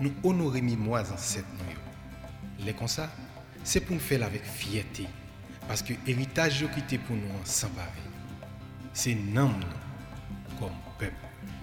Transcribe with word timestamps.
Nous 0.00 0.10
nous 0.22 0.30
honorons 0.30 0.62
mémoires 0.62 1.12
ancêtres 1.12 1.46
nous. 1.58 2.64
Les 2.64 2.72
comme 2.72 2.88
ça, 2.88 3.10
c'est 3.62 3.80
pour 3.80 3.94
nous 3.94 4.00
faire 4.00 4.22
avec 4.22 4.44
fierté. 4.44 5.06
Parce 5.66 5.82
que 5.82 5.94
l'héritage 6.06 6.64
qui 6.72 6.80
était 6.80 6.98
pour 6.98 7.16
nous 7.16 7.22
sans 7.44 7.68
pareil. 7.68 7.90
C'est 8.92 9.14
nous, 9.14 9.50
comme 10.58 10.70
peuple. 10.98 11.14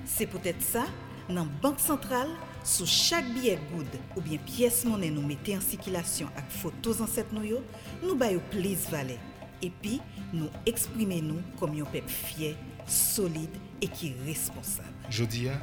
C'est 0.05 0.26
peut-être 0.26 0.62
ça, 0.62 0.86
dans 1.30 1.36
la 1.36 1.50
Banque 1.62 1.80
centrale, 1.80 2.30
sous 2.64 2.86
chaque 2.86 3.26
billet 3.34 3.60
good 3.74 3.88
ou 4.16 4.22
bien 4.22 4.38
pièce 4.38 4.86
monnaie 4.86 5.10
nous 5.10 5.26
mettons 5.26 5.58
en 5.58 5.62
circulation 5.62 6.27
avec 6.36 6.49
photos 6.52 7.02
ancêtres 7.02 7.34
nous, 7.34 7.44
yo, 7.44 7.63
nous 8.04 8.16
baillons 8.16 8.41
plus 8.52 8.90
valeur. 8.90 9.18
Et 9.62 9.70
puis, 9.70 10.02
nous 10.34 10.49
exprimons 10.66 11.22
nous 11.22 11.41
comme 11.60 11.79
un 11.79 11.85
peuple 11.85 12.10
fier, 12.10 12.55
solide 12.88 13.49
et 13.82 13.88
qui 13.88 14.10
est 14.10 14.16
responsable. 14.26 14.90
Jodi 15.10 15.49
a, 15.49 15.54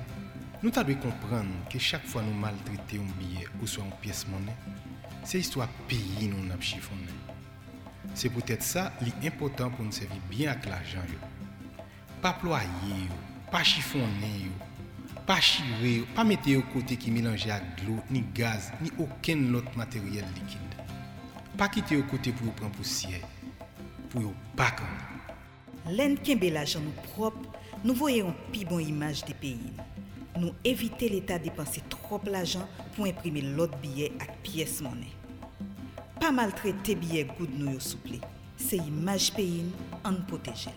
nous 0.63 0.71
devons 0.71 0.95
comprendre 0.95 1.51
que 1.71 1.79
chaque 1.79 2.05
fois 2.07 2.23
nous 2.23 2.35
maltraitons 2.35 3.03
un 3.03 3.19
billet 3.21 3.47
ou 3.63 3.67
soit 3.67 3.85
une 3.85 3.93
pièce 4.01 4.27
monnaie, 4.27 4.57
c'est 5.25 5.39
histoire 5.39 5.69
pays 5.87 6.29
nous 6.29 6.51
avons 6.51 6.61
chiffonné. 6.61 7.03
C'est 8.15 8.31
peut-être 8.31 8.63
ça 8.63 8.93
l'important 9.23 9.71
pour 9.71 9.85
nous 9.85 9.93
servir 9.93 10.19
bien 10.29 10.51
avec 10.51 10.67
l'argent. 10.67 11.01
Pas 12.21 12.33
ployer, 12.33 12.67
pas 13.53 13.63
chiffonner, 13.63 14.51
pas 15.27 15.41
chirer, 15.41 16.05
pas 16.15 16.25
mettre 16.25 16.51
au 16.57 16.63
côté 16.73 16.97
qui 16.97 17.11
mélange 17.11 17.47
avec 17.47 17.63
de 17.83 17.87
l'eau, 17.87 18.03
ni 18.11 18.25
gaz, 18.35 18.73
ni 18.81 18.91
aucun 18.99 19.55
autre 19.55 19.77
matériel 19.77 20.25
liquide. 20.35 20.59
Pas 21.57 21.69
quitter 21.69 21.97
au 21.97 22.03
côté 22.03 22.33
pour 22.33 22.53
prendre 22.55 22.73
poussière, 22.73 23.21
pour 24.11 24.23
yo 24.23 24.35
pas. 24.57 24.75
Len 25.89 26.19
kembe 26.19 26.51
l'argent 26.53 26.83
propre, 27.15 27.49
nous 27.85 27.95
voyons 27.95 28.35
pi 28.53 28.65
bon 28.65 28.79
image 28.79 29.25
des 29.25 29.35
pays. 29.35 29.73
Nous 30.39 30.53
éviter 30.65 31.09
l'État 31.09 31.37
dépenser 31.37 31.83
trop 31.89 32.21
l'argent 32.25 32.69
pour 32.95 33.07
imprimer 33.07 33.41
l'autre 33.43 33.77
billet 33.79 34.13
avec 34.21 34.41
pièce 34.43 34.81
monnaie. 34.81 35.13
Pas 36.21 36.31
maltraiter 36.31 36.95
billet 36.95 37.27
good 37.39 37.51
nous 37.59 37.81
souple. 37.81 38.19
C'est 38.57 38.77
image 38.77 39.33
pays 39.33 39.65
en 40.05 40.15
protéger. 40.29 40.71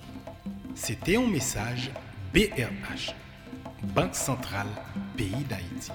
C'était 0.74 1.16
un 1.18 1.28
message 1.28 1.92
BRH, 2.34 3.14
Banque 3.84 4.16
Centrale 4.16 4.68
Pays 5.16 5.46
d'Haïti. 5.48 5.92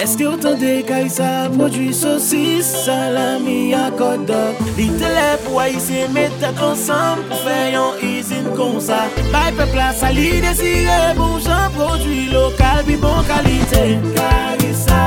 Est-ce 0.00 0.16
que 0.16 0.24
autant 0.24 0.54
de 0.56 0.80
Kaisa 0.80 1.48
produit 1.50 1.92
saucisse, 1.94 2.84
salami 2.84 3.74
à 3.74 3.90
kodok 3.90 4.56
Li 4.76 4.88
télé 4.88 5.36
pour 5.44 5.60
haïtien 5.60 6.08
mettre 6.08 6.62
ensemble 6.62 7.22
pour 7.28 7.38
faire 7.40 7.94
une 8.02 8.08
usine 8.18 8.50
comme 8.56 8.80
ça 8.80 9.08
Bay 9.30 9.52
peuple 9.56 9.76
la 9.76 9.92
sali 9.92 10.40
désiré 10.40 11.14
bon 11.16 11.29
An 11.60 11.70
prodwi 11.76 12.20
lokal 12.32 12.82
bi 12.86 12.96
bon 13.02 13.20
kalite 13.28 13.82
Karisa 14.16 15.00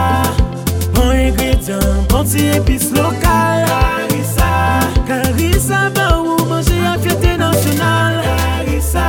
An 1.01 1.11
ingredyan 1.25 2.05
panti 2.11 2.43
epis 2.57 2.85
lokal 2.97 3.65
Karisa 3.71 4.51
Karisa 5.09 5.79
ba 5.95 6.05
ou 6.19 6.45
manje 6.49 6.77
a 6.91 6.93
fiyate 7.01 7.31
nasyonal 7.41 8.15
Karisa 8.27 9.07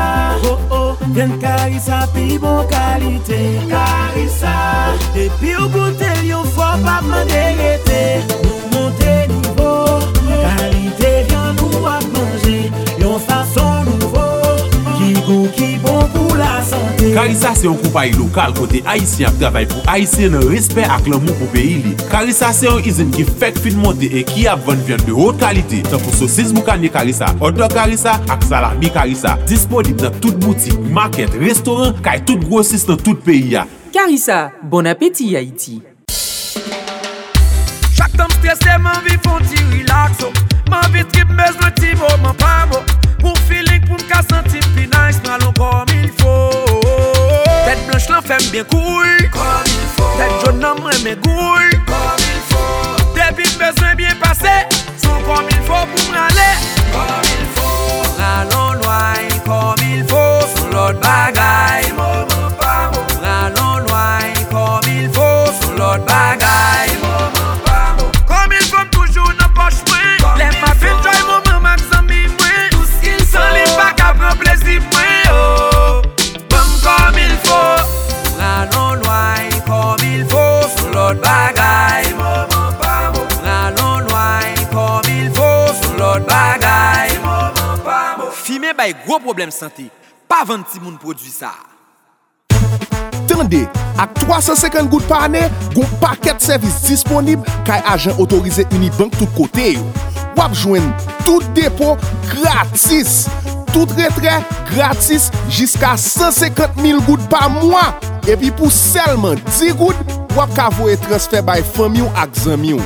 Oh 0.50 0.59
oh, 0.78 0.97
ven 1.16 1.37
karisa 1.44 1.99
pi 2.15 2.38
bon 2.38 2.65
kalite 2.72 3.41
Karisa 3.72 4.56
Epi 5.25 5.54
ou 5.60 5.69
gote 5.77 6.12
yon 6.31 6.49
fwa 6.54 6.72
pa 6.84 6.97
mande 7.10 7.44
rete 7.60 8.03
Nou 8.43 8.59
monte 8.72 9.15
nivou 9.28 10.00
Kalite 10.25 11.12
vyan 11.28 11.54
nou 11.60 11.87
ap 11.93 12.09
manje 12.16 12.59
Yon 13.03 13.21
fason 13.28 13.74
Go 15.25 15.47
ki 15.57 15.79
bon 15.81 16.03
pou 16.12 16.37
la 16.37 16.59
sante 16.67 17.07
Karisa 17.15 17.55
se 17.57 17.65
yon 17.65 17.79
koupay 17.81 18.11
lokal 18.12 18.53
kote 18.59 18.83
Haitien 18.85 19.31
ap 19.31 19.39
travay 19.41 19.65
pou 19.71 19.81
Haitien 19.89 20.35
nan 20.35 20.43
respect 20.51 20.91
ak 20.93 21.07
lan 21.09 21.23
moun 21.25 21.39
pou 21.39 21.49
peyi 21.55 21.79
li. 21.81 21.93
Karisa 22.11 22.51
se 22.53 22.67
yon 22.67 22.85
izin 22.85 23.12
ki 23.15 23.25
fek 23.41 23.57
fin 23.65 23.79
monte 23.81 24.11
e 24.13 24.21
ki 24.29 24.45
ap 24.53 24.61
van 24.67 24.83
vyan 24.84 25.01
de 25.07 25.15
hot 25.17 25.41
kalite 25.41 25.81
Tan 25.89 26.03
pou 26.03 26.13
sosis 26.19 26.53
moukanye 26.53 26.91
Karisa, 26.93 27.31
odor 27.41 27.73
Karisa 27.73 28.19
ak 28.29 28.45
salami 28.45 28.91
Karisa 28.93 29.39
Disponib 29.49 30.03
nan 30.05 30.13
tout 30.21 30.37
boutik, 30.45 30.77
market, 30.93 31.33
restoran, 31.41 31.97
kay 32.05 32.21
tout 32.29 32.45
grosis 32.45 32.84
nan 32.91 33.01
tout 33.01 33.25
peyi 33.25 33.55
ya. 33.55 33.65
Karisa, 33.95 34.51
bon 34.69 34.91
apeti 34.91 35.31
Haiti 35.39 35.81
Chak 37.95 38.13
tam 38.19 38.29
stres 38.37 38.61
te 38.61 38.77
man 38.83 39.01
vi 39.07 39.17
fon 39.25 39.41
ti 39.49 39.63
relaxo. 39.73 40.34
Man 40.69 40.84
vi 40.93 41.07
trip 41.15 41.33
mez 41.33 41.57
me 41.63 41.73
ti 41.81 41.97
mo 41.97 42.13
man 42.21 42.37
pa 42.37 42.67
mo 42.69 42.84
Pou 43.25 43.33
feeling 43.49 43.81
pou 43.89 43.97
mka 43.97 44.21
santi 44.29 44.61
pi 44.75 44.85
nice 44.93 45.23
Pralon 45.25 45.55
kom 45.57 45.89
il 45.97 46.11
fò 46.21 46.35
Tèt 47.65 47.81
blanche 47.87 48.12
lan 48.12 48.21
fèm 48.29 48.51
bien 48.53 48.67
kouy 48.69 49.31
Kom 49.33 49.71
il 49.71 49.87
fò 49.97 50.11
Tèt 50.19 50.35
joun 50.43 50.61
nan 50.61 50.83
mwen 50.83 51.01
men 51.07 51.17
gouy 51.25 51.71
Kom 51.89 52.27
il 52.29 52.43
fò 52.51 52.67
Depi 53.17 53.49
bezwen 53.57 53.97
bien 54.03 54.21
pase 54.21 54.59
Son 55.01 55.25
kom 55.25 55.49
il 55.49 55.63
fò 55.65 55.87
pou 55.89 56.11
mralè 56.11 56.51
Kom 56.93 57.33
il 57.33 57.49
fò 57.57 57.73
Pralon 58.19 58.84
loy 58.84 59.33
kom 59.49 59.89
il 59.89 60.05
fò 60.13 60.27
Sou 60.53 60.69
lot 60.77 61.01
bagay 61.01 61.84
gen 88.94 89.06
gro 89.06 89.19
problem 89.21 89.50
sante, 89.50 89.88
pa 90.28 90.44
vant 90.47 90.65
ti 90.71 90.81
moun 90.81 90.97
prodwi 91.00 91.31
sa. 91.32 91.53
Tende, 93.28 93.65
ak 94.00 94.15
350 94.21 94.91
gout 94.93 95.06
pa 95.09 95.25
ane, 95.27 95.47
goun 95.75 95.88
paket 96.03 96.43
servis 96.44 96.82
disponib 96.87 97.44
kay 97.66 97.83
ajan 97.94 98.19
otorize 98.22 98.66
Unibank 98.75 99.16
tout 99.19 99.31
kote 99.37 99.75
yo. 99.75 99.84
Wap 100.38 100.54
jwen 100.59 100.87
tout 101.25 101.44
depo 101.56 101.94
gratis, 102.31 103.25
tout 103.72 103.91
retre 103.99 104.41
gratis, 104.72 105.31
jiska 105.49 105.94
150 106.00 106.83
mil 106.83 107.00
gout 107.09 107.22
pa 107.33 107.47
mwa. 107.53 107.93
Epi 108.31 108.53
pou 108.54 108.72
selman 108.72 109.41
10 109.50 109.78
gout, 109.81 110.15
wap 110.37 110.53
ka 110.59 110.71
voye 110.78 110.98
transfer 111.09 111.45
bay 111.47 111.65
fami 111.74 112.04
yo 112.04 112.13
ak 112.21 112.36
zami 112.45 112.74
yo. 112.74 112.83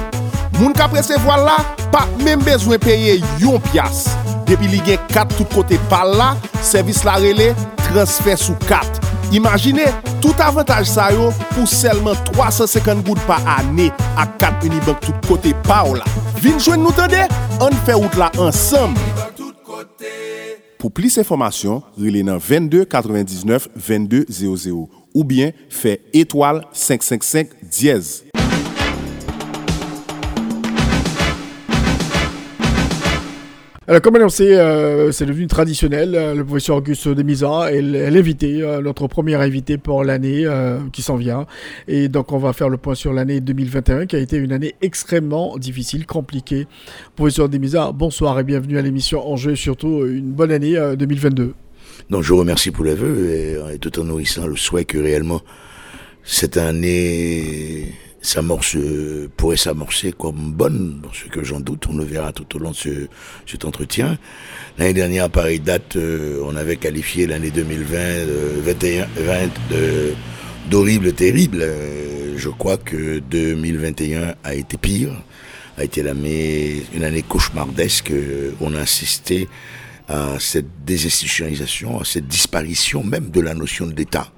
Moun 0.58 0.74
ka 0.74 0.88
presevo 0.90 1.36
la, 1.38 1.60
pa 1.92 2.00
men 2.18 2.40
bezwen 2.42 2.80
peye 2.82 3.20
yon 3.38 3.62
pias. 3.70 4.08
Depi 4.48 4.66
li 4.66 4.80
gen 4.82 4.98
kat 5.12 5.30
tout 5.36 5.46
kote 5.54 5.78
pal 5.90 6.16
la, 6.18 6.32
servis 6.66 7.04
la 7.06 7.14
rele, 7.22 7.52
transfer 7.84 8.34
sou 8.40 8.58
kat. 8.66 8.98
Imagine, 9.30 9.86
tout 10.24 10.34
avantaj 10.42 10.88
sa 10.90 11.12
yo 11.14 11.28
pou 11.52 11.68
selman 11.70 12.18
350 12.32 13.04
goud 13.06 13.22
pa 13.28 13.38
ane 13.58 13.90
ak 14.18 14.34
kat 14.42 14.66
Unibank 14.66 15.04
tout 15.04 15.30
kote 15.30 15.54
pa 15.68 15.84
ou 15.86 15.98
la. 16.00 16.06
Vin 16.42 16.58
jwen 16.58 16.82
nou 16.82 16.96
tende, 16.96 17.22
an 17.62 17.78
fe 17.86 17.94
out 17.94 18.18
la 18.18 18.32
ansam. 18.42 18.98
Pou 20.78 20.90
plis 20.94 21.20
informasyon, 21.22 21.84
rile 22.02 22.24
nan 22.26 22.42
22 22.42 22.82
99 22.90 23.70
22 23.76 24.24
00 24.26 24.88
ou 25.14 25.26
bien 25.26 25.54
fe 25.70 26.00
etoal 26.16 26.64
555 26.74 27.54
10. 27.62 28.27
Alors, 33.88 34.02
comme 34.02 34.16
annoncé, 34.16 34.54
euh, 34.54 35.12
c'est 35.12 35.24
devenu 35.24 35.46
traditionnel. 35.46 36.14
euh, 36.14 36.34
Le 36.34 36.44
professeur 36.44 36.76
Auguste 36.76 37.08
Demisa 37.08 37.72
est 37.72 37.80
l'invité, 37.80 38.60
euh, 38.60 38.82
notre 38.82 39.06
premier 39.08 39.36
invité 39.36 39.78
pour 39.78 40.04
l'année 40.04 40.44
qui 40.92 41.00
s'en 41.00 41.16
vient. 41.16 41.46
Et 41.86 42.08
donc, 42.08 42.30
on 42.32 42.36
va 42.36 42.52
faire 42.52 42.68
le 42.68 42.76
point 42.76 42.94
sur 42.94 43.14
l'année 43.14 43.40
2021, 43.40 44.04
qui 44.04 44.16
a 44.16 44.18
été 44.18 44.36
une 44.36 44.52
année 44.52 44.74
extrêmement 44.82 45.56
difficile, 45.56 46.04
compliquée. 46.04 46.66
Professeur 47.16 47.48
Demisa, 47.48 47.90
bonsoir 47.92 48.38
et 48.38 48.44
bienvenue 48.44 48.76
à 48.76 48.82
l'émission 48.82 49.26
Enjeu, 49.26 49.52
et 49.52 49.56
surtout 49.56 50.04
une 50.04 50.32
bonne 50.32 50.52
année 50.52 50.76
euh, 50.76 50.94
2022. 50.94 51.54
Donc 52.10 52.22
je 52.22 52.32
vous 52.34 52.38
remercie 52.40 52.70
pour 52.70 52.84
vœux 52.84 53.30
et, 53.30 53.74
et 53.74 53.78
tout 53.78 53.98
en 53.98 54.04
nourrissant 54.04 54.46
le 54.46 54.56
souhait 54.56 54.84
que 54.84 54.98
réellement 54.98 55.40
cette 56.24 56.58
année 56.58 57.94
s'amorce, 58.20 58.74
euh, 58.76 59.28
pourrait 59.36 59.56
s'amorcer 59.56 60.12
comme 60.12 60.52
bonne, 60.52 61.00
parce 61.02 61.22
que 61.30 61.44
j'en 61.44 61.60
doute, 61.60 61.86
on 61.88 61.96
le 61.96 62.04
verra 62.04 62.32
tout 62.32 62.56
au 62.56 62.58
long 62.58 62.70
de 62.72 62.76
ce, 62.76 63.06
cet 63.46 63.64
entretien. 63.64 64.18
L'année 64.76 64.92
dernière, 64.94 65.24
à 65.24 65.28
pareille 65.28 65.60
date, 65.60 65.96
euh, 65.96 66.40
on 66.44 66.56
avait 66.56 66.76
qualifié 66.76 67.26
l'année 67.26 67.50
2020, 67.50 67.96
euh, 67.98 68.60
21, 68.64 69.06
20 69.16 69.50
de- 69.70 70.14
d'horrible, 70.70 71.12
terrible. 71.12 71.58
Euh, 71.62 72.34
je 72.36 72.48
crois 72.48 72.76
que 72.76 73.18
2021 73.20 74.34
a 74.44 74.54
été 74.54 74.76
pire, 74.76 75.10
a 75.76 75.84
été 75.84 76.02
l'année- 76.02 76.82
une 76.94 77.04
année 77.04 77.22
cauchemardesque. 77.22 78.10
Euh, 78.10 78.52
On 78.60 78.74
a 78.74 78.80
assisté 78.80 79.48
à 80.08 80.36
cette 80.40 80.84
désinstitutionnalisation, 80.84 82.00
à 82.00 82.04
cette 82.04 82.26
disparition 82.26 83.04
même 83.04 83.30
de 83.30 83.40
la 83.40 83.54
notion 83.54 83.86
d'État 83.86 84.32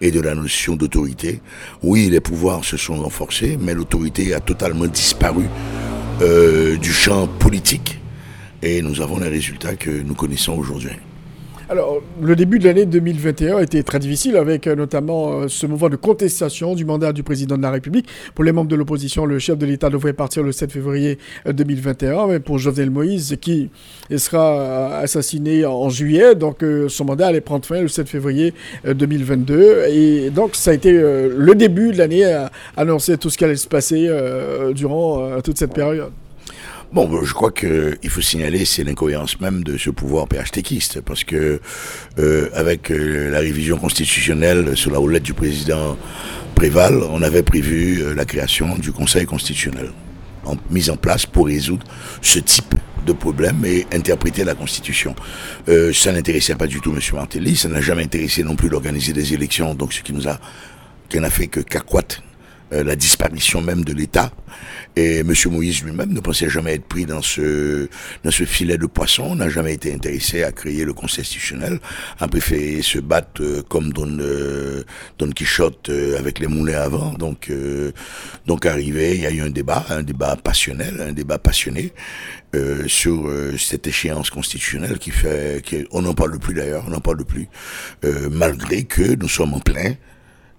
et 0.00 0.10
de 0.10 0.20
la 0.20 0.34
notion 0.34 0.76
d'autorité. 0.76 1.40
Oui, 1.82 2.08
les 2.10 2.20
pouvoirs 2.20 2.64
se 2.64 2.76
sont 2.76 2.96
renforcés, 2.96 3.58
mais 3.60 3.74
l'autorité 3.74 4.34
a 4.34 4.40
totalement 4.40 4.86
disparu 4.86 5.44
euh, 6.22 6.76
du 6.76 6.92
champ 6.92 7.26
politique. 7.26 7.98
Et 8.62 8.82
nous 8.82 9.00
avons 9.00 9.18
les 9.18 9.28
résultats 9.28 9.76
que 9.76 9.90
nous 9.90 10.14
connaissons 10.14 10.54
aujourd'hui. 10.54 10.96
Alors, 11.68 12.00
le 12.22 12.36
début 12.36 12.60
de 12.60 12.64
l'année 12.64 12.86
2021 12.86 13.56
a 13.56 13.62
été 13.62 13.82
très 13.82 13.98
difficile 13.98 14.36
avec 14.36 14.68
euh, 14.68 14.76
notamment 14.76 15.32
euh, 15.32 15.48
ce 15.48 15.66
mouvement 15.66 15.88
de 15.88 15.96
contestation 15.96 16.76
du 16.76 16.84
mandat 16.84 17.12
du 17.12 17.24
président 17.24 17.56
de 17.56 17.62
la 17.62 17.72
République. 17.72 18.08
Pour 18.36 18.44
les 18.44 18.52
membres 18.52 18.70
de 18.70 18.76
l'opposition, 18.76 19.26
le 19.26 19.40
chef 19.40 19.58
de 19.58 19.66
l'État 19.66 19.90
devrait 19.90 20.12
partir 20.12 20.44
le 20.44 20.52
7 20.52 20.70
février 20.70 21.18
euh, 21.48 21.52
2021, 21.52 22.28
mais 22.28 22.38
pour 22.38 22.58
Jovenel 22.58 22.90
Moïse, 22.90 23.36
qui 23.40 23.68
sera 24.16 24.60
euh, 24.60 25.02
assassiné 25.02 25.66
en 25.66 25.88
juillet, 25.88 26.36
donc 26.36 26.62
euh, 26.62 26.88
son 26.88 27.04
mandat 27.04 27.26
allait 27.26 27.40
prendre 27.40 27.66
fin 27.66 27.80
le 27.80 27.88
7 27.88 28.08
février 28.08 28.54
euh, 28.86 28.94
2022. 28.94 29.86
Et 29.88 30.30
donc, 30.30 30.54
ça 30.54 30.70
a 30.70 30.74
été 30.74 30.92
euh, 30.92 31.34
le 31.36 31.54
début 31.56 31.90
de 31.90 31.98
l'année 31.98 32.26
à 32.26 32.52
annoncer 32.76 33.18
tout 33.18 33.28
ce 33.28 33.36
qui 33.36 33.44
allait 33.44 33.56
se 33.56 33.66
passer 33.66 34.06
euh, 34.08 34.72
durant 34.72 35.20
euh, 35.20 35.40
toute 35.40 35.58
cette 35.58 35.74
période. 35.74 36.12
Bon, 36.92 37.24
je 37.24 37.34
crois 37.34 37.50
que 37.50 37.98
il 38.02 38.10
faut 38.10 38.20
signaler, 38.20 38.64
c'est 38.64 38.84
l'incohérence 38.84 39.40
même 39.40 39.64
de 39.64 39.76
ce 39.76 39.90
pouvoir 39.90 40.28
PHTKiste, 40.28 41.00
parce 41.00 41.24
que 41.24 41.60
euh, 42.18 42.48
avec 42.54 42.90
euh, 42.90 43.28
la 43.30 43.40
révision 43.40 43.76
constitutionnelle 43.76 44.76
sous 44.76 44.90
la 44.90 45.00
houlette 45.00 45.24
du 45.24 45.34
président 45.34 45.96
Préval, 46.54 47.02
on 47.10 47.20
avait 47.20 47.42
prévu 47.42 48.00
euh, 48.00 48.14
la 48.14 48.24
création 48.24 48.76
du 48.76 48.90
Conseil 48.90 49.26
constitutionnel, 49.26 49.90
en, 50.46 50.56
mise 50.70 50.88
en 50.88 50.96
place 50.96 51.26
pour 51.26 51.46
résoudre 51.46 51.86
ce 52.22 52.38
type 52.38 52.74
de 53.04 53.12
problème 53.12 53.62
et 53.66 53.86
interpréter 53.92 54.42
la 54.42 54.54
Constitution. 54.54 55.14
Euh, 55.68 55.92
ça 55.92 56.12
n'intéressait 56.12 56.54
pas 56.54 56.66
du 56.66 56.80
tout 56.80 56.92
M. 56.92 57.00
Martelly, 57.12 57.56
ça 57.56 57.68
n'a 57.68 57.82
jamais 57.82 58.04
intéressé 58.04 58.42
non 58.42 58.56
plus 58.56 58.68
d'organiser 58.70 59.12
des 59.12 59.34
élections, 59.34 59.74
donc 59.74 59.92
ce 59.92 60.02
qui 60.02 60.14
nous 60.14 60.28
a, 60.28 60.38
qui 61.08 61.20
n'a 61.20 61.30
fait 61.30 61.48
que 61.48 61.60
qu'accroître 61.60 62.22
euh, 62.72 62.84
la 62.84 62.96
disparition 62.96 63.60
même 63.60 63.84
de 63.84 63.92
l'État. 63.92 64.32
Et 64.96 65.18
M. 65.18 65.32
Moïse 65.50 65.84
lui-même 65.84 66.12
ne 66.12 66.20
pensait 66.20 66.48
jamais 66.48 66.74
être 66.74 66.86
pris 66.86 67.04
dans 67.04 67.20
ce, 67.20 67.88
dans 68.24 68.30
ce 68.30 68.44
filet 68.44 68.78
de 68.78 68.86
poisson, 68.86 69.34
n'a 69.34 69.50
jamais 69.50 69.74
été 69.74 69.92
intéressé 69.92 70.42
à 70.42 70.52
créer 70.52 70.84
le 70.84 70.94
Conseil 70.94 71.20
institutionnel, 71.20 71.80
a 72.18 72.28
préféré 72.28 72.80
se 72.80 72.98
battre 72.98 73.42
euh, 73.42 73.62
comme 73.68 73.92
Don, 73.92 74.18
euh, 74.20 74.84
Don 75.18 75.30
Quichotte 75.30 75.90
euh, 75.90 76.18
avec 76.18 76.38
les 76.38 76.46
moulins 76.46 76.80
avant. 76.80 77.12
Donc, 77.12 77.50
euh, 77.50 77.92
donc 78.46 78.64
arrivé, 78.64 79.16
il 79.16 79.20
y 79.20 79.26
a 79.26 79.30
eu 79.30 79.42
un 79.42 79.50
débat, 79.50 79.84
un 79.90 80.02
débat 80.02 80.34
passionnel, 80.36 81.00
un 81.06 81.12
débat 81.12 81.38
passionné 81.38 81.92
sur 82.86 83.30
cette 83.58 83.86
échéance 83.86 84.30
constitutionnelle 84.30 84.98
qui 84.98 85.10
fait, 85.10 85.62
qui, 85.62 85.86
on 85.90 86.00
n'en 86.00 86.14
parle 86.14 86.38
plus 86.38 86.54
d'ailleurs, 86.54 86.84
on 86.86 86.90
n'en 86.90 87.00
parle 87.00 87.22
plus, 87.22 87.48
malgré 88.30 88.84
que 88.84 89.14
nous 89.14 89.28
sommes 89.28 89.52
en 89.52 89.60
plein 89.60 89.92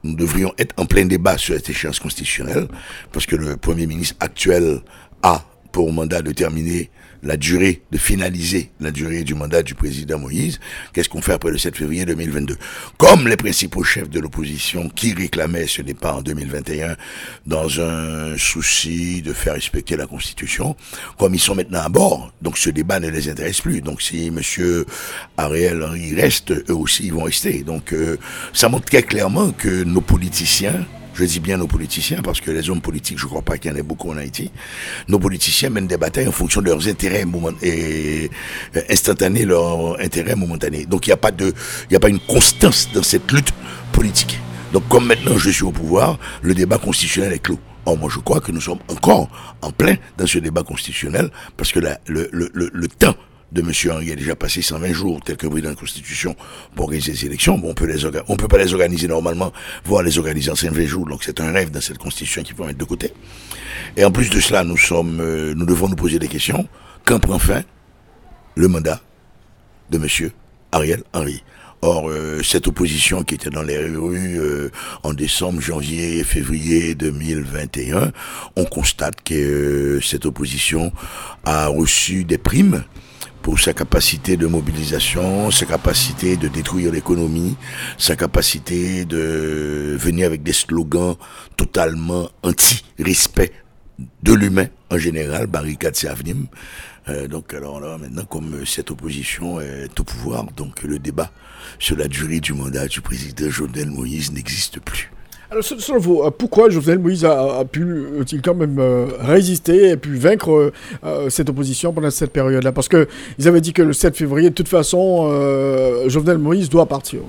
nous 0.04 0.16
devrions 0.16 0.54
être 0.58 0.74
en 0.78 0.86
plein 0.86 1.06
débat 1.06 1.38
sur 1.38 1.56
cette 1.56 1.70
échéance 1.70 2.00
constitutionnelle, 2.00 2.68
parce 3.12 3.26
que 3.26 3.36
le 3.36 3.58
Premier 3.58 3.88
ministre 3.88 4.16
actuel 4.20 4.82
a 5.24 5.44
pour 5.78 5.94
mandat 5.94 6.24
de 6.24 6.32
terminer 6.32 6.90
la 7.22 7.38
durée, 7.38 7.84
de 7.92 8.00
finaliser 8.00 8.72
la 8.80 8.90
durée 8.90 9.24
du 9.24 9.36
mandat 9.36 9.62
du 9.62 9.76
président 9.76 10.18
Moïse. 10.18 10.60
Qu'est-ce 10.92 11.08
qu'on 11.08 11.22
fait 11.22 11.34
après 11.34 11.52
le 11.52 11.60
7 11.60 11.78
février 11.78 12.04
2022 12.04 12.58
Comme 12.98 13.28
les 13.28 13.38
principaux 13.38 13.84
chefs 13.84 14.10
de 14.10 14.20
l'opposition 14.20 14.90
qui 14.90 15.14
réclamaient 15.14 15.68
ce 15.68 15.84
départ 15.84 16.18
en 16.18 16.22
2021 16.24 16.96
dans 17.46 17.80
un 17.80 18.36
souci 18.40 19.22
de 19.22 19.34
faire 19.34 19.54
respecter 19.54 19.96
la 19.96 20.08
Constitution, 20.08 20.76
comme 21.20 21.36
ils 21.36 21.40
sont 21.40 21.54
maintenant 21.54 21.82
à 21.82 21.90
bord, 21.90 22.34
donc 22.42 22.58
ce 22.58 22.72
débat 22.72 23.00
ne 23.00 23.10
les 23.10 23.30
intéresse 23.30 23.62
plus. 23.62 23.82
Donc 23.82 24.02
si 24.02 24.32
Monsieur 24.32 24.84
Ariel 25.38 25.84
Henry 25.84 26.16
reste, 26.16 26.54
eux 26.72 26.76
aussi 26.76 27.06
ils 27.06 27.14
vont 27.14 27.26
rester. 27.26 27.62
Donc 27.62 27.94
euh, 27.94 28.18
ça 28.52 28.68
montre 28.68 28.86
très 28.86 29.04
clairement 29.04 29.52
que 29.52 29.84
nos 29.84 30.02
politiciens 30.02 30.88
je 31.18 31.24
dis 31.26 31.40
bien 31.40 31.58
nos 31.58 31.68
politiciens, 31.68 32.22
parce 32.22 32.40
que 32.42 32.52
les 32.52 32.70
hommes 32.70 32.82
politiques, 32.82 33.18
je 33.18 33.24
ne 33.26 33.30
crois 33.30 33.42
pas 33.42 33.58
qu'il 33.58 33.72
y 33.72 33.74
en 33.74 33.78
ait 33.78 33.82
beaucoup 33.82 34.12
en 34.12 34.18
Haïti. 34.18 34.52
Nos 35.08 35.18
politiciens 35.18 35.72
mènent 35.72 35.88
des 35.88 35.98
batailles 35.98 36.28
en 36.28 36.32
fonction 36.32 36.62
de 36.62 36.68
leurs 36.68 36.88
intérêts 36.88 37.26
et 37.64 38.30
euh, 38.76 38.82
instantanés, 38.90 39.44
leurs 39.46 40.00
intérêts 40.00 40.36
momentanés. 40.36 40.86
Donc 40.86 41.08
il 41.08 41.10
n'y 41.10 41.14
a 41.14 41.18
pas 41.18 41.32
de, 41.32 41.48
il 41.48 41.90
n'y 41.92 41.96
a 41.96 42.00
pas 42.00 42.10
une 42.10 42.20
constance 42.20 42.90
dans 42.94 43.02
cette 43.02 43.32
lutte 43.32 43.52
politique. 43.92 44.40
Donc 44.74 44.88
comme 44.90 45.08
maintenant 45.08 45.38
je 45.38 45.50
suis 45.50 45.64
au 45.64 45.72
pouvoir, 45.72 46.20
le 46.44 46.54
débat 46.54 46.78
constitutionnel 46.78 47.34
est 47.34 47.40
clos. 47.40 47.60
Or 47.86 47.98
moi 47.98 48.12
je 48.14 48.20
crois 48.20 48.40
que 48.40 48.52
nous 48.52 48.62
sommes 48.62 48.80
encore 48.90 49.30
en 49.62 49.72
plein 49.72 49.96
dans 50.18 50.28
ce 50.28 50.38
débat 50.38 50.62
constitutionnel, 50.64 51.32
parce 51.56 51.72
que 51.72 51.80
le, 51.80 51.98
le, 52.06 52.52
le 52.54 52.88
temps 52.88 53.16
de 53.52 53.62
M. 53.62 53.72
Henry 53.92 54.12
a 54.12 54.16
déjà 54.16 54.36
passé 54.36 54.62
120 54.62 54.94
jours, 54.94 55.22
tel 55.24 55.38
que 55.38 55.48
prévu 55.48 55.62
dans 55.62 55.70
la 55.70 55.76
Constitution, 55.76 56.36
pour 56.76 56.86
organiser 56.86 57.14
les 57.14 57.26
élections. 57.26 57.58
Bon, 57.58 57.70
on 57.70 57.74
peut 57.74 57.88
peut 57.88 58.48
pas 58.48 58.58
les 58.58 58.74
organiser 58.74 59.08
normalement, 59.08 59.54
voire 59.86 60.04
les 60.04 60.18
organiser 60.18 60.52
en 60.52 60.56
120 60.56 60.86
jours. 60.86 61.08
Donc 61.08 61.24
c'est 61.24 61.40
un 61.40 61.52
rêve 61.52 61.72
dans 61.72 61.82
cette 61.82 61.98
Constitution 61.98 62.44
qu'il 62.44 62.56
faut 62.56 62.66
mettre 62.66 62.80
de 62.80 62.84
côté. 62.86 63.14
Et 63.96 64.04
en 64.04 64.12
plus 64.12 64.30
de 64.30 64.40
cela, 64.40 64.64
nous 64.64 64.78
sommes, 64.78 65.20
euh, 65.22 65.54
nous 65.56 65.66
devons 65.66 65.88
nous 65.88 65.96
poser 65.96 66.20
des 66.20 66.28
questions. 66.28 66.68
Quand 67.06 67.20
prend 67.20 67.40
fin 67.40 67.64
le 68.56 68.68
mandat 68.68 69.02
de 69.90 69.98
M. 69.98 70.32
Ariel 70.72 71.04
Henry? 71.14 71.44
Or, 71.84 72.10
euh, 72.10 72.42
cette 72.42 72.68
opposition 72.68 73.24
qui 73.24 73.36
était 73.36 73.52
dans 73.52 73.62
les 73.62 73.78
rues 73.78 74.40
euh, 74.40 74.72
en 75.04 75.14
décembre, 75.14 75.62
janvier, 75.62 76.24
février 76.24 76.96
2021, 76.96 78.12
on 78.56 78.66
constate 78.66 79.22
que 79.24 80.00
cette 80.02 80.26
opposition 80.26 80.92
a 81.46 81.68
reçu 81.68 82.24
des 82.24 82.40
primes 82.40 82.84
pour 83.48 83.62
sa 83.62 83.74
capacité 83.74 84.36
de 84.36 84.46
mobilisation, 84.46 85.52
sa 85.52 85.66
capacité 85.66 86.36
de 86.36 86.50
détruire 86.50 86.92
l'économie, 86.92 87.56
sa 87.98 88.18
capacité 88.18 89.06
de 89.06 89.96
venir 89.98 90.26
avec 90.26 90.44
des 90.44 90.52
slogans 90.52 91.16
totalement 91.56 92.30
anti-respect 92.44 93.54
de 94.22 94.34
l'humain 94.34 94.68
en 94.92 94.98
général, 94.98 95.48
barricade 95.48 95.96
c'est 95.96 96.10
avenir. 96.10 96.36
Euh, 97.08 97.30
donc 97.30 97.54
alors 97.54 97.80
là, 97.80 97.98
maintenant, 97.98 98.26
comme 98.26 98.66
cette 98.66 98.92
opposition 98.92 99.62
est 99.62 99.98
au 99.98 100.04
pouvoir, 100.04 100.44
donc 100.52 100.84
le 100.84 101.00
débat 101.00 101.32
sur 101.80 101.96
la 101.96 102.10
durée 102.10 102.42
du 102.42 102.52
mandat 102.52 102.88
du 102.88 103.00
président 103.00 103.50
Jovenel 103.50 103.90
Moïse 103.90 104.34
n'existe 104.34 104.82
plus. 104.82 105.10
Alors, 105.50 105.64
selon 105.64 106.00
vous, 106.00 106.22
euh, 106.24 106.30
pourquoi 106.30 106.70
Jovenel 106.70 107.00
Moïse 107.00 107.24
a, 107.24 107.60
a 107.60 107.66
pu 107.66 107.84
euh, 107.84 108.24
il 108.32 108.42
quand 108.42 108.54
même 108.54 108.80
euh, 108.80 109.08
résister 109.20 109.92
et 109.92 109.98
pu 109.98 110.16
vaincre 110.16 110.52
euh, 110.52 110.74
euh, 111.06 111.30
cette 111.30 111.50
opposition 111.50 111.94
pendant 111.94 112.10
cette 112.12 112.34
période-là? 112.34 112.74
Parce 112.74 112.90
que 112.90 113.08
ils 113.40 113.48
avaient 113.48 113.62
dit 113.62 113.72
que 113.72 113.82
le 113.82 113.94
7 113.94 114.18
février, 114.18 114.50
de 114.50 114.56
toute 114.56 114.68
façon, 114.68 115.30
euh, 115.32 116.10
Jovenel 116.10 116.38
Moïse 116.38 116.68
doit 116.70 116.86
partir. 116.86 117.22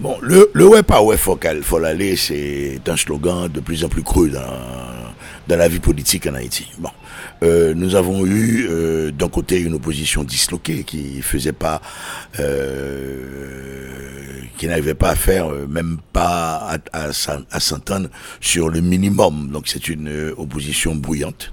Bon, 0.00 0.16
le, 0.20 0.50
le 0.52 0.82
pas 0.82 1.02
ouais 1.02 1.16
faut 1.16 1.36
qu'elle 1.36 1.62
faut 1.62 1.78
l'aller, 1.78 2.16
c'est 2.16 2.80
un 2.88 2.96
slogan 2.96 3.48
de 3.48 3.60
plus 3.60 3.84
en 3.84 3.88
plus 3.88 4.02
creux 4.02 4.28
dans, 4.28 4.40
dans 5.48 5.56
la 5.56 5.68
vie 5.68 5.78
politique 5.78 6.26
en 6.26 6.34
Haïti. 6.34 6.66
Bon, 6.78 6.90
euh, 7.42 7.74
nous 7.74 7.94
avons 7.94 8.24
eu 8.24 8.66
euh, 8.70 9.10
d'un 9.10 9.28
côté 9.28 9.60
une 9.60 9.74
opposition 9.74 10.24
disloquée 10.24 10.84
qui 10.84 11.20
faisait 11.22 11.52
pas, 11.52 11.82
euh, 12.38 13.88
qui 14.56 14.66
n'arrivait 14.68 14.94
pas 14.94 15.10
à 15.10 15.14
faire, 15.16 15.52
euh, 15.52 15.66
même 15.66 15.98
pas 16.12 16.56
à, 16.56 16.78
à, 16.92 17.10
à 17.50 17.60
s'entendre 17.60 18.08
sur 18.40 18.68
le 18.68 18.80
minimum. 18.80 19.50
Donc 19.50 19.68
c'est 19.68 19.88
une 19.88 20.08
euh, 20.08 20.34
opposition 20.36 20.94
bruyante. 20.94 21.52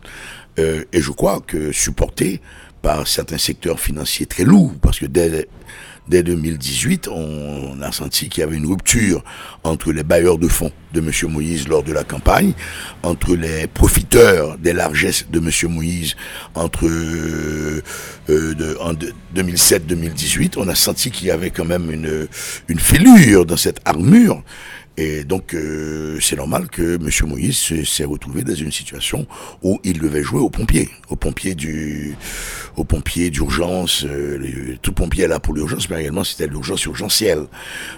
Et 0.58 1.00
je 1.00 1.12
crois 1.12 1.39
que 1.39 1.72
supportée 1.72 2.41
par 2.81 3.08
certains 3.08 3.38
secteurs 3.38 3.79
financiers 3.79 4.25
très 4.25 4.43
lourds, 4.43 4.74
parce 4.81 5.00
que 5.00 5.05
dès 5.05 5.48
dès 6.09 6.23
2018, 6.23 7.07
on 7.07 7.81
a 7.81 7.91
senti 7.91 8.29
qu'il 8.29 8.41
y 8.41 8.43
avait 8.43 8.57
une 8.57 8.65
rupture 8.65 9.23
entre 9.63 9.91
les 9.91 10.03
bailleurs 10.03 10.37
de 10.37 10.47
fonds 10.47 10.71
de 10.93 10.99
M. 10.99 11.11
Moïse 11.31 11.67
lors 11.67 11.83
de 11.83 11.93
la 11.93 12.03
campagne, 12.03 12.53
entre 13.03 13.35
les 13.35 13.67
profiteurs 13.67 14.57
des 14.57 14.73
largesses 14.73 15.27
de 15.29 15.39
M. 15.39 15.71
Moïse 15.71 16.15
entre 16.55 16.87
euh, 16.87 17.81
de, 18.27 18.77
en 18.81 18.93
2007-2018. 19.35 20.53
On 20.57 20.67
a 20.67 20.75
senti 20.75 21.11
qu'il 21.11 21.27
y 21.27 21.31
avait 21.31 21.51
quand 21.51 21.65
même 21.65 21.91
une, 21.91 22.27
une 22.67 22.79
fêlure 22.79 23.45
dans 23.45 23.57
cette 23.57 23.79
armure 23.85 24.43
et 25.01 25.24
donc, 25.24 25.53
euh, 25.53 26.20
c'est 26.20 26.36
normal 26.36 26.68
que 26.68 26.96
M. 26.96 27.29
Moïse 27.29 27.86
s'est 27.86 28.03
retrouvé 28.03 28.44
dans 28.44 28.53
une 28.53 28.74
situation 28.74 29.25
où 29.63 29.79
il 29.86 29.98
devait 29.98 30.24
jouer 30.24 30.41
aux 30.41 30.50
pompiers, 30.50 30.89
aux 31.10 31.15
pompiers 31.15 31.56
du, 31.56 32.18
aux 32.75 32.84
pompiers 32.84 33.29
d'urgence. 33.29 34.03
Euh, 34.03 34.75
tout 34.82 34.91
pompier 34.91 35.27
là 35.27 35.39
pour 35.39 35.53
l'urgence, 35.53 35.89
mais 35.89 36.01
également 36.01 36.25
c'était 36.25 36.48
l'urgence 36.48 36.84
urgentielle. 36.84 37.46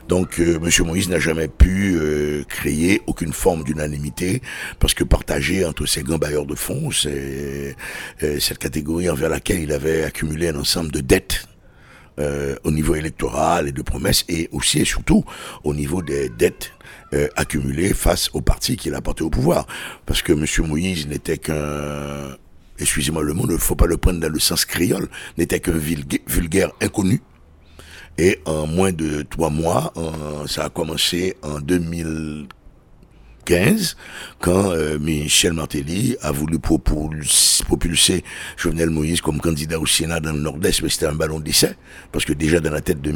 Donc, 0.09 0.39
euh, 0.39 0.59
M. 0.63 0.85
Moïse 0.85 1.09
n'a 1.09 1.17
jamais 1.17 1.47
pu 1.47 1.99
créer 2.47 3.01
aucune 3.07 3.33
forme 3.33 3.63
d'unanimité 3.63 4.43
parce 4.77 4.93
que 4.93 5.03
partagé 5.03 5.65
entre 5.65 5.87
ces 5.87 6.03
grands 6.03 6.19
bailleurs 6.19 6.45
de 6.45 6.53
fonds, 6.53 6.91
c'est 6.91 7.75
cette 8.39 8.59
catégorie 8.59 9.09
envers 9.09 9.29
laquelle 9.29 9.59
il 9.59 9.71
avait 9.71 10.03
accumulé 10.03 10.49
un 10.49 10.59
ensemble 10.59 10.91
de 10.91 10.99
dettes 10.99 11.47
au 12.63 12.71
niveau 12.71 12.95
électoral 12.95 13.67
et 13.67 13.71
de 13.71 13.81
promesses, 13.81 14.25
et 14.29 14.49
aussi 14.51 14.79
et 14.79 14.85
surtout 14.85 15.23
au 15.63 15.73
niveau 15.73 16.01
des 16.01 16.29
dettes 16.29 16.71
euh, 17.13 17.27
accumulé 17.35 17.93
face 17.93 18.29
au 18.33 18.41
parti 18.41 18.77
qu'il 18.77 18.93
a 18.95 19.01
porté 19.01 19.23
au 19.23 19.29
pouvoir. 19.29 19.67
Parce 20.05 20.21
que 20.21 20.31
M. 20.31 20.45
Moïse 20.67 21.07
n'était 21.07 21.37
qu'un, 21.37 22.37
excusez-moi 22.79 23.21
le 23.23 23.33
mot, 23.33 23.45
ne 23.45 23.57
faut 23.57 23.75
pas 23.75 23.85
le 23.85 23.97
prendre 23.97 24.19
dans 24.19 24.31
le 24.31 24.39
sens 24.39 24.63
créole, 24.65 25.09
n'était 25.37 25.59
qu'un 25.59 25.73
vulgaire 25.73 26.71
inconnu. 26.81 27.21
Et 28.17 28.39
en 28.45 28.67
moins 28.67 28.91
de 28.91 29.23
trois 29.23 29.49
mois, 29.49 29.93
ça 30.47 30.65
a 30.65 30.69
commencé 30.69 31.35
en 31.41 31.59
2000 31.59 32.47
15, 33.43 33.95
quand 34.39 34.71
euh, 34.71 34.97
Michel 34.99 35.53
Martelly 35.53 36.15
a 36.21 36.31
voulu 36.31 36.59
propulser 36.59 38.23
Jovenel 38.57 38.89
Moïse 38.89 39.21
comme 39.21 39.39
candidat 39.39 39.79
au 39.79 39.85
Sénat 39.85 40.19
dans 40.19 40.33
le 40.33 40.39
Nord-Est, 40.39 40.81
mais 40.81 40.89
c'était 40.89 41.07
un 41.07 41.13
ballon 41.13 41.39
d'essai, 41.39 41.75
parce 42.11 42.25
que 42.25 42.33
déjà 42.33 42.59
dans 42.59 42.71
la 42.71 42.81
tête 42.81 43.01
de 43.01 43.13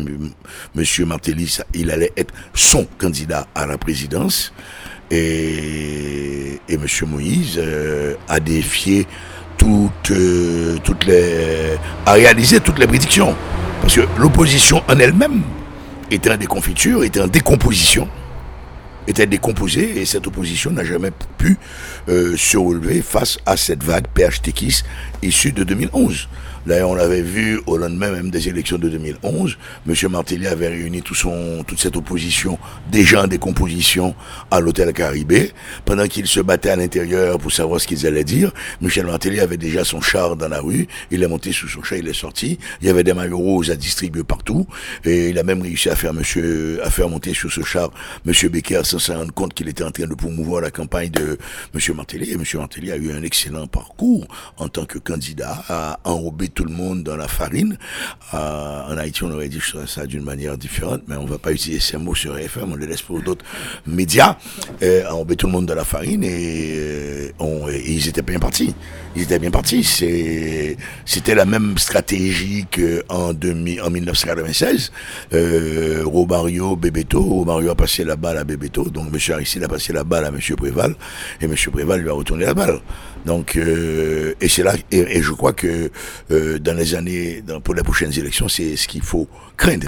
Monsieur 0.76 1.06
Martelly, 1.06 1.58
il 1.74 1.92
allait 1.92 2.14
être 2.18 2.34
son 2.54 2.88
candidat 2.98 3.48
à 3.56 3.66
la 3.66 3.78
présidence, 3.78 4.54
et, 5.12 6.60
Monsieur 6.80 7.06
Moïse 7.06 7.56
euh, 7.58 8.16
a 8.28 8.40
défié 8.40 9.08
toutes, 9.58 10.12
euh, 10.12 10.78
toutes 10.84 11.06
les, 11.06 11.78
a 12.06 12.14
réalisé 12.14 12.60
toutes 12.60 12.80
les 12.80 12.88
prédictions, 12.88 13.36
parce 13.82 13.96
que 13.96 14.02
l'opposition 14.18 14.84
en 14.88 15.00
elle-même 15.00 15.42
était 16.12 16.32
en 16.32 16.38
déconfiture, 16.38 17.04
était 17.04 17.22
en 17.22 17.28
décomposition 17.28 18.08
était 19.08 19.28
décomposée 19.28 20.02
et 20.02 20.06
cette 20.06 20.28
opposition 20.28 20.72
n'a 20.72 20.84
jamais 20.84 21.12
pu 21.38 21.58
euh, 22.10 22.36
se 22.38 22.58
relever 22.58 23.02
face 23.02 23.38
à 23.46 23.58
cette 23.58 23.84
vague 23.84 24.08
PHTKIS 24.14 24.84
issue 25.22 25.52
de 25.52 25.64
2011. 25.64 26.28
D'ailleurs, 26.66 26.90
on 26.90 26.96
l'avait 26.96 27.22
vu 27.22 27.62
au 27.68 27.78
lendemain 27.78 28.10
même 28.10 28.32
des 28.32 28.50
élections 28.50 28.80
de 28.80 28.90
2011. 28.90 29.58
Monsieur 29.86 30.10
Martelly 30.10 30.48
avait 30.48 30.70
réuni 30.70 31.04
tout 31.04 31.14
son, 31.14 31.64
toute 31.68 31.80
cette 31.80 31.96
opposition 31.96 32.58
déjà 32.92 33.24
en 33.24 33.28
décomposition 33.28 34.16
à 34.50 34.60
l'hôtel 34.60 34.92
Caribé. 34.92 35.52
Pendant 35.86 36.08
qu'ils 36.08 36.26
se 36.26 36.40
battaient 36.40 36.72
à 36.72 36.76
l'intérieur 36.76 37.38
pour 37.38 37.52
savoir 37.52 37.80
ce 37.80 37.88
qu'ils 37.88 38.08
allaient 38.08 38.24
dire, 38.24 38.52
Michel 38.82 39.06
Martelly 39.06 39.40
avait 39.40 39.58
déjà 39.58 39.84
son 39.84 40.02
char 40.02 40.36
dans 40.36 40.48
la 40.48 40.60
rue. 40.60 40.88
Il 41.12 41.22
est 41.22 41.28
monté 41.28 41.52
sous 41.52 41.68
son 41.68 41.84
char, 41.84 42.00
il 42.00 42.08
est 42.08 42.14
sorti. 42.14 42.58
Il 42.82 42.88
y 42.88 42.90
avait 42.90 43.04
des 43.04 43.14
maillots 43.14 43.38
roses 43.38 43.70
à 43.70 43.76
distribuer 43.76 44.24
partout. 44.24 44.66
Et 45.04 45.30
il 45.30 45.38
a 45.38 45.44
même 45.44 45.62
réussi 45.62 45.90
à 45.90 45.96
faire 45.96 46.16
monsieur, 46.16 46.80
à 46.84 46.90
faire 46.90 47.10
monter 47.10 47.36
sur 47.36 47.52
ce 47.52 47.62
char 47.62 47.92
monsieur 48.26 48.50
Becker 48.50 48.82
sans 48.86 48.98
se 48.98 49.12
rendre 49.12 49.34
compte 49.34 49.54
qu'il 49.54 49.70
était 49.70 49.84
en 49.84 49.92
train 49.92 50.08
de 50.08 50.16
promouvoir 50.16 50.62
la 50.62 50.72
campagne 50.72 51.10
de 51.10 51.38
monsieur 51.76 51.94
Martelly. 51.94 52.32
Et 52.32 52.38
monsieur 52.38 52.58
Martelly 52.58 52.92
a 52.92 52.98
eu 52.98 53.12
un 53.12 53.22
excellent 53.22 53.68
parcours 53.68 54.28
en 54.58 54.68
tant 54.68 54.86
que 54.86 54.98
candidat 54.98 55.64
à 55.70 56.00
enrober 56.06 56.50
tout 56.56 56.64
le 56.64 56.74
monde 56.74 57.04
dans 57.04 57.18
la 57.18 57.28
farine. 57.28 57.78
Euh, 58.34 58.82
en 58.90 58.98
Haïti, 58.98 59.24
on 59.24 59.32
aurait 59.32 59.50
dit 59.50 59.62
ça 59.86 60.08
d'une 60.08 60.24
manière 60.24 60.58
différente, 60.58 61.02
mais 61.08 61.16
on 61.18 61.26
va 61.26 61.38
pas 61.38 61.52
utiliser 61.52 61.82
ces 61.82 61.98
mots 61.98 62.16
sur 62.16 62.38
FM, 62.38 62.72
on 62.72 62.76
les 62.76 62.88
laisse 62.88 63.02
pour 63.02 63.22
d'autres 63.22 63.46
médias. 63.86 64.38
Euh, 64.82 65.04
on 65.12 65.26
met 65.26 65.36
tout 65.36 65.48
le 65.48 65.52
monde 65.52 65.66
dans 65.66 65.76
la 65.76 65.84
farine 65.84 66.24
et, 66.24 66.74
euh, 66.78 67.30
on, 67.40 67.68
ils 67.70 68.08
étaient 68.08 68.22
bien 68.22 68.40
partis. 68.40 68.74
Ils 69.16 69.24
étaient 69.24 69.40
bien 69.40 69.52
partis. 69.52 69.84
C'était 69.84 71.36
la 71.36 71.46
même 71.46 71.78
stratégie 71.78 72.66
qu'en 72.74 73.32
en 73.32 73.90
1996. 73.90 74.92
Euh, 75.34 76.02
Romario, 76.06 76.76
Bebeto. 76.76 77.22
Romario 77.22 77.72
a 77.72 77.76
passé 77.76 78.04
la 78.04 78.16
balle 78.16 78.38
à 78.38 78.44
Bebeto. 78.44 78.90
Donc 78.90 79.08
M. 79.14 79.34
Aristide 79.34 79.64
a 79.64 79.68
passé 79.68 79.94
la 79.94 80.04
balle 80.04 80.26
à 80.26 80.30
M. 80.30 80.40
Préval. 80.58 80.96
Et 81.42 81.46
M. 81.46 81.56
Préval 81.72 82.02
lui 82.02 82.10
a 82.10 82.14
retourné 82.14 82.46
la 82.46 82.54
balle. 82.54 82.80
Donc, 83.26 83.56
euh, 83.56 84.36
et 84.40 84.48
c'est 84.48 84.64
là, 84.64 84.74
et, 84.92 85.22
je 85.22 85.32
crois 85.32 85.54
que 85.54 85.90
euh, 86.32 86.45
dans 86.60 86.76
les 86.76 86.96
années, 86.96 87.42
dans, 87.42 87.62
pour 87.62 87.76
les 87.76 87.84
prochaines 87.84 88.18
élections, 88.18 88.48
c'est 88.48 88.76
ce 88.76 88.88
qu'il 88.88 89.02
faut 89.02 89.28
craindre. 89.58 89.88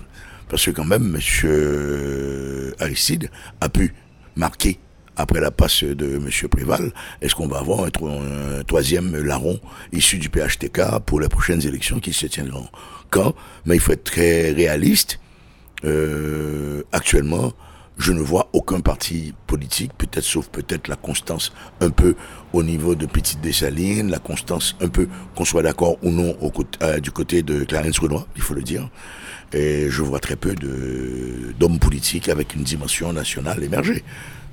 Parce 0.49 0.65
que 0.65 0.71
quand 0.71 0.85
même, 0.85 1.15
M. 1.15 2.73
Aristide 2.79 3.29
a 3.59 3.69
pu 3.69 3.93
marquer 4.35 4.79
après 5.17 5.41
la 5.41 5.51
passe 5.51 5.83
de 5.83 6.15
M. 6.17 6.29
Préval, 6.49 6.91
est-ce 7.21 7.33
qu'on 7.35 7.47
va 7.47 7.57
avoir 7.57 7.85
un, 7.85 8.63
troisième 8.65 9.17
larron 9.17 9.59
issu 9.91 10.19
du 10.19 10.29
PHTK 10.29 10.99
pour 11.05 11.19
les 11.19 11.27
prochaines 11.27 11.65
élections 11.65 11.99
qui 11.99 12.13
se 12.13 12.27
tiendront? 12.27 12.67
Quand? 13.09 13.33
Mais 13.65 13.75
il 13.75 13.81
faut 13.81 13.93
être 13.93 14.03
très 14.03 14.51
réaliste. 14.51 15.19
Euh, 15.85 16.83
actuellement, 16.91 17.53
je 17.98 18.12
ne 18.12 18.20
vois 18.20 18.50
aucun 18.54 18.80
parti 18.80 19.34
politique, 19.48 19.92
peut-être 19.98 20.24
sauf 20.24 20.48
peut-être 20.50 20.88
la 20.88 20.96
constance 20.96 21.51
un 21.82 21.89
peu 21.89 22.16
au 22.54 22.63
niveau 22.63 22.96
de 22.96 23.06
Petite 23.06 23.42
Dessalines, 23.42 24.10
la 24.10 24.20
constance 24.20 24.75
un 24.82 24.88
peu, 24.88 25.08
qu'on 25.36 25.46
soit 25.46 25.63
d'accord 25.63 25.98
ou 26.04 26.12
non 26.12 26.36
euh, 26.82 27.00
du 27.00 27.12
côté 27.12 27.42
de 27.42 27.63
Clarence 27.63 28.00
Renoir, 28.00 28.27
il 28.36 28.42
faut 28.42 28.54
le 28.54 28.62
dire. 28.62 28.89
Et 29.54 29.89
je 29.89 30.01
vois 30.01 30.20
très 30.20 30.36
peu 30.36 30.54
d'hommes 31.58 31.80
politiques 31.80 32.30
avec 32.30 32.54
une 32.54 32.63
dimension 32.63 33.13
nationale 33.13 33.63
émerger. 33.63 34.04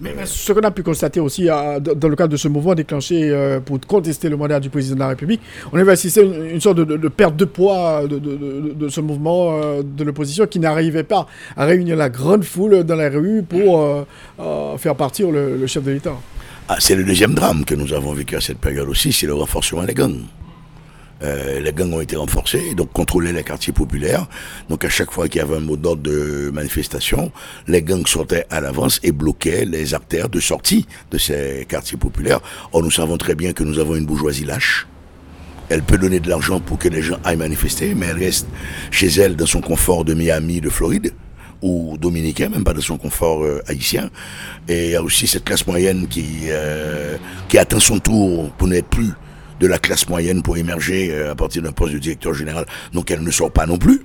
Mais, 0.00 0.12
ce 0.24 0.52
qu'on 0.52 0.60
a 0.60 0.70
pu 0.70 0.82
constater 0.82 1.20
aussi 1.20 1.48
euh, 1.48 1.78
dans 1.78 2.08
le 2.08 2.16
cadre 2.16 2.30
de 2.32 2.36
ce 2.36 2.48
mouvement 2.48 2.74
déclenché 2.74 3.30
euh, 3.30 3.60
pour 3.60 3.78
contester 3.80 4.28
le 4.28 4.36
mandat 4.36 4.58
du 4.58 4.68
président 4.68 4.96
de 4.96 5.00
la 5.00 5.08
République, 5.08 5.40
on 5.72 5.78
avait 5.78 5.92
assisté 5.92 6.20
à 6.20 6.24
une, 6.24 6.60
sorte 6.60 6.78
de, 6.78 7.08
perte 7.08 7.36
de 7.36 7.44
poids 7.44 8.02
de, 8.08 8.88
ce 8.88 9.00
mouvement 9.00 9.52
euh, 9.62 9.82
de 9.84 10.04
l'opposition 10.04 10.46
qui 10.46 10.58
n'arrivait 10.58 11.04
pas 11.04 11.26
à 11.56 11.64
réunir 11.64 11.96
la 11.96 12.10
grande 12.10 12.44
foule 12.44 12.82
dans 12.84 12.96
la 12.96 13.08
rue 13.08 13.42
pour 13.42 14.04
faire 14.78 14.96
partir 14.96 15.30
le, 15.30 15.66
chef 15.66 15.84
de 15.84 15.92
l'État. 15.92 16.16
Ah, 16.68 16.76
c'est 16.80 16.96
le 16.96 17.04
deuxième 17.04 17.34
drame 17.34 17.64
que 17.64 17.74
nous 17.74 17.92
avons 17.92 18.12
vécu 18.12 18.36
à 18.36 18.40
cette 18.40 18.58
période 18.58 18.88
aussi, 18.88 19.12
c'est 19.12 19.26
le 19.26 19.34
renforcement 19.34 19.84
des 19.84 19.94
gangs. 19.94 20.20
Euh, 21.24 21.60
les 21.60 21.72
gangs 21.72 21.92
ont 21.92 22.00
été 22.00 22.16
renforcés, 22.16 22.74
donc 22.74 22.92
contrôler 22.92 23.32
les 23.32 23.42
quartiers 23.42 23.72
populaires. 23.72 24.28
Donc 24.68 24.84
à 24.84 24.88
chaque 24.88 25.10
fois 25.10 25.28
qu'il 25.28 25.40
y 25.40 25.44
avait 25.44 25.56
un 25.56 25.60
mot 25.60 25.76
d'ordre 25.76 26.02
de 26.02 26.50
manifestation, 26.52 27.32
les 27.66 27.82
gangs 27.82 28.06
sortaient 28.06 28.46
à 28.50 28.60
l'avance 28.60 29.00
et 29.02 29.12
bloquaient 29.12 29.64
les 29.64 29.94
artères 29.94 30.28
de 30.28 30.40
sortie 30.40 30.86
de 31.10 31.18
ces 31.18 31.66
quartiers 31.68 31.98
populaires. 31.98 32.40
Or 32.72 32.82
nous 32.82 32.90
savons 32.90 33.16
très 33.16 33.34
bien 33.34 33.52
que 33.52 33.64
nous 33.64 33.78
avons 33.78 33.96
une 33.96 34.06
bourgeoisie 34.06 34.44
lâche. 34.44 34.86
Elle 35.70 35.82
peut 35.82 35.96
donner 35.96 36.20
de 36.20 36.28
l'argent 36.28 36.60
pour 36.60 36.78
que 36.78 36.88
les 36.88 37.00
gens 37.00 37.16
aillent 37.24 37.38
manifester, 37.38 37.94
mais 37.94 38.06
elle 38.06 38.18
reste 38.18 38.46
chez 38.90 39.08
elle 39.08 39.34
dans 39.34 39.46
son 39.46 39.62
confort 39.62 40.04
de 40.04 40.12
Miami, 40.12 40.60
de 40.60 40.68
Floride 40.68 41.14
ou 41.62 41.96
dominicain, 41.98 42.50
même 42.50 42.64
pas 42.64 42.74
dans 42.74 42.82
son 42.82 42.98
confort 42.98 43.42
euh, 43.42 43.62
haïtien. 43.66 44.10
Et 44.68 44.86
il 44.86 44.90
y 44.90 44.96
a 44.96 45.02
aussi 45.02 45.26
cette 45.26 45.44
classe 45.44 45.66
moyenne 45.66 46.06
qui, 46.06 46.26
euh, 46.48 47.16
qui 47.48 47.56
attend 47.56 47.80
son 47.80 47.98
tour 47.98 48.50
pour 48.58 48.68
n'être 48.68 48.88
plus 48.88 49.12
de 49.60 49.66
la 49.66 49.78
classe 49.78 50.08
moyenne 50.08 50.42
pour 50.42 50.56
émerger 50.56 51.10
euh, 51.10 51.32
à 51.32 51.34
partir 51.34 51.62
d'un 51.62 51.72
poste 51.72 51.94
de 51.94 51.98
directeur 51.98 52.34
général. 52.34 52.66
Donc 52.92 53.10
elle 53.10 53.22
ne 53.22 53.30
sort 53.30 53.50
pas 53.50 53.66
non 53.66 53.78
plus. 53.78 54.02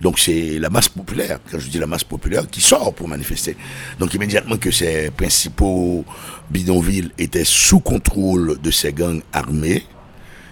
Donc 0.00 0.18
c'est 0.18 0.58
la 0.58 0.68
masse 0.68 0.88
populaire, 0.88 1.38
quand 1.50 1.58
je 1.58 1.68
dis 1.68 1.78
la 1.78 1.86
masse 1.86 2.04
populaire, 2.04 2.48
qui 2.50 2.60
sort 2.60 2.92
pour 2.94 3.08
manifester. 3.08 3.56
Donc 3.98 4.12
immédiatement 4.12 4.58
que 4.58 4.70
ces 4.70 5.10
principaux 5.10 6.04
bidonvilles 6.50 7.12
étaient 7.18 7.46
sous 7.46 7.80
contrôle 7.80 8.60
de 8.60 8.70
ces 8.70 8.92
gangs 8.92 9.22
armés, 9.32 9.84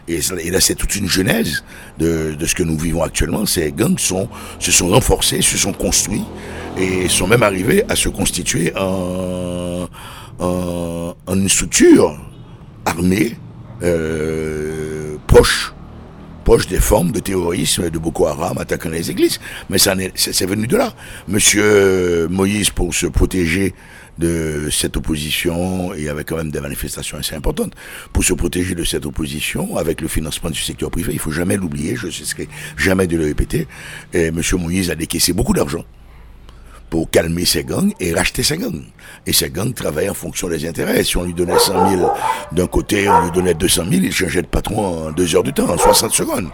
et, 0.08 0.20
là 0.50 0.60
c'est 0.60 0.74
toute 0.74 0.96
une 0.96 1.08
genèse 1.08 1.62
de, 1.98 2.36
ce 2.46 2.54
que 2.54 2.62
nous 2.62 2.78
vivons 2.78 3.02
actuellement, 3.02 3.44
ces 3.44 3.70
gangs 3.72 3.98
se 3.98 4.70
sont 4.70 4.88
renforcés, 4.88 5.42
se 5.42 5.58
sont 5.58 5.74
construits, 5.74 6.24
et 6.78 7.08
sont 7.10 7.26
même 7.26 7.42
arrivés 7.42 7.84
à 7.90 7.96
se 7.96 8.08
constituer 8.08 8.72
en 8.76 9.86
une 10.40 11.48
structure 11.50 12.18
armée 12.86 13.36
euh, 13.82 15.16
proche 15.26 15.74
proche 16.44 16.66
des 16.66 16.78
formes 16.78 17.10
de 17.10 17.20
terrorisme 17.20 17.88
de 17.88 17.98
Boko 17.98 18.26
Haram 18.26 18.58
attaquant 18.58 18.90
les 18.90 19.10
églises. 19.10 19.40
Mais 19.70 19.78
ça 19.78 19.94
c'est 20.14 20.46
venu 20.46 20.66
de 20.66 20.76
là. 20.76 20.92
Monsieur 21.26 22.28
Moïse, 22.28 22.68
pour 22.68 22.94
se 22.94 23.06
protéger 23.06 23.74
de 24.18 24.68
cette 24.70 24.96
opposition 24.96 25.92
et 25.94 26.08
avec 26.08 26.28
quand 26.28 26.36
même 26.36 26.50
des 26.50 26.60
manifestations 26.60 27.18
assez 27.18 27.34
importantes. 27.34 27.72
Pour 28.12 28.22
se 28.22 28.34
protéger 28.34 28.74
de 28.74 28.84
cette 28.84 29.06
opposition, 29.06 29.76
avec 29.76 30.00
le 30.00 30.08
financement 30.08 30.50
du 30.50 30.60
secteur 30.60 30.90
privé, 30.90 31.12
il 31.12 31.18
faut 31.18 31.32
jamais 31.32 31.56
l'oublier, 31.56 31.96
je 31.96 32.06
ne 32.06 32.12
cesserai 32.12 32.48
jamais 32.76 33.06
de 33.06 33.16
le 33.16 33.24
répéter. 33.24 33.66
Et 34.12 34.26
M. 34.26 34.40
Moïse 34.58 34.90
a 34.90 34.94
décaissé 34.94 35.32
beaucoup 35.32 35.54
d'argent 35.54 35.84
pour 36.90 37.10
calmer 37.10 37.44
ses 37.44 37.64
gangs 37.64 37.92
et 38.00 38.14
racheter 38.14 38.42
ses 38.42 38.56
gangs. 38.56 38.82
Et 39.26 39.32
ces 39.32 39.50
gangs 39.50 39.72
travaillent 39.72 40.10
en 40.10 40.14
fonction 40.14 40.48
des 40.48 40.66
intérêts. 40.66 41.02
Si 41.02 41.16
on 41.16 41.24
lui 41.24 41.34
donnait 41.34 41.58
100 41.58 41.90
000 41.90 42.12
d'un 42.52 42.66
côté, 42.66 43.08
on 43.08 43.24
lui 43.24 43.30
donnait 43.30 43.54
200 43.54 43.84
000, 43.90 44.02
il 44.04 44.12
changeait 44.12 44.42
de 44.42 44.46
patron 44.46 45.06
en 45.08 45.12
deux 45.12 45.34
heures 45.34 45.42
de 45.42 45.50
temps, 45.50 45.68
en 45.68 45.78
60 45.78 46.12
secondes. 46.12 46.48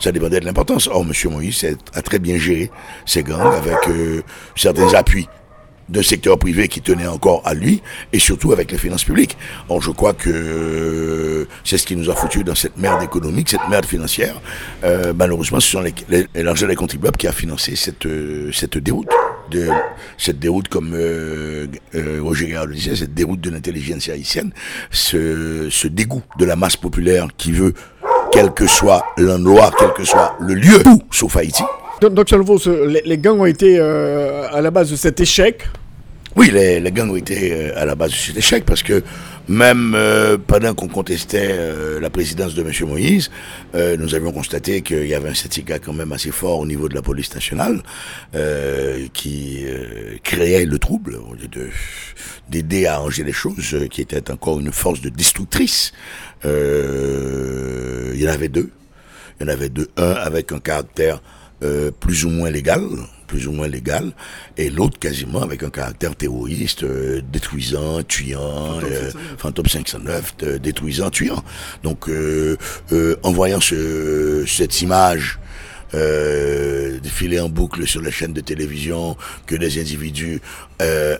Ça 0.00 0.12
dépendait 0.12 0.40
de 0.40 0.44
l'importance. 0.44 0.88
Or, 0.88 1.02
M. 1.02 1.12
Moïse 1.32 1.64
a 1.94 2.02
très 2.02 2.18
bien 2.18 2.36
géré 2.38 2.70
ses 3.06 3.22
gangs 3.22 3.54
avec 3.54 3.88
euh, 3.88 4.22
certains 4.54 4.92
appuis 4.94 5.28
d'un 5.88 6.02
secteur 6.02 6.38
privé 6.38 6.68
qui 6.68 6.80
tenait 6.80 7.06
encore 7.06 7.42
à 7.44 7.54
lui, 7.54 7.82
et 8.12 8.18
surtout 8.18 8.52
avec 8.52 8.72
les 8.72 8.78
finances 8.78 9.04
publiques. 9.04 9.36
Or, 9.68 9.80
je 9.80 9.90
crois 9.90 10.14
que 10.14 10.30
euh, 10.30 11.48
c'est 11.64 11.78
ce 11.78 11.86
qui 11.86 11.96
nous 11.96 12.10
a 12.10 12.14
foutu 12.14 12.44
dans 12.44 12.54
cette 12.54 12.76
merde 12.76 13.02
économique, 13.02 13.48
cette 13.48 13.68
merde 13.68 13.86
financière. 13.86 14.40
Euh, 14.84 15.12
malheureusement, 15.16 15.60
ce 15.60 15.70
sont 15.70 15.84
l'argent 16.34 16.66
des 16.66 16.74
contribuables 16.74 17.16
qui 17.16 17.26
a 17.26 17.32
financé 17.32 17.76
cette, 17.76 18.06
euh, 18.06 18.50
cette 18.52 18.78
déroute. 18.78 19.08
Cette 20.18 20.40
déroute, 20.40 20.66
comme 20.66 20.92
euh, 20.94 21.68
Roger 22.20 22.48
Gérard 22.48 22.66
le 22.66 22.74
disait, 22.74 22.96
cette 22.96 23.14
déroute 23.14 23.40
de 23.40 23.50
l'intelligence 23.50 24.08
haïtienne, 24.08 24.52
ce, 24.90 25.68
ce 25.70 25.86
dégoût 25.86 26.22
de 26.38 26.44
la 26.44 26.56
masse 26.56 26.76
populaire 26.76 27.28
qui 27.36 27.52
veut, 27.52 27.72
quel 28.32 28.52
que 28.52 28.66
soit 28.66 29.04
l'endroit, 29.16 29.70
quel 29.78 29.92
que 29.92 30.04
soit 30.04 30.36
le 30.40 30.54
lieu, 30.54 30.82
tout 30.82 31.00
sauf 31.12 31.36
Haïti, 31.36 31.62
donc, 32.00 32.30
les, 32.30 33.02
les, 33.04 33.18
gangs 33.18 33.40
ont 33.40 33.46
été 33.46 33.78
euh, 33.78 34.46
à 34.52 34.60
la 34.60 34.70
base 34.70 34.90
de 34.90 34.96
cet 34.96 35.20
échec? 35.20 35.66
Oui, 36.34 36.50
les, 36.50 36.92
gangs 36.92 37.10
ont 37.10 37.16
été 37.16 37.52
euh, 37.52 37.80
à 37.80 37.86
la 37.86 37.94
base 37.94 38.10
de 38.10 38.16
cet 38.16 38.36
échec 38.36 38.64
parce 38.66 38.82
que 38.82 39.02
même 39.48 39.94
euh, 39.96 40.36
pendant 40.36 40.74
qu'on 40.74 40.88
contestait 40.88 41.56
la 41.98 42.10
présidence 42.10 42.54
de 42.54 42.62
M. 42.62 42.70
Moïse, 42.88 43.30
nous 43.74 44.14
avions 44.14 44.32
constaté 44.32 44.82
qu'il 44.82 45.06
y 45.06 45.14
avait 45.14 45.30
un 45.30 45.34
syndicat 45.34 45.78
quand 45.78 45.94
même 45.94 46.12
assez 46.12 46.32
fort 46.32 46.58
au 46.58 46.66
niveau 46.66 46.88
de 46.88 46.94
la 46.94 47.02
police 47.02 47.32
nationale 47.32 47.80
qui 49.12 49.64
créait 50.24 50.66
le 50.66 50.78
trouble, 50.78 51.18
d'aider 52.50 52.86
à 52.86 52.94
arranger 52.94 53.22
les 53.22 53.32
choses, 53.32 53.76
qui 53.90 54.02
était 54.02 54.30
encore 54.30 54.58
une 54.58 54.72
force 54.72 55.00
de 55.00 55.08
destructrice. 55.08 55.92
il 56.44 56.50
y 58.20 58.28
en 58.28 58.32
avait 58.32 58.48
deux. 58.48 58.70
Il 59.38 59.46
y 59.46 59.48
en 59.48 59.52
avait 59.52 59.68
deux. 59.68 59.88
Un 59.96 60.10
avec 60.10 60.50
un 60.50 60.58
caractère 60.58 61.22
euh, 61.62 61.90
plus 61.90 62.26
ou 62.26 62.28
moins 62.28 62.50
légal, 62.50 62.82
plus 63.26 63.46
ou 63.46 63.52
moins 63.52 63.66
légal, 63.66 64.12
et 64.58 64.68
l'autre 64.68 64.98
quasiment 64.98 65.40
avec 65.40 65.62
un 65.62 65.70
caractère 65.70 66.14
terroriste, 66.14 66.82
euh, 66.82 67.22
détruisant, 67.32 68.02
tuant, 68.02 68.78
Fantôme 69.38 69.66
509, 69.66 70.34
euh, 70.42 70.58
détruisant, 70.58 71.08
tuant. 71.08 71.42
Donc, 71.82 72.10
en 73.22 73.32
voyant 73.32 73.60
ce, 73.60 74.44
cette 74.46 74.82
image 74.82 75.38
défiler 77.02 77.40
en 77.40 77.48
boucle 77.48 77.86
sur 77.86 78.02
la 78.02 78.10
chaîne 78.10 78.34
de 78.34 78.42
télévision, 78.42 79.16
que 79.46 79.54
des 79.56 79.80
individus 79.80 80.42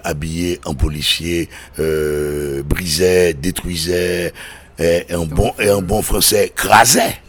habillés 0.05 0.61
en 0.66 0.75
policiers 0.75 1.49
brisaient, 1.78 3.33
détruisaient, 3.33 4.35
et, 4.78 5.07
en 5.14 5.25
bon 5.25 5.55
et 5.59 5.71
en 5.71 5.81
bon 5.81 6.02
français 6.02 6.52
crasaient 6.55 7.21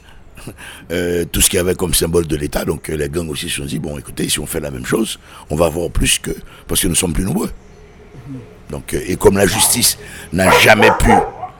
euh, 0.91 1.25
tout 1.31 1.41
ce 1.41 1.49
qu'il 1.49 1.57
y 1.57 1.59
avait 1.59 1.75
comme 1.75 1.93
symbole 1.93 2.27
de 2.27 2.35
l'État. 2.35 2.65
Donc 2.65 2.89
euh, 2.89 2.95
les 2.95 3.09
gangs 3.09 3.29
aussi 3.29 3.49
se 3.49 3.57
sont 3.57 3.65
dit, 3.65 3.79
bon 3.79 3.97
écoutez, 3.97 4.29
si 4.29 4.39
on 4.39 4.45
fait 4.45 4.59
la 4.59 4.71
même 4.71 4.85
chose, 4.85 5.19
on 5.49 5.55
va 5.55 5.65
avoir 5.65 5.89
plus 5.89 6.19
que... 6.19 6.31
Parce 6.67 6.81
que 6.81 6.87
nous 6.87 6.95
sommes 6.95 7.13
plus 7.13 7.23
nombreux. 7.25 7.51
Donc, 8.69 8.93
euh, 8.93 9.01
et 9.07 9.15
comme 9.15 9.37
la 9.37 9.47
justice 9.47 9.97
n'a 10.33 10.51
jamais 10.59 10.91
pu 10.99 11.11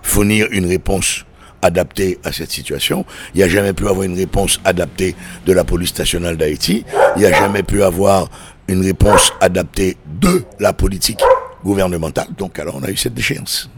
fournir 0.01 0.48
une 0.51 0.65
réponse 0.65 1.25
adaptée 1.62 2.20
à 2.24 2.32
cette 2.32 2.51
situation, 2.51 3.06
il 3.34 3.38
n'y 3.38 3.44
a 3.44 3.50
jamais 3.50 3.74
pu 3.74 3.88
avoir 3.88 4.03
une 4.03 4.15
réponse 4.15 4.60
adaptée 4.63 5.15
de 5.46 5.53
la 5.53 5.63
police 5.63 5.98
nationale 5.98 6.38
d'Haïti, 6.38 6.86
il 7.15 7.20
n'y 7.20 7.25
a 7.25 7.32
jamais 7.32 7.63
pu 7.63 7.84
avoir 7.84 8.29
une 8.67 8.84
réponse 8.84 9.34
adaptée 9.41 9.98
de 10.06 10.44
la 10.60 10.74
politique 10.74 11.22
gouvernementale. 11.63 12.27
Donc 12.38 12.60
alors 12.60 12.75
on 12.75 12.84
a 12.84 12.89
eu 12.89 12.98
cette 12.98 13.13
déchéance. 13.13 13.70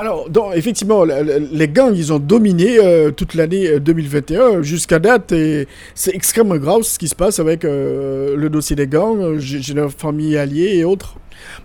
Alors, 0.00 0.28
effectivement, 0.54 1.04
les 1.04 1.66
gangs, 1.66 1.92
ils 1.96 2.12
ont 2.12 2.20
dominé 2.20 2.78
euh, 2.78 3.10
toute 3.10 3.34
l'année 3.34 3.80
2021 3.80 4.40
euh, 4.40 4.62
jusqu'à 4.62 5.00
date 5.00 5.32
et 5.32 5.66
c'est 5.96 6.14
extrêmement 6.14 6.56
grave 6.56 6.82
ce 6.82 7.00
qui 7.00 7.08
se 7.08 7.16
passe 7.16 7.40
avec 7.40 7.64
euh, 7.64 8.36
le 8.36 8.48
dossier 8.48 8.76
des 8.76 8.86
gangs, 8.86 9.38
général 9.38 9.90
famille 9.90 10.36
alliés 10.36 10.76
et 10.76 10.84
autres. 10.84 11.16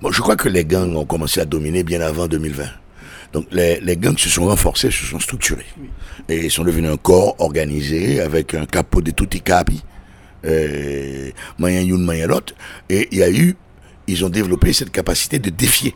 Bon, 0.02 0.12
je 0.12 0.20
crois 0.20 0.36
que 0.36 0.50
les 0.50 0.66
gangs 0.66 0.96
ont 0.96 1.06
commencé 1.06 1.42
à 1.42 1.46
dominer 1.46 1.84
bien 1.84 2.02
avant 2.02 2.26
2020. 2.26 2.64
Donc 3.34 3.46
les, 3.52 3.98
gangs 3.98 4.18
se 4.18 4.30
sont 4.30 4.46
renforcés, 4.46 4.90
se 4.90 5.06
sont 5.06 5.20
structurés. 5.20 5.68
Et 6.28 6.46
ils 6.46 6.52
sont 6.52 6.64
devenus 6.64 6.90
un 6.90 6.98
corps 6.98 7.36
organisé 7.38 8.20
avec 8.20 8.56
un 8.56 8.66
capot 8.66 9.02
de 9.02 9.12
tout 9.12 9.28
capi. 9.28 9.84
Et 10.44 11.34
il 11.60 13.18
y 13.20 13.24
a 13.24 13.30
eu, 13.30 13.56
ils 14.08 14.26
ont 14.26 14.30
développé 14.30 14.74
cette 14.74 14.92
capacité 14.92 15.38
de 15.38 15.52
défier 15.52 15.94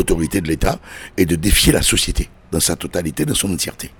l'autorité 0.00 0.40
de 0.40 0.48
l'État 0.48 0.78
et 1.18 1.26
de 1.26 1.36
défier 1.36 1.72
la 1.72 1.82
société 1.82 2.30
dans 2.50 2.60
sa 2.60 2.74
totalité, 2.74 3.26
dans 3.26 3.34
son 3.34 3.52
entièreté. 3.52 3.90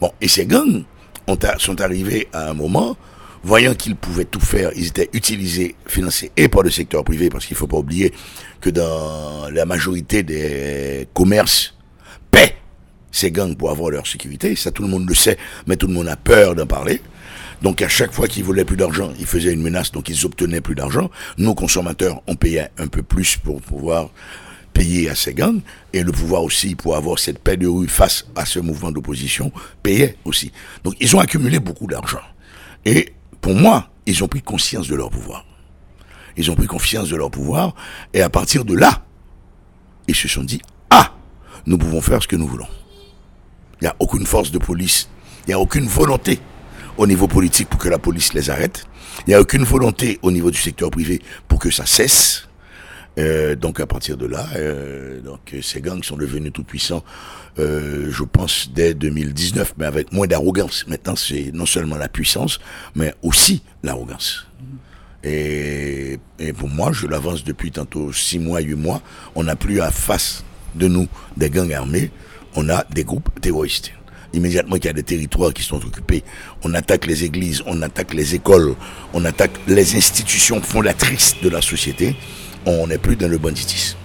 Bon, 0.00 0.10
et 0.20 0.28
ces 0.28 0.46
gangs 0.46 0.84
ont 1.26 1.38
sont 1.58 1.80
arrivés 1.82 2.28
à 2.32 2.50
un 2.50 2.54
moment, 2.54 2.96
voyant 3.42 3.74
qu'ils 3.74 3.94
pouvaient 3.94 4.24
tout 4.24 4.40
faire, 4.40 4.70
ils 4.74 4.86
étaient 4.86 5.10
utilisés, 5.12 5.74
financés 5.86 6.32
et 6.36 6.48
par 6.48 6.62
le 6.62 6.70
secteur 6.70 7.04
privé, 7.04 7.28
parce 7.28 7.44
qu'il 7.44 7.54
ne 7.54 7.58
faut 7.58 7.66
pas 7.66 7.76
oublier 7.76 8.12
que 8.62 8.70
dans 8.70 9.50
la 9.52 9.66
majorité 9.66 10.22
des 10.22 11.06
commerces, 11.12 11.74
paient 12.30 12.56
ces 13.12 13.30
gangs 13.30 13.54
pour 13.54 13.70
avoir 13.70 13.90
leur 13.90 14.06
sécurité, 14.06 14.56
ça 14.56 14.70
tout 14.70 14.82
le 14.82 14.88
monde 14.88 15.06
le 15.06 15.14
sait, 15.14 15.36
mais 15.66 15.76
tout 15.76 15.86
le 15.86 15.92
monde 15.92 16.08
a 16.08 16.16
peur 16.16 16.54
d'en 16.54 16.66
parler. 16.66 17.00
Donc 17.62 17.82
à 17.82 17.88
chaque 17.88 18.12
fois 18.12 18.28
qu'ils 18.28 18.44
voulaient 18.44 18.64
plus 18.64 18.76
d'argent, 18.76 19.12
ils 19.18 19.26
faisaient 19.26 19.52
une 19.52 19.62
menace, 19.62 19.92
donc 19.92 20.08
ils 20.08 20.26
obtenaient 20.26 20.60
plus 20.60 20.74
d'argent. 20.74 21.10
Nos 21.38 21.54
consommateurs, 21.54 22.22
on 22.26 22.34
payait 22.34 22.70
un 22.78 22.88
peu 22.88 23.02
plus 23.02 23.36
pour 23.36 23.60
pouvoir 23.60 24.10
payer 24.74 25.08
à 25.08 25.14
ces 25.14 25.32
gangs, 25.32 25.60
et 25.94 26.02
le 26.02 26.12
pouvoir 26.12 26.42
aussi, 26.42 26.74
pour 26.74 26.96
avoir 26.96 27.18
cette 27.18 27.38
paix 27.38 27.56
de 27.56 27.66
rue 27.66 27.88
face 27.88 28.26
à 28.36 28.44
ce 28.44 28.58
mouvement 28.58 28.90
d'opposition, 28.92 29.50
payait 29.82 30.18
aussi. 30.26 30.52
Donc 30.82 30.94
ils 31.00 31.16
ont 31.16 31.20
accumulé 31.20 31.58
beaucoup 31.60 31.86
d'argent. 31.86 32.20
Et 32.84 33.14
pour 33.40 33.54
moi, 33.54 33.88
ils 34.04 34.22
ont 34.22 34.28
pris 34.28 34.42
conscience 34.42 34.88
de 34.88 34.94
leur 34.94 35.08
pouvoir. 35.08 35.46
Ils 36.36 36.50
ont 36.50 36.56
pris 36.56 36.66
confiance 36.66 37.08
de 37.08 37.16
leur 37.16 37.30
pouvoir, 37.30 37.74
et 38.12 38.20
à 38.20 38.28
partir 38.28 38.64
de 38.64 38.74
là, 38.74 39.04
ils 40.08 40.16
se 40.16 40.28
sont 40.28 40.42
dit, 40.42 40.60
ah, 40.90 41.14
nous 41.64 41.78
pouvons 41.78 42.02
faire 42.02 42.22
ce 42.22 42.28
que 42.28 42.36
nous 42.36 42.46
voulons. 42.46 42.68
Il 43.80 43.84
n'y 43.84 43.88
a 43.88 43.96
aucune 44.00 44.26
force 44.26 44.50
de 44.50 44.58
police, 44.58 45.08
il 45.46 45.50
n'y 45.50 45.54
a 45.54 45.60
aucune 45.60 45.86
volonté 45.86 46.40
au 46.96 47.06
niveau 47.06 47.28
politique 47.28 47.68
pour 47.68 47.78
que 47.78 47.88
la 47.88 47.98
police 47.98 48.34
les 48.34 48.50
arrête. 48.50 48.86
Il 49.26 49.30
n'y 49.30 49.34
a 49.34 49.40
aucune 49.40 49.64
volonté 49.64 50.18
au 50.22 50.30
niveau 50.30 50.50
du 50.50 50.58
secteur 50.58 50.90
privé 50.90 51.22
pour 51.48 51.58
que 51.58 51.70
ça 51.70 51.86
cesse. 51.86 52.48
Euh, 53.16 53.54
donc 53.54 53.78
à 53.80 53.86
partir 53.86 54.16
de 54.16 54.26
là, 54.26 54.46
euh, 54.56 55.20
donc 55.20 55.54
ces 55.62 55.80
gangs 55.80 56.02
sont 56.02 56.16
devenus 56.16 56.52
tout 56.52 56.64
puissants, 56.64 57.04
euh, 57.58 58.08
je 58.10 58.24
pense 58.24 58.70
dès 58.74 58.94
2019, 58.94 59.74
mais 59.78 59.86
avec 59.86 60.12
moins 60.12 60.26
d'arrogance. 60.26 60.84
Maintenant, 60.88 61.14
c'est 61.14 61.52
non 61.52 61.66
seulement 61.66 61.96
la 61.96 62.08
puissance, 62.08 62.58
mais 62.96 63.14
aussi 63.22 63.62
l'arrogance. 63.82 64.46
Et, 65.22 66.18
et, 66.38 66.52
pour 66.52 66.68
moi, 66.68 66.90
je 66.92 67.06
l'avance 67.06 67.44
depuis 67.44 67.70
tantôt 67.70 68.12
six 68.12 68.38
mois, 68.38 68.60
huit 68.60 68.74
mois, 68.74 69.00
on 69.34 69.44
n'a 69.44 69.56
plus 69.56 69.80
à 69.80 69.90
face 69.90 70.44
de 70.74 70.88
nous 70.88 71.08
des 71.36 71.48
gangs 71.50 71.72
armés, 71.72 72.10
on 72.56 72.68
a 72.68 72.84
des 72.90 73.04
groupes 73.04 73.30
terroristes. 73.40 73.92
Immédiatement 74.34 74.74
qu'il 74.74 74.86
y 74.86 74.88
a 74.88 74.92
des 74.92 75.04
territoires 75.04 75.54
qui 75.54 75.62
sont 75.62 75.76
occupés, 75.76 76.24
on 76.64 76.74
attaque 76.74 77.06
les 77.06 77.22
églises, 77.22 77.62
on 77.66 77.80
attaque 77.82 78.12
les 78.12 78.34
écoles, 78.34 78.74
on 79.12 79.24
attaque 79.24 79.52
les 79.68 79.94
institutions 79.94 80.60
fondatrices 80.60 81.36
de 81.40 81.48
la 81.48 81.62
société 81.62 82.16
on 82.66 82.86
n'est 82.86 82.98
plus 82.98 83.16
dans 83.16 83.28
le 83.28 83.38
banditisme. 83.38 83.96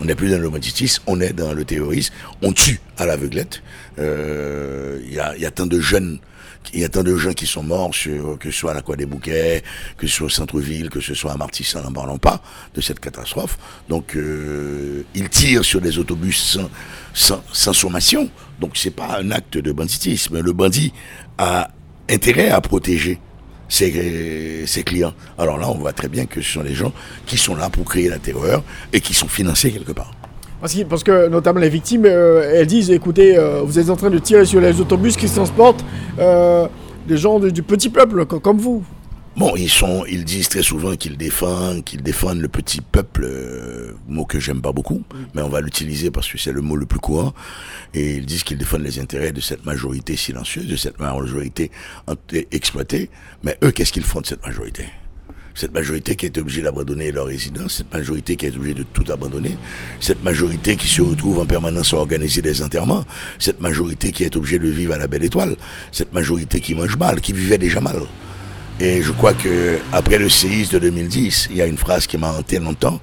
On 0.00 0.04
n'est 0.04 0.14
plus 0.14 0.30
dans 0.30 0.38
le 0.38 0.50
banditisme, 0.50 1.02
on 1.06 1.20
est 1.20 1.32
dans 1.32 1.52
le 1.52 1.64
terrorisme. 1.64 2.12
On 2.42 2.52
tue 2.52 2.80
à 2.98 3.06
l'aveuglette. 3.06 3.62
Il 3.98 4.04
euh, 4.04 5.00
y, 5.08 5.20
a, 5.20 5.36
y, 5.36 5.46
a, 5.46 5.50
tant 5.50 5.66
de 5.66 5.78
jeunes, 5.78 6.18
il 6.74 6.80
y 6.80 6.84
a 6.84 6.88
tant 6.88 7.04
de 7.04 7.16
gens 7.16 7.32
qui 7.32 7.46
sont 7.46 7.62
morts, 7.62 7.90
que 8.40 8.50
ce 8.50 8.58
soit 8.58 8.72
à 8.72 8.74
la 8.74 8.82
Croix 8.82 8.96
des 8.96 9.06
Bouquets, 9.06 9.62
que 9.96 10.06
ce 10.06 10.16
soit 10.16 10.26
au 10.26 10.30
centre-ville, 10.30 10.90
que 10.90 11.00
ce 11.00 11.14
soit 11.14 11.32
à 11.32 11.36
Martissant, 11.36 11.82
n'en 11.82 11.92
parlons 11.92 12.18
pas 12.18 12.42
de 12.74 12.80
cette 12.80 12.98
catastrophe. 12.98 13.58
Donc, 13.88 14.16
euh, 14.16 15.04
ils 15.14 15.28
tirent 15.28 15.64
sur 15.64 15.80
des 15.80 15.98
autobus 15.98 16.36
sans, 16.36 16.70
sans, 17.14 17.42
sans 17.52 17.72
sommation. 17.72 18.28
Donc, 18.60 18.72
c'est 18.76 18.90
pas 18.90 19.18
un 19.20 19.30
acte 19.30 19.58
de 19.58 19.70
banditisme. 19.70 20.40
Le 20.40 20.52
bandit 20.52 20.92
a 21.38 21.70
intérêt 22.08 22.50
à 22.50 22.60
protéger 22.60 23.20
ses, 23.72 24.82
clients. 24.84 25.14
Alors 25.38 25.58
là, 25.58 25.68
on 25.70 25.78
voit 25.78 25.92
très 25.92 26.08
bien 26.08 26.26
que 26.26 26.40
ce 26.40 26.52
sont 26.52 26.62
des 26.62 26.74
gens 26.74 26.92
qui 27.26 27.36
sont 27.36 27.54
là 27.54 27.70
pour 27.70 27.84
créer 27.84 28.08
la 28.08 28.18
terreur 28.18 28.62
et 28.92 29.00
qui 29.00 29.14
sont 29.14 29.28
financés 29.28 29.70
quelque 29.70 29.92
part. 29.92 30.12
Parce 30.60 30.74
que, 30.74 30.82
parce 30.84 31.02
que 31.02 31.28
notamment 31.28 31.58
les 31.58 31.68
victimes, 31.68 32.04
euh, 32.04 32.52
elles 32.54 32.66
disent, 32.66 32.90
écoutez, 32.90 33.36
euh, 33.36 33.62
vous 33.64 33.78
êtes 33.78 33.90
en 33.90 33.96
train 33.96 34.10
de 34.10 34.18
tirer 34.18 34.44
sur 34.44 34.60
les 34.60 34.80
autobus 34.80 35.16
qui 35.16 35.26
transportent. 35.26 35.84
Euh, 36.18 36.68
des 37.08 37.16
gens 37.16 37.40
du, 37.40 37.62
petit 37.64 37.88
peuple 37.88 38.26
comme 38.26 38.58
vous. 38.58 38.84
Bon, 39.34 39.56
ils 39.56 39.70
sont, 39.70 40.04
ils 40.06 40.24
disent 40.24 40.50
très 40.50 40.62
souvent 40.62 40.94
qu'ils 40.94 41.16
défendent, 41.16 41.84
qu'ils 41.84 42.02
défendent 42.02 42.40
le 42.40 42.48
petit 42.48 42.82
peuple, 42.82 43.24
euh, 43.24 43.92
mot 44.06 44.26
que 44.26 44.38
j'aime 44.38 44.60
pas 44.60 44.72
beaucoup, 44.72 45.02
mais 45.34 45.40
on 45.40 45.48
va 45.48 45.62
l'utiliser 45.62 46.10
parce 46.10 46.30
que 46.30 46.36
c'est 46.36 46.52
le 46.52 46.60
mot 46.60 46.76
le 46.76 46.84
plus 46.84 47.00
courant. 47.00 47.32
Et 47.94 48.16
ils 48.16 48.26
disent 48.26 48.44
qu'ils 48.44 48.58
défendent 48.58 48.82
les 48.82 48.98
intérêts 48.98 49.32
de 49.32 49.40
cette 49.40 49.64
majorité 49.64 50.16
silencieuse, 50.16 50.66
de 50.66 50.76
cette 50.76 51.00
majorité 51.00 51.70
exploitée. 52.50 53.08
Mais 53.42 53.56
eux, 53.64 53.70
qu'est-ce 53.70 53.92
qu'ils 53.92 54.04
font 54.04 54.20
de 54.20 54.26
cette 54.26 54.44
majorité? 54.44 54.84
Cette 55.54 55.72
majorité 55.72 56.14
qui 56.14 56.26
est 56.26 56.36
obligée 56.36 56.62
d'abandonner 56.62 57.10
leur 57.10 57.26
résidence, 57.26 57.76
cette 57.76 57.92
majorité 57.92 58.36
qui 58.36 58.46
est 58.46 58.56
obligée 58.56 58.74
de 58.74 58.84
tout 58.84 59.10
abandonner, 59.10 59.56
cette 60.00 60.22
majorité 60.22 60.76
qui 60.76 60.88
se 60.88 61.00
retrouve 61.00 61.38
en 61.38 61.46
permanence 61.46 61.94
à 61.94 61.96
organiser 61.96 62.42
des 62.42 62.62
enterrements, 62.62 63.04
cette 63.38 63.60
majorité 63.60 64.12
qui 64.12 64.24
est 64.24 64.36
obligée 64.36 64.58
de 64.58 64.68
vivre 64.68 64.92
à 64.92 64.98
la 64.98 65.06
belle 65.06 65.24
étoile, 65.24 65.56
cette 65.90 66.12
majorité 66.12 66.60
qui 66.60 66.74
mange 66.74 66.96
mal, 66.98 67.20
qui 67.22 67.32
vivait 67.32 67.58
déjà 67.58 67.80
mal. 67.80 68.00
Et 68.82 69.00
je 69.00 69.12
crois 69.12 69.32
que 69.32 69.78
après 69.92 70.18
le 70.18 70.28
séisme 70.28 70.72
de 70.72 70.78
2010, 70.80 71.50
il 71.52 71.56
y 71.58 71.62
a 71.62 71.66
une 71.66 71.78
phrase 71.78 72.08
qui 72.08 72.18
m'a 72.18 72.32
hanté 72.32 72.58
longtemps 72.58 73.00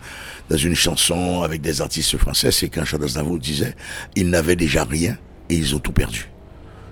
dans 0.50 0.58
une 0.58 0.76
chanson 0.76 1.42
avec 1.42 1.62
des 1.62 1.80
artistes 1.80 2.18
français, 2.18 2.52
c'est 2.52 2.68
quand 2.68 2.84
Charles 2.84 3.06
Aznavour 3.06 3.40
disait 3.40 3.74
ils 4.14 4.30
n'avaient 4.30 4.58
déjà 4.58 4.84
rien 4.84 5.18
et 5.50 5.56
ils 5.56 5.74
ont 5.78 5.80
tout 5.80 5.94
perdu. 5.94 6.30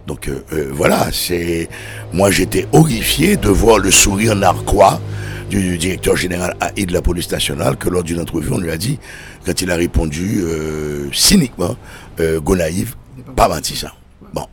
Donc 0.08 0.30
euh, 0.30 0.42
euh, 0.54 0.70
voilà, 0.72 1.10
c'est 1.12 1.68
moi 2.14 2.32
j'étais 2.32 2.66
horrifié 2.72 3.36
de 3.36 3.50
voir 3.50 3.78
le 3.78 3.92
sourire 3.92 4.38
narquois 4.38 5.02
du 5.50 5.78
directeur 5.78 6.16
général 6.16 6.56
AI 6.62 6.86
de 6.86 6.94
la 6.94 7.02
police 7.02 7.30
nationale 7.30 7.76
que 7.76 7.90
lors 7.90 8.04
d'une 8.06 8.22
entrevue 8.22 8.54
on 8.54 8.58
lui 8.58 8.72
a 8.72 8.78
dit 8.78 9.00
quand 9.46 9.62
il 9.62 9.70
a 9.70 9.76
répondu 9.76 10.40
euh, 10.40 11.10
cyniquement 11.12 11.76
Gonaïve, 12.18 12.96
pas 13.36 13.50
menti 13.50 13.76
ça. 13.76 13.94
Bon, 14.34 14.46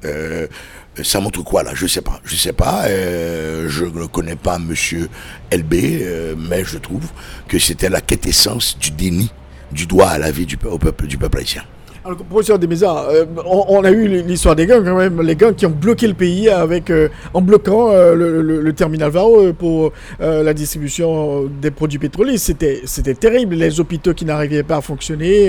ça 1.03 1.21
montre 1.21 1.43
quoi 1.43 1.63
là? 1.63 1.73
Je 1.75 1.87
sais 1.87 2.01
pas. 2.03 2.21
Je 2.25 2.37
sais 2.37 2.53
pas. 2.53 2.85
Euh, 2.87 3.67
je 3.69 3.85
ne 3.85 4.07
connais 4.07 4.37
pas 4.37 4.59
Monsieur 4.59 5.09
LB, 5.53 5.75
euh, 5.75 6.35
mais 6.39 6.65
je 6.65 6.79
trouve 6.79 7.05
que 7.49 7.59
c'était 7.59 7.89
la 7.89 8.01
quintessence 8.01 8.79
du 8.79 8.91
déni 8.91 9.31
du 9.73 9.87
droit 9.87 10.09
à 10.09 10.19
la 10.19 10.31
vie 10.31 10.47
du 10.47 10.57
peuple 10.57 11.07
du 11.07 11.19
peuple 11.19 11.39
haïtien. 11.39 11.63
Alors, 12.05 12.19
professeur 12.19 12.59
Demesa, 12.59 13.07
euh, 13.09 13.25
on, 13.47 13.83
a 13.83 13.91
eu 13.91 14.23
l'histoire 14.23 14.55
des 14.55 14.67
gangs 14.67 14.85
quand 14.85 14.97
même, 14.97 15.23
les 15.23 15.37
gangs 15.37 15.55
qui 15.55 15.65
ont 15.65 15.71
bloqué 15.71 16.07
le 16.07 16.13
pays 16.13 16.51
avec, 16.51 16.93
en 17.33 17.41
bloquant 17.41 17.93
le, 17.93 18.73
terminal 18.73 19.11
Varo 19.11 19.55
pour 19.55 19.93
la 20.21 20.53
distribution 20.53 21.45
des 21.63 21.71
produits 21.71 21.99
pétroliers. 21.99 22.37
C'était, 22.37 22.83
c'était 22.85 23.15
terrible, 23.15 23.55
les 23.55 23.81
hôpitaux 23.81 24.13
qui 24.13 24.27
n'arrivaient 24.27 24.63
pas 24.63 24.77
à 24.77 24.81
fonctionner. 24.83 25.47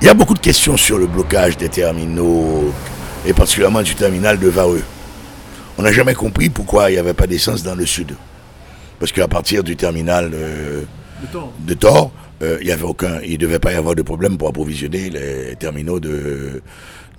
Il 0.00 0.06
y 0.06 0.08
a 0.08 0.14
beaucoup 0.14 0.34
de 0.34 0.38
questions 0.38 0.78
sur 0.78 0.98
le 0.98 1.06
blocage 1.06 1.58
des 1.58 1.68
terminaux 1.68 2.72
et 3.26 3.32
particulièrement 3.32 3.82
du 3.82 3.94
terminal 3.94 4.38
de 4.38 4.48
Vareux. 4.48 4.82
On 5.78 5.82
n'a 5.82 5.92
jamais 5.92 6.14
compris 6.14 6.48
pourquoi 6.48 6.90
il 6.90 6.94
n'y 6.94 6.98
avait 6.98 7.12
pas 7.14 7.26
d'essence 7.26 7.62
dans 7.62 7.74
le 7.74 7.84
sud. 7.84 8.14
Parce 8.98 9.12
qu'à 9.12 9.28
partir 9.28 9.62
du 9.62 9.76
terminal 9.76 10.30
euh, 10.32 10.82
de 11.66 11.74
Thor, 11.74 12.12
euh, 12.42 12.58
il 12.62 13.32
ne 13.32 13.36
devait 13.36 13.58
pas 13.58 13.72
y 13.72 13.74
avoir 13.74 13.94
de 13.94 14.02
problème 14.02 14.38
pour 14.38 14.48
approvisionner 14.48 15.10
les 15.10 15.56
terminaux 15.56 16.00
de, 16.00 16.62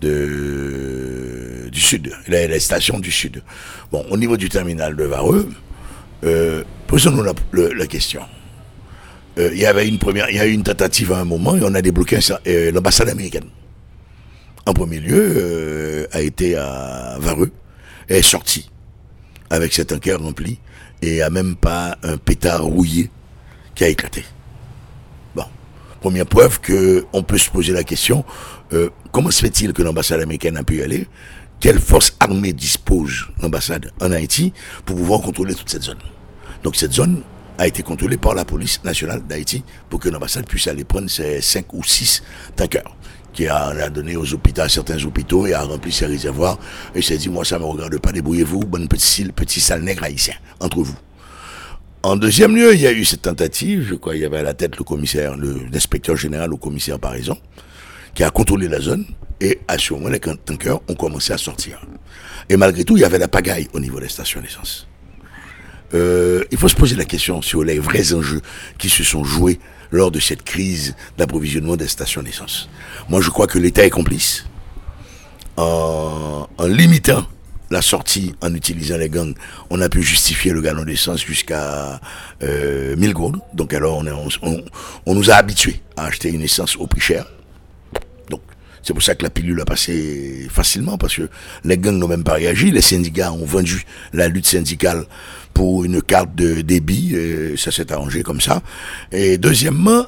du 0.01 1.79
sud, 1.79 2.11
les, 2.27 2.59
stations 2.59 2.99
du 2.99 3.11
sud. 3.11 3.43
Bon, 3.91 4.03
au 4.09 4.17
niveau 4.17 4.37
du 4.37 4.49
terminal 4.49 4.95
de 4.95 5.03
Vareux, 5.03 5.49
euh, 6.23 6.63
posons-nous 6.87 7.23
la, 7.23 7.87
question. 7.87 8.21
Il 9.37 9.57
y 9.57 9.67
avait 9.67 9.87
une 9.87 9.99
première, 9.99 10.31
il 10.31 10.37
y 10.37 10.39
a 10.39 10.47
eu 10.47 10.51
une 10.51 10.63
tentative 10.63 11.11
à 11.11 11.19
un 11.19 11.25
moment 11.25 11.55
et 11.55 11.61
on 11.63 11.75
a 11.75 11.81
débloqué 11.83 12.17
l'ambassade 12.73 13.09
américaine 13.09 13.45
en 14.67 14.73
premier 14.73 14.99
lieu, 14.99 15.33
euh, 15.37 16.07
a 16.11 16.21
été 16.21 16.57
à 16.57 17.15
Vareux, 17.19 17.51
est 18.09 18.21
sorti 18.21 18.69
avec 19.49 19.73
cet 19.73 19.93
enquête 19.93 20.17
rempli 20.17 20.59
et 21.01 21.21
a 21.21 21.29
même 21.29 21.55
pas 21.55 21.97
un 22.03 22.17
pétard 22.17 22.63
rouillé 22.63 23.09
qui 23.75 23.85
a 23.85 23.87
éclaté. 23.87 24.25
Bon, 25.35 25.45
première 26.01 26.25
preuve 26.25 26.59
que 26.59 27.05
on 27.13 27.23
peut 27.23 27.37
se 27.37 27.49
poser 27.49 27.71
la 27.71 27.85
question 27.85 28.25
euh, 28.73 28.89
comment 29.13 29.31
se 29.31 29.39
fait-il 29.39 29.71
que 29.71 29.81
l'ambassade 29.81 30.19
américaine 30.19 30.57
a 30.57 30.63
pu 30.63 30.79
y 30.79 30.81
aller? 30.81 31.07
Quelle 31.61 31.79
force 31.79 32.15
armée 32.19 32.51
dispose 32.51 33.27
l'ambassade 33.41 33.91
en 34.01 34.11
Haïti 34.11 34.51
pour 34.85 34.97
pouvoir 34.97 35.21
contrôler 35.21 35.55
toute 35.55 35.69
cette 35.69 35.83
zone? 35.83 35.97
Donc 36.63 36.75
cette 36.75 36.91
zone 36.91 37.21
a 37.57 37.67
été 37.67 37.83
contrôlée 37.83 38.17
par 38.17 38.35
la 38.35 38.43
police 38.43 38.83
nationale 38.83 39.25
d'Haïti 39.25 39.63
pour 39.89 40.01
que 40.01 40.09
l'ambassade 40.09 40.45
puisse 40.45 40.67
aller 40.67 40.83
prendre 40.83 41.09
ses 41.09 41.39
5 41.41 41.73
ou 41.73 41.83
6 41.83 42.21
tankers 42.55 42.96
qui 43.37 43.47
a, 43.47 43.89
donné 43.91 44.15
aux 44.15 44.33
hôpitaux, 44.33 44.63
à 44.63 44.67
certains 44.67 44.97
hôpitaux 45.05 45.45
et 45.45 45.53
a 45.53 45.61
rempli 45.61 45.91
ses 45.91 46.07
réservoirs. 46.07 46.57
Et 46.95 47.03
s'est 47.03 47.17
dit, 47.17 47.29
moi, 47.29 47.45
ça 47.45 47.59
me 47.59 47.65
regarde 47.65 47.95
pas, 47.99 48.11
débrouillez-vous, 48.11 48.61
bon 48.61 48.87
petit, 48.87 49.25
petit 49.25 49.61
sale 49.61 49.83
nègre 49.83 50.05
haïtien, 50.05 50.33
entre 50.59 50.81
vous. 50.81 50.97
En 52.01 52.15
deuxième 52.15 52.55
lieu, 52.55 52.73
il 52.73 52.81
y 52.81 52.87
a 52.87 52.91
eu 52.91 53.05
cette 53.05 53.21
tentative, 53.21 53.85
je 53.87 53.93
crois, 53.93 54.15
il 54.15 54.23
y 54.23 54.25
avait 54.25 54.39
à 54.39 54.41
la 54.41 54.55
tête 54.55 54.75
le 54.77 54.83
commissaire, 54.83 55.37
l'inspecteur 55.37 56.15
général 56.15 56.51
au 56.51 56.57
commissaire 56.57 56.97
Paraison, 56.97 57.37
qui 58.15 58.23
a 58.23 58.31
contrôlé 58.31 58.67
la 58.67 58.79
zone, 58.79 59.05
et 59.39 59.59
à 59.67 59.77
ce 59.77 59.93
moment, 59.93 60.09
les 60.09 60.19
tankers 60.19 60.79
ont 60.87 60.95
commencé 60.95 61.31
à 61.31 61.37
sortir. 61.37 61.79
Et 62.49 62.57
malgré 62.57 62.83
tout, 62.85 62.97
il 62.97 63.01
y 63.01 63.05
avait 63.05 63.19
la 63.19 63.27
pagaille 63.27 63.67
au 63.73 63.79
niveau 63.79 63.99
des 63.99 64.09
stations 64.09 64.41
d'essence. 64.41 64.87
Euh, 65.93 66.43
il 66.51 66.57
faut 66.57 66.67
se 66.67 66.75
poser 66.75 66.95
la 66.95 67.05
question 67.05 67.41
sur 67.41 67.63
les 67.63 67.79
vrais 67.79 68.13
enjeux 68.13 68.41
qui 68.77 68.89
se 68.89 69.03
sont 69.03 69.23
joués 69.23 69.59
lors 69.91 70.11
de 70.11 70.19
cette 70.19 70.43
crise 70.43 70.95
d'approvisionnement 71.17 71.77
des 71.77 71.87
stations 71.87 72.21
d'essence. 72.21 72.69
Moi, 73.09 73.21
je 73.21 73.29
crois 73.29 73.47
que 73.47 73.57
l'État 73.57 73.85
est 73.85 73.89
complice. 73.89 74.45
En, 75.55 76.47
limitant 76.67 77.25
la 77.69 77.81
sortie 77.81 78.35
en 78.41 78.53
utilisant 78.53 78.97
les 78.97 79.09
gangs, 79.09 79.33
on 79.69 79.81
a 79.81 79.89
pu 79.89 80.03
justifier 80.03 80.51
le 80.51 80.61
gallon 80.61 80.83
d'essence 80.83 81.23
jusqu'à 81.23 81.99
euh, 82.43 82.95
1000 82.95 83.13
gourdes. 83.13 83.39
Donc 83.53 83.73
alors, 83.73 84.03
on, 84.41 84.61
on, 85.05 85.15
nous 85.15 85.31
a 85.31 85.35
habitués 85.35 85.81
à 85.95 86.05
acheter 86.05 86.29
une 86.29 86.41
essence 86.41 86.75
au 86.75 86.87
prix 86.87 87.01
cher. 87.01 87.25
C'est 88.87 88.93
pour 88.93 89.03
ça 89.03 89.15
que 89.15 89.23
la 89.23 89.29
pilule 89.29 89.59
a 89.59 89.65
passé 89.65 90.47
facilement, 90.49 90.97
parce 90.97 91.17
que 91.17 91.29
les 91.65 91.77
gangs 91.77 91.97
n'ont 91.97 92.07
même 92.07 92.23
pas 92.23 92.35
réagi. 92.35 92.71
Les 92.71 92.79
syndicats 92.79 93.33
ont 93.33 93.43
vendu 93.43 93.83
la 94.13 94.29
lutte 94.29 94.45
syndicale 94.45 95.03
pour 95.53 95.83
une 95.83 96.01
carte 96.01 96.33
de 96.35 96.61
débit, 96.61 97.13
et 97.13 97.57
ça 97.57 97.69
s'est 97.69 97.91
arrangé 97.91 98.23
comme 98.23 98.39
ça. 98.39 98.61
Et 99.11 99.37
deuxièmement, 99.37 100.05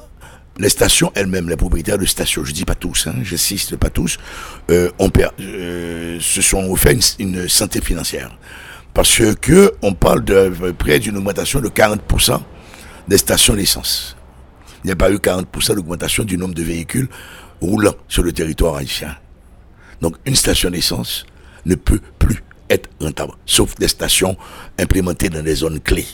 les 0.58 0.70
stations 0.70 1.12
elles-mêmes, 1.14 1.50
les 1.50 1.58
propriétaires 1.58 1.98
de 1.98 2.06
stations, 2.06 2.42
je 2.42 2.52
dis 2.52 2.64
pas 2.64 2.74
tous, 2.74 3.06
hein, 3.06 3.16
j'insiste 3.22 3.76
pas 3.76 3.90
tous, 3.90 4.16
euh, 4.70 4.90
ont 4.98 5.10
euh, 5.40 6.18
se 6.18 6.40
sont 6.40 6.74
fait 6.74 6.98
une, 7.18 7.50
santé 7.50 7.82
financière. 7.82 8.34
Parce 8.94 9.20
que 9.42 9.72
on 9.82 9.92
parle 9.92 10.24
de 10.24 10.72
près 10.78 10.98
d'une 11.00 11.18
augmentation 11.18 11.60
de 11.60 11.68
40% 11.68 12.40
des 13.08 13.18
stations 13.18 13.52
d'essence. 13.52 14.16
Il 14.84 14.86
n'y 14.86 14.92
a 14.92 14.96
pas 14.96 15.10
eu 15.10 15.16
40% 15.16 15.74
d'augmentation 15.74 16.24
du 16.24 16.38
nombre 16.38 16.54
de 16.54 16.62
véhicules 16.62 17.10
roulant 17.60 17.94
sur 18.08 18.22
le 18.22 18.32
territoire 18.32 18.76
haïtien. 18.76 19.16
Donc 20.00 20.16
une 20.24 20.36
station 20.36 20.70
d'essence 20.70 21.26
ne 21.66 21.74
peut 21.74 22.00
plus 22.18 22.42
être 22.68 22.88
rentable, 23.00 23.32
sauf 23.46 23.74
des 23.76 23.88
stations 23.88 24.36
implémentées 24.78 25.28
dans 25.28 25.42
des 25.42 25.56
zones 25.56 25.80
clés 25.80 26.06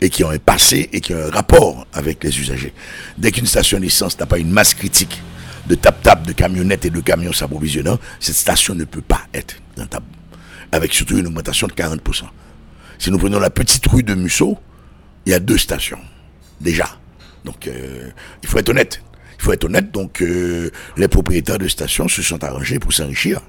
et 0.00 0.10
qui 0.10 0.24
ont 0.24 0.30
un 0.30 0.38
passé 0.38 0.88
et 0.92 1.00
qui 1.00 1.14
ont 1.14 1.18
un 1.18 1.30
rapport 1.30 1.86
avec 1.92 2.22
les 2.24 2.38
usagers. 2.38 2.72
Dès 3.16 3.32
qu'une 3.32 3.46
station 3.46 3.78
d'essence 3.78 4.18
n'a 4.18 4.26
pas 4.26 4.38
une 4.38 4.50
masse 4.50 4.74
critique 4.74 5.22
de 5.68 5.74
tap-tap, 5.74 6.26
de 6.26 6.32
camionnettes 6.32 6.84
et 6.84 6.90
de 6.90 7.00
camions 7.00 7.32
s'approvisionnant, 7.32 7.98
cette 8.20 8.36
station 8.36 8.74
ne 8.74 8.84
peut 8.84 9.00
pas 9.00 9.22
être 9.34 9.56
rentable. 9.76 10.06
Avec 10.72 10.92
surtout 10.92 11.18
une 11.18 11.26
augmentation 11.26 11.66
de 11.66 11.72
40%. 11.72 12.24
Si 12.98 13.10
nous 13.10 13.18
prenons 13.18 13.38
la 13.38 13.50
petite 13.50 13.86
rue 13.86 14.02
de 14.02 14.14
Musso, 14.14 14.58
il 15.24 15.32
y 15.32 15.34
a 15.34 15.40
deux 15.40 15.58
stations, 15.58 15.98
déjà. 16.60 16.88
Donc, 17.44 17.66
euh, 17.66 18.10
il 18.42 18.48
faut 18.48 18.58
être 18.58 18.68
honnête. 18.68 19.02
Il 19.38 19.42
faut 19.42 19.52
être 19.52 19.64
honnête, 19.64 19.92
donc 19.92 20.22
euh, 20.22 20.70
les 20.96 21.08
propriétaires 21.08 21.58
de 21.58 21.68
stations 21.68 22.08
se 22.08 22.22
sont 22.22 22.42
arrangés 22.42 22.78
pour 22.78 22.92
s'enrichir 22.92 23.40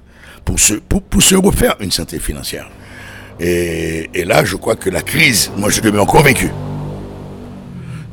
pour 0.48 0.60
se, 0.60 0.76
pour, 0.76 1.04
refaire 1.44 1.76
une 1.82 1.92
santé 1.92 2.20
financière. 2.20 2.70
Et, 3.40 4.10
là, 4.26 4.46
je 4.46 4.56
crois 4.56 4.78
que 4.78 4.90
la 4.90 5.02
crise, 5.02 5.52
moi 5.58 5.70
je 5.70 5.82
demeure 5.82 6.08
convaincu 6.08 6.50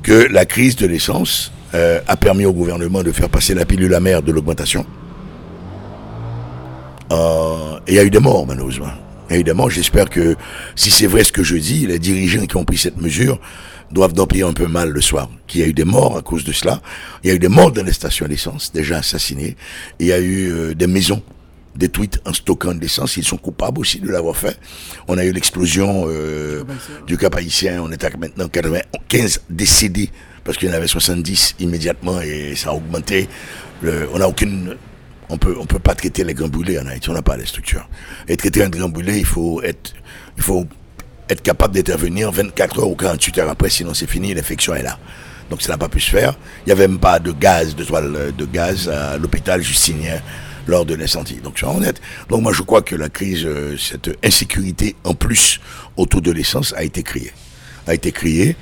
que 0.02 0.26
la 0.30 0.44
crise 0.44 0.76
de 0.76 0.86
l'essence 0.86 1.50
euh, 1.74 2.00
a 2.06 2.16
permis 2.16 2.44
au 2.44 2.52
gouvernement 2.52 3.02
de 3.02 3.10
faire 3.10 3.30
passer 3.30 3.54
la 3.54 3.64
pilule 3.64 3.94
amère 3.94 4.20
de 4.20 4.32
l'augmentation. 4.32 4.84
Euh, 7.10 7.78
et 7.86 7.92
il 7.92 7.94
y 7.94 7.98
a 7.98 8.04
eu 8.04 8.10
des 8.10 8.18
morts, 8.18 8.46
malheureusement. 8.46 8.92
Évidemment, 9.30 9.70
j'espère 9.70 10.10
que 10.10 10.36
si 10.76 10.90
c'est 10.90 11.06
vrai 11.06 11.24
ce 11.24 11.32
que 11.32 11.42
je 11.42 11.56
dis, 11.56 11.86
les 11.86 11.98
dirigeants 11.98 12.44
qui 12.44 12.56
ont 12.56 12.64
pris 12.64 12.76
cette 12.76 13.00
mesure 13.00 13.40
doivent 13.94 14.12
dormir 14.12 14.48
un 14.48 14.52
peu 14.52 14.66
mal 14.66 14.90
le 14.90 15.00
soir. 15.00 15.30
Qu'il 15.46 15.60
y 15.60 15.64
a 15.64 15.66
eu 15.66 15.72
des 15.72 15.84
morts 15.84 16.18
à 16.18 16.22
cause 16.22 16.44
de 16.44 16.52
cela. 16.52 16.82
Il 17.22 17.28
y 17.28 17.30
a 17.30 17.34
eu 17.34 17.38
des 17.38 17.48
morts 17.48 17.72
dans 17.72 17.84
les 17.84 17.92
stations 17.92 18.26
d'essence, 18.26 18.72
déjà 18.72 18.98
assassinés. 18.98 19.56
Il 20.00 20.08
y 20.08 20.12
a 20.12 20.18
eu 20.18 20.50
euh, 20.50 20.74
des 20.74 20.88
maisons 20.88 21.22
détruites 21.76 22.20
en 22.26 22.32
stockant 22.32 22.74
de 22.74 22.80
l'essence. 22.80 23.16
Ils 23.16 23.24
sont 23.24 23.36
coupables 23.38 23.80
aussi 23.80 24.00
de 24.00 24.08
l'avoir 24.10 24.36
fait. 24.36 24.58
On 25.08 25.16
a 25.16 25.24
eu 25.24 25.32
l'explosion 25.32 26.04
euh, 26.08 26.64
du 27.06 27.16
Cap 27.16 27.34
haïtien. 27.36 27.80
On 27.82 27.90
est 27.90 28.04
à 28.04 28.10
maintenant 28.18 28.48
95 28.48 29.42
décédés 29.48 30.10
parce 30.44 30.58
qu'il 30.58 30.68
y 30.68 30.72
en 30.72 30.74
avait 30.74 30.88
70 30.88 31.56
immédiatement 31.60 32.20
et 32.20 32.54
ça 32.56 32.70
a 32.70 32.72
augmenté. 32.74 33.28
on 33.82 34.18
n'a 34.18 34.28
aucune 34.28 34.76
On 35.30 35.38
peut, 35.38 35.56
on 35.58 35.64
peut 35.64 35.78
pas 35.78 35.94
traiter 35.94 36.22
les 36.22 36.34
grands 36.34 36.48
brûlés 36.48 36.78
en 36.78 36.86
Haïti, 36.86 37.08
on 37.08 37.14
n'a 37.14 37.22
pas 37.22 37.36
les 37.36 37.46
structures. 37.46 37.88
Et 38.28 38.36
traiter 38.36 38.62
un 38.62 38.68
grand 38.68 38.90
brûlé, 38.90 39.18
il 39.18 39.24
faut 39.24 39.62
être, 39.62 39.94
il 40.36 40.42
faut 40.42 40.66
être 41.28 41.42
capable 41.42 41.74
d'intervenir 41.74 42.30
24 42.30 42.80
heures 42.80 42.88
ou 42.88 42.94
48 42.94 43.38
heures 43.38 43.50
après, 43.50 43.70
sinon 43.70 43.94
c'est 43.94 44.08
fini, 44.08 44.34
l'infection 44.34 44.74
est 44.74 44.82
là. 44.82 44.98
Donc 45.50 45.62
ça 45.62 45.72
n'a 45.72 45.78
pas 45.78 45.88
pu 45.88 46.00
se 46.00 46.10
faire. 46.10 46.34
Il 46.60 46.66
n'y 46.66 46.72
avait 46.72 46.88
même 46.88 46.98
pas 46.98 47.18
de 47.18 47.32
gaz, 47.32 47.74
de 47.74 47.84
toile 47.84 48.32
de 48.36 48.44
gaz 48.46 48.88
à 48.88 49.18
l'hôpital 49.18 49.62
Justinien 49.62 50.20
lors 50.66 50.86
de 50.86 50.94
l'incendie. 50.94 51.40
Donc 51.42 51.54
je 51.56 51.66
suis 51.66 51.76
honnête. 51.76 52.00
Donc 52.28 52.42
moi 52.42 52.52
je 52.52 52.62
crois 52.62 52.82
que 52.82 52.96
la 52.96 53.08
crise, 53.08 53.44
euh, 53.44 53.76
cette 53.76 54.10
insécurité 54.24 54.96
en 55.04 55.14
plus 55.14 55.60
autour 55.96 56.22
de 56.22 56.30
l'essence 56.30 56.74
a 56.76 56.82
été 56.82 57.02
créée. 57.02 57.32
A 57.86 57.94
été 57.94 58.12
créée 58.12 58.56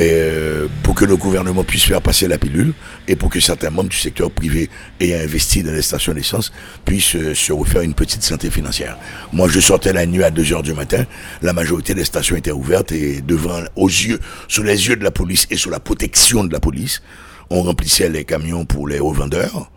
euh, 0.00 0.66
pour 0.82 0.94
que 0.94 1.04
le 1.04 1.16
gouvernement 1.16 1.62
puisse 1.62 1.84
faire 1.84 2.00
passer 2.00 2.26
la 2.26 2.38
pilule 2.38 2.72
et 3.06 3.16
pour 3.16 3.28
que 3.28 3.38
certains 3.38 3.70
membres 3.70 3.90
du 3.90 3.96
secteur 3.96 4.30
privé 4.30 4.70
ayant 4.98 5.18
investi 5.18 5.62
dans 5.62 5.72
les 5.72 5.82
stations 5.82 6.14
d'essence 6.14 6.52
puissent 6.84 7.16
euh, 7.16 7.34
se 7.34 7.52
refaire 7.52 7.82
une 7.82 7.94
petite 7.94 8.22
santé 8.22 8.50
financière. 8.50 8.96
Moi, 9.32 9.48
je 9.48 9.60
sortais 9.60 9.92
la 9.92 10.06
nuit 10.06 10.24
à 10.24 10.30
2 10.30 10.52
heures 10.52 10.62
du 10.62 10.72
matin, 10.72 11.04
la 11.42 11.52
majorité 11.52 11.94
des 11.94 12.04
stations 12.04 12.34
étaient 12.36 12.50
ouvertes 12.50 12.92
et 12.92 13.20
devant, 13.20 13.60
aux 13.76 13.88
yeux, 13.88 14.18
sous 14.48 14.62
les 14.62 14.88
yeux 14.88 14.96
de 14.96 15.04
la 15.04 15.10
police 15.10 15.46
et 15.50 15.56
sous 15.56 15.70
la 15.70 15.80
protection 15.80 16.44
de 16.44 16.52
la 16.52 16.60
police, 16.60 17.02
on 17.50 17.62
remplissait 17.62 18.08
les 18.08 18.24
camions 18.24 18.64
pour 18.64 18.88
les 18.88 19.00
revendeurs 19.00 19.70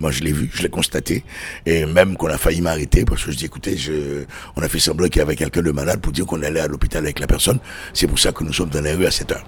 moi, 0.00 0.10
je 0.10 0.22
l'ai 0.22 0.32
vu, 0.32 0.50
je 0.52 0.62
l'ai 0.62 0.68
constaté. 0.68 1.24
Et 1.66 1.86
même 1.86 2.16
qu'on 2.16 2.28
a 2.28 2.38
failli 2.38 2.60
m'arrêter 2.60 3.04
parce 3.04 3.24
que 3.24 3.32
je 3.32 3.36
dis, 3.36 3.44
écoutez, 3.44 3.76
je, 3.76 4.24
on 4.56 4.62
a 4.62 4.68
fait 4.68 4.78
semblant 4.78 5.08
qu'il 5.08 5.18
y 5.18 5.22
avait 5.22 5.36
quelqu'un 5.36 5.62
de 5.62 5.70
malade 5.70 6.00
pour 6.00 6.12
dire 6.12 6.26
qu'on 6.26 6.42
allait 6.42 6.60
à 6.60 6.66
l'hôpital 6.68 7.04
avec 7.04 7.20
la 7.20 7.26
personne. 7.26 7.58
C'est 7.92 8.06
pour 8.06 8.18
ça 8.18 8.32
que 8.32 8.44
nous 8.44 8.52
sommes 8.52 8.70
dans 8.70 8.80
les 8.80 8.94
rues 8.94 9.06
à 9.06 9.10
7 9.10 9.32
heures. 9.32 9.46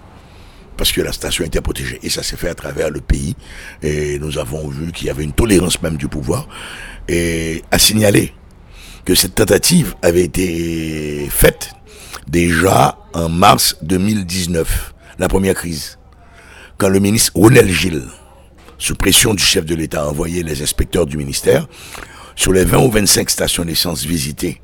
Parce 0.77 0.93
que 0.93 1.01
la 1.01 1.13
station 1.13 1.45
était 1.45 1.61
protégée. 1.61 1.99
Et 2.03 2.11
ça 2.11 2.23
s'est 2.23 2.37
fait 2.37 2.49
à 2.49 2.55
travers 2.55 2.91
le 2.91 3.01
pays. 3.01 3.35
Et 3.83 4.19
nous 4.19 4.39
avons 4.39 4.69
vu 4.69 4.93
qu'il 4.93 5.07
y 5.07 5.11
avait 5.11 5.25
une 5.25 5.33
tolérance 5.33 5.81
même 5.83 5.97
du 5.97 6.09
pouvoir. 6.09 6.49
Et 7.09 7.63
à 7.71 7.79
signaler 7.79 8.33
que 9.05 9.15
cette 9.15 9.37
tentative 9.37 9.95
avait 10.03 10.25
été 10.25 11.29
faite 11.31 11.71
déjà 12.27 12.99
en 13.15 13.29
mars 13.29 13.77
2019, 13.83 14.95
la 15.19 15.29
première 15.29 15.55
crise. 15.55 15.99
Quand 16.77 16.89
le 16.89 16.99
ministre 16.99 17.33
Ronel 17.35 17.71
Gilles, 17.71 18.03
sous 18.79 18.95
pression 18.95 19.35
du 19.35 19.43
chef 19.43 19.65
de 19.65 19.75
l'État, 19.75 20.03
a 20.03 20.07
envoyé 20.07 20.43
les 20.43 20.63
inspecteurs 20.63 21.07
du 21.07 21.17
ministère. 21.17 21.67
Sur 22.35 22.53
les 22.53 22.65
20 22.65 22.79
ou 22.79 22.91
25 22.91 23.31
stations 23.31 23.65
d'essence 23.65 24.05
visitées, 24.05 24.61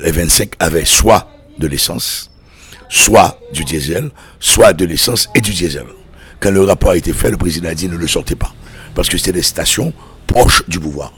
les 0.00 0.10
25 0.10 0.52
avaient 0.58 0.84
soit 0.84 1.30
de 1.58 1.66
l'essence, 1.66 2.30
soit 2.88 3.38
du 3.52 3.64
diesel, 3.64 4.10
soit 4.38 4.72
de 4.72 4.84
l'essence 4.84 5.28
et 5.34 5.40
du 5.40 5.52
diesel. 5.52 5.84
Quand 6.40 6.50
le 6.50 6.62
rapport 6.62 6.90
a 6.90 6.96
été 6.96 7.12
fait, 7.12 7.30
le 7.30 7.36
président 7.36 7.68
a 7.68 7.74
dit 7.74 7.88
ne 7.88 7.96
le 7.96 8.08
sortez 8.08 8.34
pas. 8.34 8.54
Parce 8.94 9.08
que 9.08 9.18
c'était 9.18 9.32
des 9.32 9.42
stations 9.42 9.92
proches 10.26 10.66
du 10.68 10.80
pouvoir. 10.80 11.12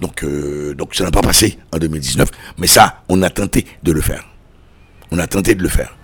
Donc, 0.00 0.22
euh, 0.24 0.74
donc 0.74 0.94
ça 0.94 1.04
n'a 1.04 1.10
pas 1.10 1.20
passé 1.20 1.58
en 1.72 1.78
2019. 1.78 2.30
Mais 2.58 2.66
ça, 2.66 3.02
on 3.08 3.20
a 3.22 3.30
tenté 3.30 3.66
de 3.82 3.92
le 3.92 4.00
faire. 4.00 4.24
On 5.10 5.18
a 5.18 5.26
tenté 5.26 5.54
de 5.54 5.62
le 5.62 5.68
faire. 5.68 5.94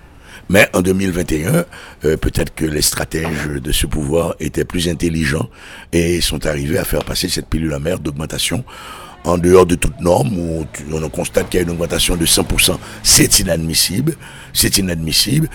Mais 0.49 0.69
en 0.75 0.83
2021, 0.83 1.65
euh, 2.05 2.17
peut-être 2.17 2.55
que 2.55 2.65
les 2.65 2.83
stratèges 2.83 3.49
de 3.49 3.73
ce 3.73 3.87
pouvoir 3.87 4.37
étaient 4.39 4.65
plus 4.65 4.89
intelligents 4.89 5.49
et 5.93 6.21
sont 6.21 6.47
arrivés 6.47 6.79
à 6.79 6.85
faire 6.85 7.05
passer 7.05 7.29
cette 7.29 7.49
pilule 7.49 7.75
amère 7.75 7.99
d'augmentation 7.99 8.65
en 9.25 9.39
dehors 9.39 9.67
de 9.67 9.75
toute 9.75 10.01
norme, 10.01 10.39
où 10.39 10.65
on 10.93 11.09
constate 11.09 11.49
qu'il 11.49 11.59
y 11.59 11.61
a 11.61 11.65
une 11.65 11.71
augmentation 11.71 12.17
de 12.17 12.25
100%. 12.25 12.79
C'est 13.03 13.41
inadmissible. 13.41 14.15
C'est 14.53 14.79
inadmissible. 14.79 15.49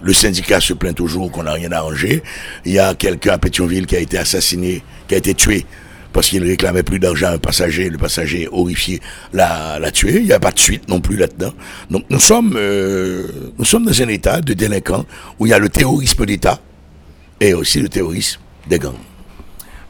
Le 0.00 0.12
syndicat 0.12 0.60
se 0.60 0.72
plaint 0.72 0.94
toujours 0.94 1.32
qu'on 1.32 1.42
n'a 1.42 1.52
rien 1.52 1.72
arrangé. 1.72 2.22
Il 2.64 2.72
y 2.72 2.78
a 2.78 2.94
quelqu'un 2.94 3.32
à 3.32 3.38
Pétionville 3.38 3.86
qui 3.86 3.96
a 3.96 3.98
été 3.98 4.18
assassiné, 4.18 4.84
qui 5.08 5.14
a 5.14 5.18
été 5.18 5.34
tué 5.34 5.66
parce 6.12 6.28
qu'il 6.28 6.42
réclamait 6.42 6.82
plus 6.82 6.98
d'argent 6.98 7.28
à 7.28 7.32
un 7.32 7.38
passager, 7.38 7.88
le 7.88 7.98
passager 7.98 8.48
horrifié 8.50 9.00
l'a, 9.32 9.78
l'a 9.78 9.90
tué. 9.90 10.16
Il 10.16 10.26
n'y 10.26 10.32
a 10.32 10.40
pas 10.40 10.52
de 10.52 10.58
suite 10.58 10.88
non 10.88 11.00
plus 11.00 11.16
là-dedans. 11.16 11.52
Donc 11.90 12.04
nous 12.10 12.20
sommes, 12.20 12.54
euh, 12.56 13.26
nous 13.58 13.64
sommes 13.64 13.84
dans 13.84 14.02
un 14.02 14.08
état 14.08 14.40
de 14.40 14.52
délinquants 14.54 15.04
où 15.38 15.46
il 15.46 15.50
y 15.50 15.52
a 15.52 15.58
le 15.58 15.68
terrorisme 15.68 16.24
d'État 16.26 16.60
et 17.40 17.54
aussi 17.54 17.80
le 17.80 17.88
terrorisme 17.88 18.40
des 18.68 18.78
gangs. 18.78 18.94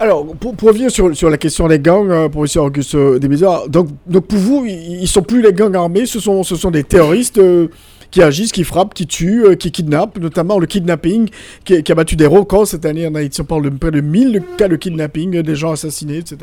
Alors, 0.01 0.25
pour, 0.37 0.55
revenir 0.61 0.93
sur, 0.93 1.17
sur 1.17 1.29
la 1.29 1.39
question 1.39 1.67
des 1.67 1.81
gangs, 1.81 2.11
euh, 2.11 2.29
professeur 2.29 2.65
Auguste 2.65 2.97
Desmézières, 2.97 3.69
donc, 3.69 3.89
donc 4.07 4.29
pour 4.29 4.39
vous, 4.39 4.65
ils 4.65 5.01
ne 5.01 5.07
sont 5.07 5.23
plus 5.23 5.43
les 5.43 5.53
gangs 5.53 5.75
armés, 5.75 6.07
ce 6.07 6.21
sont, 6.21 6.45
ce 6.45 6.55
sont 6.55 6.71
des 6.71 6.85
terroristes 6.85 7.39
euh, 7.39 7.67
qui 8.11 8.23
agissent, 8.23 8.53
qui 8.53 8.65
frappent, 8.65 8.95
qui 8.95 9.07
tuent, 9.07 9.45
euh, 9.45 9.55
qui 9.55 9.71
kidnappent, 9.71 10.19
notamment 10.19 10.59
le 10.59 10.67
kidnapping 10.67 11.29
qui, 11.65 11.83
qui 11.83 11.93
a 11.93 11.95
battu 11.95 12.17
des 12.17 12.27
records 12.27 12.67
cette 12.67 12.85
année 12.87 13.07
en 13.07 13.15
Haïti. 13.15 13.41
On 13.41 13.45
parle 13.45 13.65
de 13.65 13.69
près 13.71 13.91
de 13.91 14.01
1000 14.01 14.43
cas 14.57 14.69
de 14.69 14.77
kidnapping, 14.77 15.37
euh, 15.37 15.43
des 15.43 15.57
gens 15.57 15.73
assassinés, 15.73 16.19
etc. 16.19 16.39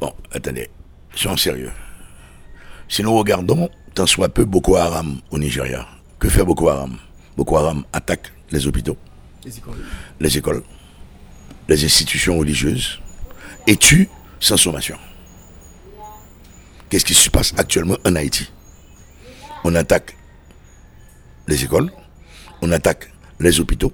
Bon, 0.00 0.12
attendez, 0.32 0.68
soyons 1.14 1.36
sérieux. 1.36 1.70
Si 2.88 3.02
nous 3.02 3.14
regardons, 3.16 3.68
tant 3.94 4.06
soit 4.06 4.28
peu, 4.28 4.44
Boko 4.44 4.76
Haram 4.76 5.16
au 5.30 5.38
Nigeria, 5.38 5.86
que 6.18 6.28
fait 6.28 6.44
Boko 6.44 6.68
Haram? 6.68 6.96
Boko 7.36 7.56
Haram 7.56 7.84
attaque 7.92 8.32
les 8.50 8.66
hôpitaux, 8.66 8.96
Les 9.44 9.56
écoles. 9.58 9.74
les 10.20 10.38
écoles, 10.38 10.62
les 11.68 11.84
institutions 11.84 12.38
religieuses 12.38 13.00
et 13.66 13.76
tue 13.76 14.08
sans 14.40 14.56
sommation. 14.56 14.96
Qu'est-ce 16.90 17.04
qui 17.06 17.14
se 17.14 17.30
passe 17.30 17.54
actuellement 17.56 17.96
en 18.04 18.14
Haïti? 18.16 18.50
On 19.64 19.74
attaque 19.74 20.14
les 21.48 21.64
écoles, 21.64 21.90
on 22.60 22.70
attaque 22.72 23.10
les 23.40 23.60
hôpitaux, 23.60 23.92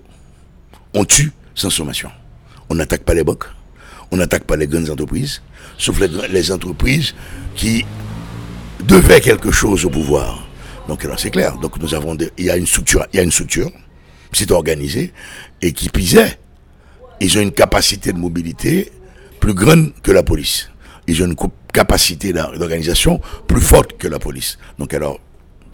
on 0.94 1.04
tue 1.04 1.32
sans 1.54 1.70
sommation. 1.70 2.10
On 2.70 2.74
n'attaque 2.74 3.02
pas 3.02 3.14
les 3.14 3.24
banques, 3.24 3.44
on 4.10 4.16
n'attaque 4.16 4.44
pas 4.44 4.56
les 4.56 4.66
grandes 4.66 4.90
entreprises, 4.90 5.42
sauf 5.78 5.98
les, 6.00 6.52
entreprises 6.52 7.14
qui 7.56 7.84
devaient 8.84 9.20
quelque 9.20 9.50
chose 9.50 9.84
au 9.84 9.90
pouvoir. 9.90 10.46
Donc 10.86 11.04
alors 11.04 11.18
c'est 11.18 11.30
clair. 11.30 11.56
Donc 11.58 11.78
nous 11.80 11.94
avons, 11.94 12.14
des- 12.14 12.30
il 12.38 12.44
y 12.46 12.50
a 12.50 12.56
une 12.56 12.66
structure, 12.66 13.06
il 13.12 13.16
y 13.16 13.20
a 13.20 13.22
une 13.22 13.32
structure, 13.32 13.70
c'est 14.32 14.50
organisé 14.50 15.12
et 15.62 15.72
qui 15.72 15.88
pisait. 15.88 16.38
Ils 17.20 17.36
ont 17.38 17.40
une 17.40 17.52
capacité 17.52 18.12
de 18.12 18.18
mobilité 18.18 18.92
plus 19.40 19.54
grande 19.54 19.92
que 20.02 20.12
la 20.12 20.22
police. 20.22 20.70
Ils 21.06 21.22
ont 21.22 21.26
une 21.26 21.36
capacité 21.72 22.32
d'or- 22.32 22.52
d'organisation 22.58 23.20
plus 23.46 23.60
forte 23.60 23.96
que 23.96 24.06
la 24.08 24.18
police. 24.18 24.58
Donc 24.78 24.92
alors, 24.94 25.18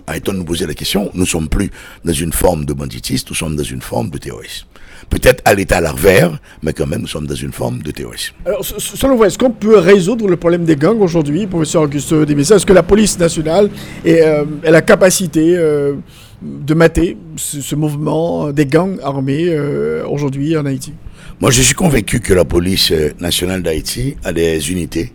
arrêtons 0.07 0.33
de 0.33 0.39
nous 0.39 0.45
poser 0.45 0.67
la 0.67 0.75
question. 0.75 1.11
Nous 1.15 1.27
sommes 1.27 1.49
plus 1.49 1.71
dans 2.05 2.13
une 2.13 2.33
forme 2.33 2.65
de 2.65 2.73
banditisme, 2.73 3.27
nous 3.31 3.35
sommes 3.35 3.57
dans 3.57 3.63
une 3.63 3.81
forme 3.81 4.11
de 4.11 4.19
terrorisme. 4.19 4.67
Peut-être 5.11 5.43
à 5.45 5.55
l'état 5.55 5.81
larvaire, 5.81 6.39
mais 6.63 6.73
quand 6.73 6.87
même 6.87 7.03
nous 7.03 7.07
sommes 7.07 7.27
dans 7.27 7.35
une 7.35 7.53
forme 7.53 7.83
de 7.83 7.91
terrorisme. 7.91 8.35
Alors, 8.47 8.65
selon 8.65 9.17
vous, 9.17 9.25
est-ce 9.25 9.39
qu'on 9.39 9.51
peut 9.51 9.79
résoudre 9.79 10.29
le 10.29 10.37
problème 10.37 10.65
des 10.65 10.77
gangs 10.77 11.01
aujourd'hui, 11.01 11.47
professeur 11.47 11.83
Auguste 11.83 12.15
Desmézières 12.15 12.57
Est-ce 12.57 12.67
que 12.67 12.73
la 12.73 12.83
police 12.83 13.19
nationale 13.19 13.71
est, 14.05 14.23
euh, 14.23 14.45
a 14.65 14.71
la 14.71 14.83
capacité 14.83 15.57
euh, 15.57 15.95
de 16.43 16.75
mater 16.75 17.17
ce, 17.37 17.61
ce 17.61 17.75
mouvement 17.75 18.51
des 18.51 18.67
gangs 18.67 18.99
armés 19.03 19.47
euh, 19.49 20.07
aujourd'hui 20.07 20.57
en 20.57 20.65
Haïti? 20.65 20.93
Moi, 21.41 21.51
je 21.51 21.63
suis 21.63 21.75
convaincu 21.75 22.21
que 22.21 22.33
la 22.33 22.45
police 22.45 22.93
nationale 23.21 23.63
d'Haïti 23.63 24.17
a 24.25 24.33
des 24.33 24.71
unités 24.71 25.13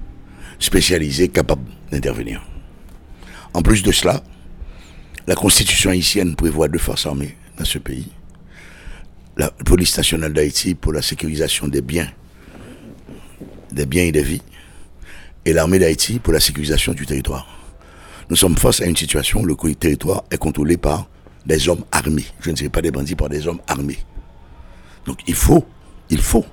spécialisées 0.59 1.29
capables 1.29 1.63
d'intervenir. 1.91 2.41
En 3.53 3.61
plus 3.61 3.81
de 3.81 3.91
cela, 3.91 4.21
la 5.29 5.35
constitution 5.35 5.91
haïtienne 5.91 6.35
prévoit 6.35 6.67
deux 6.67 6.79
forces 6.79 7.05
armées 7.05 7.37
dans 7.55 7.63
ce 7.63 7.77
pays. 7.77 8.07
La 9.37 9.51
police 9.51 9.95
nationale 9.95 10.33
d'Haïti 10.33 10.73
pour 10.73 10.91
la 10.91 11.03
sécurisation 11.03 11.67
des 11.67 11.83
biens, 11.83 12.09
des 13.71 13.85
biens 13.85 14.05
et 14.05 14.11
des 14.11 14.23
vies, 14.23 14.41
et 15.45 15.53
l'armée 15.53 15.77
d'Haïti 15.77 16.17
pour 16.17 16.33
la 16.33 16.39
sécurisation 16.39 16.93
du 16.93 17.05
territoire. 17.05 17.45
Nous 18.31 18.35
sommes 18.35 18.57
face 18.57 18.81
à 18.81 18.85
une 18.87 18.97
situation 18.97 19.41
où 19.41 19.45
le 19.45 19.55
territoire 19.75 20.23
est 20.31 20.37
contrôlé 20.39 20.77
par 20.77 21.07
des 21.45 21.69
hommes 21.69 21.85
armés. 21.91 22.25
Je 22.41 22.49
ne 22.49 22.55
dirais 22.55 22.69
pas 22.69 22.81
des 22.81 22.89
bandits, 22.91 23.15
par 23.15 23.29
des 23.29 23.47
hommes 23.47 23.61
armés. 23.67 23.99
Donc 25.05 25.19
il 25.27 25.35
faut, 25.35 25.63
il 26.09 26.21
faut, 26.21 26.45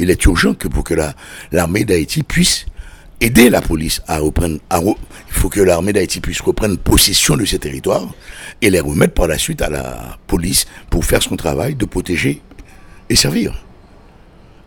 il 0.00 0.10
est 0.10 0.24
urgent 0.24 0.54
que 0.54 0.66
pour 0.66 0.82
que 0.82 0.94
la- 0.94 1.14
l'armée 1.52 1.84
d'Haïti 1.84 2.24
puisse 2.24 2.66
aider 3.20 3.48
la 3.48 3.62
police 3.62 4.02
à 4.08 4.18
reprendre, 4.18 4.58
il 5.34 5.40
faut 5.40 5.48
que 5.48 5.60
l'armée 5.60 5.92
d'Haïti 5.92 6.20
puisse 6.20 6.40
reprendre 6.40 6.78
possession 6.78 7.36
de 7.36 7.44
ces 7.44 7.58
territoires 7.58 8.08
et 8.62 8.70
les 8.70 8.80
remettre 8.80 9.14
par 9.14 9.26
la 9.26 9.36
suite 9.36 9.62
à 9.62 9.68
la 9.68 10.18
police 10.28 10.66
pour 10.90 11.04
faire 11.04 11.22
son 11.22 11.36
travail 11.36 11.74
de 11.74 11.84
protéger 11.84 12.40
et 13.10 13.16
servir. 13.16 13.52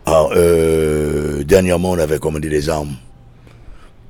Alors, 0.05 0.33
euh, 0.35 1.43
dernièrement, 1.43 1.91
on 1.91 1.99
avait 1.99 2.19
commandé 2.19 2.49
des 2.49 2.69
armes 2.69 2.95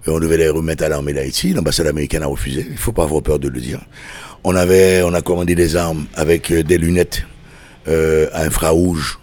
et 0.06 0.10
on 0.10 0.20
devait 0.20 0.38
les 0.38 0.50
remettre 0.50 0.84
à 0.84 0.90
l'armée 0.90 1.14
d'Haïti. 1.14 1.54
L'ambassade 1.54 1.88
américaine 1.88 2.24
a 2.24 2.28
refusé. 2.28 2.66
Il 2.70 2.78
faut 2.78 2.92
pas 2.92 3.04
avoir 3.04 3.22
peur 3.22 3.40
de 3.40 3.50
le 3.50 3.60
dire. 3.60 3.80
On 4.44 4.56
avait, 4.56 5.04
on 5.04 5.14
a 5.14 5.22
commandé 5.22 5.54
des 5.54 5.76
armes 5.76 6.06
avec 6.16 6.52
euh, 6.52 6.64
des 6.64 6.78
lunettes 6.78 7.24
euh, 7.88 8.30
à 8.34 8.44
infrarouge 8.44 9.20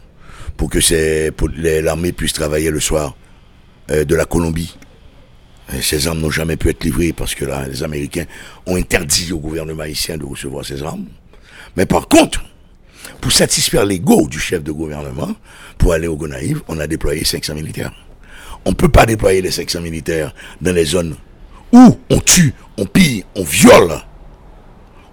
pour 0.57 0.71
que 0.71 0.79
l'armée 1.81 2.13
puisse 2.13 2.33
travailler 2.33 2.71
le 2.71 2.81
soir 2.81 3.17
euh, 3.91 4.05
de 4.05 4.15
la 4.15 4.25
Colombie. 4.25 4.77
Ces 5.81 6.07
armes 6.07 6.21
n'ont 6.21 6.31
jamais 6.31 6.57
pu 6.57 6.69
être 6.69 6.85
livrées 6.85 7.13
parce 7.13 7.35
que 7.35 7.45
là, 7.45 7.67
les 7.67 7.83
Américains 7.83 8.27
ont 8.67 8.77
interdit 8.77 9.33
au 9.33 9.39
gouvernement 9.39 9.83
haïtien 9.83 10.19
de 10.19 10.25
recevoir 10.25 10.65
ces 10.65 10.83
armes. 10.83 11.07
Mais 11.77 11.87
par 11.87 12.09
contre, 12.09 12.45
pour 13.21 13.33
satisfaire 13.33 13.85
l'ego 13.85 14.29
du 14.29 14.39
chef 14.39 14.63
de 14.63 14.73
gouvernement, 14.73 15.35
pour 15.79 15.93
aller 15.93 16.07
au 16.07 16.17
Gonaïve, 16.17 16.63
on 16.69 16.79
a 16.79 16.87
déployé 16.87 17.25
500 17.25 17.55
militaires. 17.55 17.93
On 18.65 18.71
ne 18.71 18.75
peut 18.75 18.89
pas 18.89 19.07
déployer 19.07 19.43
les 19.43 19.51
sections 19.51 19.81
militaires 19.81 20.35
dans 20.61 20.75
les 20.75 20.85
zones 20.85 21.17
où 21.73 21.99
on 22.11 22.21
tue, 22.21 22.55
on 22.79 22.87
pille, 22.87 23.25
on 23.35 23.45
viole, 23.45 24.01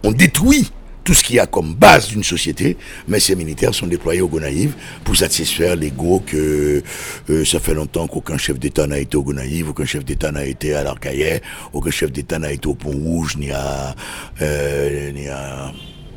on 0.03 0.11
détruit 0.11 0.71
tout 1.03 1.13
ce 1.13 1.23
qu'il 1.23 1.35
y 1.35 1.39
a 1.39 1.47
comme 1.47 1.73
base 1.73 2.09
d'une 2.09 2.23
société, 2.23 2.77
mais 3.07 3.19
ces 3.19 3.35
militaires 3.35 3.73
sont 3.73 3.87
déployés 3.87 4.21
au 4.21 4.27
Gonaïve 4.27 4.73
pour 5.03 5.15
satisfaire 5.15 5.75
l'ego 5.75 6.23
que 6.25 6.83
euh, 7.29 7.45
ça 7.45 7.59
fait 7.59 7.73
longtemps 7.73 8.07
qu'aucun 8.07 8.37
chef 8.37 8.59
d'État 8.59 8.87
n'a 8.87 8.99
été 8.99 9.17
au 9.17 9.23
Gonaïve, 9.23 9.69
aucun 9.69 9.85
chef 9.85 10.05
d'État 10.05 10.31
n'a 10.31 10.45
été 10.45 10.73
à 10.73 10.83
l'Arcaillet, 10.83 11.41
aucun 11.73 11.91
chef 11.91 12.11
d'État 12.11 12.39
n'a 12.39 12.51
été 12.51 12.67
au 12.67 12.75
Pont 12.75 12.91
Rouge, 12.91 13.37
ni 13.37 13.51
à, 13.51 13.95
euh, 14.41 15.11
ni 15.11 15.27
à 15.27 15.71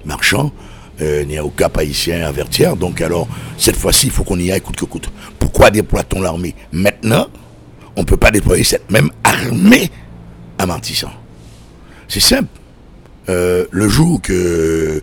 Marchand, 0.05 0.53
euh, 1.01 1.25
ni 1.25 1.39
au 1.39 1.51
Cap 1.51 1.77
Haïtien, 1.79 2.27
à 2.27 2.33
Vertière. 2.33 2.77
Donc 2.77 3.01
alors, 3.01 3.27
cette 3.57 3.77
fois-ci, 3.77 4.07
il 4.07 4.13
faut 4.13 4.25
qu'on 4.25 4.39
y 4.39 4.53
aille 4.53 4.61
coûte 4.61 4.77
que 4.77 4.85
coûte. 4.85 5.11
Pourquoi 5.39 5.71
déploie-t-on 5.71 6.21
l'armée 6.21 6.55
maintenant? 6.73 7.29
On 7.97 8.01
ne 8.01 8.07
peut 8.07 8.17
pas 8.17 8.31
déployer 8.31 8.65
cette 8.65 8.91
même 8.91 9.11
armée 9.23 9.91
à 10.59 10.67
Martissan. 10.67 11.11
C'est 12.09 12.21
simple. 12.21 12.49
Euh, 13.29 13.67
le 13.71 13.89
jour 13.89 14.21
que, 14.21 15.03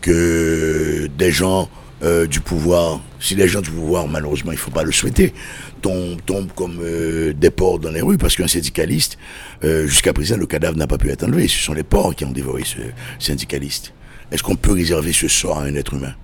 que 0.00 1.08
des 1.18 1.30
gens 1.30 1.68
euh, 2.02 2.26
du 2.26 2.40
pouvoir, 2.40 3.00
si 3.20 3.34
les 3.34 3.48
gens 3.48 3.60
du 3.60 3.70
pouvoir, 3.70 4.08
malheureusement, 4.08 4.52
il 4.52 4.56
ne 4.56 4.60
faut 4.60 4.70
pas 4.70 4.84
le 4.84 4.92
souhaiter, 4.92 5.34
tombent, 5.82 6.52
comme 6.54 6.80
euh, 6.82 7.32
des 7.32 7.50
porcs 7.50 7.78
dans 7.78 7.90
les 7.90 8.00
rues, 8.00 8.18
parce 8.18 8.36
qu'un 8.36 8.48
syndicaliste, 8.48 9.18
jusqu'à 9.62 10.12
présent, 10.12 10.36
le 10.36 10.46
cadavre 10.46 10.76
n'a 10.76 10.86
pas 10.86 10.98
pu 10.98 11.10
être 11.10 11.24
enlevé. 11.24 11.48
Ce 11.48 11.58
sont 11.58 11.74
les 11.74 11.82
porcs 11.82 12.14
qui 12.14 12.24
ont 12.24 12.32
dévoré 12.32 12.62
ce 12.64 12.78
syndicaliste. 13.18 13.92
Est-ce 14.30 14.42
qu'on 14.42 14.56
peut 14.56 14.72
réserver 14.72 15.12
ce 15.12 15.28
sort 15.28 15.58
à 15.58 15.62
un 15.62 15.74
être 15.74 15.94
humain? 15.94 16.14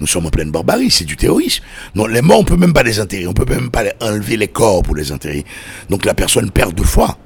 Nous 0.00 0.06
sommes 0.06 0.26
en 0.26 0.30
pleine 0.30 0.50
barbarie, 0.50 0.90
c'est 0.90 1.04
du 1.04 1.16
terrorisme. 1.16 1.62
Non, 1.94 2.06
les 2.06 2.20
morts, 2.20 2.40
on 2.40 2.44
peut 2.44 2.56
même 2.56 2.72
pas 2.72 2.82
les 2.82 3.00
enterrer, 3.00 3.26
on 3.26 3.32
peut 3.32 3.46
même 3.48 3.70
pas 3.70 3.84
enlever 4.00 4.36
les 4.36 4.48
corps 4.48 4.82
pour 4.82 4.96
les 4.96 5.12
enterrer. 5.12 5.44
Donc 5.88 6.04
la 6.04 6.14
personne 6.14 6.50
perd 6.50 6.74
de 6.74 6.82
foi. 6.82 7.16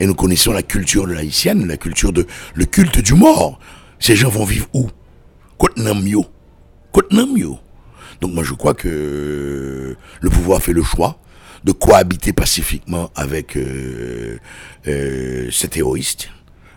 Et 0.00 0.06
nous 0.06 0.14
connaissons 0.14 0.52
la 0.52 0.62
culture 0.62 1.06
de 1.06 1.12
l'haïtienne, 1.12 1.66
la 1.66 1.76
culture 1.76 2.12
de 2.12 2.26
le 2.54 2.64
culte 2.64 3.00
du 3.00 3.14
mort. 3.14 3.58
Ces 3.98 4.16
gens 4.16 4.28
vont 4.28 4.44
vivre 4.44 4.66
où? 4.74 4.88
Côte 5.58 5.76
Namio. 5.78 6.26
Côte 6.92 7.12
Namio. 7.12 7.58
Donc 8.20 8.32
moi 8.32 8.44
je 8.44 8.52
crois 8.52 8.74
que 8.74 9.96
le 10.20 10.30
pouvoir 10.30 10.62
fait 10.62 10.72
le 10.72 10.82
choix 10.82 11.18
de 11.64 11.72
cohabiter 11.72 12.32
pacifiquement 12.32 13.10
avec 13.14 13.56
euh, 13.56 14.38
euh, 14.86 15.50
ces 15.50 15.68
terroristes. 15.68 16.28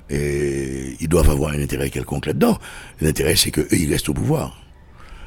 Et 0.09 0.95
ils 0.99 1.07
doivent 1.07 1.29
avoir 1.29 1.51
un 1.51 1.61
intérêt 1.61 1.89
quelconque 1.89 2.25
là-dedans. 2.25 2.57
L'intérêt 3.01 3.35
c'est 3.35 3.51
qu'eux 3.51 3.67
ils 3.71 3.91
restent 3.91 4.09
au 4.09 4.13
pouvoir. 4.13 4.57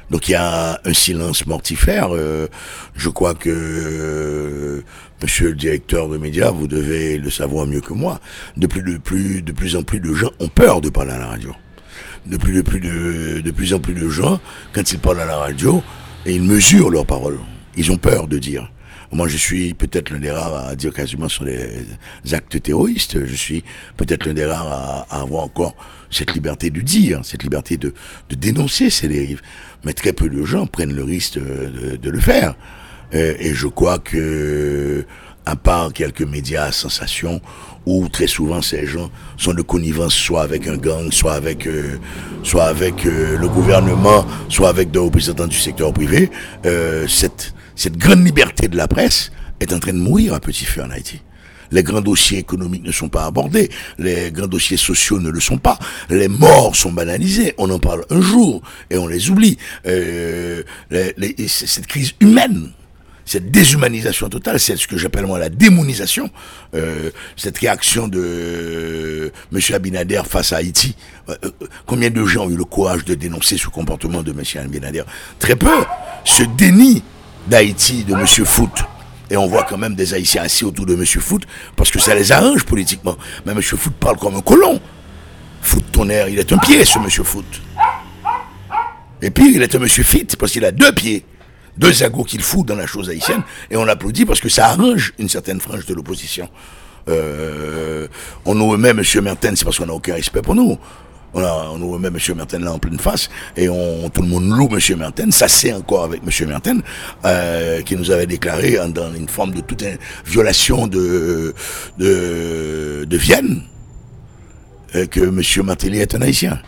Donc 0.09 0.29
il 0.29 0.33
y 0.33 0.35
a 0.35 0.79
un 0.83 0.93
silence 0.93 1.45
mortifère. 1.45 2.09
Euh, 2.11 2.47
je 2.95 3.09
crois 3.09 3.33
que 3.33 3.49
euh, 3.49 4.83
Monsieur 5.23 5.51
le 5.51 5.55
directeur 5.55 6.09
de 6.09 6.17
médias, 6.17 6.51
vous 6.51 6.67
devez 6.67 7.17
le 7.17 7.29
savoir 7.29 7.65
mieux 7.65 7.79
que 7.79 7.93
moi. 7.93 8.19
De 8.57 8.67
plus, 8.67 9.75
en 9.77 9.83
plus 9.83 10.01
de 10.01 10.13
gens 10.13 10.31
ont 10.41 10.49
peur 10.49 10.81
de 10.81 10.89
parler 10.89 11.13
à 11.13 11.17
la 11.17 11.27
radio. 11.27 11.55
De 12.25 12.35
plus, 12.35 12.59
en 13.73 13.79
plus 13.79 13.93
de 13.93 14.09
gens, 14.09 14.41
quand 14.73 14.91
ils 14.91 14.99
parlent 14.99 15.21
à 15.21 15.25
la 15.25 15.37
radio, 15.37 15.81
ils 16.25 16.43
mesurent 16.43 16.89
leurs 16.89 17.05
paroles. 17.05 17.39
Ils 17.77 17.89
ont 17.93 17.97
peur 17.97 18.27
de 18.27 18.37
dire. 18.37 18.69
Moi, 19.13 19.29
je 19.29 19.37
suis 19.37 19.73
peut-être 19.73 20.09
l'un 20.09 20.19
des 20.19 20.31
rares 20.31 20.67
à 20.67 20.75
dire 20.75 20.91
quasiment 20.91 21.29
sur 21.29 21.45
les 21.45 21.85
actes 22.33 22.61
terroristes. 22.61 23.25
Je 23.25 23.35
suis 23.35 23.63
peut-être 23.95 24.25
l'un 24.25 24.33
des 24.33 24.45
rares 24.45 25.07
à, 25.09 25.21
avoir 25.21 25.43
encore 25.43 25.73
cette 26.09 26.33
liberté 26.33 26.69
de 26.69 26.81
dire, 26.81 27.21
cette 27.23 27.43
liberté 27.43 27.77
de, 27.77 27.93
dénoncer 28.29 28.89
ces 28.89 29.07
dérives. 29.07 29.41
Mais 29.83 29.93
très 29.93 30.13
peu 30.13 30.29
de 30.29 30.43
gens 30.43 30.65
prennent 30.65 30.93
le 30.93 31.03
risque 31.03 31.37
de, 31.37 32.09
le 32.09 32.19
faire. 32.19 32.55
Euh, 33.13 33.33
et 33.39 33.53
je 33.53 33.67
crois 33.67 33.99
que, 33.99 35.05
à 35.45 35.55
part 35.55 35.91
quelques 35.93 36.21
médias 36.21 36.65
à 36.65 36.71
sensation, 36.71 37.41
où 37.85 38.07
très 38.07 38.27
souvent 38.27 38.61
ces 38.61 38.85
gens 38.85 39.11
sont 39.37 39.53
de 39.53 39.61
connivence 39.61 40.13
soit 40.13 40.41
avec 40.41 40.67
un 40.67 40.77
gang, 40.77 41.11
soit 41.11 41.33
avec, 41.33 41.67
euh, 41.67 41.97
soit 42.43 42.65
avec 42.65 43.05
euh, 43.05 43.37
le 43.37 43.49
gouvernement, 43.49 44.25
soit 44.47 44.69
avec 44.69 44.89
des 44.91 44.99
représentants 44.99 45.47
du 45.47 45.57
secteur 45.57 45.91
privé, 45.91 46.29
cette, 47.07 47.53
cette 47.75 47.97
grande 47.97 48.25
liberté 48.25 48.67
de 48.67 48.77
la 48.77 48.87
presse 48.87 49.31
est 49.59 49.73
en 49.73 49.79
train 49.79 49.93
de 49.93 49.97
mourir 49.99 50.33
à 50.33 50.39
petit 50.39 50.65
feu 50.65 50.81
en 50.81 50.89
Haïti. 50.89 51.21
Les 51.73 51.83
grands 51.83 51.99
dossiers 51.99 52.37
économiques 52.37 52.83
ne 52.83 52.91
sont 52.93 53.09
pas 53.09 53.25
abordés, 53.25 53.69
les 53.97 54.31
grands 54.31 54.47
dossiers 54.47 54.77
sociaux 54.77 55.19
ne 55.19 55.29
le 55.29 55.41
sont 55.41 55.57
pas, 55.57 55.77
les 56.09 56.29
morts 56.29 56.75
sont 56.75 56.93
banalisés, 56.93 57.53
on 57.57 57.69
en 57.69 57.79
parle 57.79 58.05
un 58.09 58.21
jour 58.21 58.61
et 58.89 58.97
on 58.97 59.07
les 59.07 59.29
oublie. 59.29 59.57
Euh, 59.85 60.63
cette 61.47 61.87
crise 61.87 62.13
humaine 62.21 62.71
cette 63.25 63.51
déshumanisation 63.51 64.29
totale, 64.29 64.59
c'est 64.59 64.75
ce 64.75 64.87
que 64.87 64.97
j'appelle 64.97 65.25
moi 65.25 65.39
la 65.39 65.49
démonisation, 65.49 66.29
euh, 66.75 67.09
cette 67.37 67.57
réaction 67.57 68.07
de 68.07 68.19
euh, 68.21 69.31
M. 69.53 69.59
Abinader 69.73 70.21
face 70.27 70.53
à 70.53 70.57
Haïti. 70.57 70.95
Euh, 71.29 71.35
euh, 71.45 71.51
combien 71.85 72.09
de 72.09 72.25
gens 72.25 72.45
ont 72.45 72.49
eu 72.49 72.57
le 72.57 72.65
courage 72.65 73.05
de 73.05 73.15
dénoncer 73.15 73.57
ce 73.57 73.67
comportement 73.67 74.23
de 74.23 74.31
M. 74.31 74.43
Abinader? 74.63 75.03
Très 75.39 75.55
peu. 75.55 75.83
Ce 76.25 76.43
déni 76.43 77.03
d'Haïti 77.47 78.03
de 78.03 78.13
M. 78.13 78.25
Foot. 78.27 78.83
Et 79.33 79.37
on 79.37 79.47
voit 79.47 79.63
quand 79.63 79.79
même 79.79 79.95
des 79.95 80.13
Haïtiens 80.13 80.43
assis 80.43 80.63
autour 80.63 80.85
de 80.85 80.93
M. 80.93 81.03
Foot 81.05 81.47
parce 81.75 81.89
que 81.89 81.97
ça 81.97 82.13
les 82.13 82.31
arrange 82.31 82.65
politiquement. 82.65 83.17
Mais 83.47 83.53
M. 83.53 83.63
Foot 83.63 83.93
parle 83.99 84.17
comme 84.17 84.35
un 84.35 84.41
colon. 84.41 84.79
Foot 85.59 85.83
tonnerre, 85.91 86.29
il 86.29 86.37
est 86.37 86.53
un 86.53 86.59
pied, 86.59 86.85
ce 86.85 86.99
M. 86.99 87.09
Foot. 87.09 87.61
Et 89.23 89.31
puis, 89.31 89.55
il 89.55 89.63
est 89.63 89.73
un 89.73 89.79
M. 89.79 89.87
Fit 89.87 90.27
parce 90.37 90.51
qu'il 90.51 90.63
a 90.63 90.71
deux 90.71 90.93
pieds 90.93 91.25
deux 91.75 92.03
agos 92.03 92.25
qu'il 92.25 92.43
fout 92.43 92.67
dans 92.67 92.75
la 92.75 92.85
chose 92.85 93.09
haïtienne, 93.09 93.41
et 93.71 93.77
on 93.77 93.87
applaudit 93.87 94.25
parce 94.25 94.39
que 94.39 94.47
ça 94.47 94.67
arrange 94.67 95.13
une 95.17 95.27
certaine 95.27 95.59
frange 95.59 95.87
de 95.87 95.95
l'opposition. 95.95 96.47
Euh, 97.09 98.07
on 98.45 98.53
nous 98.53 98.69
remet 98.69 98.89
M. 98.89 99.01
Mertens, 99.23 99.55
c'est 99.55 99.65
parce 99.65 99.79
qu'on 99.79 99.87
n'a 99.87 99.93
aucun 99.93 100.13
respect 100.13 100.43
pour 100.43 100.53
nous. 100.53 100.77
On, 101.33 101.43
on 101.43 101.77
nous 101.77 101.91
remet 101.91 102.09
M. 102.09 102.17
Mertens 102.35 102.59
là 102.59 102.73
en 102.73 102.79
pleine 102.79 102.99
face, 102.99 103.29
et 103.57 103.69
on, 103.69 104.09
tout 104.09 104.21
le 104.21 104.27
monde 104.27 104.49
loue 104.49 104.69
M. 104.71 104.97
Mertens, 104.97 105.31
ça 105.31 105.47
c'est 105.47 105.73
encore 105.73 106.03
avec 106.03 106.21
M. 106.25 106.47
Mertens, 106.47 106.81
euh, 107.25 107.81
qui 107.81 107.95
nous 107.95 108.11
avait 108.11 108.27
déclaré 108.27 108.77
dans 108.93 109.13
une 109.13 109.27
forme 109.27 109.53
de 109.53 109.61
toute 109.61 109.83
violation 110.25 110.87
de, 110.87 111.53
de, 111.97 113.05
de 113.07 113.17
Vienne, 113.17 113.63
euh, 114.95 115.05
que 115.07 115.21
M. 115.21 115.65
Martelly 115.65 115.99
est 115.99 116.15
un 116.15 116.21
haïtien. 116.21 116.59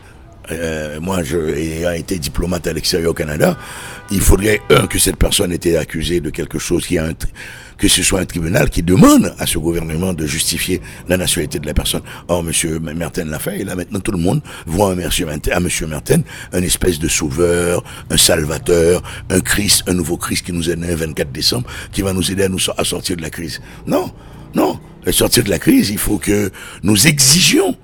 Euh, 0.51 0.99
moi, 0.99 1.23
je, 1.23 1.37
ayant 1.37 1.91
été 1.91 2.19
diplomate 2.19 2.67
à 2.67 2.73
l'extérieur 2.73 3.11
au 3.11 3.13
Canada, 3.13 3.57
il 4.11 4.21
faudrait, 4.21 4.61
un, 4.69 4.85
que 4.85 4.99
cette 4.99 5.17
personne 5.17 5.51
ait 5.51 5.55
été 5.55 5.77
accusée 5.77 6.19
de 6.21 6.29
quelque 6.29 6.59
chose 6.59 6.85
qui 6.85 6.97
a 6.97 7.05
un, 7.05 7.13
que 7.77 7.87
ce 7.87 8.03
soit 8.03 8.19
un 8.19 8.25
tribunal 8.25 8.69
qui 8.69 8.83
demande 8.83 9.33
à 9.39 9.45
ce 9.45 9.57
gouvernement 9.57 10.13
de 10.13 10.25
justifier 10.25 10.81
la 11.07 11.17
nationalité 11.17 11.59
de 11.59 11.65
la 11.65 11.73
personne. 11.73 12.01
Or, 12.27 12.43
monsieur 12.43 12.79
Merten 12.79 13.29
l'a 13.29 13.39
fait, 13.39 13.61
et 13.61 13.63
là, 13.63 13.75
maintenant, 13.75 13.99
tout 13.99 14.11
le 14.11 14.17
monde 14.17 14.41
voit 14.65 14.91
à 14.91 14.95
monsieur 15.59 15.87
Merten, 15.87 16.23
un 16.53 16.61
espèce 16.61 16.99
de 16.99 17.07
sauveur, 17.07 17.83
un 18.09 18.17
salvateur, 18.17 19.01
un 19.29 19.39
Christ, 19.39 19.83
un 19.87 19.93
nouveau 19.93 20.17
Christ 20.17 20.45
qui 20.45 20.53
nous 20.53 20.69
est 20.69 20.75
né 20.75 20.87
le 20.87 20.95
24 20.95 21.31
décembre, 21.31 21.67
qui 21.91 22.01
va 22.01 22.13
nous 22.13 22.31
aider 22.31 22.43
à 22.43 22.49
nous 22.49 22.59
sortir 22.59 23.15
de 23.15 23.21
la 23.21 23.29
crise. 23.29 23.61
Non, 23.87 24.11
non. 24.53 24.79
Sortir 25.11 25.43
de 25.43 25.49
la 25.49 25.59
crise, 25.59 25.91
il 25.91 25.99
faut 25.99 26.17
que 26.17 26.51
nous 26.81 27.07
exigions 27.07 27.77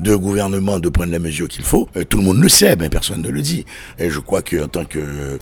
de 0.00 0.14
gouvernement 0.16 0.78
de 0.78 0.88
prendre 0.88 1.12
les 1.12 1.18
mesures 1.18 1.48
qu'il 1.48 1.64
faut. 1.64 1.88
Euh, 1.96 2.04
tout 2.04 2.16
le 2.18 2.24
monde 2.24 2.40
le 2.40 2.48
sait, 2.48 2.76
mais 2.76 2.88
personne 2.88 3.22
ne 3.22 3.28
le 3.28 3.42
dit. 3.42 3.64
Et 3.98 4.10
je 4.10 4.18
crois 4.18 4.42
qu'en 4.42 4.68
tant 4.68 4.84
que, 4.84 5.38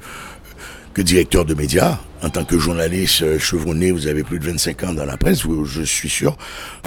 directeur 1.02 1.44
de 1.44 1.54
médias, 1.54 1.98
en 2.22 2.30
tant 2.30 2.44
que 2.44 2.58
journaliste 2.58 3.22
euh, 3.22 3.38
chevronné, 3.38 3.90
vous 3.90 4.06
avez 4.06 4.22
plus 4.22 4.38
de 4.38 4.44
25 4.44 4.82
ans 4.84 4.92
dans 4.92 5.04
la 5.04 5.16
presse, 5.16 5.42
je 5.64 5.82
suis 5.82 6.08
sûr 6.08 6.36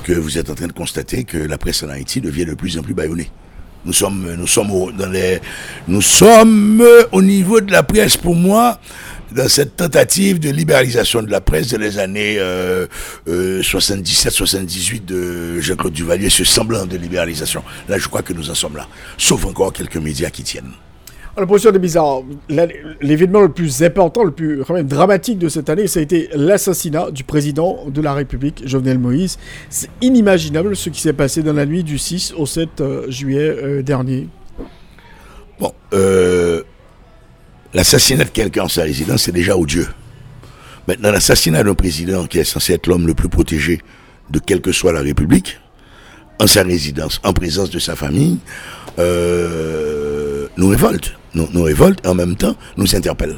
que 0.04 0.14
vous 0.14 0.38
êtes 0.38 0.50
en 0.50 0.56
train 0.56 0.68
de 0.68 0.74
constater 0.74 1.24
que 1.24 1.38
la 1.38 1.58
presse 1.58 1.84
en 1.84 1.90
Haïti 1.90 2.22
devient 2.22 2.46
de 2.46 2.54
plus 2.54 2.78
en 2.78 2.82
plus 2.82 2.94
bâillonnée. 2.94 3.30
Nous 3.84 3.94
sommes, 3.94 4.36
nous 4.38 4.48
sommes 4.48 4.92
dans 4.98 5.10
les, 5.10 5.40
nous 5.88 6.02
sommes 6.02 6.84
au 7.12 7.22
niveau 7.22 7.62
de 7.62 7.72
la 7.72 7.82
presse, 7.82 8.16
pour 8.16 8.36
moi, 8.36 8.80
dans 9.32 9.48
cette 9.48 9.76
tentative 9.76 10.40
de 10.40 10.50
libéralisation 10.50 11.24
de 11.24 11.32
la 11.32 11.42
presse 11.42 11.70
de 11.70 11.78
les 11.78 11.98
années 11.98 12.38
77-78 13.28 15.02
euh, 15.12 15.56
de 15.56 15.60
Jean-Claude 15.62 15.94
Duvalier, 15.94 16.30
ce 16.30 16.44
semblant 16.44 16.86
de 16.86 16.98
libéralisation. 16.98 17.64
Là, 17.90 17.98
je 17.98 18.08
crois 18.08 18.22
que 18.22 18.34
nous 18.34 18.50
en 18.50 18.56
sommes 18.56 18.76
là, 18.76 18.88
sauf 19.18 19.46
encore 19.46 19.74
quelques 19.74 19.98
médias 19.98 20.30
qui 20.30 20.44
tiennent. 20.44 20.74
La 21.38 21.46
position 21.46 21.72
de 21.72 21.78
bizarre. 21.78 22.24
L'événement 23.02 23.42
le 23.42 23.52
plus 23.52 23.82
important, 23.84 24.24
le 24.24 24.32
plus 24.32 24.64
quand 24.66 24.74
même 24.74 24.88
dramatique 24.88 25.40
de 25.40 25.48
cette 25.48 25.70
année, 25.70 25.88
ça 25.88 26.02
a 26.02 26.04
été 26.04 26.30
l'assassinat 26.36 27.10
du 27.10 27.24
président 27.24 27.86
de 27.88 28.02
la 28.02 28.14
République, 28.14 28.68
Jovenel 28.68 29.00
Moïse. 29.00 29.38
C'est 29.70 29.90
inimaginable 30.02 30.76
ce 30.76 30.90
qui 30.90 31.00
s'est 31.00 31.14
passé 31.14 31.42
dans 31.42 31.54
la 31.54 31.66
nuit 31.66 31.84
du 31.84 31.98
6 31.98 32.34
au 32.38 32.46
7 32.46 32.82
euh, 32.82 33.10
juillet 33.10 33.50
euh, 33.50 33.82
dernier. 33.82 34.28
Bon, 35.58 35.72
euh, 35.94 36.64
L'assassinat 37.74 38.26
de 38.26 38.30
quelqu'un 38.30 38.64
en 38.64 38.68
sa 38.68 38.84
résidence, 38.84 39.24
c'est 39.24 39.32
déjà 39.32 39.56
odieux. 39.56 39.88
Maintenant, 40.90 41.12
l'assassinat 41.12 41.64
d'un 41.64 41.76
président 41.76 42.26
qui 42.26 42.40
est 42.40 42.44
censé 42.44 42.74
être 42.74 42.88
l'homme 42.88 43.08
le 43.08 43.14
plus 43.14 43.30
protégé 43.30 43.80
de 44.30 44.40
quelle 44.40 44.60
que 44.60 44.74
soit 44.74 44.92
la 44.92 45.00
République, 45.00 45.60
en 46.40 46.48
sa 46.48 46.64
résidence, 46.64 47.22
en 47.24 47.32
présence 47.32 47.70
de 47.70 47.80
sa 47.80 47.96
famille, 47.96 48.40
nous 50.58 50.68
révolte. 50.70 51.16
Nous, 51.34 51.48
nous 51.54 51.68
en 52.06 52.14
même 52.14 52.36
temps 52.36 52.56
nous 52.78 52.96
interpelle. 52.96 53.36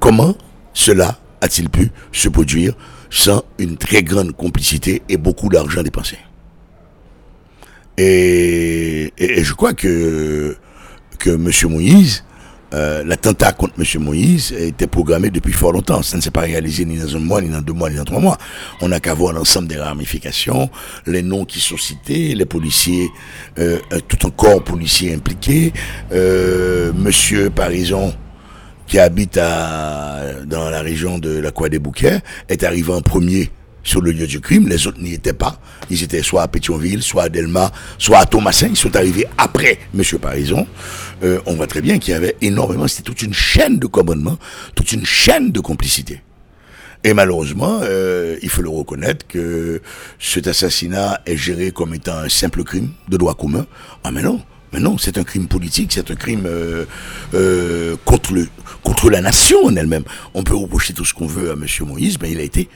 Comment 0.00 0.36
cela 0.72 1.18
a-t-il 1.40 1.68
pu 1.68 1.90
se 2.12 2.28
produire 2.28 2.74
sans 3.10 3.42
une 3.58 3.76
très 3.76 4.02
grande 4.02 4.32
complicité 4.32 5.02
et 5.08 5.16
beaucoup 5.16 5.48
d'argent 5.48 5.82
dépensé? 5.82 6.16
Et, 7.96 9.12
et, 9.18 9.42
je 9.42 9.54
crois 9.54 9.74
que, 9.74 10.56
que 11.18 11.30
M. 11.30 11.50
Moïse, 11.72 12.22
euh, 12.74 13.02
l'attentat 13.04 13.52
contre 13.52 13.74
M. 13.78 14.02
Moïse 14.02 14.52
était 14.52 14.86
programmé 14.86 15.30
depuis 15.30 15.52
fort 15.52 15.72
longtemps. 15.72 16.02
Ça 16.02 16.16
ne 16.16 16.22
s'est 16.22 16.30
pas 16.30 16.42
réalisé 16.42 16.84
ni 16.84 16.98
dans 16.98 17.16
un 17.16 17.20
mois, 17.20 17.40
ni 17.40 17.48
dans 17.48 17.62
deux 17.62 17.72
mois, 17.72 17.88
ni 17.90 17.96
dans 17.96 18.04
trois 18.04 18.20
mois. 18.20 18.38
On 18.80 18.88
n'a 18.88 19.00
qu'à 19.00 19.14
voir 19.14 19.32
l'ensemble 19.32 19.68
des 19.68 19.78
ramifications, 19.78 20.68
les 21.06 21.22
noms 21.22 21.44
qui 21.44 21.60
sont 21.60 21.78
cités, 21.78 22.34
les 22.34 22.44
policiers, 22.44 23.08
euh, 23.58 23.78
euh 23.92 24.00
tout 24.06 24.26
un 24.26 24.30
corps 24.30 24.62
policier 24.62 25.14
impliqué, 25.14 25.72
euh, 26.12 26.92
Monsieur 26.94 27.50
Parison, 27.50 28.14
qui 28.86 28.98
habite 28.98 29.38
à, 29.38 30.42
dans 30.46 30.68
la 30.70 30.80
région 30.80 31.18
de 31.18 31.38
la 31.38 31.50
Croix 31.50 31.68
des 31.68 31.78
Bouquets, 31.78 32.20
est 32.48 32.64
arrivé 32.64 32.92
en 32.92 33.02
premier 33.02 33.50
sur 33.82 34.02
le 34.02 34.12
lieu 34.12 34.26
du 34.26 34.40
crime. 34.40 34.68
Les 34.68 34.86
autres 34.86 35.00
n'y 35.00 35.14
étaient 35.14 35.32
pas. 35.32 35.58
Ils 35.90 36.02
étaient 36.02 36.22
soit 36.22 36.42
à 36.42 36.48
Pétionville, 36.48 37.02
soit 37.02 37.24
à 37.24 37.28
Delma, 37.28 37.72
soit 37.96 38.18
à 38.18 38.26
Thomasin. 38.26 38.68
Ils 38.68 38.76
sont 38.76 38.94
arrivés 38.94 39.26
après 39.38 39.78
M. 39.96 40.02
Parison. 40.20 40.66
Euh, 41.22 41.40
on 41.46 41.54
voit 41.54 41.66
très 41.66 41.80
bien 41.80 41.98
qu'il 41.98 42.12
y 42.12 42.16
avait 42.16 42.36
énormément, 42.40 42.86
c'était 42.86 43.02
toute 43.02 43.22
une 43.22 43.34
chaîne 43.34 43.78
de 43.78 43.86
commandement, 43.86 44.38
toute 44.74 44.92
une 44.92 45.04
chaîne 45.04 45.50
de 45.50 45.60
complicité. 45.60 46.22
Et 47.04 47.14
malheureusement, 47.14 47.80
euh, 47.82 48.36
il 48.42 48.48
faut 48.50 48.62
le 48.62 48.68
reconnaître 48.68 49.26
que 49.26 49.80
cet 50.18 50.48
assassinat 50.48 51.20
est 51.26 51.36
géré 51.36 51.70
comme 51.70 51.94
étant 51.94 52.16
un 52.18 52.28
simple 52.28 52.64
crime 52.64 52.90
de 53.08 53.16
droit 53.16 53.34
commun. 53.34 53.66
Ah 54.02 54.10
mais 54.10 54.22
non, 54.22 54.42
mais 54.72 54.80
non, 54.80 54.98
c'est 54.98 55.16
un 55.16 55.24
crime 55.24 55.46
politique, 55.46 55.92
c'est 55.92 56.10
un 56.10 56.16
crime 56.16 56.44
euh, 56.46 56.84
euh 57.34 57.96
contre 58.04 58.32
le 58.32 58.48
contre 58.82 59.10
la 59.10 59.20
nation 59.20 59.64
en 59.64 59.76
elle-même. 59.76 60.04
On 60.34 60.42
peut 60.42 60.56
reprocher 60.56 60.92
tout 60.92 61.04
ce 61.04 61.14
qu'on 61.14 61.26
veut 61.26 61.50
à 61.50 61.52
M. 61.52 61.66
Moïse, 61.86 62.18
mais 62.20 62.32
il 62.32 62.40
a 62.40 62.42
été 62.42 62.68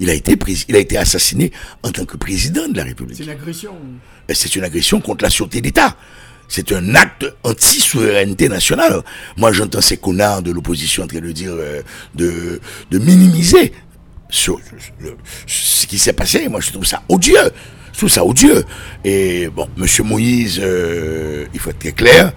il 0.00 0.10
a 0.10 0.14
été, 0.14 0.36
il 0.68 0.76
a 0.76 0.78
été 0.78 0.96
assassiné 0.96 1.52
en 1.82 1.90
tant 1.90 2.04
que 2.04 2.16
président 2.16 2.68
de 2.68 2.76
la 2.76 2.84
République. 2.84 3.16
C'est 3.16 3.24
une 3.24 3.30
agression. 3.30 3.74
C'est 4.32 4.54
une 4.54 4.64
agression 4.64 5.00
contre 5.00 5.24
la 5.24 5.30
sûreté 5.30 5.60
d'État. 5.60 5.96
C'est 6.48 6.72
un 6.72 6.94
acte 6.94 7.26
anti-souveraineté 7.44 8.48
nationale. 8.48 9.02
Moi, 9.36 9.52
j'entends 9.52 9.80
ces 9.82 9.98
connards 9.98 10.42
de 10.42 10.50
l'opposition 10.50 11.04
en 11.04 11.06
train 11.06 11.20
de 11.20 11.30
dire, 11.32 11.52
euh, 11.52 11.82
de, 12.14 12.60
de 12.90 12.98
minimiser 12.98 13.72
ce 14.30 15.86
qui 15.86 15.98
s'est 15.98 16.12
passé. 16.12 16.48
Moi, 16.48 16.60
je 16.60 16.70
trouve 16.70 16.86
ça 16.86 17.02
odieux. 17.08 17.50
Je 17.92 17.98
trouve 17.98 18.10
ça 18.10 18.24
odieux. 18.24 18.64
Et 19.04 19.48
bon, 19.48 19.68
Monsieur 19.76 20.04
Moïse, 20.04 20.60
euh, 20.62 21.46
il 21.52 21.60
faut 21.60 21.70
être 21.70 21.78
très 21.78 21.92
clair, 21.92 22.32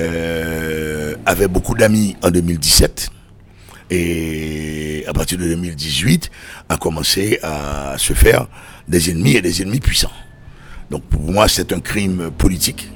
euh, 0.00 1.14
avait 1.24 1.48
beaucoup 1.48 1.74
d'amis 1.74 2.16
en 2.22 2.30
2017 2.30 3.10
et 3.88 5.04
à 5.06 5.12
partir 5.12 5.38
de 5.38 5.44
2018 5.44 6.30
a 6.68 6.76
commencé 6.76 7.38
à 7.42 7.94
se 7.98 8.12
faire 8.12 8.48
des 8.88 9.10
ennemis 9.10 9.36
et 9.36 9.42
des 9.42 9.62
ennemis 9.62 9.80
puissants. 9.80 10.12
Donc 10.90 11.02
pour 11.04 11.22
moi 11.22 11.48
c'est 11.48 11.72
un 11.72 11.80
crime 11.80 12.30
politique, 12.36 12.90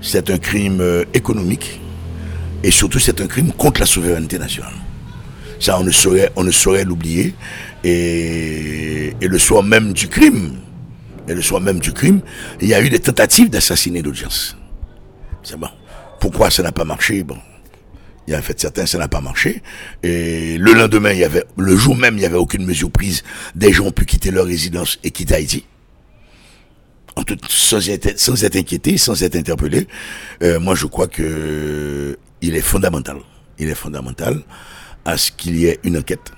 c'est 0.00 0.30
un 0.30 0.38
crime 0.38 0.80
euh, 0.80 1.04
économique 1.14 1.80
et 2.62 2.70
surtout 2.70 2.98
c'est 2.98 3.20
un 3.20 3.26
crime 3.26 3.52
contre 3.52 3.80
la 3.80 3.86
souveraineté 3.86 4.38
nationale. 4.38 4.74
Ça 5.58 5.78
on 5.78 5.84
ne 5.84 5.90
saurait, 5.90 6.30
on 6.36 6.44
ne 6.44 6.50
saurait 6.50 6.84
l'oublier 6.84 7.34
et, 7.84 9.14
et 9.20 9.28
le 9.28 9.38
soir 9.38 9.62
même 9.62 9.92
du 9.92 10.08
crime, 10.08 10.56
et 11.28 11.34
le 11.34 11.42
soir 11.42 11.60
même 11.60 11.78
du 11.78 11.92
crime, 11.92 12.20
il 12.60 12.68
y 12.68 12.74
a 12.74 12.82
eu 12.82 12.90
des 12.90 12.98
tentatives 12.98 13.50
d'assassiner 13.50 14.02
l'audience. 14.02 14.56
C'est 15.42 15.56
bon. 15.56 15.68
Pourquoi 16.18 16.50
ça 16.50 16.62
n'a 16.62 16.72
pas 16.72 16.84
marché? 16.84 17.22
Bon, 17.22 17.38
il 18.26 18.32
y 18.32 18.34
a 18.34 18.38
en 18.38 18.42
fait 18.42 18.60
certains, 18.60 18.86
ça 18.86 18.98
n'a 18.98 19.08
pas 19.08 19.20
marché. 19.20 19.62
Et 20.02 20.58
le 20.58 20.72
lendemain, 20.72 21.12
il 21.12 21.18
y 21.18 21.24
avait, 21.24 21.44
le 21.56 21.76
jour 21.76 21.96
même, 21.96 22.16
il 22.16 22.20
n'y 22.20 22.26
avait 22.26 22.36
aucune 22.36 22.64
mesure 22.66 22.90
prise. 22.90 23.22
Des 23.54 23.72
gens 23.72 23.86
ont 23.86 23.92
pu 23.92 24.04
quitter 24.04 24.30
leur 24.30 24.46
résidence 24.46 24.98
et 25.02 25.10
quitter 25.10 25.34
Haïti. 25.34 25.64
Sans, 27.48 27.88
être, 27.88 28.18
sans 28.18 28.44
être 28.44 28.56
inquiétés, 28.56 28.98
sans 28.98 29.22
être 29.22 29.36
interpellés. 29.36 29.86
Euh, 30.42 30.60
moi, 30.60 30.74
je 30.74 30.86
crois 30.86 31.06
que 31.06 32.18
il 32.42 32.56
est 32.56 32.60
fondamental. 32.60 33.16
Il 33.58 33.68
est 33.68 33.74
fondamental 33.74 34.40
à 35.04 35.16
ce 35.16 35.30
qu'il 35.30 35.56
y 35.56 35.66
ait 35.66 35.78
une 35.84 35.98
enquête 35.98 36.32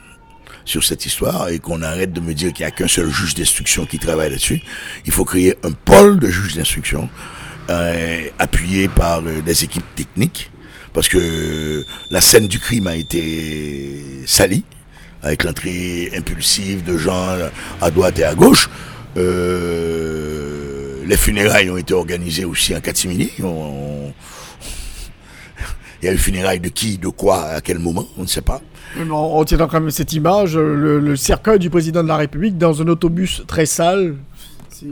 sur 0.64 0.84
cette 0.84 1.06
histoire 1.06 1.48
et 1.48 1.58
qu'on 1.58 1.82
arrête 1.82 2.12
de 2.12 2.20
me 2.20 2.34
dire 2.34 2.52
qu'il 2.52 2.64
n'y 2.64 2.68
a 2.68 2.70
qu'un 2.70 2.88
seul 2.88 3.10
juge 3.10 3.34
d'instruction 3.34 3.86
qui 3.86 3.98
travaille 3.98 4.30
là-dessus. 4.30 4.60
Il 5.06 5.12
faut 5.12 5.24
créer 5.24 5.56
un 5.64 5.72
pôle 5.72 6.18
de 6.18 6.28
juges 6.28 6.54
d'instruction 6.54 7.08
euh, 7.70 8.28
appuyé 8.38 8.88
par 8.88 9.20
euh, 9.20 9.40
des 9.40 9.64
équipes 9.64 9.84
techniques 9.94 10.50
parce 10.92 11.08
que 11.08 11.84
la 12.10 12.20
scène 12.20 12.46
du 12.46 12.58
crime 12.58 12.86
a 12.86 12.96
été 12.96 14.04
salie, 14.26 14.64
avec 15.22 15.44
l'entrée 15.44 16.12
impulsive 16.14 16.84
de 16.84 16.98
gens 16.98 17.28
à 17.80 17.90
droite 17.90 18.18
et 18.18 18.24
à 18.24 18.34
gauche. 18.34 18.68
Euh, 19.16 20.71
les 21.06 21.16
funérailles 21.16 21.70
ont 21.70 21.76
été 21.76 21.94
organisées 21.94 22.44
aussi 22.44 22.74
en 22.74 22.80
catimini. 22.80 23.30
Il 26.02 26.06
y 26.06 26.08
a 26.08 26.12
eu 26.12 26.18
funérailles 26.18 26.60
de 26.60 26.68
qui, 26.68 26.98
de 26.98 27.08
quoi, 27.08 27.44
à 27.44 27.60
quel 27.60 27.78
moment, 27.78 28.06
on 28.18 28.22
ne 28.22 28.26
sait 28.26 28.42
pas. 28.42 28.60
On 29.10 29.44
tient 29.44 29.56
quand 29.58 29.80
même 29.80 29.90
cette 29.90 30.12
image, 30.12 30.56
le, 30.56 31.14
cercueil 31.16 31.58
du 31.58 31.70
président 31.70 32.02
de 32.02 32.08
la 32.08 32.16
République 32.16 32.58
dans 32.58 32.82
un 32.82 32.88
autobus 32.88 33.42
très 33.46 33.66
sale. 33.66 34.16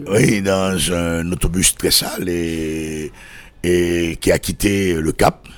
Oui, 0.09 0.41
dans 0.41 0.79
un 0.93 1.31
autobus 1.33 1.75
très 1.75 1.91
sale 1.91 2.29
et, 2.29 3.11
et 3.65 4.17
qui 4.21 4.31
a 4.31 4.39
quitté 4.39 4.95
le 4.95 5.11
Cap 5.11 5.49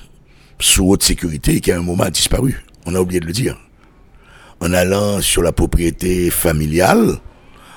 sous 0.58 0.88
haute 0.88 1.02
sécurité 1.02 1.56
et 1.56 1.60
qui 1.60 1.70
à 1.70 1.78
un 1.78 1.82
moment 1.82 2.04
a 2.04 2.10
disparu. 2.10 2.64
On 2.86 2.94
a 2.94 3.00
oublié 3.00 3.20
de 3.20 3.26
le 3.26 3.32
dire. 3.32 3.58
En 4.60 4.72
allant 4.72 5.20
sur 5.20 5.42
la 5.42 5.52
propriété 5.52 6.30
familiale, 6.30 7.18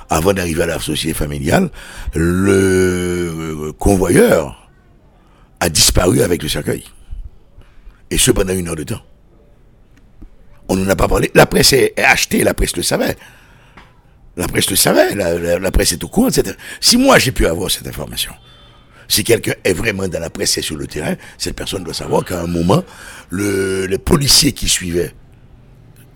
avant 0.10 0.34
d'arriver 0.34 0.64
à 0.64 0.68
la 0.68 0.80
société 0.80 1.14
familiale, 1.14 1.70
le 2.14 3.72
convoyeur 3.78 4.70
a 5.60 5.70
disparu 5.70 6.22
avec 6.22 6.44
le 6.44 6.50
cercueil. 6.50 6.84
Et 8.12 8.18
ce 8.18 8.32
pendant 8.32 8.54
une 8.54 8.68
heure 8.68 8.76
de 8.76 8.84
temps. 8.84 9.02
On 10.68 10.76
n'en 10.76 10.90
a 10.90 10.96
pas 10.96 11.08
parlé. 11.08 11.32
La 11.36 11.46
presse 11.46 11.74
est 11.74 11.94
achetée, 12.00 12.44
la 12.44 12.54
presse 12.54 12.76
le 12.76 12.84
savait. 12.84 13.18
La 14.38 14.48
presse 14.48 14.70
le 14.70 14.76
savait, 14.76 15.16
la, 15.16 15.72
presse 15.72 15.94
est 15.94 16.04
au 16.04 16.10
courant, 16.10 16.28
etc. 16.28 16.58
Si 16.82 16.98
moi 16.98 17.18
j'ai 17.20 17.32
pu 17.32 17.48
avoir 17.48 17.72
cette 17.72 17.88
information, 17.88 18.34
si 19.08 19.24
quelqu'un 19.24 19.54
est 19.64 19.74
vraiment 19.74 20.08
dans 20.10 20.20
la 20.20 20.30
presse 20.30 20.58
et 20.58 20.62
sur 20.62 20.76
le 20.76 20.88
terrain, 20.88 21.16
cette 21.38 21.56
personne 21.56 21.84
doit 21.84 21.94
savoir 21.94 22.26
qu'à 22.26 22.42
un 22.42 22.48
moment, 22.48 22.84
le, 23.30 23.86
les 23.86 23.98
policiers 23.98 24.52
qui 24.52 24.68
suivaient, 24.68 25.14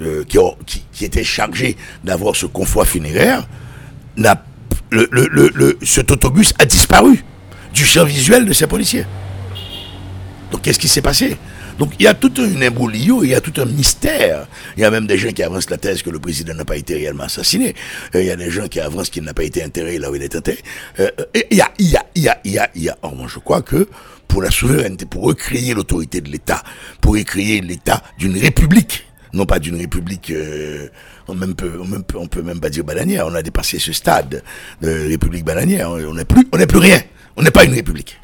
euh, 0.01 0.25
qui, 0.25 1.05
étaient 1.05 1.23
chargés 1.23 1.77
d'avoir 2.03 2.35
ce 2.35 2.45
convoi 2.45 2.83
funéraire, 2.83 3.47
le, 4.89 5.77
cet 5.83 6.11
autobus 6.11 6.53
a 6.59 6.65
disparu 6.65 7.23
du 7.73 7.85
champ 7.85 8.05
visuel 8.05 8.45
de 8.45 8.53
ces 8.53 8.67
policiers. 8.67 9.05
Donc 10.51 10.61
qu'est-ce 10.63 10.79
qui 10.79 10.87
s'est 10.87 11.01
passé? 11.01 11.37
Donc 11.77 11.93
il 11.97 12.03
y 12.03 12.07
a 12.07 12.13
tout 12.13 12.33
un 12.39 12.61
imbroglio, 12.61 13.23
il 13.23 13.29
y 13.29 13.35
a 13.35 13.39
tout 13.39 13.53
un 13.61 13.65
mystère. 13.65 14.47
Il 14.75 14.81
y 14.81 14.83
a 14.83 14.91
même 14.91 15.07
des 15.07 15.17
gens 15.17 15.31
qui 15.31 15.43
avancent 15.43 15.69
la 15.69 15.77
thèse 15.77 16.01
que 16.01 16.09
le 16.09 16.19
président 16.19 16.53
n'a 16.53 16.65
pas 16.65 16.75
été 16.75 16.95
réellement 16.95 17.23
assassiné. 17.23 17.73
Euh, 18.15 18.21
il 18.21 18.27
y 18.27 18.31
a 18.31 18.35
des 18.35 18.51
gens 18.51 18.67
qui 18.67 18.81
avancent 18.81 19.09
qu'il 19.09 19.23
n'a 19.23 19.33
pas 19.33 19.43
été 19.43 19.63
enterré 19.63 19.97
là 19.97 20.11
où 20.11 20.15
il 20.15 20.21
est 20.21 20.35
enterré. 20.35 20.59
Euh, 20.99 21.09
il 21.49 21.57
y 21.57 21.61
a, 21.61 21.71
il 21.77 21.89
y 21.89 21.95
a, 21.95 22.05
il 22.15 22.23
y 22.23 22.27
a, 22.27 22.39
il 22.43 22.51
y 22.51 22.59
a, 22.59 22.69
il 22.75 22.83
y 22.83 22.89
a. 22.89 22.97
Or, 23.01 23.15
moi, 23.15 23.27
je 23.33 23.39
crois 23.39 23.61
que 23.61 23.87
pour 24.27 24.41
la 24.41 24.51
souveraineté, 24.51 25.05
pour 25.05 25.23
recréer 25.23 25.73
l'autorité 25.73 26.19
de 26.19 26.29
l'État, 26.29 26.63
pour 26.99 27.13
recréer 27.13 27.61
l'État 27.61 28.03
d'une 28.17 28.37
république, 28.37 29.07
non 29.31 29.45
pas 29.45 29.59
d'une 29.59 29.77
république, 29.77 30.31
euh, 30.31 30.89
on, 31.29 31.35
même 31.35 31.53
peut, 31.53 32.41
même 32.41 32.59
pas 32.59 32.69
dire 32.69 32.83
bananière. 32.83 33.27
On 33.27 33.35
a 33.35 33.41
dépassé 33.41 33.79
ce 33.79 33.93
stade 33.93 34.43
de 34.81 35.07
république 35.09 35.45
bananière. 35.45 35.91
On 35.91 36.13
n'est 36.13 36.25
plus, 36.25 36.45
rien. 36.77 37.01
On 37.35 37.41
n'est 37.41 37.51
pas 37.51 37.63
une 37.63 37.73
république. 37.73 38.19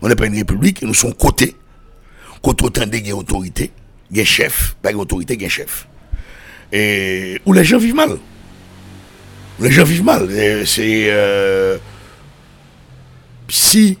On 0.00 0.08
n'est 0.08 0.16
pas 0.16 0.26
une 0.26 0.36
république. 0.36 0.82
Nous 0.82 0.94
sommes 0.94 1.14
cotés 1.14 1.56
quand 2.42 2.62
autant 2.62 2.86
de 2.86 3.12
autorité, 3.12 3.72
des 4.10 4.24
chef, 4.24 4.76
pas 4.80 4.92
autorité, 4.92 5.36
des 5.36 5.48
chef. 5.48 5.88
Et 6.72 7.40
où 7.44 7.52
les 7.52 7.64
gens 7.64 7.78
vivent 7.78 7.94
mal. 7.94 8.16
Où 9.58 9.62
les 9.62 9.72
gens 9.72 9.84
vivent 9.84 10.04
mal. 10.04 10.28
C'est 10.66 11.06
euh, 11.10 11.78
si 13.48 13.98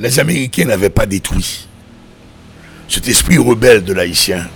les 0.00 0.18
Américains 0.18 0.64
n'avaient 0.64 0.90
pas 0.90 1.06
détruit 1.06 1.68
cet 2.88 3.06
esprit 3.06 3.36
rebelle 3.38 3.84
de 3.84 3.92
l'haïtien 3.92 4.48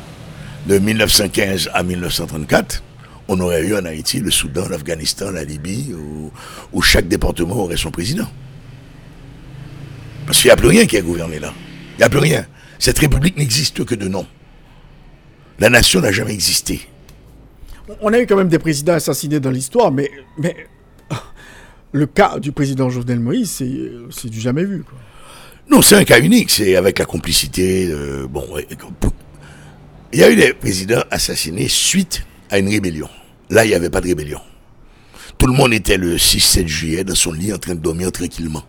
de 0.66 0.78
1915 0.78 1.70
à 1.72 1.82
1934, 1.82 2.82
on 3.28 3.40
aurait 3.40 3.64
eu 3.64 3.74
en 3.74 3.84
Haïti 3.84 4.20
le 4.20 4.30
Soudan, 4.30 4.68
l'Afghanistan, 4.68 5.30
la 5.30 5.44
Libye, 5.44 5.94
où, 5.94 6.30
où, 6.72 6.82
chaque 6.82 7.08
département 7.08 7.56
aurait 7.56 7.76
son 7.76 7.90
président. 7.90 8.28
Parce 10.26 10.38
qu'il 10.40 10.48
n'y 10.48 10.52
a 10.52 10.56
plus 10.56 10.68
rien 10.68 10.86
qui 10.86 10.96
est 10.96 11.02
gouverné 11.02 11.38
là. 11.38 11.52
Il 11.94 11.98
n'y 11.98 12.04
a 12.04 12.08
plus 12.08 12.18
rien. 12.18 12.46
Cette 12.78 12.98
république 12.98 13.36
n'existe 13.36 13.84
que 13.84 13.94
de 13.94 14.08
nom. 14.08 14.26
La 15.58 15.70
nation 15.70 16.00
n'a 16.00 16.12
jamais 16.12 16.32
existé. 16.32 16.80
On 18.00 18.12
a 18.12 18.20
eu 18.20 18.26
quand 18.26 18.36
même 18.36 18.48
des 18.48 18.58
présidents 18.58 18.94
assassinés 18.94 19.40
dans 19.40 19.50
l'histoire, 19.50 19.92
mais, 19.92 20.10
mais 20.38 20.56
le 21.92 22.06
cas 22.06 22.38
du 22.38 22.52
président 22.52 22.88
Jovenel 22.88 23.20
Moïse, 23.20 23.50
c'est 24.10 24.28
du 24.28 24.40
jamais 24.40 24.64
vu. 24.64 24.84
Non, 25.70 25.82
c'est 25.82 25.96
un 25.96 26.04
cas 26.04 26.20
unique. 26.20 26.50
C'est 26.50 26.76
avec 26.76 26.98
la 26.98 27.04
complicité. 27.04 27.88
Euh, 27.90 28.26
bon, 28.28 28.44
il 30.12 30.20
y 30.20 30.24
a 30.24 30.30
eu 30.30 30.36
des 30.36 30.52
présidents 30.52 31.02
assassinés 31.10 31.68
suite 31.68 32.24
à 32.50 32.58
une 32.58 32.68
rébellion. 32.68 33.08
Là, 33.50 33.64
il 33.64 33.68
n'y 33.68 33.74
avait 33.74 33.90
pas 33.90 34.00
de 34.00 34.08
rébellion. 34.08 34.40
Tout 35.38 35.46
le 35.46 35.54
monde 35.54 35.72
était 35.72 35.96
le 35.96 36.16
6-7 36.16 36.66
juillet 36.66 37.04
dans 37.04 37.14
son 37.14 37.32
lit 37.32 37.52
en 37.52 37.58
train 37.58 37.74
de 37.74 37.80
dormir 37.80 38.12
tranquillement. 38.12 38.62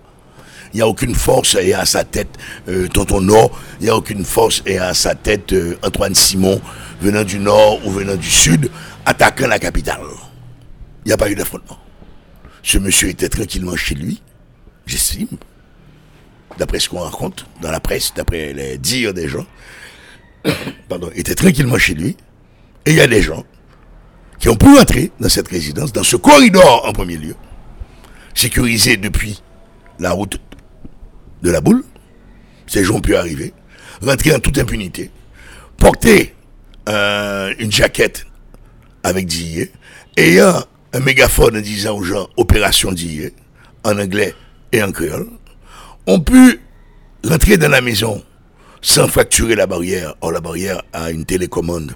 Il 0.73 0.77
n'y 0.77 0.81
a 0.81 0.87
aucune 0.87 1.13
force 1.13 1.55
et 1.55 1.73
à 1.73 1.85
sa 1.85 2.03
tête 2.03 2.29
euh, 2.67 2.87
Tonton 2.87 3.21
Nord. 3.21 3.59
Il 3.79 3.83
n'y 3.83 3.89
a 3.89 3.95
aucune 3.95 4.25
force 4.25 4.63
et 4.65 4.79
à 4.79 4.93
sa 4.93 5.13
tête 5.13 5.53
euh, 5.53 5.77
Antoine 5.83 6.15
Simon 6.15 6.59
venant 7.01 7.23
du 7.23 7.39
nord 7.39 7.85
ou 7.85 7.91
venant 7.91 8.15
du 8.15 8.29
sud 8.29 8.71
attaquant 9.05 9.47
la 9.47 9.59
capitale. 9.59 9.99
Il 11.05 11.09
n'y 11.09 11.13
a 11.13 11.17
pas 11.17 11.29
eu 11.29 11.35
d'affrontement. 11.35 11.77
Ce 12.63 12.77
monsieur 12.77 13.09
était 13.09 13.29
tranquillement 13.29 13.75
chez 13.75 13.93
lui, 13.93 14.21
j'estime, 14.87 15.27
d'après 16.57 16.79
ce 16.79 16.87
qu'on 16.87 17.01
raconte 17.01 17.45
dans 17.61 17.71
la 17.71 17.81
presse, 17.81 18.13
d'après 18.15 18.53
les 18.53 18.77
dires 18.77 19.13
des 19.13 19.27
gens. 19.27 19.45
Pardon, 20.89 21.09
était 21.15 21.35
tranquillement 21.35 21.77
chez 21.77 21.93
lui. 21.93 22.17
Et 22.85 22.91
il 22.91 22.95
y 22.95 23.01
a 23.01 23.07
des 23.07 23.21
gens 23.21 23.45
qui 24.39 24.49
ont 24.49 24.55
pu 24.55 24.77
entrer 24.77 25.11
dans 25.19 25.29
cette 25.29 25.47
résidence, 25.47 25.93
dans 25.93 26.03
ce 26.03 26.17
corridor 26.17 26.83
en 26.85 26.91
premier 26.91 27.17
lieu, 27.17 27.35
sécurisé 28.33 28.97
depuis 28.97 29.41
la 29.99 30.11
route 30.11 30.39
de 31.41 31.49
la 31.49 31.61
boule. 31.61 31.83
Ces 32.67 32.83
gens 32.83 32.95
ont 32.95 33.01
pu 33.01 33.15
arriver, 33.15 33.53
rentrer 34.01 34.35
en 34.35 34.39
toute 34.39 34.57
impunité, 34.57 35.11
porter 35.77 36.35
euh, 36.89 37.53
une 37.59 37.71
jaquette 37.71 38.25
avec 39.03 39.27
d'IE, 39.27 39.69
ayant 40.17 40.63
un 40.93 40.99
mégaphone 40.99 41.57
en 41.57 41.61
disant 41.61 41.97
aux 41.97 42.03
gens 42.03 42.27
opération 42.35 42.91
d'IE, 42.91 43.31
en 43.83 43.97
anglais 43.97 44.33
et 44.71 44.83
en 44.83 44.91
créole, 44.91 45.27
ont 46.05 46.19
pu 46.19 46.59
rentrer 47.23 47.57
dans 47.57 47.69
la 47.69 47.81
maison 47.81 48.21
sans 48.84 49.07
facturer 49.07 49.55
la 49.55 49.65
barrière. 49.65 50.13
Or, 50.21 50.31
la 50.31 50.41
barrière 50.41 50.84
a 50.91 51.09
une 51.09 51.25
télécommande 51.25 51.95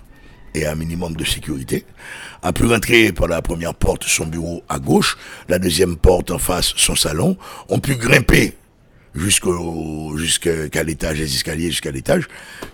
et 0.56 0.66
un 0.66 0.74
minimum 0.74 1.16
de 1.16 1.24
sécurité. 1.24 1.86
A 2.42 2.54
pu 2.54 2.66
rentrer 2.66 3.12
par 3.12 3.28
la 3.28 3.42
première 3.44 3.76
porte 3.76 4.06
son 4.06 4.26
bureau 4.26 4.64
à 4.70 4.80
gauche, 4.80 5.18
la 5.50 5.60
deuxième 5.60 5.98
porte 5.98 6.32
en 6.32 6.40
face 6.40 6.74
son 6.78 6.96
salon. 6.96 7.38
ont 7.70 7.80
pu 7.80 7.96
grimper 7.96 8.56
jusqu'au 9.14 10.16
jusqu'à 10.18 10.84
l'étage 10.84 11.18
des 11.18 11.26
escaliers 11.26 11.72
jusqu'à 11.72 11.92
l'étage 11.92 12.28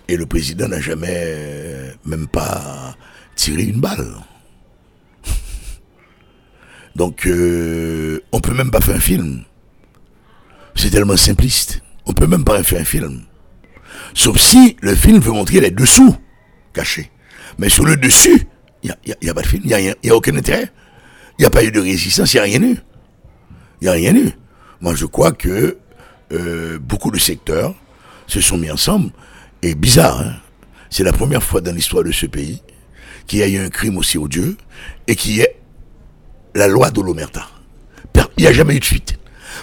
et 0.08 0.16
le 0.16 0.26
président 0.26 0.68
n'a 0.68 0.80
jamais 0.80 1.94
même 2.04 2.26
pas 2.26 2.94
tiré 3.34 3.62
une 3.62 3.80
balle 3.80 4.14
donc 6.96 7.26
euh, 7.26 8.20
on 8.30 8.40
peut 8.40 8.52
même 8.52 8.70
pas 8.70 8.82
faire 8.82 8.96
un 8.96 9.00
film 9.00 9.44
c'est 10.74 10.90
tellement 10.90 11.16
simpliste 11.16 11.80
on 12.04 12.12
peut 12.12 12.26
même 12.26 12.44
pas 12.44 12.62
faire 12.62 12.82
un 12.82 12.84
film 12.84 13.22
sauf 14.14 14.38
si 14.38 14.76
le 14.80 14.94
film 14.94 15.18
veut 15.18 15.32
montrer 15.32 15.60
les 15.60 15.70
dessous 15.70 16.16
cachés 16.72 17.10
mais 17.58 17.68
sur 17.68 17.84
le 17.84 17.96
dessus 17.96 18.46
il 18.82 18.94
n'y 19.06 19.12
a, 19.12 19.16
y 19.22 19.28
a, 19.28 19.34
pas 19.34 19.42
de 19.42 19.46
film 19.46 19.62
il 19.64 19.68
n'y 19.68 19.90
a, 19.90 19.94
y 20.02 20.10
a 20.10 20.16
aucun 20.16 20.36
intérêt 20.36 20.70
il 21.38 21.42
n'y 21.42 21.46
a 21.46 21.50
pas 21.50 21.64
eu 21.64 21.70
de 21.70 21.80
résistance 21.80 22.32
il 22.32 22.36
n'y 22.36 22.40
a 22.40 22.44
rien 22.44 22.62
eu 22.62 22.76
il 23.80 23.84
n'y 23.84 23.88
a 23.88 23.92
rien 23.92 24.14
eu 24.14 24.30
moi 24.80 24.94
je 24.94 25.06
crois 25.06 25.32
que 25.32 25.78
euh, 26.32 26.78
beaucoup 26.78 27.10
de 27.10 27.18
secteurs 27.18 27.74
se 28.26 28.40
sont 28.40 28.58
mis 28.58 28.70
ensemble. 28.70 29.10
Et 29.62 29.74
bizarre, 29.74 30.20
hein 30.20 30.34
c'est 30.90 31.04
la 31.04 31.12
première 31.12 31.42
fois 31.42 31.60
dans 31.60 31.72
l'histoire 31.72 32.04
de 32.04 32.12
ce 32.12 32.26
pays 32.26 32.62
qu'il 33.26 33.40
y 33.40 33.42
a 33.42 33.48
eu 33.48 33.58
un 33.58 33.68
crime 33.68 33.96
aussi 33.96 34.18
odieux 34.18 34.56
et 35.06 35.16
qui 35.16 35.40
est 35.40 35.56
la 36.54 36.68
loi 36.68 36.90
de 36.90 37.00
l'Omerta. 37.00 37.48
Il 38.36 38.42
n'y 38.42 38.46
a 38.46 38.52
jamais 38.52 38.76
eu 38.76 38.80
de 38.80 38.84
suite. 38.84 39.18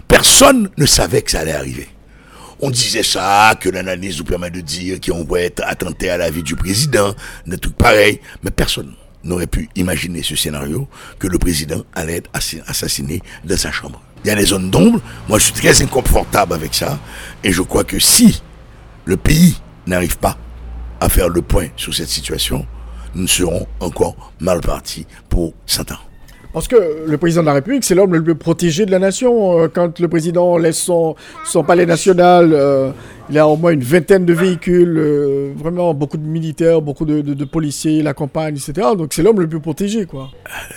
Personne 0.07 0.69
ne 0.77 0.85
savait 0.85 1.21
que 1.21 1.31
ça 1.31 1.41
allait 1.41 1.51
arriver. 1.51 1.89
On 2.61 2.69
disait 2.69 3.03
ça, 3.03 3.55
que 3.59 3.69
l'analyse 3.69 4.19
nous 4.19 4.23
permet 4.23 4.51
de 4.51 4.61
dire 4.61 4.99
qu'on 5.01 5.25
pourrait 5.25 5.45
être 5.45 5.63
attenté 5.65 6.09
à 6.09 6.17
la 6.17 6.29
vie 6.29 6.43
du 6.43 6.55
président, 6.55 7.15
de 7.47 7.55
tout 7.55 7.71
pareil, 7.71 8.19
mais 8.43 8.51
personne 8.51 8.93
n'aurait 9.23 9.47
pu 9.47 9.69
imaginer 9.75 10.23
ce 10.23 10.35
scénario 10.35 10.87
que 11.19 11.27
le 11.27 11.37
président 11.37 11.83
allait 11.93 12.17
être 12.17 12.29
assassiné 12.67 13.21
dans 13.43 13.57
sa 13.57 13.71
chambre 13.71 14.01
il 14.23 14.27
y 14.27 14.31
a 14.31 14.35
des 14.35 14.45
zones 14.45 14.69
d'ombre. 14.69 14.99
Moi, 15.27 15.39
je 15.39 15.45
suis 15.45 15.53
très 15.53 15.81
inconfortable 15.81 16.53
avec 16.53 16.73
ça. 16.73 16.99
Et 17.43 17.51
je 17.51 17.61
crois 17.61 17.83
que 17.83 17.99
si 17.99 18.41
le 19.05 19.17
pays 19.17 19.57
n'arrive 19.87 20.17
pas 20.17 20.37
à 20.99 21.09
faire 21.09 21.29
le 21.29 21.41
point 21.41 21.67
sur 21.75 21.93
cette 21.93 22.09
situation, 22.09 22.65
nous 23.15 23.27
serons 23.27 23.67
encore 23.79 24.31
mal 24.39 24.61
partis 24.61 25.05
pour 25.29 25.53
100 25.65 25.91
ans. 25.91 26.10
Parce 26.53 26.67
que 26.67 27.05
le 27.07 27.17
président 27.17 27.41
de 27.41 27.47
la 27.47 27.53
République, 27.53 27.83
c'est 27.85 27.95
l'homme 27.95 28.13
le 28.13 28.23
plus 28.23 28.35
protégé 28.35 28.85
de 28.85 28.91
la 28.91 28.99
nation. 28.99 29.61
Euh, 29.61 29.67
quand 29.73 29.99
le 29.99 30.07
président 30.07 30.57
laisse 30.57 30.77
son, 30.77 31.15
palais 31.65 31.85
national, 31.85 32.51
euh, 32.53 32.91
il 33.29 33.37
a 33.37 33.47
au 33.47 33.55
moins 33.55 33.71
une 33.71 33.83
vingtaine 33.83 34.25
de 34.25 34.33
véhicules, 34.33 34.97
euh, 34.97 35.53
vraiment 35.55 35.93
beaucoup 35.93 36.17
de 36.17 36.27
militaires, 36.27 36.81
beaucoup 36.81 37.05
de, 37.05 37.21
de, 37.21 37.45
policiers 37.45 38.03
l'accompagnent, 38.03 38.55
etc. 38.57 38.89
Donc 38.97 39.13
c'est 39.13 39.23
l'homme 39.23 39.39
le 39.39 39.47
plus 39.47 39.61
protégé, 39.61 40.05
quoi. 40.05 40.29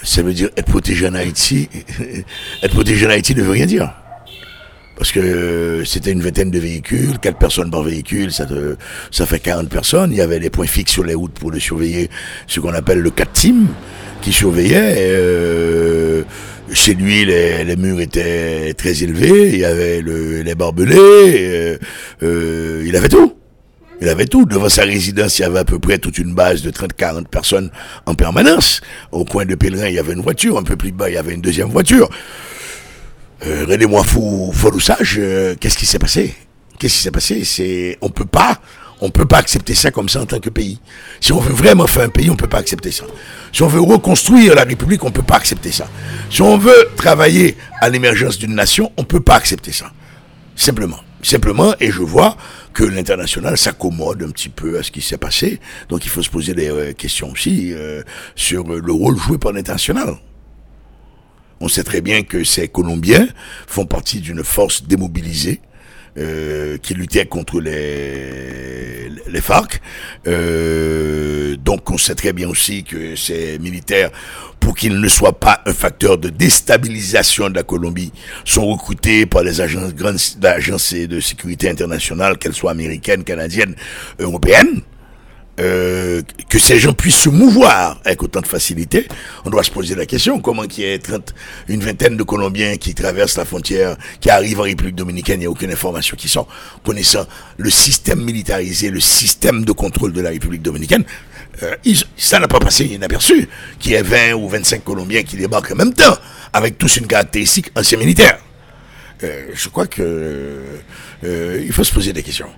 Ça 0.04 0.22
veut 0.22 0.32
dire 0.32 0.50
être 0.56 0.70
protégé 0.70 1.08
en 1.08 1.14
Haïti. 1.14 1.68
être 2.62 2.74
protégé 2.74 3.06
en 3.06 3.10
Haïti 3.10 3.34
ne 3.34 3.42
veut 3.42 3.52
rien 3.52 3.66
dire. 3.66 3.92
Parce 4.96 5.10
que 5.10 5.82
c'était 5.84 6.12
une 6.12 6.20
vingtaine 6.20 6.50
de 6.50 6.58
véhicules, 6.58 7.18
quatre 7.18 7.38
personnes 7.38 7.70
par 7.70 7.82
véhicule, 7.82 8.32
ça, 8.32 8.46
te, 8.46 8.76
ça 9.10 9.26
fait 9.26 9.40
40 9.40 9.68
personnes. 9.68 10.12
Il 10.12 10.18
y 10.18 10.20
avait 10.20 10.38
des 10.38 10.50
points 10.50 10.66
fixes 10.66 10.92
sur 10.92 11.04
les 11.04 11.14
routes 11.14 11.32
pour 11.32 11.50
le 11.50 11.58
surveiller, 11.58 12.10
ce 12.46 12.60
qu'on 12.60 12.74
appelle 12.74 13.00
le 13.00 13.10
4 13.10 13.32
team 13.32 13.66
qui 14.22 14.32
surveillait. 14.32 14.94
Euh, 14.98 16.22
chez 16.72 16.94
lui, 16.94 17.24
les, 17.24 17.64
les, 17.64 17.76
murs 17.76 18.00
étaient 18.00 18.72
très 18.74 19.02
élevés, 19.02 19.50
il 19.52 19.58
y 19.58 19.64
avait 19.64 20.00
le, 20.00 20.42
les 20.42 20.54
barbelés, 20.54 20.96
euh, 20.96 21.78
euh, 22.22 22.84
il 22.86 22.96
avait 22.96 23.08
tout. 23.08 23.34
Il 24.00 24.08
avait 24.08 24.26
tout. 24.26 24.44
Devant 24.44 24.68
sa 24.68 24.82
résidence, 24.82 25.38
il 25.38 25.42
y 25.42 25.44
avait 25.44 25.60
à 25.60 25.64
peu 25.64 25.78
près 25.78 25.98
toute 25.98 26.18
une 26.18 26.34
base 26.34 26.62
de 26.62 26.70
30-40 26.70 27.26
personnes 27.26 27.70
en 28.06 28.14
permanence. 28.14 28.80
Au 29.12 29.24
coin 29.24 29.44
de 29.44 29.54
Pèlerin, 29.54 29.88
il 29.88 29.94
y 29.94 29.98
avait 29.98 30.14
une 30.14 30.20
voiture. 30.20 30.58
Un 30.58 30.62
peu 30.62 30.76
plus 30.76 30.92
bas, 30.92 31.08
il 31.08 31.14
y 31.14 31.18
avait 31.18 31.34
une 31.34 31.40
deuxième 31.40 31.68
voiture. 31.68 32.08
Euh, 33.46 33.66
Rendez-moi 33.68 34.04
fou, 34.04 34.50
fou 34.52 34.80
sage. 34.80 35.16
Euh, 35.18 35.54
qu'est-ce 35.58 35.76
qui 35.76 35.86
s'est 35.86 35.98
passé? 35.98 36.34
Qu'est-ce 36.78 36.94
qui 36.94 37.02
s'est 37.02 37.10
passé? 37.10 37.44
C'est, 37.44 37.98
on 38.00 38.08
peut 38.10 38.24
pas, 38.24 38.60
on 39.00 39.10
peut 39.10 39.26
pas 39.26 39.38
accepter 39.38 39.74
ça 39.74 39.90
comme 39.90 40.08
ça 40.08 40.22
en 40.22 40.26
tant 40.26 40.40
que 40.40 40.50
pays. 40.50 40.80
Si 41.20 41.32
on 41.32 41.40
veut 41.40 41.52
vraiment 41.52 41.86
faire 41.86 42.02
un 42.04 42.08
pays, 42.08 42.30
on 42.30 42.36
peut 42.36 42.48
pas 42.48 42.58
accepter 42.58 42.90
ça. 42.90 43.04
Si 43.52 43.62
on 43.62 43.68
veut 43.68 43.80
reconstruire 43.80 44.54
la 44.54 44.64
République, 44.64 45.04
on 45.04 45.10
peut 45.10 45.22
pas 45.22 45.36
accepter 45.36 45.72
ça. 45.72 45.88
Si 46.30 46.42
on 46.42 46.56
veut 46.58 46.90
travailler 46.96 47.56
à 47.80 47.88
l'émergence 47.88 48.38
d'une 48.38 48.54
nation, 48.54 48.92
on 48.96 49.04
peut 49.04 49.20
pas 49.20 49.34
accepter 49.36 49.72
ça. 49.72 49.92
Simplement. 50.56 51.00
Simplement, 51.22 51.74
et 51.80 51.90
je 51.90 52.02
vois 52.02 52.36
que 52.74 52.84
l'international 52.84 53.56
s'accommode 53.56 54.22
un 54.22 54.30
petit 54.30 54.50
peu 54.50 54.78
à 54.78 54.82
ce 54.82 54.90
qui 54.90 55.00
s'est 55.00 55.16
passé. 55.16 55.58
Donc 55.88 56.04
il 56.04 56.10
faut 56.10 56.22
se 56.22 56.28
poser 56.28 56.52
des 56.52 56.68
euh, 56.68 56.92
questions 56.92 57.30
aussi 57.30 57.72
euh, 57.72 58.02
sur 58.36 58.64
le 58.64 58.92
rôle 58.92 59.16
joué 59.16 59.38
par 59.38 59.52
l'international. 59.52 60.16
On 61.64 61.68
sait 61.68 61.82
très 61.82 62.02
bien 62.02 62.24
que 62.24 62.44
ces 62.44 62.68
Colombiens 62.68 63.26
font 63.66 63.86
partie 63.86 64.20
d'une 64.20 64.44
force 64.44 64.84
démobilisée 64.84 65.62
euh, 66.18 66.76
qui 66.76 66.92
luttait 66.92 67.24
contre 67.24 67.58
les, 67.58 69.08
les 69.08 69.40
FARC. 69.40 69.80
Euh, 70.26 71.56
donc 71.56 71.90
on 71.90 71.96
sait 71.96 72.16
très 72.16 72.34
bien 72.34 72.50
aussi 72.50 72.84
que 72.84 73.16
ces 73.16 73.58
militaires, 73.60 74.10
pour 74.60 74.74
qu'ils 74.76 75.00
ne 75.00 75.08
soient 75.08 75.40
pas 75.40 75.62
un 75.64 75.72
facteur 75.72 76.18
de 76.18 76.28
déstabilisation 76.28 77.48
de 77.48 77.54
la 77.54 77.62
Colombie, 77.62 78.12
sont 78.44 78.66
recrutés 78.66 79.24
par 79.24 79.42
les 79.42 79.62
agences, 79.62 79.94
grandes 79.94 80.18
agences 80.42 80.92
de 80.92 81.18
sécurité 81.18 81.70
internationale, 81.70 82.36
qu'elles 82.36 82.52
soient 82.52 82.72
américaines, 82.72 83.24
canadiennes, 83.24 83.74
européennes. 84.18 84.82
Euh, 85.60 86.22
que 86.48 86.58
ces 86.58 86.80
gens 86.80 86.92
puissent 86.92 87.20
se 87.20 87.28
mouvoir 87.28 88.00
avec 88.04 88.20
autant 88.24 88.40
de 88.40 88.46
facilité, 88.46 89.06
on 89.44 89.50
doit 89.50 89.62
se 89.62 89.70
poser 89.70 89.94
la 89.94 90.04
question 90.04 90.40
comment 90.40 90.64
qu'il 90.64 90.82
y 90.82 90.88
ait 90.88 90.98
30, 90.98 91.32
une 91.68 91.80
vingtaine 91.80 92.16
de 92.16 92.24
Colombiens 92.24 92.76
qui 92.76 92.92
traversent 92.92 93.36
la 93.36 93.44
frontière, 93.44 93.96
qui 94.20 94.30
arrivent 94.30 94.58
en 94.58 94.64
République 94.64 94.96
dominicaine, 94.96 95.36
il 95.36 95.40
n'y 95.40 95.46
a 95.46 95.50
aucune 95.50 95.70
information 95.70 96.16
qui 96.16 96.28
sort, 96.28 96.48
connaissant 96.84 97.24
le 97.56 97.70
système 97.70 98.20
militarisé, 98.20 98.90
le 98.90 98.98
système 98.98 99.64
de 99.64 99.70
contrôle 99.70 100.12
de 100.12 100.20
la 100.20 100.30
République 100.30 100.62
dominicaine. 100.62 101.04
Euh, 101.62 101.76
ça 102.16 102.40
n'a 102.40 102.48
pas 102.48 102.58
passé 102.58 102.86
inaperçu 102.86 103.48
qu'il 103.78 103.92
y 103.92 103.94
ait 103.94 104.02
20 104.02 104.32
ou 104.32 104.48
25 104.48 104.82
Colombiens 104.82 105.22
qui 105.22 105.36
débarquent 105.36 105.70
en 105.70 105.76
même 105.76 105.94
temps, 105.94 106.16
avec 106.52 106.78
tous 106.78 106.96
une 106.96 107.06
caractéristique 107.06 107.70
ancien 107.76 107.98
militaire. 107.98 108.38
Euh, 109.22 109.50
je 109.54 109.68
crois 109.68 109.86
que 109.86 110.62
euh, 111.24 111.62
il 111.64 111.72
faut 111.72 111.84
se 111.84 111.92
poser 111.92 112.12
des 112.12 112.24
questions. 112.24 112.50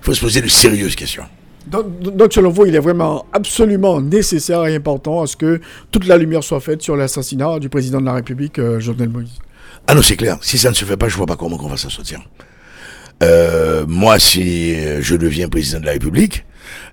Il 0.00 0.04
faut 0.04 0.14
se 0.14 0.20
poser 0.20 0.40
de 0.40 0.48
sérieuses 0.48 0.94
questions. 0.94 1.26
Donc, 1.66 2.32
selon 2.32 2.50
vous, 2.50 2.66
il 2.66 2.74
est 2.74 2.80
vraiment 2.80 3.26
absolument 3.32 4.00
nécessaire 4.00 4.66
et 4.66 4.74
important 4.74 5.22
à 5.22 5.26
ce 5.26 5.36
que 5.36 5.60
toute 5.90 6.06
la 6.06 6.16
lumière 6.16 6.44
soit 6.44 6.60
faite 6.60 6.82
sur 6.82 6.96
l'assassinat 6.96 7.58
du 7.58 7.68
président 7.68 8.00
de 8.00 8.06
la 8.06 8.14
République, 8.14 8.58
euh, 8.58 8.80
Jovenel 8.80 9.08
Moïse. 9.08 9.38
Ah 9.86 9.94
non, 9.94 10.02
c'est 10.02 10.16
clair. 10.16 10.38
Si 10.42 10.58
ça 10.58 10.70
ne 10.70 10.74
se 10.74 10.84
fait 10.84 10.96
pas, 10.96 11.08
je 11.08 11.16
vois 11.16 11.26
pas 11.26 11.36
comment 11.36 11.58
on 11.60 11.68
va 11.68 11.76
s'en 11.76 11.90
sortir. 11.90 12.20
Euh, 13.22 13.84
moi, 13.86 14.18
si 14.18 14.76
je 15.00 15.16
deviens 15.16 15.48
président 15.48 15.80
de 15.80 15.86
la 15.86 15.92
République, 15.92 16.44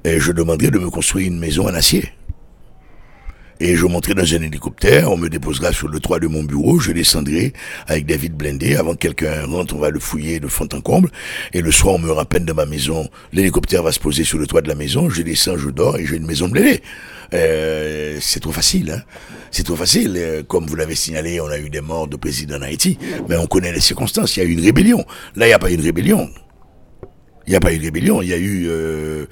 je 0.06 0.32
demanderai 0.32 0.72
de 0.72 0.80
me 0.80 0.90
construire 0.90 1.28
une 1.28 1.40
maison 1.40 1.68
en 1.68 1.74
acier. 1.74 2.12
Et 3.64 3.76
je 3.76 3.86
monterai 3.86 4.16
dans 4.16 4.24
un 4.24 4.42
hélicoptère, 4.42 5.12
on 5.12 5.18
me 5.18 5.30
déposera 5.30 5.72
sur 5.72 5.88
le 5.88 6.00
toit 6.00 6.20
de 6.20 6.26
mon 6.26 6.44
bureau, 6.44 6.80
je 6.80 6.92
descendrai 6.92 7.54
avec 7.86 8.08
David 8.08 8.34
blindé. 8.34 8.76
Avant 8.76 8.94
que 8.94 8.98
quelqu'un 8.98 9.46
rentre, 9.46 9.76
on 9.76 9.78
va 9.78 9.92
le 9.92 10.00
fouiller 10.00 10.40
de 10.40 10.48
fond 10.48 10.68
en 10.74 10.82
comble. 10.82 11.12
Et 11.54 11.62
le 11.62 11.72
soir, 11.72 11.94
on 11.94 12.00
me 12.00 12.10
rappelle 12.10 12.44
de 12.44 12.54
ma 12.54 12.66
maison. 12.66 13.08
L'hélicoptère 13.34 13.84
va 13.84 13.92
se 13.92 14.00
poser 14.00 14.24
sur 14.24 14.40
le 14.40 14.48
toit 14.48 14.64
de 14.64 14.68
la 14.68 14.74
maison. 14.74 15.12
Je 15.12 15.22
descends, 15.22 15.58
je 15.58 15.70
dors 15.70 15.98
et 15.98 16.08
j'ai 16.08 16.16
une 16.16 16.26
maison 16.26 16.48
blindée. 16.48 16.82
Euh, 17.36 18.18
c'est 18.20 18.40
trop 18.40 18.52
facile. 18.52 18.96
Hein 18.98 19.04
c'est 19.52 19.64
trop 19.64 19.76
facile. 19.76 20.16
Euh, 20.18 20.42
comme 20.42 20.66
vous 20.66 20.76
l'avez 20.76 20.96
signalé, 20.96 21.40
on 21.40 21.46
a 21.46 21.60
eu 21.60 21.70
des 21.70 21.82
morts 21.82 22.08
de 22.08 22.16
président 22.16 22.58
en 22.58 22.64
Haïti. 22.64 22.98
Mais 23.30 23.38
on 23.38 23.46
connaît 23.46 23.72
les 23.72 23.80
circonstances. 23.80 24.38
Il 24.38 24.40
y 24.40 24.44
a 24.44 24.46
eu 24.46 24.54
une 24.54 24.62
rébellion. 24.62 25.06
Là, 25.36 25.46
il 25.46 25.50
n'y 25.50 25.54
a 25.54 25.60
pas 25.60 25.70
eu 25.70 25.76
une 25.76 25.82
rébellion. 25.82 26.28
Il 27.48 27.52
n'y 27.52 27.56
a 27.56 27.60
pas 27.60 27.74
eu 27.74 27.80
de 27.80 27.84
rébellion, 27.84 28.22
il 28.22 28.30
y 28.30 28.34
a 28.34 28.38
eu 28.38 28.68
euh, 28.68 29.26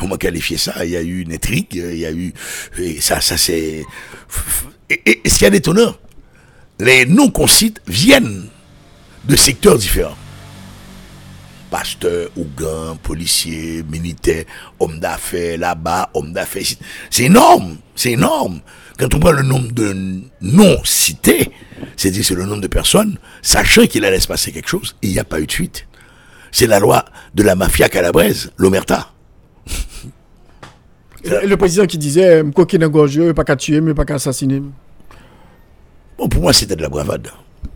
comment 0.00 0.16
qualifier 0.16 0.56
ça? 0.56 0.84
Il 0.84 0.90
y 0.90 0.96
a 0.96 1.02
eu 1.02 1.20
une 1.20 1.32
intrigue, 1.32 1.74
il 1.74 1.98
y 1.98 2.06
a 2.06 2.10
eu 2.10 2.32
et 2.78 3.00
ça, 3.00 3.20
ça 3.20 3.36
c'est. 3.36 3.84
Et, 4.88 5.20
ce 5.26 5.34
qu'il 5.34 5.42
y 5.42 5.46
a 5.46 5.50
d'étonnant, 5.50 5.94
les 6.80 7.04
non-concites 7.04 7.80
viennent 7.86 8.46
de 9.24 9.36
secteurs 9.36 9.78
différents. 9.78 10.16
Pasteurs, 11.70 12.30
Ougans, 12.36 12.96
policiers, 12.96 13.84
militaires, 13.84 14.44
hommes 14.80 14.98
d'affaires 14.98 15.56
là-bas, 15.58 16.10
hommes 16.14 16.32
d'affaires 16.32 16.62
ici. 16.62 16.78
C'est 17.10 17.24
énorme, 17.24 17.76
c'est 17.94 18.12
énorme. 18.12 18.60
Quand 18.98 19.14
on 19.14 19.20
prend 19.20 19.30
le 19.30 19.42
nombre 19.42 19.70
de 19.70 20.20
non-cités, 20.40 21.52
c'est-à-dire 21.96 22.24
c'est 22.24 22.34
le 22.34 22.46
nombre 22.46 22.62
de 22.62 22.66
personnes, 22.66 23.18
sachant 23.42 23.86
qu'il 23.86 24.04
allait 24.04 24.18
se 24.18 24.26
passer 24.26 24.50
quelque 24.50 24.68
chose, 24.68 24.96
il 25.02 25.10
n'y 25.10 25.20
a 25.20 25.24
pas 25.24 25.40
eu 25.40 25.46
de 25.46 25.52
fuite. 25.52 25.86
C'est 26.50 26.66
la 26.66 26.80
loi 26.80 27.04
de 27.34 27.44
la 27.44 27.54
mafia 27.54 27.88
calabraise, 27.88 28.50
l'omerta. 28.56 29.12
Le 31.24 31.54
président 31.56 31.86
qui 31.86 31.98
disait, 31.98 32.42
qu'il 32.66 32.80
n'ait 32.80 32.88
pas 33.34 33.44
qu'à 33.44 33.56
tuer, 33.56 33.80
mais 33.80 33.94
pas 33.94 34.04
qu'à 34.04 34.14
assassiner. 34.14 34.62
Bon, 36.16 36.28
pour 36.28 36.42
moi, 36.42 36.52
c'était 36.52 36.76
de 36.76 36.82
la 36.82 36.88
bravade 36.88 37.28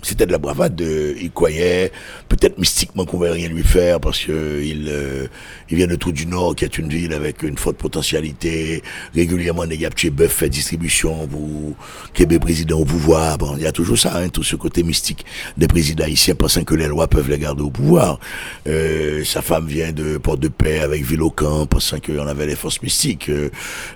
c'était 0.05 0.26
de 0.26 0.32
la 0.32 0.39
bravade. 0.39 0.80
il 0.80 1.30
croyait 1.30 1.91
peut-être 2.28 2.59
mystiquement 2.59 3.05
qu'on 3.05 3.18
ne 3.18 3.26
va 3.26 3.32
rien 3.32 3.49
lui 3.49 3.62
faire 3.62 4.01
parce 4.01 4.20
que 4.20 4.62
il, 4.62 4.89
euh, 4.89 5.26
il 5.70 5.76
vient 5.76 5.87
de 5.87 5.97
tout 5.97 6.12
du 6.12 6.26
Nord, 6.26 6.55
qui 6.55 6.64
est 6.64 6.78
une 6.78 6.89
ville 6.89 7.12
avec 7.12 7.43
une 7.43 7.57
forte 7.57 7.76
potentialité. 7.76 8.82
Régulièrement, 9.14 9.66
des 9.66 9.89
chez 9.97 10.11
Bœuf 10.11 10.32
fait 10.32 10.49
distribution 10.49 11.26
pour 11.26 11.74
Québec 12.12 12.41
président 12.41 12.78
au 12.78 12.85
pouvoir. 12.85 13.39
Bon, 13.39 13.57
il 13.57 13.62
y 13.62 13.66
a 13.66 13.72
toujours 13.72 13.99
ça, 13.99 14.16
hein, 14.16 14.28
tout 14.28 14.43
ce 14.43 14.57
côté 14.57 14.82
mystique 14.82 15.24
des 15.57 15.68
présidents 15.68 16.05
haïtiens 16.05 16.35
pensant 16.35 16.64
que 16.64 16.74
les 16.74 16.87
lois 16.87 17.07
peuvent 17.07 17.30
les 17.30 17.39
garder 17.39 17.62
au 17.62 17.70
pouvoir. 17.70 18.18
Euh, 18.66 19.24
sa 19.24 19.43
femme 19.43 19.66
vient 19.66 19.93
de 19.93 20.18
Port-de-Paix 20.18 20.80
avec 20.80 21.03
Villocamp, 21.03 21.66
pensant 21.66 21.99
qu'on 22.01 22.26
avait 22.26 22.47
les 22.47 22.57
forces 22.57 22.82
mystiques. 22.82 23.28
Euh, 23.28 23.51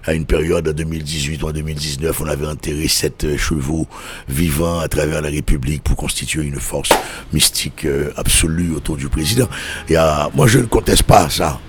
à 0.04 0.14
une 0.14 0.26
période 0.26 0.68
en 0.68 0.72
2018 0.72 1.42
ou 1.42 1.48
en 1.48 1.52
2019, 1.52 2.20
on 2.20 2.26
avait 2.26 2.46
enterré 2.46 2.88
sept 2.88 3.36
chevaux 3.36 3.86
vivants 4.28 4.78
à 4.78 4.88
travers 4.88 5.20
la 5.20 5.28
République 5.28 5.77
pour 5.82 5.96
constituer 5.96 6.44
une 6.44 6.60
force 6.60 6.90
mystique 7.32 7.84
euh, 7.84 8.12
absolue 8.16 8.74
autour 8.74 8.96
du 8.96 9.08
président. 9.08 9.48
Euh, 9.90 10.24
moi, 10.34 10.46
je 10.46 10.58
ne 10.58 10.66
conteste 10.66 11.04
pas 11.04 11.28
ça. 11.30 11.60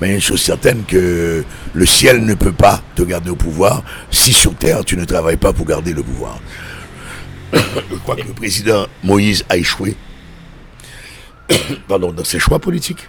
Mais 0.00 0.14
une 0.14 0.20
chose 0.20 0.40
certaine 0.40 0.84
que 0.84 1.44
le 1.72 1.86
ciel 1.86 2.24
ne 2.24 2.34
peut 2.34 2.52
pas 2.52 2.80
te 2.94 3.02
garder 3.02 3.30
au 3.30 3.36
pouvoir 3.36 3.82
si 4.10 4.32
sur 4.32 4.54
terre 4.54 4.84
tu 4.84 4.96
ne 4.96 5.04
travailles 5.04 5.36
pas 5.36 5.52
pour 5.52 5.66
garder 5.66 5.92
le 5.92 6.02
pouvoir. 6.04 6.38
je 7.52 7.96
crois 8.04 8.14
que 8.14 8.22
le 8.22 8.32
président 8.32 8.86
Moïse 9.02 9.44
a 9.48 9.56
échoué 9.56 9.96
pardon, 11.88 12.12
dans 12.12 12.24
ses 12.24 12.38
choix 12.38 12.58
politiques, 12.58 13.08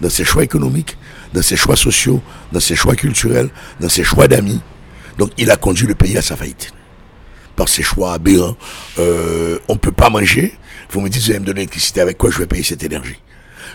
dans 0.00 0.08
ses 0.08 0.24
choix 0.24 0.44
économiques, 0.44 0.96
dans 1.34 1.42
ses 1.42 1.56
choix 1.56 1.76
sociaux, 1.76 2.22
dans 2.52 2.60
ses 2.60 2.76
choix 2.76 2.94
culturels, 2.94 3.50
dans 3.80 3.88
ses 3.88 4.04
choix 4.04 4.28
d'amis. 4.28 4.60
Donc 5.18 5.30
il 5.36 5.50
a 5.50 5.56
conduit 5.56 5.86
le 5.86 5.94
pays 5.94 6.16
à 6.16 6.22
sa 6.22 6.36
faillite 6.36 6.72
par 7.54 7.68
ses 7.68 7.82
choix 7.82 8.14
aberrants. 8.14 8.56
Euh, 8.98 9.58
on 9.68 9.74
ne 9.74 9.78
peut 9.78 9.92
pas 9.92 10.10
manger. 10.10 10.54
Vous 10.90 11.00
me 11.00 11.08
dites, 11.08 11.22
vous 11.22 11.30
allez 11.30 11.40
me 11.40 11.46
donner 11.46 11.60
l'électricité, 11.60 12.00
avec 12.00 12.18
quoi 12.18 12.30
je 12.30 12.38
vais 12.38 12.46
payer 12.46 12.62
cette 12.62 12.82
énergie? 12.82 13.20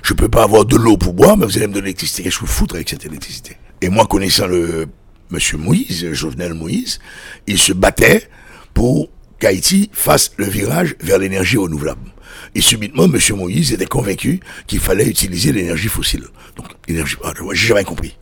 Je 0.04 0.14
ne 0.14 0.18
peux 0.18 0.30
pas 0.30 0.44
avoir 0.44 0.66
de 0.66 0.76
l'eau 0.76 0.98
pour 0.98 1.14
boire, 1.14 1.38
mais 1.38 1.46
vous 1.46 1.58
allez 1.58 1.68
me 1.68 1.74
donner 1.74 1.86
l'électricité. 1.86 2.24
Qu'est-ce 2.24 2.40
que 2.40 2.46
foutre 2.46 2.76
avec 2.76 2.90
cette 2.90 3.06
électricité? 3.06 3.58
Et 3.82 3.90
moi, 3.90 4.06
connaissant 4.06 4.48
le 4.48 4.88
monsieur 5.30 5.58
Moïse, 5.58 6.12
Jovenel 6.14 6.54
Moïse, 6.54 7.00
il 7.48 7.60
se 7.60 7.74
battait 7.74 8.30
pour 8.74 9.10
qu'Haïti 9.40 9.90
fasse 9.94 10.32
le 10.38 10.46
virage 10.46 10.96
vers 11.02 11.18
l'énergie 11.18 11.58
renouvelable. 11.58 12.12
Et 12.56 12.62
subitement, 12.62 13.08
monsieur 13.08 13.36
Moïse 13.36 13.74
était 13.74 13.86
convaincu 13.86 14.40
qu'il 14.68 14.80
fallait 14.80 15.08
utiliser 15.08 15.52
l'énergie 15.52 15.88
fossile. 15.88 16.26
Donc, 16.56 16.68
l'énergie, 16.88 17.16
ah, 17.24 17.34
j'ai 17.54 17.68
jamais 17.68 17.84
compris 17.84 18.18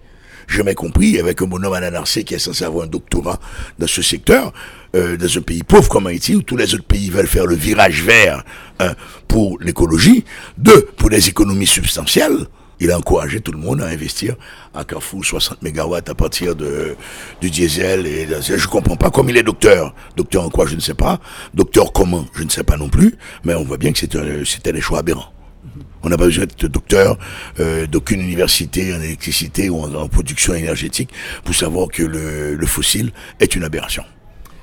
jamais 0.48 0.76
compris, 0.76 1.20
avec 1.20 1.41
un 1.41 1.45
bonhomme 1.45 1.74
à 1.74 1.80
l'anarcé 1.80 2.24
qui 2.24 2.34
est 2.34 2.39
censé 2.39 2.64
avoir 2.64 2.86
un 2.86 2.89
doctorat 2.89 3.39
dans 3.78 3.88
ce 3.88 4.02
secteur, 4.02 4.54
euh, 4.95 5.18
dans 5.18 5.38
un 5.38 5.41
pays 5.41 5.64
pauvre 5.64 5.89
comme 5.89 6.08
Haïti, 6.08 6.36
où 6.36 6.41
tous 6.41 6.58
les 6.58 6.74
autres 6.74 6.86
pays 6.86 7.10
veulent 7.10 7.28
faire 7.28 7.45
le 7.45 7.56
virage 7.56 8.04
vert, 8.04 8.43
un, 8.80 8.93
pour 9.28 9.60
l'écologie, 9.60 10.24
deux, 10.58 10.88
pour 10.98 11.10
des 11.10 11.28
économies 11.30 11.68
substantielles, 11.68 12.48
il 12.80 12.91
a 12.91 12.98
encouragé 12.98 13.41
tout 13.41 13.52
le 13.52 13.58
monde 13.58 13.82
à 13.82 13.88
investir 13.88 14.36
à 14.74 14.84
Carrefour 14.84 15.26
60 15.26 15.64
MW 15.64 15.95
à 15.95 16.02
partir 16.14 16.56
de, 16.56 16.95
du 17.41 17.50
diesel. 17.50 18.06
Et 18.06 18.28
je 18.28 18.68
comprends 18.68 18.95
pas 18.95 19.10
comme 19.10 19.30
il 19.30 19.38
est 19.38 19.43
docteur. 19.43 19.95
Docteur 20.16 20.43
en 20.43 20.50
quoi, 20.50 20.68
je 20.68 20.76
ne 20.76 20.80
sais 20.80 20.93
pas. 20.93 21.20
Docteur 21.56 21.91
comment, 21.91 22.26
je 22.36 22.43
ne 22.43 22.50
sais 22.50 22.64
pas 22.64 22.78
non 22.78 22.89
plus. 22.89 23.16
Mais 23.43 23.56
on 23.56 23.64
voit 23.64 23.78
bien 23.78 23.91
que 23.91 23.98
c'était 23.98 24.74
des 24.74 24.82
choix 24.82 25.00
aberrants. 25.00 25.34
On 26.04 26.10
n'a 26.10 26.18
pas 26.18 26.26
besoin 26.26 26.46
d'être 26.46 26.68
docteur 26.68 27.18
euh, 27.60 27.88
d'aucune 27.88 28.22
université 28.22 28.94
en 28.94 29.02
électricité 29.02 29.70
ou 29.70 29.80
en, 29.80 30.08
production 30.08 30.54
énergétique 30.54 31.10
pour 31.44 31.56
savoir 31.56 31.88
que 31.90 32.04
le, 32.04 32.66
fossile 32.66 33.12
est 33.40 33.56
une 33.56 33.64
aberration. 33.64 34.04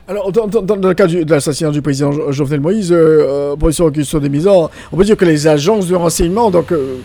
Alors, 0.06 0.30
dans, 0.32 0.76
le 0.76 0.94
cas 0.94 1.06
de 1.06 1.30
l'assassinat 1.30 1.70
du 1.70 1.80
président 1.80 2.30
Jovenel 2.30 2.60
Moïse, 2.60 2.92
euh, 2.92 3.54
euh 3.58 4.20
des 4.20 4.28
mises 4.28 4.46
on 4.46 4.96
peut 4.96 5.04
dire 5.04 5.16
que 5.16 5.24
les 5.24 5.46
agences 5.46 5.88
de 5.88 5.94
renseignement, 5.94 6.50
donc 6.50 6.72
euh, 6.72 6.98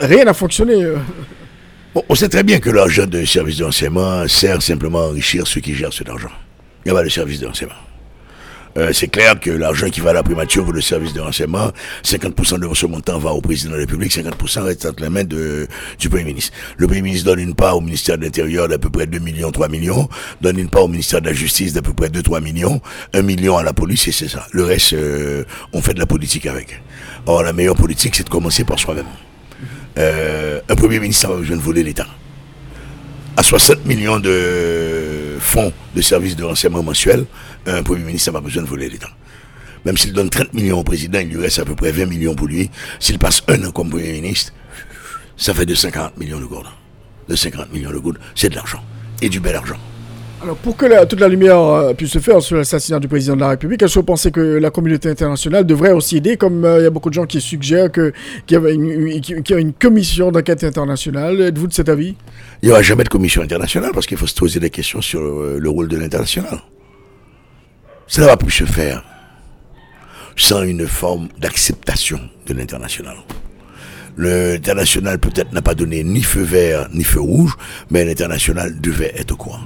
rien 0.00 0.24
n'a 0.24 0.34
fonctionné. 0.34 0.86
on 2.08 2.14
sait 2.14 2.28
très 2.28 2.44
bien 2.44 2.60
que 2.60 2.70
l'argent 2.70 3.06
des 3.06 3.26
services 3.26 3.58
de 3.58 3.64
renseignement 3.64 4.28
sert 4.28 4.62
simplement 4.62 5.00
à 5.00 5.06
enrichir 5.08 5.46
ceux 5.46 5.60
qui 5.60 5.74
gèrent 5.74 5.92
cet 5.92 6.08
argent. 6.08 6.30
Il 6.84 6.92
n'y 6.92 6.96
a 6.96 7.00
pas 7.00 7.04
de 7.04 7.08
service 7.08 7.40
de 7.40 7.46
renseignement. 7.46 7.85
Euh, 8.76 8.92
c'est 8.92 9.08
clair 9.08 9.38
que 9.40 9.50
l'argent 9.50 9.88
qui 9.88 10.00
va 10.00 10.10
à 10.10 10.12
la 10.12 10.22
primature 10.22 10.64
pour 10.64 10.72
le 10.72 10.80
service 10.80 11.12
de 11.12 11.20
renseignement, 11.20 11.70
50% 12.04 12.58
de 12.58 12.74
ce 12.74 12.86
montant 12.86 13.18
va 13.18 13.32
au 13.32 13.40
président 13.40 13.70
de 13.70 13.76
la 13.76 13.80
République, 13.80 14.12
50% 14.12 14.62
reste 14.62 14.86
entre 14.86 15.02
les 15.02 15.08
mains 15.08 15.24
de, 15.24 15.66
du 15.98 16.08
Premier 16.08 16.24
ministre. 16.24 16.52
Le 16.76 16.86
Premier 16.86 17.02
ministre 17.02 17.26
donne 17.26 17.38
une 17.40 17.54
part 17.54 17.76
au 17.76 17.80
ministère 17.80 18.18
de 18.18 18.24
l'Intérieur 18.24 18.68
d'à 18.68 18.78
peu 18.78 18.90
près 18.90 19.06
2 19.06 19.18
millions, 19.18 19.50
3 19.50 19.68
millions, 19.68 20.08
donne 20.40 20.58
une 20.58 20.68
part 20.68 20.84
au 20.84 20.88
ministère 20.88 21.20
de 21.20 21.26
la 21.26 21.32
Justice 21.32 21.72
d'à 21.72 21.82
peu 21.82 21.94
près 21.94 22.10
2, 22.10 22.22
3 22.22 22.40
millions, 22.40 22.80
1 23.14 23.22
million 23.22 23.56
à 23.56 23.62
la 23.62 23.72
police 23.72 24.08
et 24.08 24.12
c'est 24.12 24.28
ça. 24.28 24.46
Le 24.52 24.64
reste, 24.64 24.92
euh, 24.92 25.44
on 25.72 25.80
fait 25.80 25.94
de 25.94 25.98
la 25.98 26.06
politique 26.06 26.46
avec. 26.46 26.80
Or, 27.26 27.42
la 27.42 27.52
meilleure 27.52 27.76
politique, 27.76 28.14
c'est 28.14 28.24
de 28.24 28.28
commencer 28.28 28.64
par 28.64 28.78
soi-même. 28.78 29.06
Euh, 29.98 30.60
un 30.68 30.74
Premier 30.74 31.00
ministre 31.00 31.28
pas 31.28 31.36
besoin 31.36 31.56
de 31.56 31.62
voler 31.62 31.82
l'État. 31.82 32.06
À 33.38 33.42
60 33.42 33.84
millions 33.84 34.18
de 34.18 35.36
fonds 35.38 35.72
de 35.94 36.00
services 36.00 36.36
de 36.36 36.44
renseignement 36.44 36.82
mensuels, 36.82 37.26
un 37.66 37.82
Premier 37.82 38.04
ministre 38.04 38.30
n'a 38.32 38.38
pas 38.38 38.44
besoin 38.44 38.62
de 38.62 38.68
voler 38.68 38.88
l'État. 38.88 39.10
Même 39.84 39.96
s'il 39.96 40.12
donne 40.12 40.30
30 40.30 40.52
millions 40.52 40.80
au 40.80 40.84
président, 40.84 41.20
il 41.20 41.28
lui 41.28 41.40
reste 41.40 41.60
à 41.60 41.64
peu 41.64 41.74
près 41.76 41.92
20 41.92 42.06
millions 42.06 42.34
pour 42.34 42.48
lui. 42.48 42.70
S'il 42.98 43.18
passe 43.18 43.42
un 43.48 43.62
an 43.64 43.70
comme 43.70 43.90
Premier 43.90 44.12
ministre, 44.12 44.52
ça 45.36 45.54
fait 45.54 45.66
de 45.66 45.74
50 45.74 46.16
millions 46.18 46.40
de 46.40 46.44
gourdes. 46.44 46.66
De 47.28 47.36
50 47.36 47.72
millions 47.72 47.90
de 47.90 47.98
gourdes, 47.98 48.18
c'est 48.34 48.48
de 48.48 48.54
l'argent. 48.54 48.82
Et 49.22 49.28
du 49.28 49.40
bel 49.40 49.54
argent. 49.54 49.78
Alors, 50.42 50.56
pour 50.56 50.76
que 50.76 51.04
toute 51.06 51.20
la 51.20 51.28
lumière 51.28 51.58
euh, 51.58 51.94
puisse 51.94 52.10
se 52.10 52.18
faire 52.18 52.42
sur 52.42 52.56
l'assassinat 52.56 53.00
du 53.00 53.08
président 53.08 53.36
de 53.36 53.40
la 53.40 53.48
République, 53.48 53.82
est-ce 53.82 53.94
que 53.94 53.98
vous 54.00 54.04
pensez 54.04 54.30
que 54.30 54.40
la 54.40 54.70
communauté 54.70 55.08
internationale 55.08 55.64
devrait 55.64 55.92
aussi 55.92 56.18
aider, 56.18 56.36
comme 56.36 56.64
euh, 56.64 56.78
il 56.80 56.82
y 56.82 56.86
a 56.86 56.90
beaucoup 56.90 57.08
de 57.08 57.14
gens 57.14 57.24
qui 57.24 57.40
suggèrent 57.40 57.90
qu'il 57.90 58.12
y, 58.50 58.54
a 58.54 59.58
une, 59.58 59.72
commission 59.72 60.30
d'enquête 60.30 60.62
internationale 60.62 61.40
Êtes-vous 61.40 61.68
de 61.68 61.72
cet 61.72 61.88
avis? 61.88 62.16
Il 62.62 62.66
n'y 62.66 62.72
aura 62.72 62.82
jamais 62.82 63.04
de 63.04 63.08
commission 63.08 63.40
internationale 63.40 63.92
parce 63.94 64.06
qu'il 64.06 64.18
faut 64.18 64.26
se 64.26 64.34
poser 64.34 64.60
des 64.60 64.70
questions 64.70 65.00
sur 65.00 65.20
euh, 65.20 65.58
le 65.58 65.70
rôle 65.70 65.88
de 65.88 65.96
l'international. 65.96 66.60
Ne 68.18 68.24
va 68.24 68.36
plus 68.36 68.50
se 68.50 68.64
faire 68.64 69.02
sans 70.36 70.62
une 70.62 70.86
forme 70.86 71.28
d'acceptation 71.38 72.20
de 72.46 72.54
l'international. 72.54 73.16
L'international 74.16 75.18
peut-être 75.18 75.52
n'a 75.52 75.62
pas 75.62 75.74
donné 75.74 76.02
ni 76.04 76.22
feu 76.22 76.42
vert 76.42 76.88
ni 76.92 77.04
feu 77.04 77.20
rouge, 77.20 77.54
mais 77.90 78.04
l'international 78.04 78.80
devait 78.80 79.12
être 79.16 79.36
quoi 79.36 79.60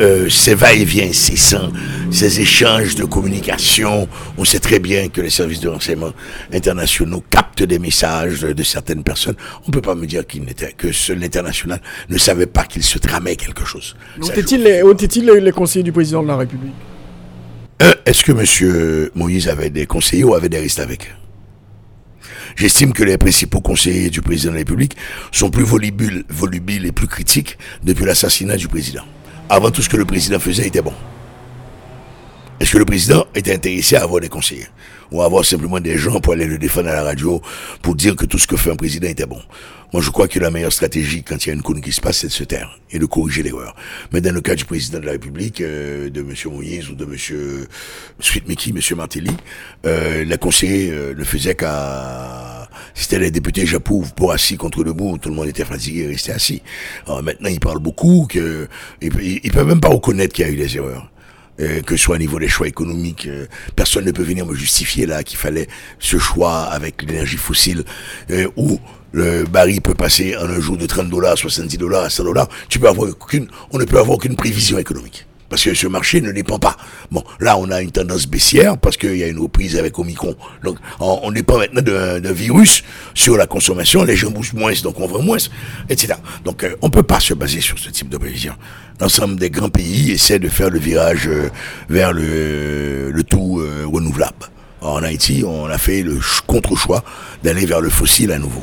euh, 0.00 0.28
ces 0.28 0.54
va-et-vient 0.54 1.08
incessants, 1.08 1.70
ces 2.10 2.40
échanges 2.40 2.94
de 2.96 3.04
communication, 3.04 4.08
on 4.36 4.44
sait 4.44 4.58
très 4.58 4.78
bien 4.78 5.08
que 5.08 5.20
les 5.20 5.30
services 5.30 5.60
de 5.60 5.68
renseignement 5.68 6.12
internationaux 6.52 7.22
captent 7.30 7.62
des 7.62 7.78
messages 7.78 8.40
de 8.40 8.62
certaines 8.62 9.04
personnes. 9.04 9.36
On 9.64 9.68
ne 9.68 9.72
peut 9.72 9.80
pas 9.80 9.94
me 9.94 10.06
dire 10.06 10.26
qu'il 10.26 10.44
n'était 10.44 10.72
que 10.72 10.88
l'international 11.12 11.80
ne 12.08 12.18
savait 12.18 12.46
pas 12.46 12.64
qu'il 12.64 12.82
se 12.82 12.98
tramait 12.98 13.36
quelque 13.36 13.64
chose. 13.64 13.94
Où 14.20 14.26
étaient-ils 14.30 15.24
les, 15.24 15.40
les 15.40 15.52
conseillers 15.52 15.84
du 15.84 15.92
président 15.92 16.22
de 16.22 16.28
la 16.28 16.36
République? 16.36 16.74
Euh, 17.82 17.94
est-ce 18.06 18.22
que 18.22 18.32
M. 18.32 19.10
Moïse 19.14 19.48
avait 19.48 19.70
des 19.70 19.86
conseillers 19.86 20.24
ou 20.24 20.34
avait 20.34 20.48
des 20.48 20.58
risques 20.58 20.78
avec? 20.78 21.12
J'estime 22.56 22.92
que 22.92 23.02
les 23.02 23.18
principaux 23.18 23.60
conseillers 23.60 24.10
du 24.10 24.22
président 24.22 24.50
de 24.50 24.56
la 24.56 24.60
République 24.60 24.96
sont 25.32 25.50
plus 25.50 25.64
volubiles, 25.64 26.24
volubiles 26.28 26.86
et 26.86 26.92
plus 26.92 27.08
critiques 27.08 27.58
depuis 27.82 28.04
l'assassinat 28.04 28.56
du 28.56 28.68
président. 28.68 29.04
avant 29.48 29.70
tout 29.70 29.82
ce 29.82 29.88
que 29.88 29.96
le 29.96 30.04
président 30.04 30.38
faisait 30.38 30.66
était 30.66 30.80
bon 30.80 30.94
Est-ce 32.60 32.72
que 32.72 32.78
le 32.78 32.84
président 32.84 33.26
était 33.34 33.52
intéressé 33.52 33.96
à 33.96 34.02
avoir 34.02 34.20
des 34.20 34.28
conseillers? 34.28 34.68
Ou 35.14 35.22
avoir 35.22 35.44
simplement 35.44 35.78
des 35.78 35.96
gens 35.96 36.18
pour 36.18 36.32
aller 36.32 36.46
le 36.46 36.58
défendre 36.58 36.88
à 36.88 36.94
la 36.94 37.04
radio 37.04 37.40
pour 37.82 37.94
dire 37.94 38.16
que 38.16 38.26
tout 38.26 38.36
ce 38.38 38.48
que 38.48 38.56
fait 38.56 38.72
un 38.72 38.76
président 38.76 39.06
était 39.06 39.26
bon 39.26 39.40
Moi, 39.92 40.02
je 40.02 40.10
crois 40.10 40.26
que 40.26 40.40
la 40.40 40.50
meilleure 40.50 40.72
stratégie 40.72 41.22
quand 41.22 41.46
il 41.46 41.50
y 41.50 41.52
a 41.52 41.54
une 41.54 41.62
connerie 41.62 41.82
qui 41.82 41.92
se 41.92 42.00
passe, 42.00 42.18
c'est 42.18 42.26
de 42.26 42.32
se 42.32 42.42
taire 42.42 42.80
et 42.90 42.98
de 42.98 43.06
corriger 43.06 43.44
l'erreur. 43.44 43.76
Mais 44.12 44.20
dans 44.20 44.34
le 44.34 44.40
cas 44.40 44.56
du 44.56 44.64
président 44.64 44.98
de 44.98 45.06
la 45.06 45.12
République, 45.12 45.60
euh, 45.60 46.10
de 46.10 46.20
M. 46.20 46.34
Moïse 46.52 46.90
ou 46.90 46.96
de 46.96 47.04
M. 47.04 47.66
Sweet 48.18 48.48
Mickey, 48.48 48.70
M. 48.70 48.96
Martelly, 48.96 49.30
euh, 49.86 50.24
les 50.24 50.36
conseillers 50.36 50.90
euh, 50.90 51.14
ne 51.14 51.22
faisaient 51.22 51.54
qu'à 51.54 52.68
c'était 52.92 53.20
les 53.20 53.30
députés 53.30 53.66
j'approuve 53.66 54.14
pour 54.14 54.32
assis 54.32 54.56
contre 54.56 54.82
le 54.82 54.92
bout, 54.92 55.18
tout 55.18 55.28
le 55.28 55.36
monde 55.36 55.46
était 55.46 55.64
fatigué 55.64 56.00
et 56.02 56.06
restait 56.08 56.32
assis. 56.32 56.60
Alors 57.06 57.22
maintenant, 57.22 57.48
ils 57.48 57.60
parlent 57.60 57.78
beaucoup, 57.78 58.26
que, 58.28 58.66
ils, 59.00 59.12
ils 59.44 59.52
peuvent 59.52 59.66
même 59.66 59.80
pas 59.80 59.90
reconnaître 59.90 60.34
qu'il 60.34 60.44
y 60.44 60.48
a 60.48 60.50
eu 60.50 60.56
des 60.56 60.76
erreurs. 60.76 61.08
Euh, 61.60 61.82
que 61.82 61.96
ce 61.96 62.02
soit 62.04 62.16
au 62.16 62.18
niveau 62.18 62.40
des 62.40 62.48
choix 62.48 62.66
économiques, 62.66 63.26
euh, 63.28 63.46
personne 63.76 64.04
ne 64.04 64.10
peut 64.10 64.24
venir 64.24 64.44
me 64.44 64.54
justifier 64.54 65.06
là 65.06 65.22
qu'il 65.22 65.38
fallait 65.38 65.68
ce 66.00 66.18
choix 66.18 66.62
avec 66.64 67.02
l'énergie 67.02 67.36
fossile 67.36 67.84
euh, 68.30 68.48
où 68.56 68.80
le 69.12 69.44
baril 69.44 69.80
peut 69.80 69.94
passer 69.94 70.36
en 70.36 70.46
un 70.46 70.58
jour 70.58 70.76
de 70.76 70.86
30 70.86 71.08
dollars, 71.08 71.38
70 71.38 71.78
dollars, 71.78 72.10
100 72.10 72.24
dollars. 72.24 72.48
Tu 72.68 72.80
peux 72.80 72.88
avoir 72.88 73.10
aucune, 73.10 73.46
on 73.70 73.78
ne 73.78 73.84
peut 73.84 73.98
avoir 73.98 74.16
aucune 74.16 74.34
prévision 74.34 74.78
économique 74.78 75.26
parce 75.48 75.62
que 75.62 75.74
ce 75.74 75.86
marché 75.86 76.20
ne 76.20 76.32
dépend 76.32 76.58
pas. 76.58 76.76
Bon, 77.10 77.22
là, 77.40 77.56
on 77.58 77.70
a 77.70 77.80
une 77.80 77.90
tendance 77.90 78.26
baissière 78.26 78.78
parce 78.78 78.96
qu'il 78.96 79.16
y 79.16 79.22
a 79.22 79.28
une 79.28 79.38
reprise 79.38 79.76
avec 79.76 79.98
Omicron. 79.98 80.34
Donc, 80.62 80.78
on, 81.00 81.30
dépend 81.30 81.58
maintenant 81.58 81.82
d'un 81.82 82.32
virus 82.32 82.82
sur 83.14 83.36
la 83.36 83.46
consommation. 83.46 84.04
Les 84.04 84.16
gens 84.16 84.30
bougent 84.30 84.54
moins, 84.54 84.72
donc 84.82 84.98
on 85.00 85.06
vend 85.06 85.22
moins, 85.22 85.38
etc. 85.88 86.14
Donc, 86.44 86.64
euh, 86.64 86.74
on 86.82 86.90
peut 86.90 87.02
pas 87.02 87.20
se 87.20 87.34
baser 87.34 87.60
sur 87.60 87.78
ce 87.78 87.90
type 87.90 88.08
de 88.08 88.16
prévision. 88.16 88.54
L'ensemble 89.00 89.36
des 89.36 89.50
grands 89.50 89.70
pays 89.70 90.12
essaient 90.12 90.38
de 90.38 90.48
faire 90.48 90.70
le 90.70 90.78
virage 90.78 91.28
euh, 91.28 91.50
vers 91.88 92.12
le, 92.12 93.12
tout 93.28 93.60
euh, 93.60 93.84
renouvelable. 93.86 94.50
En 94.80 95.02
Haïti, 95.02 95.44
on 95.46 95.66
a 95.66 95.78
fait 95.78 96.02
le 96.02 96.18
contre-choix 96.46 97.02
d'aller 97.42 97.66
vers 97.66 97.80
le 97.80 97.90
fossile 97.90 98.32
à 98.32 98.38
nouveau. 98.38 98.62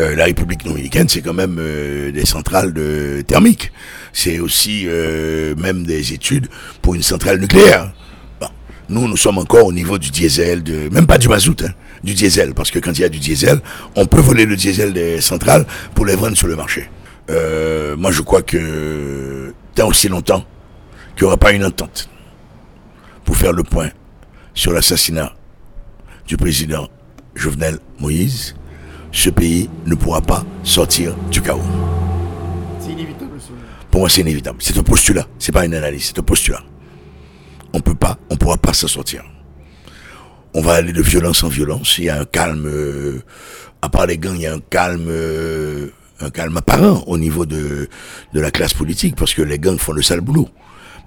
Euh, 0.00 0.16
la 0.16 0.24
République 0.24 0.64
dominicaine, 0.64 1.08
c'est 1.08 1.20
quand 1.20 1.34
même 1.34 1.56
euh, 1.58 2.10
des 2.10 2.24
centrales 2.24 2.72
de 2.72 3.22
thermiques. 3.26 3.70
C'est 4.12 4.38
aussi 4.38 4.84
euh, 4.86 5.54
même 5.56 5.84
des 5.84 6.14
études 6.14 6.48
pour 6.80 6.94
une 6.94 7.02
centrale 7.02 7.38
nucléaire. 7.38 7.92
Bon. 8.40 8.48
Nous, 8.88 9.08
nous 9.08 9.16
sommes 9.16 9.38
encore 9.38 9.66
au 9.66 9.72
niveau 9.72 9.98
du 9.98 10.10
diesel, 10.10 10.62
de, 10.62 10.88
même 10.88 11.06
pas 11.06 11.18
du 11.18 11.28
mazout, 11.28 11.62
hein, 11.62 11.72
du 12.02 12.14
diesel, 12.14 12.54
parce 12.54 12.70
que 12.70 12.78
quand 12.78 12.92
il 12.92 13.02
y 13.02 13.04
a 13.04 13.10
du 13.10 13.18
diesel, 13.18 13.60
on 13.94 14.06
peut 14.06 14.20
voler 14.20 14.46
le 14.46 14.56
diesel 14.56 14.94
des 14.94 15.20
centrales 15.20 15.66
pour 15.94 16.06
les 16.06 16.16
vendre 16.16 16.36
sur 16.36 16.48
le 16.48 16.56
marché. 16.56 16.88
Euh, 17.28 17.94
moi, 17.96 18.10
je 18.10 18.22
crois 18.22 18.42
que 18.42 19.52
tant 19.74 19.88
aussi 19.88 20.08
longtemps 20.08 20.44
qu'il 21.14 21.24
n'y 21.24 21.26
aura 21.26 21.36
pas 21.36 21.52
une 21.52 21.64
entente 21.64 22.08
pour 23.24 23.36
faire 23.36 23.52
le 23.52 23.64
point 23.64 23.90
sur 24.54 24.72
l'assassinat 24.72 25.34
du 26.26 26.36
président 26.38 26.88
Jovenel 27.34 27.78
Moïse, 28.00 28.54
ce 29.12 29.30
pays 29.30 29.68
ne 29.86 29.94
pourra 29.94 30.20
pas 30.20 30.44
sortir 30.62 31.14
du 31.30 31.40
chaos. 31.42 31.60
C'est 32.80 32.92
inévitable. 32.92 33.30
Pour 33.90 34.00
moi, 34.00 34.08
c'est 34.08 34.20
inévitable. 34.20 34.58
C'est 34.60 34.78
un 34.78 34.82
postulat. 34.82 35.26
C'est 35.38 35.52
pas 35.52 35.64
une 35.64 35.74
analyse. 35.74 36.06
C'est 36.06 36.18
un 36.18 36.22
postulat. 36.22 36.62
On 37.72 37.80
peut 37.80 37.94
pas, 37.94 38.18
on 38.30 38.36
pourra 38.36 38.56
pas 38.56 38.72
s'en 38.72 38.88
sortir. 38.88 39.24
On 40.54 40.60
va 40.60 40.74
aller 40.74 40.92
de 40.92 41.02
violence 41.02 41.44
en 41.44 41.48
violence. 41.48 41.98
Il 41.98 42.04
y 42.04 42.10
a 42.10 42.20
un 42.20 42.24
calme, 42.24 42.66
euh, 42.66 43.22
à 43.82 43.88
part 43.88 44.06
les 44.06 44.18
gangs, 44.18 44.36
il 44.36 44.42
y 44.42 44.46
a 44.46 44.54
un 44.54 44.60
calme, 44.60 45.06
euh, 45.08 45.88
un 46.20 46.30
calme 46.30 46.56
apparent 46.56 47.04
au 47.06 47.18
niveau 47.18 47.46
de, 47.46 47.88
de 48.32 48.40
la 48.40 48.50
classe 48.50 48.74
politique 48.74 49.14
parce 49.16 49.34
que 49.34 49.42
les 49.42 49.58
gangs 49.58 49.78
font 49.78 49.92
le 49.92 50.02
sale 50.02 50.20
boulot. 50.20 50.48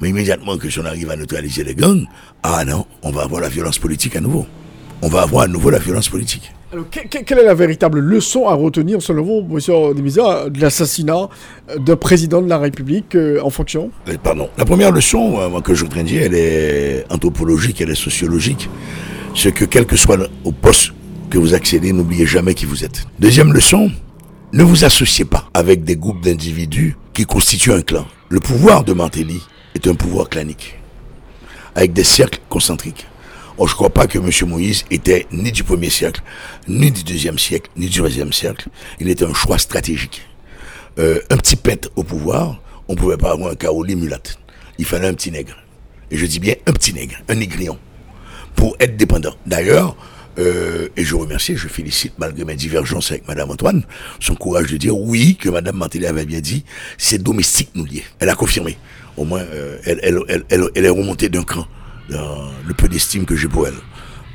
Mais 0.02 0.10
immédiatement 0.10 0.58
que 0.58 0.70
si 0.70 0.80
on 0.80 0.86
arrive 0.86 1.10
à 1.10 1.16
neutraliser 1.16 1.64
les 1.64 1.76
gangs, 1.76 2.06
ah 2.42 2.64
non, 2.66 2.86
on 3.02 3.12
va 3.12 3.24
avoir 3.24 3.42
la 3.42 3.50
violence 3.50 3.80
politique 3.80 4.16
à 4.16 4.22
nouveau. 4.22 4.48
On 5.02 5.10
va 5.10 5.22
avoir 5.22 5.44
à 5.44 5.48
nouveau 5.48 5.70
la 5.70 5.80
violence 5.80 6.10
politique. 6.10 6.54
Alors, 6.74 6.90
que- 6.90 7.08
que- 7.08 7.24
quelle 7.24 7.38
est 7.40 7.46
la 7.46 7.54
véritable 7.54 8.00
leçon 8.00 8.48
à 8.48 8.56
retenir, 8.56 9.00
selon 9.02 9.24
vous, 9.24 9.48
monsieur 9.48 9.94
Demisa, 9.94 10.50
de 10.50 10.60
l'assassinat 10.60 11.30
d'un 11.78 11.96
président 11.96 12.42
de 12.42 12.50
la 12.50 12.58
République 12.58 13.14
euh, 13.16 13.40
en 13.44 13.52
fonction? 13.52 13.92
Euh, 14.10 14.16
Pardon. 14.22 14.50
La 14.58 14.66
première 14.66 14.92
leçon 14.92 15.40
euh, 15.40 15.50
moi, 15.50 15.62
que 15.62 15.76
je 15.76 15.84
voudrais 15.84 16.04
dire, 16.04 16.24
elle 16.24 16.34
est 16.34 17.06
anthropologique, 17.12 17.80
elle 17.80 17.92
est 17.92 17.96
sociologique. 17.96 18.70
C'est 19.36 19.52
que 19.52 19.66
quel 19.66 19.86
que 19.86 19.96
soit 19.96 20.18
le- 20.18 20.30
au 20.44 20.52
poste 20.52 20.94
que 21.30 21.38
vous 21.38 21.54
accédez, 21.54 21.94
n'oubliez 21.94 22.26
jamais 22.26 22.56
qui 22.56 22.66
vous 22.66 22.84
êtes. 22.84 23.06
Deuxième 23.20 23.54
leçon, 23.54 23.92
ne 24.52 24.64
vous 24.64 24.84
associez 24.84 25.26
pas 25.26 25.50
avec 25.54 25.84
des 25.84 25.96
groupes 25.96 26.22
d'individus 26.24 26.98
qui 27.14 27.26
constituent 27.26 27.74
un 27.74 27.82
clan. 27.82 28.06
Le 28.30 28.40
pouvoir 28.40 28.84
de 28.84 28.94
Martelly 28.94 29.42
est 29.76 29.88
un 29.88 29.94
pouvoir 29.94 30.28
clanique, 30.28 30.80
avec 31.76 31.94
des 31.94 32.04
cercles 32.04 32.40
concentriques. 32.50 33.06
Or, 33.58 33.68
je 33.68 33.74
ne 33.74 33.76
crois 33.76 33.92
pas 33.92 34.08
que 34.08 34.18
M. 34.18 34.50
Moïse 34.50 34.84
était 34.90 35.28
ni 35.32 35.52
du 35.52 35.64
premier 35.64 35.90
siècle, 35.90 36.22
ni 36.68 36.92
du 36.92 37.04
deuxième 37.04 37.38
siècle, 37.38 37.70
ni 37.78 37.88
du 37.88 37.98
troisième 38.00 38.34
siècle. 38.34 38.68
Il 39.00 39.10
était 39.10 39.26
un 39.26 39.34
choix 39.34 39.60
stratégique. 39.60 40.24
Euh, 40.98 41.20
un 41.30 41.38
petit 41.38 41.56
peintre 41.56 41.90
au 41.96 42.04
pouvoir, 42.04 42.62
on 42.88 42.94
ne 42.94 42.98
pouvait 42.98 43.18
pas 43.18 43.32
avoir 43.32 43.52
un 43.52 43.56
Caroli 43.56 43.96
mulâtre. 43.96 44.40
Il 44.80 44.86
fallait 44.86 45.08
un 45.08 45.14
petit 45.14 45.32
nègre. 45.32 45.56
Et 46.10 46.18
je 46.18 46.26
dis 46.26 46.40
bien 46.40 46.56
un 46.66 46.74
petit 46.74 46.94
nègre, 46.94 47.16
un 47.30 47.36
négrion, 47.36 47.78
pour 48.56 48.76
être 48.80 48.98
dépendant. 48.98 49.36
D'ailleurs, 49.46 49.96
euh, 50.40 50.90
et 50.98 51.04
je 51.04 51.16
remercie, 51.16 51.56
je 51.56 51.68
félicite, 51.68 52.14
malgré 52.18 52.44
mes 52.46 52.56
divergences 52.56 53.12
avec 53.12 53.28
Madame 53.28 53.52
Antoine, 53.52 53.84
son 54.20 54.34
courage 54.34 54.72
de 54.72 54.78
dire 54.78 54.98
oui, 54.98 55.36
que 55.36 55.50
Madame 55.50 55.78
Martelly 55.78 56.08
avait 56.08 56.26
bien 56.26 56.40
dit, 56.40 56.66
c'est 56.98 57.22
domestique 57.22 57.70
nous 57.76 57.86
lier. 57.86 58.04
Elle 58.20 58.30
a 58.30 58.36
confirmé. 58.36 58.78
Au 59.16 59.26
moins, 59.26 59.42
euh, 59.42 59.78
elle 59.86 60.86
est 60.86 60.90
remontée 60.90 61.30
d'un 61.30 61.44
cran 61.44 61.68
dans 62.10 62.50
le 62.66 62.74
peu 62.74 62.88
d'estime 62.88 63.26
que 63.26 63.36
j'ai 63.36 63.48
pour 63.48 63.68
elle. 63.68 63.76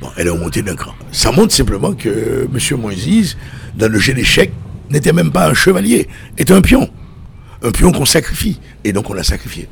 Bon, 0.01 0.09
elle 0.17 0.27
est 0.27 0.31
remontée 0.31 0.61
d'un 0.61 0.75
cran. 0.75 0.93
Ça 1.11 1.31
montre 1.31 1.53
simplement 1.53 1.93
que 1.93 2.47
M. 2.53 2.79
Moïse, 2.79 3.37
dans 3.75 3.91
le 3.91 3.99
jeu 3.99 4.13
d'échecs, 4.13 4.53
n'était 4.89 5.13
même 5.13 5.31
pas 5.31 5.49
un 5.49 5.53
chevalier, 5.53 6.07
était 6.37 6.53
un 6.53 6.61
pion. 6.61 6.89
Un 7.61 7.71
pion 7.71 7.91
qu'on 7.91 8.05
sacrifie. 8.05 8.59
Et 8.83 8.93
donc 8.93 9.09
on 9.09 9.13
l'a 9.13 9.23
sacrifié. 9.23 9.67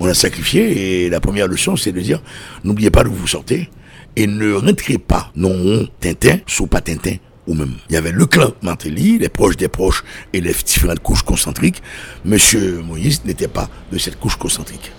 On 0.00 0.06
l'a 0.06 0.14
sacrifié 0.14 1.04
et 1.04 1.10
la 1.10 1.20
première 1.20 1.48
leçon, 1.48 1.76
c'est 1.76 1.92
de 1.92 2.00
dire, 2.00 2.22
n'oubliez 2.64 2.90
pas 2.90 3.04
d'où 3.04 3.12
vous 3.12 3.26
sortez 3.26 3.68
et 4.16 4.26
ne 4.26 4.52
rentrez 4.52 4.98
pas, 4.98 5.32
non, 5.36 5.86
Tintin, 6.00 6.38
sous 6.46 6.66
pas 6.66 6.80
Tintin 6.80 7.16
ou 7.46 7.54
même. 7.54 7.74
Il 7.88 7.94
y 7.94 7.96
avait 7.96 8.12
le 8.12 8.26
clan 8.26 8.52
Martelly, 8.62 9.18
les 9.18 9.28
proches 9.28 9.56
des 9.56 9.68
proches 9.68 10.04
et 10.32 10.40
les 10.40 10.52
différentes 10.52 11.00
couches 11.00 11.22
concentriques. 11.22 11.82
Monsieur 12.24 12.80
Moïse 12.82 13.24
n'était 13.24 13.48
pas 13.48 13.68
de 13.90 13.98
cette 13.98 14.18
couche 14.18 14.36
concentrique. 14.36 14.92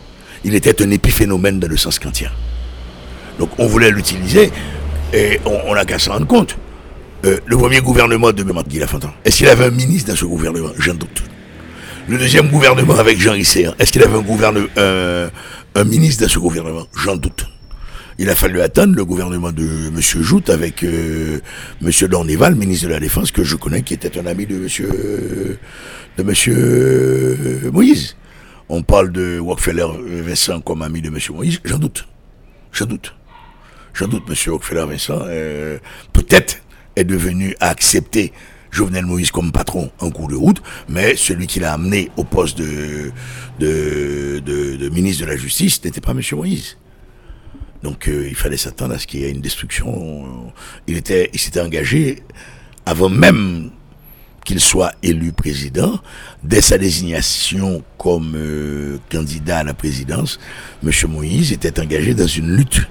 Il 0.43 0.55
était 0.55 0.81
un 0.81 0.91
épiphénomène 0.91 1.59
dans 1.59 1.67
le 1.67 1.77
sens 1.77 1.99
kantien. 1.99 2.31
Donc 3.39 3.49
on 3.57 3.67
voulait 3.67 3.91
l'utiliser 3.91 4.51
et 5.13 5.39
on, 5.45 5.59
on 5.67 5.73
a 5.73 5.85
qu'à 5.85 5.99
s'en 5.99 6.13
rendre 6.13 6.27
compte. 6.27 6.57
Euh, 7.25 7.39
le 7.45 7.57
premier 7.57 7.79
gouvernement 7.79 8.33
de 8.33 8.43
Guy 8.43 8.79
Lafontaine, 8.79 9.11
est-ce 9.23 9.37
qu'il 9.37 9.47
avait 9.47 9.65
un 9.65 9.71
ministre 9.71 10.11
dans 10.11 10.17
ce 10.17 10.25
gouvernement? 10.25 10.71
J'en 10.77 10.93
doute. 10.93 11.23
Le 12.09 12.17
deuxième 12.17 12.49
gouvernement 12.49 12.95
avec 12.95 13.17
Jean 13.17 13.31
Risséen, 13.31 13.73
est-ce 13.79 13.93
qu'il 13.93 14.03
avait 14.03 14.17
un, 14.17 15.29
un, 15.75 15.83
ministre 15.85 16.23
dans 16.23 16.29
ce 16.29 16.37
gouvernement? 16.37 16.85
J'en 16.93 17.15
doute. 17.15 17.45
Il 18.19 18.29
a 18.29 18.35
fallu 18.35 18.59
attendre 18.61 18.93
le 18.93 19.05
gouvernement 19.05 19.53
de 19.53 19.63
M. 19.87 20.01
Joute 20.01 20.49
avec 20.49 20.83
euh, 20.83 21.39
M. 21.81 21.91
Dorneval, 22.09 22.55
ministre 22.55 22.87
de 22.87 22.93
la 22.93 22.99
Défense, 22.99 23.31
que 23.31 23.45
je 23.45 23.55
connais, 23.55 23.83
qui 23.83 23.93
était 23.93 24.19
un 24.19 24.25
ami 24.25 24.45
de 24.45 24.55
M. 24.57 25.57
de 26.17 27.69
Moïse. 27.69 28.17
On 28.75 28.81
parle 28.81 29.11
de 29.11 29.37
Rockefeller 29.37 29.85
Vincent 30.23 30.59
comme 30.59 30.81
ami 30.81 30.99
de 30.99 31.09
M. 31.09 31.19
Moïse, 31.29 31.59
j'en 31.63 31.77
doute. 31.77 32.07
J'en 32.71 32.87
doute. 32.87 33.13
J'en 33.93 34.07
doute, 34.07 34.23
M. 34.27 34.33
Rockefeller 34.51 34.85
Vincent, 34.87 35.19
euh, 35.27 35.77
peut-être 36.11 36.57
est 36.95 37.03
devenu 37.03 37.55
à 37.59 37.67
accepter 37.67 38.33
Jovenel 38.71 39.05
Moïse 39.05 39.29
comme 39.29 39.51
patron 39.51 39.91
en 39.99 40.09
cours 40.09 40.27
de 40.27 40.33
route, 40.33 40.63
mais 40.89 41.15
celui 41.15 41.45
qui 41.45 41.59
l'a 41.59 41.73
amené 41.73 42.09
au 42.17 42.23
poste 42.23 42.57
de 42.57 43.11
ministre 44.89 45.23
de 45.23 45.29
la 45.29 45.37
Justice 45.37 45.83
n'était 45.85 46.01
pas 46.01 46.13
M. 46.13 46.21
Moïse. 46.31 46.79
Donc 47.83 48.07
euh, 48.07 48.27
il 48.27 48.35
fallait 48.35 48.57
s'attendre 48.57 48.95
à 48.95 48.97
ce 48.97 49.05
qu'il 49.05 49.19
y 49.19 49.25
ait 49.25 49.29
une 49.29 49.41
destruction. 49.41 50.51
Il 50.87 50.97
était, 50.97 51.29
il 51.31 51.39
s'était 51.39 51.61
engagé 51.61 52.23
avant 52.87 53.09
même 53.09 53.69
qu'il 54.43 54.59
soit 54.59 54.93
élu 55.01 55.31
président, 55.31 55.99
dès 56.43 56.61
sa 56.61 56.77
désignation 56.77 57.83
comme 57.97 58.33
euh, 58.35 58.97
candidat 59.11 59.59
à 59.59 59.63
la 59.63 59.73
présidence, 59.73 60.39
M. 60.83 60.91
Moïse 61.09 61.51
était 61.51 61.79
engagé 61.79 62.13
dans 62.13 62.27
une 62.27 62.55
lutte 62.55 62.81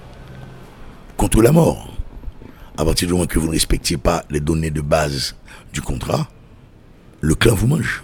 contre 1.17 1.43
la 1.43 1.53
mort. 1.53 1.89
À 2.77 2.85
partir 2.85 3.07
du 3.07 3.13
moment 3.13 3.27
que 3.27 3.39
vous 3.39 3.47
ne 3.47 3.53
respectiez 3.53 3.99
pas 3.99 4.25
les 4.31 4.41
données 4.41 4.71
de 4.71 4.81
base 4.81 5.37
du 5.73 5.83
contrat, 5.83 6.29
le 7.21 7.35
clan 7.35 7.55
vous 7.55 7.67
mange. 7.67 8.03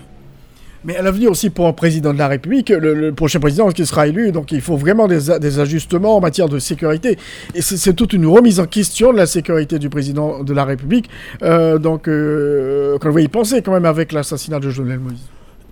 Mais 0.84 0.96
à 0.96 1.02
l'avenir 1.02 1.30
aussi 1.30 1.50
pour 1.50 1.66
un 1.66 1.72
président 1.72 2.12
de 2.12 2.18
la 2.18 2.28
République, 2.28 2.68
le, 2.70 3.12
prochain 3.12 3.40
président 3.40 3.68
qui 3.70 3.84
sera 3.84 4.06
élu, 4.06 4.30
donc 4.30 4.52
il 4.52 4.60
faut 4.60 4.76
vraiment 4.76 5.08
des, 5.08 5.58
ajustements 5.58 6.16
en 6.16 6.20
matière 6.20 6.48
de 6.48 6.58
sécurité. 6.58 7.18
Et 7.54 7.62
c'est 7.62 7.94
toute 7.94 8.12
une 8.12 8.26
remise 8.26 8.60
en 8.60 8.66
question 8.66 9.12
de 9.12 9.16
la 9.16 9.26
sécurité 9.26 9.78
du 9.78 9.88
président 9.90 10.44
de 10.44 10.52
la 10.52 10.64
République. 10.64 11.10
Euh, 11.42 11.78
donc, 11.78 12.06
euh, 12.06 12.96
quand 13.00 13.10
vous 13.10 13.18
y 13.18 13.28
pensez 13.28 13.60
quand 13.62 13.72
même 13.72 13.86
avec 13.86 14.12
l'assassinat 14.12 14.60
de 14.60 14.70
Jovenel 14.70 15.00
Moïse. 15.00 15.18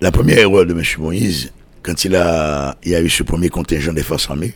La 0.00 0.10
première 0.10 0.38
erreur 0.38 0.66
de 0.66 0.72
M. 0.72 0.82
Moïse, 0.98 1.52
quand 1.82 2.04
il 2.04 2.16
a, 2.16 2.76
il 2.82 2.90
y 2.90 2.94
a 2.96 3.00
eu 3.00 3.08
ce 3.08 3.22
premier 3.22 3.48
contingent 3.48 3.92
des 3.92 4.02
forces 4.02 4.28
armées, 4.28 4.54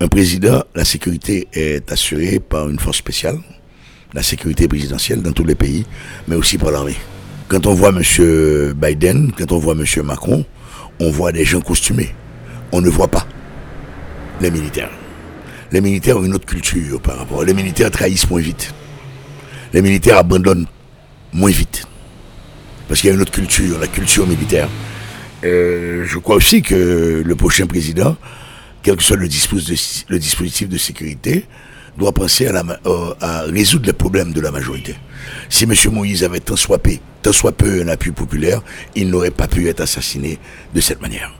un 0.00 0.08
président, 0.08 0.62
la 0.74 0.84
sécurité 0.84 1.46
est 1.52 1.90
assurée 1.92 2.40
par 2.40 2.68
une 2.68 2.78
force 2.78 2.98
spéciale, 2.98 3.38
la 4.12 4.22
sécurité 4.22 4.68
présidentielle 4.68 5.22
dans 5.22 5.32
tous 5.32 5.44
les 5.44 5.54
pays, 5.54 5.86
mais 6.28 6.36
aussi 6.36 6.58
par 6.58 6.70
l'armée. 6.72 6.96
Quand 7.48 7.66
on 7.66 7.74
voit 7.74 7.90
M. 7.90 8.74
Biden, 8.74 9.32
quand 9.36 9.52
on 9.52 9.58
voit 9.58 9.74
M. 9.74 9.84
Macron, 10.04 10.44
on 10.98 11.10
voit 11.10 11.30
des 11.30 11.44
gens 11.44 11.60
costumés. 11.60 12.12
On 12.72 12.80
ne 12.80 12.90
voit 12.90 13.08
pas 13.08 13.26
les 14.40 14.50
militaires. 14.50 14.90
Les 15.70 15.80
militaires 15.80 16.16
ont 16.16 16.24
une 16.24 16.34
autre 16.34 16.46
culture 16.46 17.00
par 17.00 17.18
rapport. 17.18 17.44
Les 17.44 17.54
militaires 17.54 17.90
trahissent 17.90 18.28
moins 18.28 18.40
vite. 18.40 18.74
Les 19.72 19.82
militaires 19.82 20.18
abandonnent 20.18 20.66
moins 21.32 21.50
vite. 21.50 21.86
Parce 22.88 23.00
qu'il 23.00 23.08
y 23.08 23.12
a 23.12 23.14
une 23.14 23.22
autre 23.22 23.32
culture, 23.32 23.78
la 23.78 23.88
culture 23.88 24.26
militaire. 24.26 24.68
Euh, 25.44 26.04
je 26.04 26.18
crois 26.18 26.36
aussi 26.36 26.62
que 26.62 27.22
le 27.24 27.36
prochain 27.36 27.66
président, 27.66 28.16
quel 28.82 28.96
que 28.96 29.02
soit 29.02 29.16
le 29.16 29.28
dispositif, 29.28 30.04
le 30.08 30.18
dispositif 30.18 30.68
de 30.68 30.78
sécurité, 30.78 31.44
doit 31.98 32.12
penser 32.12 32.46
à, 32.46 32.52
la, 32.52 32.64
euh, 32.86 33.14
à, 33.20 33.42
résoudre 33.42 33.86
les 33.86 33.92
problèmes 33.92 34.32
de 34.32 34.40
la 34.40 34.50
majorité. 34.50 34.94
Si 35.48 35.64
M. 35.64 35.72
Moïse 35.92 36.24
avait 36.24 36.40
tant 36.40 36.56
soit, 36.56 36.78
peu, 36.78 36.92
tant 37.22 37.32
soit 37.32 37.54
un 37.62 37.88
appui 37.88 38.12
populaire, 38.12 38.62
il 38.94 39.10
n'aurait 39.10 39.30
pas 39.30 39.48
pu 39.48 39.68
être 39.68 39.80
assassiné 39.80 40.38
de 40.74 40.80
cette 40.80 41.00
manière. 41.00 41.32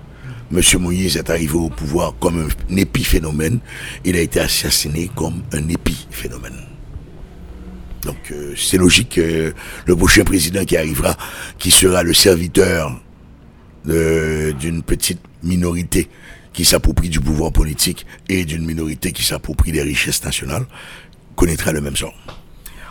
M. 0.53 0.61
Moïse 0.81 1.17
est 1.17 1.29
arrivé 1.29 1.55
au 1.55 1.69
pouvoir 1.69 2.15
comme 2.21 2.49
un 2.71 2.77
épiphénomène, 2.77 3.59
il 4.05 4.17
a 4.17 4.21
été 4.21 4.41
assassiné 4.41 5.11
comme 5.15 5.43
un 5.53 5.69
épiphénomène. 5.69 6.61
Donc 8.03 8.31
euh, 8.31 8.55
c'est 8.57 8.77
logique 8.77 9.17
que 9.17 9.53
le 9.85 9.97
prochain 9.97 10.23
président 10.23 10.65
qui 10.65 10.77
arrivera, 10.77 11.17
qui 11.59 11.71
sera 11.71 12.03
le 12.03 12.15
serviteur 12.15 13.01
d'une 13.85 14.83
petite 14.83 15.21
minorité 15.45 16.09
qui 16.57 16.65
s'approprie 16.65 17.11
du 17.11 17.21
pouvoir 17.21 17.53
politique 17.53 18.07
et 18.31 18.47
d'une 18.47 18.65
minorité 18.65 19.13
qui 19.13 19.23
s'approprie 19.23 19.73
des 19.73 19.83
richesses 19.83 20.25
nationales, 20.25 20.65
connaîtra 21.37 21.71
le 21.71 21.83
même 21.83 21.95
sort. 21.95 22.15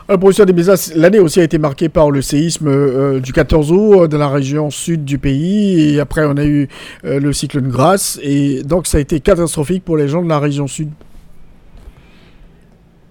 Alors, 0.08 0.20
professeur 0.20 0.46
Desbezas, 0.46 0.92
l'année 0.96 1.18
aussi 1.18 1.40
a 1.40 1.44
été 1.44 1.58
marquée 1.58 1.90
par 1.90 2.12
le 2.12 2.22
séisme 2.22 2.68
euh, 2.68 3.20
du 3.20 3.34
14 3.34 3.72
août 3.72 4.02
euh, 4.04 4.08
dans 4.08 4.20
la 4.20 4.30
région 4.30 4.70
sud 4.70 5.04
du 5.04 5.18
pays. 5.18 5.96
Et 5.96 6.00
après, 6.00 6.26
on 6.26 6.38
a 6.38 6.46
eu 6.46 6.68
euh, 7.06 7.20
le 7.20 7.34
cyclone 7.34 7.68
Grasse. 7.70 8.20
Et 8.22 8.62
donc, 8.62 8.86
ça 8.86 9.00
a 9.00 9.02
été 9.02 9.20
catastrophique 9.20 9.84
pour 9.84 9.98
les 9.98 10.08
gens 10.08 10.22
de 10.22 10.30
la 10.30 10.38
région 10.38 10.68
sud. 10.68 10.90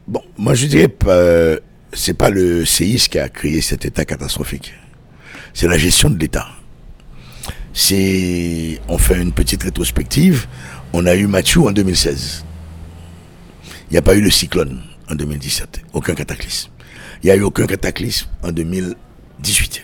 Bon, 0.06 0.22
moi, 0.38 0.54
je 0.54 0.66
dirais 0.66 0.86
pas, 0.86 1.56
c'est 1.92 2.14
pas 2.14 2.30
le 2.30 2.64
séisme 2.64 3.08
qui 3.08 3.18
a 3.18 3.28
créé 3.28 3.60
cet 3.60 3.84
état 3.84 4.04
catastrophique. 4.04 4.72
C'est 5.52 5.66
la 5.66 5.78
gestion 5.78 6.10
de 6.10 6.18
l'État. 6.18 6.46
Si 7.76 8.78
on 8.88 8.98
fait 8.98 9.20
une 9.20 9.32
petite 9.32 9.64
rétrospective, 9.64 10.46
on 10.92 11.06
a 11.06 11.16
eu 11.16 11.26
Mathieu 11.26 11.60
en 11.62 11.72
2016. 11.72 12.44
Il 13.90 13.92
n'y 13.92 13.98
a 13.98 14.02
pas 14.02 14.14
eu 14.14 14.20
le 14.20 14.30
cyclone 14.30 14.80
en 15.10 15.16
2017. 15.16 15.82
Aucun 15.92 16.14
cataclysme. 16.14 16.70
Il 17.22 17.26
n'y 17.26 17.32
a 17.32 17.36
eu 17.36 17.42
aucun 17.42 17.66
cataclysme 17.66 18.28
en 18.44 18.52
2018. 18.52 19.82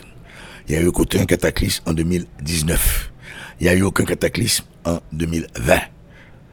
Il 0.69 0.73
n'y 0.73 0.79
a 0.79 0.83
eu 0.83 0.87
aucun 0.87 1.25
cataclysme 1.27 1.83
en 1.85 1.93
2019. 1.93 3.13
Il 3.61 3.65
n'y 3.65 3.69
a 3.69 3.75
eu 3.75 3.83
aucun 3.83 4.05
cataclysme 4.05 4.65
en 4.85 5.01
2020. 5.11 5.81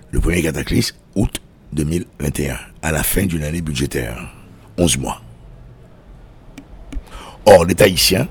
Le 0.09 0.19
premier 0.19 0.41
cataclysme, 0.41 0.95
août 1.13 1.39
2021, 1.73 2.57
à 2.81 2.91
la 2.91 3.03
fin 3.03 3.27
d'une 3.27 3.43
année 3.43 3.61
budgétaire. 3.61 4.33
11 4.79 4.97
mois. 4.97 5.21
Or, 7.45 7.65
l'État 7.65 7.83
haïtien 7.83 8.27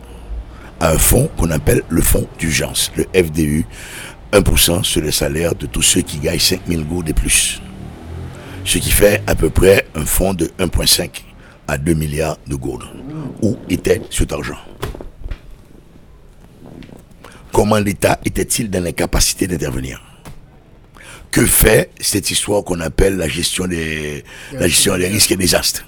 un 0.80 0.98
fonds 0.98 1.30
qu'on 1.36 1.50
appelle 1.50 1.82
le 1.88 2.02
fonds 2.02 2.26
d'urgence, 2.38 2.90
le 2.96 3.04
FDU, 3.14 3.64
1% 4.32 4.82
sur 4.82 5.00
le 5.00 5.10
salaire 5.10 5.54
de 5.54 5.66
tous 5.66 5.82
ceux 5.82 6.02
qui 6.02 6.18
gagnent 6.18 6.38
5000 6.38 6.84
gourdes 6.84 7.08
et 7.08 7.14
plus. 7.14 7.60
Ce 8.64 8.78
qui 8.78 8.90
fait 8.90 9.22
à 9.26 9.34
peu 9.34 9.48
près 9.48 9.86
un 9.94 10.04
fonds 10.04 10.34
de 10.34 10.46
1,5 10.58 11.22
à 11.68 11.78
2 11.78 11.94
milliards 11.94 12.36
de 12.46 12.54
gourdes. 12.56 12.84
Où 13.42 13.56
était 13.68 14.02
cet 14.10 14.32
argent? 14.32 14.58
Comment 17.52 17.78
l'État 17.78 18.18
était-il 18.24 18.70
dans 18.70 18.82
l'incapacité 18.82 19.46
d'intervenir? 19.46 20.02
Que 21.30 21.46
fait 21.46 21.90
cette 22.00 22.30
histoire 22.30 22.64
qu'on 22.64 22.80
appelle 22.80 23.16
la 23.16 23.28
gestion 23.28 23.66
des, 23.66 24.24
la 24.52 24.68
gestion 24.68 24.96
des 24.98 25.08
risques 25.08 25.32
et 25.32 25.36
des 25.36 25.44
désastres 25.44 25.84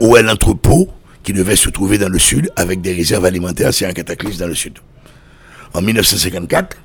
Où 0.00 0.16
est 0.16 0.22
l'entrepôt 0.22 0.88
qui 1.28 1.34
devait 1.34 1.56
se 1.56 1.68
trouver 1.68 1.98
dans 1.98 2.08
le 2.08 2.18
sud 2.18 2.50
avec 2.56 2.80
des 2.80 2.94
réserves 2.94 3.26
alimentaires 3.26 3.74
c'est 3.74 3.84
un 3.84 3.92
cataclysme 3.92 4.38
dans 4.38 4.46
le 4.46 4.54
sud. 4.54 4.78
En 5.74 5.82
1954, 5.82 6.78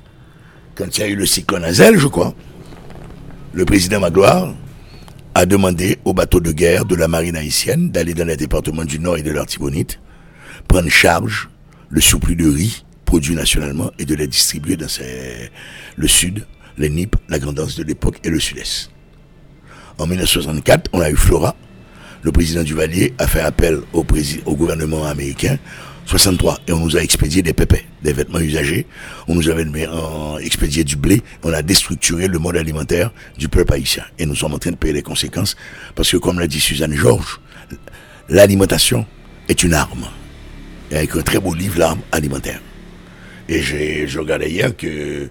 quand 0.74 0.98
il 0.98 1.00
y 1.00 1.02
a 1.02 1.06
eu 1.06 1.16
le 1.16 1.24
cyclone 1.24 1.64
Azel, 1.64 1.96
je 1.96 2.06
crois, 2.08 2.34
le 3.54 3.64
président 3.64 4.00
Magloire 4.00 4.54
a 5.34 5.46
demandé 5.46 5.96
aux 6.04 6.12
bateaux 6.12 6.40
de 6.40 6.52
guerre 6.52 6.84
de 6.84 6.94
la 6.94 7.08
marine 7.08 7.36
haïtienne 7.36 7.90
d'aller 7.90 8.12
dans 8.12 8.26
les 8.26 8.36
départements 8.36 8.84
du 8.84 8.98
Nord 8.98 9.16
et 9.16 9.22
de 9.22 9.30
l'Artibonite, 9.30 9.98
prendre 10.68 10.90
charge 10.90 11.48
le 11.88 12.02
surplus 12.02 12.36
de 12.36 12.46
riz 12.46 12.84
produit 13.06 13.34
nationalement 13.34 13.92
et 13.98 14.04
de 14.04 14.14
les 14.14 14.26
distribuer 14.26 14.76
dans 14.76 14.88
le 15.96 16.06
sud, 16.06 16.44
les 16.76 16.90
NIP, 16.90 17.16
la 17.30 17.38
grandance 17.38 17.76
de 17.76 17.82
l'époque 17.82 18.20
et 18.22 18.28
le 18.28 18.38
sud-est. 18.38 18.90
En 19.96 20.06
1964, 20.06 20.90
on 20.92 21.00
a 21.00 21.08
eu 21.08 21.16
Flora. 21.16 21.56
Le 22.24 22.32
président 22.32 22.62
Duvalier 22.62 23.12
a 23.18 23.26
fait 23.26 23.40
appel 23.42 23.80
au, 23.92 24.02
gouvernement 24.54 25.04
américain 25.04 25.58
63 26.06 26.60
et 26.66 26.72
on 26.72 26.80
nous 26.80 26.96
a 26.96 27.00
expédié 27.00 27.42
des 27.42 27.52
pépés, 27.52 27.84
des 28.02 28.14
vêtements 28.14 28.40
usagés, 28.40 28.86
on 29.28 29.34
nous 29.34 29.50
avait 29.50 29.66
expédié 30.40 30.84
du 30.84 30.96
blé, 30.96 31.22
on 31.42 31.52
a 31.52 31.60
déstructuré 31.60 32.26
le 32.26 32.38
mode 32.38 32.56
alimentaire 32.56 33.12
du 33.36 33.48
peuple 33.48 33.74
haïtien 33.74 34.04
et 34.18 34.24
nous 34.24 34.34
sommes 34.34 34.54
en 34.54 34.58
train 34.58 34.70
de 34.70 34.76
payer 34.76 34.94
les 34.94 35.02
conséquences 35.02 35.54
parce 35.94 36.10
que 36.10 36.16
comme 36.16 36.40
l'a 36.40 36.46
dit 36.46 36.60
Suzanne 36.60 36.94
Georges, 36.94 37.40
l'alimentation 38.30 39.04
est 39.50 39.62
une 39.62 39.74
arme. 39.74 40.06
Et 40.90 40.96
avec 40.96 41.14
un 41.16 41.22
très 41.22 41.38
beau 41.38 41.54
livre, 41.54 41.78
l'arme 41.78 42.00
alimentaire. 42.10 42.60
Et 43.50 43.60
je 43.60 44.18
regardais 44.18 44.50
hier 44.50 44.74
que 44.74 45.28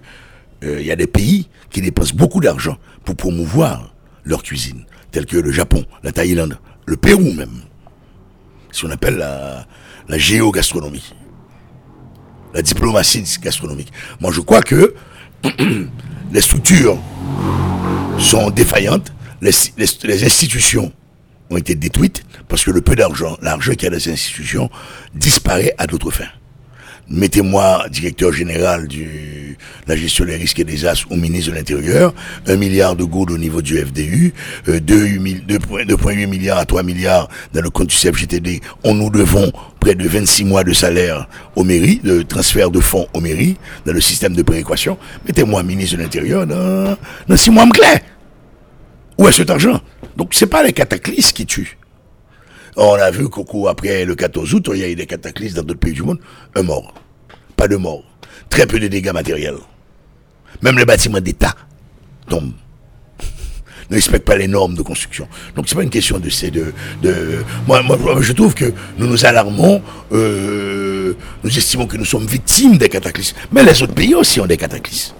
euh, 0.62 0.80
y 0.80 0.92
a 0.92 0.96
des 0.96 1.08
pays 1.08 1.48
qui 1.70 1.80
dépensent 1.80 2.14
beaucoup 2.14 2.40
d'argent 2.40 2.78
pour 3.04 3.16
promouvoir 3.16 3.92
leur 4.22 4.44
cuisine, 4.44 4.84
tels 5.10 5.26
que 5.26 5.36
le 5.36 5.50
Japon, 5.50 5.84
la 6.04 6.12
Thaïlande, 6.12 6.56
le 6.86 6.96
Pérou 6.96 7.32
même. 7.32 7.62
Si 8.72 8.84
on 8.84 8.90
appelle 8.90 9.16
la, 9.16 9.66
la 10.08 10.18
géogastronomie, 10.18 11.14
la 12.52 12.62
diplomatie 12.62 13.24
gastronomique. 13.40 13.92
Moi, 14.20 14.32
je 14.32 14.40
crois 14.40 14.62
que 14.62 14.94
les 16.32 16.40
structures 16.40 16.98
sont 18.18 18.50
défaillantes, 18.50 19.12
les, 19.40 19.50
les, 19.76 20.24
institutions 20.24 20.92
ont 21.50 21.56
été 21.56 21.74
détruites 21.74 22.24
parce 22.48 22.64
que 22.64 22.70
le 22.70 22.80
peu 22.80 22.96
d'argent, 22.96 23.36
l'argent 23.42 23.72
qu'il 23.72 23.84
y 23.84 23.86
a 23.86 23.90
dans 23.90 24.00
ces 24.00 24.12
institutions 24.12 24.70
disparaît 25.14 25.74
à 25.78 25.86
d'autres 25.86 26.10
fins 26.10 26.30
mettez-moi 27.08 27.86
directeur 27.90 28.32
général 28.32 28.88
de 28.88 29.04
la 29.86 29.96
gestion 29.96 30.24
des 30.24 30.36
risques 30.36 30.60
et 30.60 30.64
des 30.64 30.86
as 30.86 31.04
au 31.10 31.16
ministre 31.16 31.50
de 31.50 31.56
l'Intérieur, 31.56 32.14
un 32.46 32.56
milliard 32.56 32.96
de 32.96 33.04
gourdes 33.04 33.30
au 33.30 33.38
niveau 33.38 33.62
du 33.62 33.78
FDU, 33.78 34.32
2,8 34.66 36.26
milliards 36.26 36.58
à 36.58 36.64
3 36.64 36.82
milliards 36.82 37.28
dans 37.52 37.60
le 37.60 37.70
compte 37.70 37.88
du 37.88 37.96
CFGTD. 37.96 38.60
On 38.82 38.94
nous 38.94 39.10
devons 39.10 39.52
près 39.80 39.94
de 39.94 40.08
26 40.08 40.44
mois 40.44 40.64
de 40.64 40.72
salaire 40.72 41.28
aux 41.56 41.64
mairies, 41.64 42.00
de 42.02 42.22
transfert 42.22 42.70
de 42.70 42.80
fonds 42.80 43.06
aux 43.12 43.20
mairies, 43.20 43.56
dans 43.84 43.92
le 43.92 44.00
système 44.00 44.34
de 44.34 44.42
péréquation. 44.42 44.98
Mettez-moi 45.26 45.62
ministre 45.62 45.96
de 45.96 46.02
l'Intérieur 46.02 46.46
dans, 46.46 46.96
dans 47.28 47.36
6 47.36 47.50
mois 47.50 47.68
clair. 47.68 48.00
Où 49.18 49.28
est 49.28 49.32
cet 49.32 49.50
argent? 49.50 49.80
Donc 50.16 50.30
c'est 50.32 50.46
pas 50.46 50.62
les 50.62 50.72
cataclysmes 50.72 51.32
qui 51.32 51.46
tuent. 51.46 51.78
On 52.76 52.94
a 52.94 53.10
vu 53.10 53.28
qu'au 53.28 53.68
après 53.68 54.04
le 54.04 54.14
14 54.14 54.54
août, 54.54 54.70
il 54.74 54.80
y 54.80 54.84
a 54.84 54.88
eu 54.88 54.94
des 54.96 55.06
cataclysmes 55.06 55.56
dans 55.56 55.62
d'autres 55.62 55.80
pays 55.80 55.92
du 55.92 56.02
monde. 56.02 56.18
Un 56.54 56.62
mort. 56.62 56.94
Pas 57.56 57.68
de 57.68 57.76
mort. 57.76 58.02
Très 58.50 58.66
peu 58.66 58.80
de 58.80 58.88
dégâts 58.88 59.12
matériels. 59.12 59.58
Même 60.62 60.78
les 60.78 60.84
bâtiments 60.84 61.20
d'État 61.20 61.54
tombent. 62.28 62.52
ne 63.90 63.94
respectent 63.94 64.24
pas 64.24 64.36
les 64.36 64.48
normes 64.48 64.74
de 64.74 64.82
construction. 64.82 65.28
Donc 65.54 65.68
c'est 65.68 65.76
pas 65.76 65.82
une 65.82 65.90
question 65.90 66.18
de 66.18 66.28
ces 66.30 66.50
de, 66.50 66.72
de 67.02 67.44
moi, 67.66 67.82
moi 67.82 67.98
je 68.20 68.32
trouve 68.32 68.54
que 68.54 68.72
nous 68.98 69.06
nous 69.06 69.24
alarmons, 69.24 69.82
euh, 70.12 71.14
nous 71.44 71.58
estimons 71.58 71.86
que 71.86 71.96
nous 71.96 72.04
sommes 72.04 72.26
victimes 72.26 72.76
des 72.76 72.88
cataclysmes. 72.88 73.36
Mais 73.52 73.62
les 73.62 73.82
autres 73.82 73.94
pays 73.94 74.14
aussi 74.14 74.40
ont 74.40 74.46
des 74.46 74.56
cataclysmes. 74.56 75.14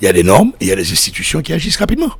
Il 0.00 0.04
y 0.04 0.08
a 0.08 0.12
des 0.12 0.22
normes 0.22 0.52
et 0.60 0.66
il 0.66 0.68
y 0.68 0.72
a 0.72 0.76
des 0.76 0.92
institutions 0.92 1.40
qui 1.42 1.52
agissent 1.52 1.78
rapidement. 1.78 2.12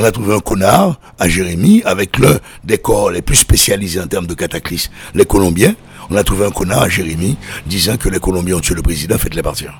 On 0.00 0.04
a 0.04 0.12
trouvé 0.12 0.34
un 0.34 0.40
connard 0.40 0.98
à 1.18 1.28
Jérémy 1.28 1.82
avec 1.84 2.18
l'un 2.18 2.38
des 2.64 2.78
corps 2.78 3.10
les 3.10 3.20
plus 3.20 3.36
spécialisés 3.36 4.00
en 4.00 4.06
termes 4.06 4.26
de 4.26 4.32
cataclysme, 4.32 4.90
les 5.14 5.26
Colombiens. 5.26 5.74
On 6.08 6.16
a 6.16 6.24
trouvé 6.24 6.46
un 6.46 6.50
connard 6.50 6.84
à 6.84 6.88
Jérémy 6.88 7.36
disant 7.66 7.98
que 7.98 8.08
les 8.08 8.18
Colombiens 8.18 8.56
ont 8.56 8.60
tué 8.60 8.74
le 8.74 8.80
président, 8.80 9.18
faites-les 9.18 9.42
partir. 9.42 9.78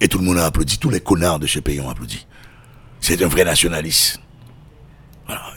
Et 0.00 0.08
tout 0.08 0.16
le 0.16 0.24
monde 0.24 0.38
a 0.38 0.46
applaudi, 0.46 0.78
tous 0.78 0.88
les 0.88 1.00
connards 1.00 1.38
de 1.38 1.46
ce 1.46 1.58
pays 1.58 1.82
ont 1.82 1.90
applaudi. 1.90 2.26
C'est 3.02 3.22
un 3.22 3.28
vrai 3.28 3.44
nationaliste. 3.44 4.20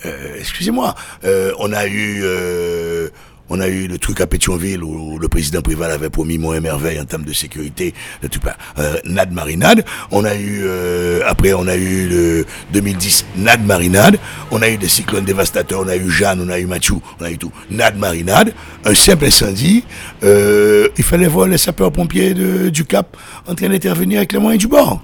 Euh, 0.06 0.36
excusez-moi, 0.38 0.94
euh, 1.24 1.54
on 1.58 1.72
a 1.72 1.88
eu, 1.88 2.20
euh, 2.22 3.08
On 3.56 3.60
a 3.60 3.68
eu 3.68 3.86
le 3.86 4.00
truc 4.00 4.20
à 4.20 4.26
Pétionville 4.26 4.84
où 4.84 5.20
le 5.20 5.28
président 5.28 5.62
Préval 5.62 5.92
avait 5.92 6.10
promis 6.10 6.40
mon 6.40 6.60
merveille 6.60 7.00
en 7.00 7.06
termes 7.06 7.24
de 7.24 7.34
sécurité, 7.34 7.94
de 8.24 8.28
tout 8.28 8.40
pas, 8.40 8.58
euh, 8.80 8.96
Nad 9.06 9.32
Marinade. 9.32 9.86
On 10.10 10.26
a 10.26 10.34
eu, 10.34 10.64
euh, 10.64 11.20
après, 11.28 11.54
on 11.54 11.68
a 11.68 11.76
eu 11.76 12.08
le 12.08 12.46
2010 12.72 13.28
Nad 13.38 13.64
Marinade. 13.64 14.18
On 14.50 14.60
a 14.64 14.70
eu 14.70 14.78
des 14.78 14.88
cyclones 14.88 15.24
dévastateurs. 15.24 15.82
On 15.86 15.88
a 15.88 15.96
eu 15.96 16.10
Jeanne, 16.10 16.42
on 16.44 16.50
a 16.50 16.58
eu 16.58 16.66
Mathieu, 16.66 16.96
on 17.22 17.26
a 17.26 17.30
eu 17.30 17.38
tout. 17.38 17.52
Nad 17.70 17.96
Marinade. 17.96 18.56
Un 18.86 18.96
simple 18.96 19.26
incendie. 19.26 19.84
Euh, 20.24 20.88
il 20.98 21.04
fallait 21.04 21.28
voir 21.28 21.48
les 21.48 21.60
sapeurs-pompiers 21.60 22.34
du 22.34 22.86
Cap 22.86 23.16
en 23.48 23.54
train 23.54 23.70
d'intervenir 23.70 24.18
avec 24.18 24.34
les 24.34 24.40
moyens 24.40 24.62
du 24.62 24.68
bord. 24.68 25.00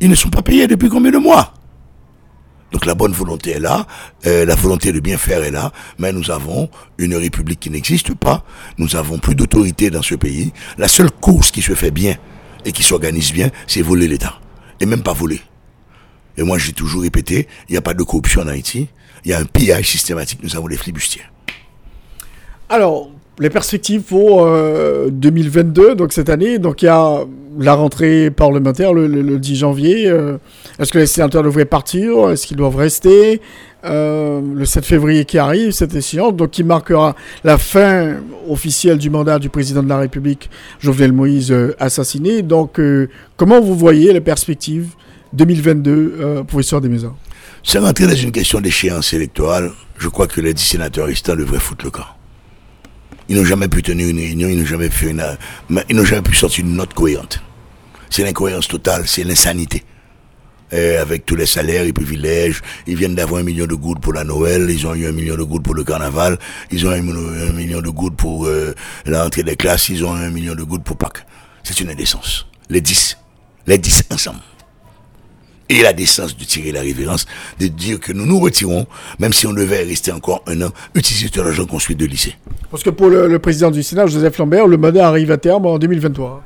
Ils 0.00 0.08
ne 0.08 0.14
sont 0.14 0.30
pas 0.30 0.40
payés 0.40 0.68
depuis 0.68 0.88
combien 0.88 1.10
de 1.10 1.18
mois? 1.18 1.52
Donc 2.72 2.84
la 2.84 2.94
bonne 2.94 3.12
volonté 3.12 3.52
est 3.52 3.60
là, 3.60 3.86
euh, 4.26 4.44
la 4.44 4.54
volonté 4.54 4.92
de 4.92 5.00
bien 5.00 5.16
faire 5.16 5.42
est 5.42 5.50
là, 5.50 5.72
mais 5.98 6.12
nous 6.12 6.30
avons 6.30 6.68
une 6.98 7.14
république 7.16 7.60
qui 7.60 7.70
n'existe 7.70 8.14
pas, 8.14 8.44
nous 8.76 8.96
avons 8.96 9.18
plus 9.18 9.34
d'autorité 9.34 9.90
dans 9.90 10.02
ce 10.02 10.14
pays. 10.14 10.52
La 10.76 10.88
seule 10.88 11.10
course 11.10 11.50
qui 11.50 11.62
se 11.62 11.74
fait 11.74 11.90
bien 11.90 12.16
et 12.64 12.72
qui 12.72 12.82
s'organise 12.82 13.32
bien, 13.32 13.50
c'est 13.66 13.82
voler 13.82 14.08
l'État. 14.08 14.38
Et 14.80 14.86
même 14.86 15.02
pas 15.02 15.12
voler. 15.12 15.40
Et 16.36 16.42
moi 16.42 16.58
j'ai 16.58 16.72
toujours 16.72 17.02
répété, 17.02 17.48
il 17.68 17.72
n'y 17.72 17.78
a 17.78 17.82
pas 17.82 17.94
de 17.94 18.02
corruption 18.02 18.42
en 18.42 18.48
Haïti, 18.48 18.88
il 19.24 19.30
y 19.30 19.34
a 19.34 19.38
un 19.38 19.44
pillage 19.44 19.88
systématique, 19.88 20.40
nous 20.42 20.56
avons 20.56 20.66
les 20.66 20.76
flibustiers. 20.76 21.24
Alors, 22.68 23.10
les 23.40 23.50
perspectives 23.50 24.02
pour 24.02 24.46
2022, 25.10 25.90
euh, 25.90 25.94
donc 25.94 26.12
cette 26.12 26.28
année, 26.28 26.58
donc 26.58 26.82
il 26.82 26.86
y 26.86 26.88
a 26.88 27.24
la 27.58 27.74
rentrée 27.74 28.30
parlementaire 28.30 28.92
le, 28.92 29.38
10 29.38 29.56
janvier. 29.56 30.08
Euh, 30.08 30.38
est-ce 30.78 30.92
que 30.92 30.98
les 30.98 31.06
sénateurs 31.06 31.42
devraient 31.42 31.64
partir? 31.64 32.30
Est-ce 32.30 32.46
qu'ils 32.46 32.56
doivent 32.56 32.76
rester? 32.76 33.40
Euh, 33.84 34.40
Le 34.54 34.64
7 34.64 34.84
février 34.84 35.24
qui 35.24 35.38
arrive, 35.38 35.70
cette 35.70 35.94
échéance, 35.94 36.34
donc 36.34 36.50
qui 36.50 36.64
marquera 36.64 37.14
la 37.44 37.58
fin 37.58 38.16
officielle 38.48 38.98
du 38.98 39.10
mandat 39.10 39.38
du 39.38 39.50
président 39.50 39.82
de 39.82 39.88
la 39.88 39.98
République, 39.98 40.50
Jovenel 40.80 41.12
Moïse, 41.12 41.54
assassiné. 41.78 42.42
Donc, 42.42 42.80
comment 43.36 43.60
vous 43.60 43.76
voyez 43.76 44.12
les 44.12 44.20
perspectives 44.20 44.90
2022, 45.32 46.44
professeur 46.46 46.80
Desmaisons? 46.80 47.14
Sans 47.62 47.80
rentrer 47.80 48.06
dans 48.06 48.14
une 48.14 48.32
question 48.32 48.60
d'échéance 48.60 49.12
électorale, 49.12 49.70
je 49.96 50.08
crois 50.08 50.26
que 50.26 50.40
les 50.40 50.54
10 50.54 50.62
sénateurs 50.62 51.06
restants 51.06 51.36
devraient 51.36 51.60
foutre 51.60 51.84
le 51.84 51.90
camp. 51.90 52.17
Ils 53.28 53.36
n'ont 53.36 53.44
jamais 53.44 53.68
pu 53.68 53.82
tenir 53.82 54.08
une 54.08 54.18
réunion, 54.18 54.48
ils 54.48 54.58
n'ont 54.58 54.66
jamais 54.66 54.88
fait 54.88 55.10
une, 55.10 55.24
ils 55.88 55.96
n'ont 55.96 56.04
jamais 56.04 56.22
pu 56.22 56.34
sortir 56.34 56.64
une 56.64 56.74
note 56.76 56.94
cohérente. 56.94 57.42
C'est 58.10 58.22
l'incohérence 58.22 58.68
totale, 58.68 59.06
c'est 59.06 59.24
l'insanité. 59.24 59.84
avec 60.72 61.26
tous 61.26 61.36
les 61.36 61.46
salaires 61.46 61.84
et 61.84 61.92
privilèges, 61.92 62.62
ils 62.86 62.96
viennent 62.96 63.14
d'avoir 63.14 63.40
un 63.40 63.44
million 63.44 63.66
de 63.66 63.74
gouttes 63.74 64.00
pour 64.00 64.12
la 64.12 64.24
Noël, 64.24 64.68
ils 64.70 64.86
ont 64.86 64.94
eu 64.94 65.06
un 65.06 65.12
million 65.12 65.36
de 65.36 65.42
gouttes 65.42 65.62
pour 65.62 65.74
le 65.74 65.84
carnaval, 65.84 66.38
ils 66.70 66.86
ont 66.86 66.92
eu 66.92 66.98
un 66.98 67.52
million 67.52 67.80
de 67.80 67.90
gouttes 67.90 68.16
pour 68.16 68.46
euh, 68.46 68.74
l'entrée 69.06 69.42
des 69.42 69.56
classes, 69.56 69.88
ils 69.88 70.04
ont 70.04 70.14
un 70.14 70.30
million 70.30 70.54
de 70.54 70.62
gouttes 70.62 70.84
pour 70.84 70.96
Pâques. 70.96 71.24
C'est 71.62 71.80
une 71.80 71.90
indécence. 71.90 72.46
Les 72.70 72.80
dix. 72.80 73.16
Les 73.66 73.78
dix 73.78 74.02
ensemble 74.10 74.40
et 75.68 75.82
la 75.82 75.92
décence 75.92 76.36
de 76.36 76.44
tirer 76.44 76.72
la 76.72 76.80
révérence, 76.80 77.26
de 77.60 77.66
dire 77.66 78.00
que 78.00 78.12
nous 78.12 78.26
nous 78.26 78.38
retirons, 78.40 78.86
même 79.18 79.32
si 79.32 79.46
on 79.46 79.52
devait 79.52 79.82
rester 79.84 80.12
encore 80.12 80.42
un 80.46 80.62
an, 80.62 80.70
utiliser 80.94 81.28
tout 81.28 81.42
l'argent 81.42 81.66
qu'on 81.66 81.78
suit 81.78 81.96
de 81.96 82.06
lycée. 82.06 82.34
Parce 82.70 82.82
que 82.82 82.90
pour 82.90 83.08
le, 83.08 83.38
président 83.38 83.70
du 83.70 83.82
Sénat, 83.82 84.06
Joseph 84.06 84.38
Lambert, 84.38 84.66
le 84.66 84.76
mandat 84.76 85.06
arrive 85.06 85.30
à 85.30 85.38
terme 85.38 85.66
en 85.66 85.78
2023. 85.78 86.42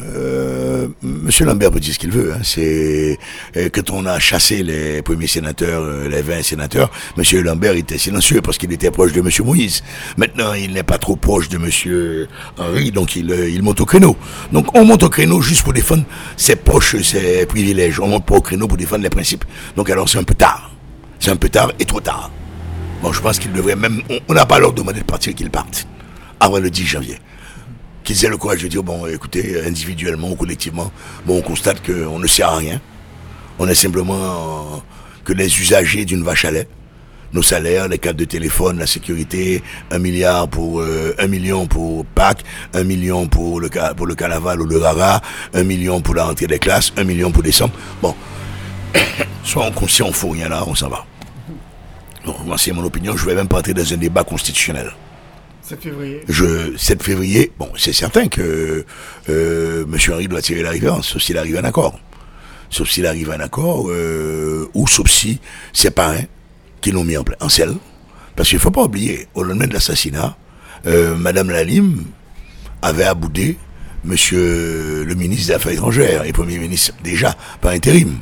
Euh, 0.00 0.88
Monsieur 1.02 1.44
Lambert 1.44 1.70
peut 1.70 1.80
dire 1.80 1.94
ce 1.94 1.98
qu'il 1.98 2.10
veut. 2.10 2.32
Hein. 2.32 2.40
C'est 2.42 3.18
euh, 3.56 3.68
quand 3.72 3.90
on 3.90 4.06
a 4.06 4.18
chassé 4.18 4.62
les 4.62 5.02
premiers 5.02 5.26
sénateurs, 5.26 5.82
euh, 5.82 6.08
les 6.08 6.22
20 6.22 6.42
sénateurs, 6.42 6.90
Monsieur 7.16 7.42
Lambert 7.42 7.74
était 7.74 7.98
silencieux 7.98 8.40
parce 8.40 8.58
qu'il 8.58 8.72
était 8.72 8.90
proche 8.90 9.12
de 9.12 9.20
Monsieur 9.20 9.44
Moïse. 9.44 9.82
Maintenant, 10.16 10.54
il 10.54 10.72
n'est 10.72 10.82
pas 10.82 10.98
trop 10.98 11.16
proche 11.16 11.48
de 11.48 11.58
Monsieur 11.58 12.28
Henri, 12.58 12.92
donc 12.92 13.16
il, 13.16 13.30
il 13.30 13.62
monte 13.62 13.80
au 13.80 13.86
créneau. 13.86 14.16
Donc 14.52 14.76
on 14.76 14.84
monte 14.84 15.02
au 15.02 15.08
créneau 15.08 15.40
juste 15.40 15.62
pour 15.62 15.72
défendre 15.72 16.04
ses 16.36 16.56
proches, 16.56 17.00
ses 17.02 17.46
privilèges. 17.46 18.00
On 18.00 18.08
monte 18.08 18.26
pas 18.26 18.36
au 18.36 18.40
créneau 18.40 18.68
pour 18.68 18.76
défendre 18.76 19.02
les 19.02 19.10
principes. 19.10 19.44
Donc 19.76 19.90
alors 19.90 20.08
c'est 20.08 20.18
un 20.18 20.24
peu 20.24 20.34
tard. 20.34 20.70
C'est 21.18 21.30
un 21.30 21.36
peu 21.36 21.48
tard 21.48 21.72
et 21.80 21.84
trop 21.84 22.00
tard. 22.00 22.30
Bon, 23.02 23.12
je 23.12 23.20
pense 23.20 23.38
qu'il 23.38 23.52
devrait 23.52 23.76
même. 23.76 24.02
On 24.28 24.34
n'a 24.34 24.46
pas 24.46 24.58
leur 24.58 24.72
demandé 24.72 25.00
de 25.00 25.04
partir 25.04 25.34
qu'il 25.34 25.50
parte 25.50 25.86
avant 26.40 26.58
le 26.58 26.70
10 26.70 26.86
janvier 26.86 27.18
qu'ils 28.08 28.24
aient 28.24 28.30
le 28.30 28.38
courage 28.38 28.62
de 28.62 28.68
dire, 28.68 28.82
bon, 28.82 29.06
écoutez, 29.06 29.60
individuellement 29.66 30.30
ou 30.30 30.34
collectivement, 30.34 30.90
bon, 31.26 31.40
on 31.40 31.42
constate 31.42 31.84
qu'on 31.84 32.18
ne 32.18 32.26
sert 32.26 32.48
à 32.48 32.56
rien. 32.56 32.80
On 33.58 33.68
est 33.68 33.74
simplement 33.74 34.82
que 35.26 35.34
les 35.34 35.60
usagers 35.60 36.06
d'une 36.06 36.22
vache 36.22 36.46
à 36.46 36.50
lait. 36.50 36.66
Nos 37.34 37.42
salaires, 37.42 37.86
les 37.86 37.98
cartes 37.98 38.16
de 38.16 38.24
téléphone, 38.24 38.78
la 38.78 38.86
sécurité, 38.86 39.62
un 39.90 39.98
milliard 39.98 40.48
pour 40.48 40.80
euh, 40.80 41.14
un 41.18 41.26
million 41.26 41.66
pour 41.66 42.06
Pâques, 42.06 42.44
un 42.72 42.82
million 42.82 43.26
pour 43.26 43.60
le 43.60 43.68
pour 43.94 44.06
le 44.06 44.14
carnaval 44.14 44.62
ou 44.62 44.64
le 44.64 44.78
rara, 44.78 45.20
un 45.52 45.64
million 45.64 46.00
pour 46.00 46.14
la 46.14 46.24
rentrée 46.24 46.46
des 46.46 46.58
classes, 46.58 46.94
un 46.96 47.04
million 47.04 47.30
pour 47.30 47.42
décembre. 47.42 47.74
Bon, 48.00 48.14
soit 49.44 49.66
on 49.66 49.72
conscient, 49.72 50.06
on 50.06 50.12
fout 50.12 50.32
rien 50.32 50.48
là, 50.48 50.64
on 50.66 50.74
s'en 50.74 50.88
va. 50.88 51.04
Donc, 52.24 52.42
moi, 52.46 52.56
c'est 52.56 52.72
mon 52.72 52.84
opinion. 52.84 53.14
Je 53.18 53.24
ne 53.24 53.28
vais 53.28 53.34
même 53.34 53.48
pas 53.48 53.58
entrer 53.58 53.74
dans 53.74 53.92
un 53.92 53.98
débat 53.98 54.24
constitutionnel. 54.24 54.92
7 55.68 55.82
février. 55.82 56.20
Je, 56.28 56.76
7 56.78 57.02
février, 57.02 57.52
bon, 57.58 57.68
c'est 57.76 57.92
certain 57.92 58.28
que 58.28 58.86
euh, 59.28 59.84
M. 59.84 59.98
Henry 60.10 60.26
doit 60.26 60.40
tirer 60.40 60.62
la 60.62 60.70
révérence, 60.70 61.08
sauf 61.08 61.22
s'il 61.22 61.36
arrive 61.36 61.56
à 61.56 61.60
un 61.60 61.64
accord. 61.64 61.98
Sauf 62.70 62.88
s'il 62.88 63.04
arrive 63.06 63.30
à 63.30 63.34
un 63.34 63.40
accord, 63.40 63.90
euh, 63.90 64.66
ou 64.72 64.86
sauf 64.86 65.08
si 65.10 65.40
ses 65.74 65.90
parents 65.90 66.24
qui 66.80 66.90
l'ont 66.90 67.04
mis 67.04 67.18
en, 67.18 67.24
en 67.40 67.48
selle. 67.50 67.74
Parce 68.34 68.48
qu'il 68.48 68.56
ne 68.56 68.62
faut 68.62 68.70
pas 68.70 68.82
oublier, 68.84 69.26
au 69.34 69.42
lendemain 69.42 69.66
de 69.66 69.74
l'assassinat, 69.74 70.36
euh, 70.86 71.16
Madame 71.16 71.50
Lalim 71.50 72.04
avait 72.80 73.04
aboudé 73.04 73.58
Monsieur 74.04 75.04
le 75.04 75.14
ministre 75.16 75.48
des 75.48 75.52
Affaires 75.54 75.72
étrangères 75.72 76.24
et 76.24 76.32
Premier 76.32 76.56
ministre 76.58 76.94
déjà 77.02 77.34
par 77.60 77.72
intérim. 77.72 78.18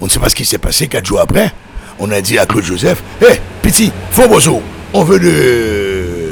On 0.00 0.04
ne 0.04 0.10
sait 0.10 0.20
pas 0.20 0.28
ce 0.28 0.34
qui 0.34 0.44
s'est 0.44 0.58
passé 0.58 0.86
quatre 0.86 1.06
jours 1.06 1.20
après. 1.20 1.50
On 1.98 2.10
a 2.10 2.20
dit 2.20 2.38
à 2.38 2.44
Claude 2.46 2.64
Joseph, 2.64 3.02
hé, 3.22 3.32
hey, 3.32 3.40
petit, 3.62 3.90
faux 4.10 4.28
bozo, 4.28 4.60
on 4.92 5.02
veut 5.02 5.18
de 5.18 6.23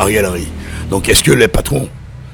Ariel 0.00 0.24
Henry. 0.24 0.48
Donc 0.88 1.10
est-ce 1.10 1.22
que 1.22 1.30
les 1.30 1.46
patrons, 1.46 1.86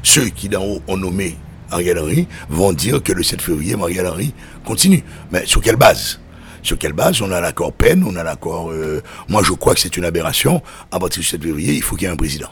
ceux 0.04 0.26
qui 0.28 0.48
d'en 0.48 0.64
haut 0.64 0.82
ont 0.86 0.96
nommé 0.96 1.36
Ariel 1.72 1.98
Henry, 1.98 2.28
vont 2.48 2.72
dire 2.72 3.02
que 3.02 3.12
le 3.12 3.24
7 3.24 3.42
février, 3.42 3.74
Ariel 3.74 4.06
Henry 4.06 4.32
continue? 4.64 5.02
Mais 5.32 5.44
sur 5.46 5.60
quelle 5.60 5.74
base? 5.74 6.20
Sur 6.62 6.78
quelle 6.78 6.92
base? 6.92 7.20
On 7.22 7.32
a 7.32 7.40
l'accord 7.40 7.72
peine, 7.72 8.04
on 8.06 8.14
a 8.14 8.22
l'accord... 8.22 8.70
Euh, 8.70 9.02
moi, 9.28 9.42
je 9.44 9.52
crois 9.52 9.74
que 9.74 9.80
c'est 9.80 9.96
une 9.96 10.04
aberration. 10.04 10.62
À 10.92 11.00
partir 11.00 11.20
du 11.20 11.26
7 11.26 11.42
février, 11.42 11.74
il 11.74 11.82
faut 11.82 11.96
qu'il 11.96 12.06
y 12.06 12.08
ait 12.08 12.12
un 12.12 12.16
président. 12.16 12.50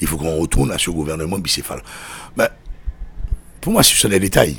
Il 0.00 0.06
faut 0.06 0.16
qu'on 0.16 0.36
retourne 0.38 0.72
à 0.72 0.78
ce 0.78 0.88
gouvernement 0.88 1.38
bicéphale. 1.38 1.82
Mais 2.38 2.48
pour 3.60 3.74
moi, 3.74 3.82
ce 3.82 3.94
sont 3.94 4.08
des 4.08 4.18
détails. 4.18 4.56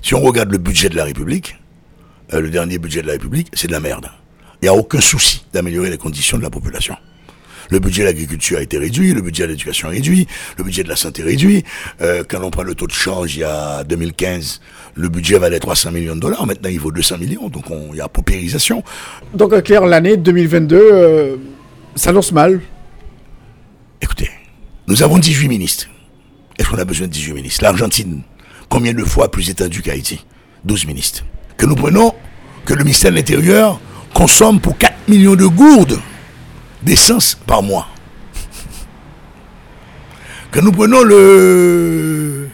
Si 0.00 0.14
on 0.14 0.20
regarde 0.22 0.50
le 0.50 0.56
budget 0.56 0.88
de 0.88 0.96
la 0.96 1.04
République, 1.04 1.58
euh, 2.32 2.40
le 2.40 2.48
dernier 2.48 2.78
budget 2.78 3.02
de 3.02 3.06
la 3.06 3.12
République, 3.12 3.48
c'est 3.52 3.66
de 3.66 3.72
la 3.72 3.80
merde. 3.80 4.10
Il 4.62 4.64
n'y 4.64 4.68
a 4.70 4.74
aucun 4.74 5.00
souci 5.02 5.44
d'améliorer 5.52 5.90
les 5.90 5.98
conditions 5.98 6.38
de 6.38 6.42
la 6.42 6.50
population. 6.50 6.96
Le 7.70 7.78
budget 7.78 8.02
de 8.02 8.06
l'agriculture 8.06 8.58
a 8.58 8.62
été 8.62 8.78
réduit, 8.78 9.14
le 9.14 9.22
budget 9.22 9.44
de 9.44 9.48
l'éducation 9.48 9.88
réduit, 9.88 10.26
le 10.58 10.64
budget 10.64 10.82
de 10.82 10.88
la 10.88 10.96
santé 10.96 11.22
réduit. 11.22 11.64
Euh, 12.00 12.24
quand 12.28 12.42
on 12.42 12.50
prend 12.50 12.62
le 12.62 12.74
taux 12.74 12.86
de 12.86 12.92
change, 12.92 13.36
il 13.36 13.40
y 13.40 13.44
a 13.44 13.84
2015, 13.84 14.60
le 14.94 15.08
budget 15.08 15.38
valait 15.38 15.60
300 15.60 15.92
millions 15.92 16.16
de 16.16 16.20
dollars, 16.20 16.46
maintenant 16.46 16.68
il 16.68 16.80
vaut 16.80 16.90
200 16.90 17.18
millions, 17.18 17.48
donc 17.48 17.66
il 17.92 17.96
y 17.96 18.00
a 18.00 18.08
paupérisation. 18.08 18.82
Donc, 19.34 19.62
clair, 19.62 19.86
l'année 19.86 20.16
2022 20.16 20.76
euh, 20.76 21.36
s'annonce 21.94 22.32
mal. 22.32 22.60
Écoutez, 24.02 24.30
nous 24.88 25.02
avons 25.02 25.18
18 25.18 25.48
ministres. 25.48 25.86
Est-ce 26.58 26.68
qu'on 26.68 26.78
a 26.78 26.84
besoin 26.84 27.06
de 27.06 27.12
18 27.12 27.32
ministres? 27.34 27.62
L'Argentine, 27.62 28.22
combien 28.68 28.92
de 28.92 29.04
fois 29.04 29.30
plus 29.30 29.48
étendue 29.48 29.82
qu'Haïti? 29.82 30.24
12 30.64 30.86
ministres. 30.86 31.24
Que 31.56 31.66
nous 31.66 31.74
prenons, 31.76 32.12
que 32.64 32.74
le 32.74 32.84
ministère 32.84 33.10
de 33.10 33.16
l'Intérieur 33.16 33.80
consomme 34.12 34.60
pour 34.60 34.76
4 34.76 35.08
millions 35.08 35.36
de 35.36 35.46
gourdes 35.46 35.98
d'essence 36.82 37.36
par 37.46 37.62
mois. 37.62 37.86
Que 40.50 40.60
nous 40.60 40.72
prenons 40.72 41.02
le, 41.02 42.48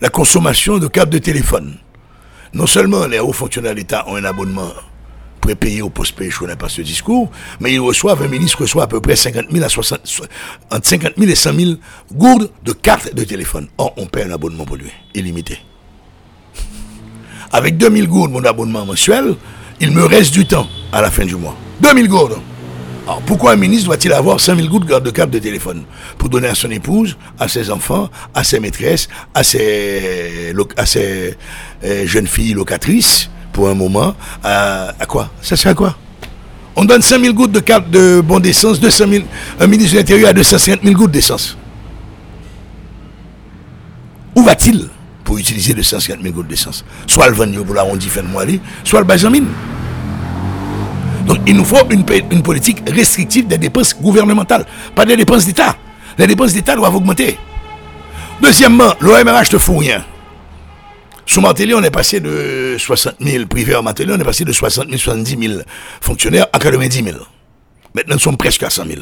la 0.00 0.08
consommation 0.08 0.78
de 0.78 0.86
câbles 0.86 1.12
de 1.12 1.18
téléphone, 1.18 1.78
non 2.52 2.66
seulement 2.66 3.06
les 3.06 3.18
hauts 3.18 3.32
fonctionnaires 3.32 3.72
de 3.72 3.78
l'État 3.78 4.04
ont 4.08 4.16
un 4.16 4.24
abonnement 4.24 4.70
prépayé 5.40 5.80
au 5.80 5.90
post-pay, 5.90 6.28
je 6.28 6.34
ne 6.36 6.40
connais 6.40 6.56
pas 6.56 6.68
ce 6.68 6.82
discours, 6.82 7.30
mais 7.60 7.72
ils 7.72 7.78
reçoivent, 7.80 8.20
un 8.22 8.28
ministre 8.28 8.62
reçoit 8.62 8.82
à 8.82 8.86
peu 8.86 9.00
près 9.00 9.14
50 9.14 9.46
000 9.50 9.64
à 9.64 9.68
60, 9.68 10.00
entre 10.72 10.86
50 10.86 11.12
000 11.16 11.30
et 11.30 11.34
100 11.34 11.52
000 11.54 11.70
gourdes 12.12 12.50
de 12.64 12.72
cartes 12.72 13.14
de 13.14 13.24
téléphone. 13.24 13.68
Or, 13.78 13.94
on 13.96 14.06
paie 14.06 14.24
un 14.24 14.32
abonnement 14.32 14.64
pour 14.64 14.76
lui, 14.76 14.90
illimité. 15.14 15.58
Avec 17.52 17.78
2000 17.78 18.08
gourdes, 18.08 18.32
mon 18.32 18.44
abonnement 18.44 18.84
mensuel, 18.84 19.36
il 19.80 19.92
me 19.92 20.04
reste 20.04 20.32
du 20.34 20.46
temps 20.46 20.66
à 20.92 21.00
la 21.00 21.10
fin 21.10 21.24
du 21.24 21.36
mois. 21.36 21.56
2000 21.80 22.08
gourdes. 22.08 22.38
Pourquoi 23.24 23.52
un 23.52 23.56
ministre 23.56 23.86
doit-il 23.86 24.12
avoir 24.12 24.40
5000 24.40 24.68
gouttes 24.68 24.86
de 24.86 25.10
câble 25.10 25.32
de 25.32 25.38
téléphone 25.38 25.84
Pour 26.18 26.28
donner 26.28 26.48
à 26.48 26.54
son 26.56 26.70
épouse, 26.70 27.16
à 27.38 27.46
ses 27.46 27.70
enfants, 27.70 28.10
à 28.34 28.42
ses 28.42 28.58
maîtresses, 28.58 29.08
à 29.32 29.44
ses, 29.44 30.52
euh, 31.84 32.06
jeunes 32.06 32.26
filles 32.26 32.54
locatrices, 32.54 33.30
pour 33.52 33.68
un 33.68 33.74
moment, 33.74 34.14
à, 34.42 34.92
quoi? 35.08 35.30
Ça 35.40 35.56
sert 35.56 35.70
à 35.70 35.74
quoi? 35.74 35.96
On 36.74 36.84
donne 36.84 37.00
5 37.00 37.20
000 37.20 37.32
gouttes 37.32 37.52
de 37.52 37.60
carte 37.60 37.88
de 37.90 38.20
bon 38.20 38.40
d'essence, 38.40 38.80
200 38.80 39.04
000, 39.08 39.24
un 39.60 39.66
ministre 39.66 39.94
de 39.94 39.98
l'Intérieur 39.98 40.30
a 40.30 40.32
250 40.32 40.82
000 40.82 40.94
gouttes 40.94 41.12
d'essence. 41.12 41.56
Où 44.34 44.42
va-t-il 44.42 44.88
pour 45.24 45.38
utiliser 45.38 45.72
250 45.72 46.22
000 46.22 46.34
gouttes 46.34 46.48
d'essence? 46.48 46.84
Soit 47.06 47.28
le 47.28 47.34
vendre 47.34 47.64
pour 47.64 47.74
l'arrondi 47.74 48.08
fin 48.08 48.22
de 48.22 48.28
mois, 48.28 48.44
soit 48.84 49.00
le 49.00 49.06
bas 49.06 49.16
mine. 49.30 49.46
Donc 51.26 51.38
il 51.46 51.56
nous 51.56 51.64
faut 51.64 51.76
une, 51.90 52.04
politique 52.42 52.88
restrictive 52.88 53.46
des 53.46 53.58
dépenses 53.58 53.94
gouvernementales, 54.00 54.64
pas 54.94 55.04
des 55.04 55.16
dépenses 55.16 55.44
d'État. 55.44 55.76
Les 56.18 56.26
dépenses 56.26 56.52
d'État 56.52 56.76
doivent 56.76 56.94
augmenter. 56.94 57.36
Deuxièmement, 58.40 58.94
l'OMRH 59.00 59.52
ne 59.52 59.58
font 59.58 59.78
rien. 59.78 60.04
Sous 61.26 61.40
Martelly, 61.40 61.74
on 61.74 61.82
est 61.82 61.90
passé 61.90 62.20
de 62.20 62.76
60 62.78 63.16
000 63.20 63.46
privés 63.46 63.74
en 63.74 63.82
Martelly, 63.82 64.12
on 64.12 64.20
est 64.20 64.24
passé 64.24 64.44
de 64.44 64.52
60 64.52 64.86
000, 64.86 64.98
70 64.98 65.48
000 65.48 65.60
fonctionnaires 66.00 66.46
à 66.52 66.58
90 66.58 67.02
000. 67.02 67.16
Maintenant, 67.94 68.14
nous 68.14 68.20
sommes 68.20 68.36
presque 68.36 68.62
à 68.62 68.70
100 68.70 68.86
000. 68.86 69.00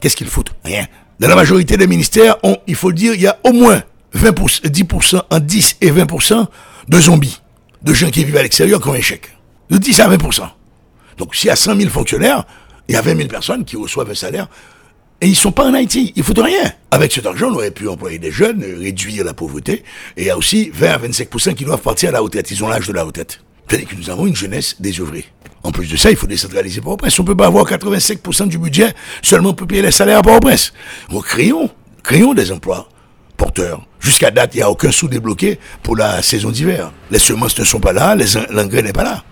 Qu'est-ce 0.00 0.14
qu'ils 0.14 0.28
foutent? 0.28 0.52
Rien. 0.64 0.86
Dans 1.18 1.28
la 1.28 1.34
majorité 1.34 1.76
des 1.76 1.88
ministères, 1.88 2.36
il 2.66 2.74
faut 2.76 2.90
le 2.90 2.94
dire, 2.94 3.14
il 3.14 3.22
y 3.22 3.26
a 3.26 3.38
au 3.42 3.52
moins 3.52 3.82
20%, 4.14 4.62
10%, 4.66 5.22
en 5.28 5.40
10 5.40 5.76
et 5.80 5.90
20% 5.90 6.46
de 6.88 7.00
zombies, 7.00 7.40
de 7.82 7.92
gens 7.92 8.10
qui 8.10 8.24
vivent 8.24 8.36
à 8.36 8.42
l'extérieur 8.42 8.80
qui 8.80 8.88
ont 8.88 8.94
un 8.94 9.00
chèque. 9.00 9.30
De 9.70 9.78
10 9.78 10.00
à 10.00 10.08
20%. 10.08 10.48
Donc, 11.18 11.34
s'il 11.34 11.48
y 11.48 11.50
a 11.50 11.56
100 11.56 11.76
000 11.76 11.90
fonctionnaires, 11.90 12.44
il 12.88 12.94
y 12.94 12.98
a 12.98 13.02
20 13.02 13.16
000 13.16 13.28
personnes 13.28 13.64
qui 13.64 13.76
reçoivent 13.76 14.10
un 14.10 14.14
salaire 14.14 14.48
et 15.20 15.28
ils 15.28 15.36
sont 15.36 15.52
pas 15.52 15.64
en 15.64 15.74
Haïti. 15.74 16.12
Ils 16.14 16.22
foutent 16.22 16.38
rien. 16.38 16.72
Avec 16.90 17.12
cet 17.12 17.26
argent, 17.26 17.48
on 17.50 17.54
aurait 17.54 17.70
pu 17.70 17.88
employer 17.88 18.18
des 18.18 18.30
jeunes, 18.30 18.62
réduire 18.78 19.24
la 19.24 19.32
pauvreté. 19.32 19.82
Et 20.16 20.22
il 20.22 20.26
y 20.26 20.30
a 20.30 20.36
aussi 20.36 20.70
20 20.74 20.90
à 20.90 20.98
25% 20.98 21.54
qui 21.54 21.64
doivent 21.64 21.80
partir 21.80 22.10
à 22.10 22.12
la 22.12 22.20
retraite. 22.20 22.50
Ils 22.50 22.62
ont 22.62 22.68
l'âge 22.68 22.86
de 22.86 22.92
la 22.92 23.02
retraite. 23.02 23.40
C'est-à-dire 23.66 23.88
que 23.88 23.96
nous 23.96 24.10
avons 24.10 24.26
une 24.26 24.36
jeunesse 24.36 24.76
désœuvrée. 24.80 25.24
En 25.62 25.72
plus 25.72 25.90
de 25.90 25.96
ça, 25.96 26.10
il 26.10 26.16
faut 26.16 26.26
décentraliser 26.26 26.80
Port-au-Prince. 26.80 27.18
On 27.18 27.24
peut 27.24 27.34
pas 27.34 27.46
avoir 27.46 27.66
85% 27.66 28.46
du 28.48 28.58
budget 28.58 28.94
seulement 29.22 29.54
pour 29.54 29.66
payer 29.66 29.82
les 29.82 29.90
salaires 29.90 30.18
à 30.18 30.22
Port-au-Prince. 30.22 30.72
Créons, 31.24 31.70
créons 32.02 32.34
des 32.34 32.52
emplois 32.52 32.88
porteurs. 33.36 33.86
Jusqu'à 33.98 34.30
date, 34.30 34.54
il 34.54 34.58
n'y 34.58 34.62
a 34.62 34.70
aucun 34.70 34.92
sous 34.92 35.08
débloqué 35.08 35.58
pour 35.82 35.96
la 35.96 36.22
saison 36.22 36.50
d'hiver. 36.50 36.92
Les 37.10 37.18
semences 37.18 37.58
ne 37.58 37.64
sont 37.64 37.80
pas 37.80 37.92
là, 37.92 38.16
l'engrais 38.50 38.82
n'est 38.82 38.92
pas 38.92 39.02
là. 39.02 39.24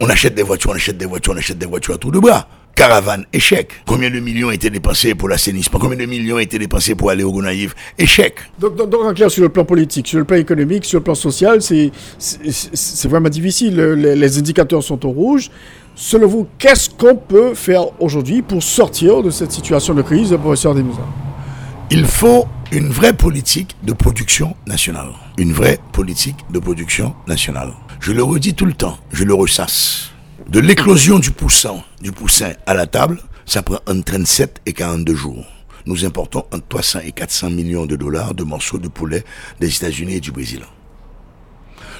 On 0.00 0.08
achète 0.08 0.34
des 0.34 0.42
voitures, 0.42 0.70
on 0.70 0.74
achète 0.74 0.96
des 0.96 1.06
voitures, 1.06 1.32
on 1.34 1.38
achète 1.38 1.58
des 1.58 1.66
voitures 1.66 1.94
à 1.94 1.98
tout 1.98 2.10
de 2.10 2.18
bras. 2.18 2.46
Caravane, 2.78 3.24
échec. 3.32 3.72
Combien 3.86 4.08
de 4.08 4.20
millions 4.20 4.46
ont 4.48 4.52
été 4.52 4.70
dépensés 4.70 5.16
pour 5.16 5.28
l'assainissement? 5.28 5.80
Combien 5.80 5.98
de 5.98 6.06
millions 6.06 6.36
ont 6.36 6.38
été 6.38 6.60
dépensés 6.60 6.94
pour 6.94 7.10
aller 7.10 7.24
au 7.24 7.32
Gonaïve? 7.32 7.74
Échec. 7.98 8.36
Donc, 8.60 8.76
donc, 8.76 8.94
en 9.04 9.12
clair, 9.12 9.28
sur 9.32 9.42
le 9.42 9.48
plan 9.48 9.64
politique, 9.64 10.06
sur 10.06 10.18
le 10.20 10.24
plan 10.24 10.36
économique, 10.36 10.84
sur 10.84 11.00
le 11.00 11.02
plan 11.02 11.16
social, 11.16 11.60
c'est 11.60 11.90
vraiment 13.08 13.28
difficile. 13.28 13.74
Les, 13.76 14.38
indicateurs 14.38 14.84
sont 14.84 15.04
au 15.04 15.10
rouge. 15.10 15.50
Selon 15.96 16.28
vous, 16.28 16.46
qu'est-ce 16.56 16.88
qu'on 16.88 17.16
peut 17.16 17.54
faire 17.54 17.86
aujourd'hui 18.00 18.42
pour 18.42 18.62
sortir 18.62 19.24
de 19.24 19.30
cette 19.30 19.50
situation 19.50 19.92
de 19.94 20.02
crise, 20.02 20.30
professeur 20.40 20.76
Demouza 20.76 21.02
Il 21.90 22.04
faut 22.04 22.46
une 22.70 22.90
vraie 22.90 23.12
politique 23.12 23.74
de 23.82 23.92
production 23.92 24.54
nationale. 24.68 25.08
Une 25.36 25.52
vraie 25.52 25.80
politique 25.90 26.36
de 26.52 26.60
production 26.60 27.12
nationale. 27.26 27.72
Je 28.00 28.12
le 28.12 28.22
redis 28.22 28.54
tout 28.54 28.64
le 28.64 28.72
temps, 28.72 28.98
je 29.12 29.24
le 29.24 29.34
ressasse. 29.34 30.10
De 30.48 30.60
l'éclosion 30.60 31.18
du 31.18 31.30
poussin, 31.30 31.82
du 32.00 32.12
poussin 32.12 32.52
à 32.66 32.74
la 32.74 32.86
table, 32.86 33.20
ça 33.44 33.62
prend 33.62 33.80
entre 33.86 34.04
37 34.04 34.62
et 34.66 34.72
42 34.72 35.14
jours. 35.14 35.44
Nous 35.84 36.04
importons 36.04 36.44
entre 36.52 36.66
300 36.68 37.00
et 37.04 37.12
400 37.12 37.50
millions 37.50 37.86
de 37.86 37.96
dollars 37.96 38.34
de 38.34 38.44
morceaux 38.44 38.78
de 38.78 38.88
poulet 38.88 39.24
des 39.60 39.74
États-Unis 39.74 40.14
et 40.14 40.20
du 40.20 40.30
Brésil. 40.30 40.62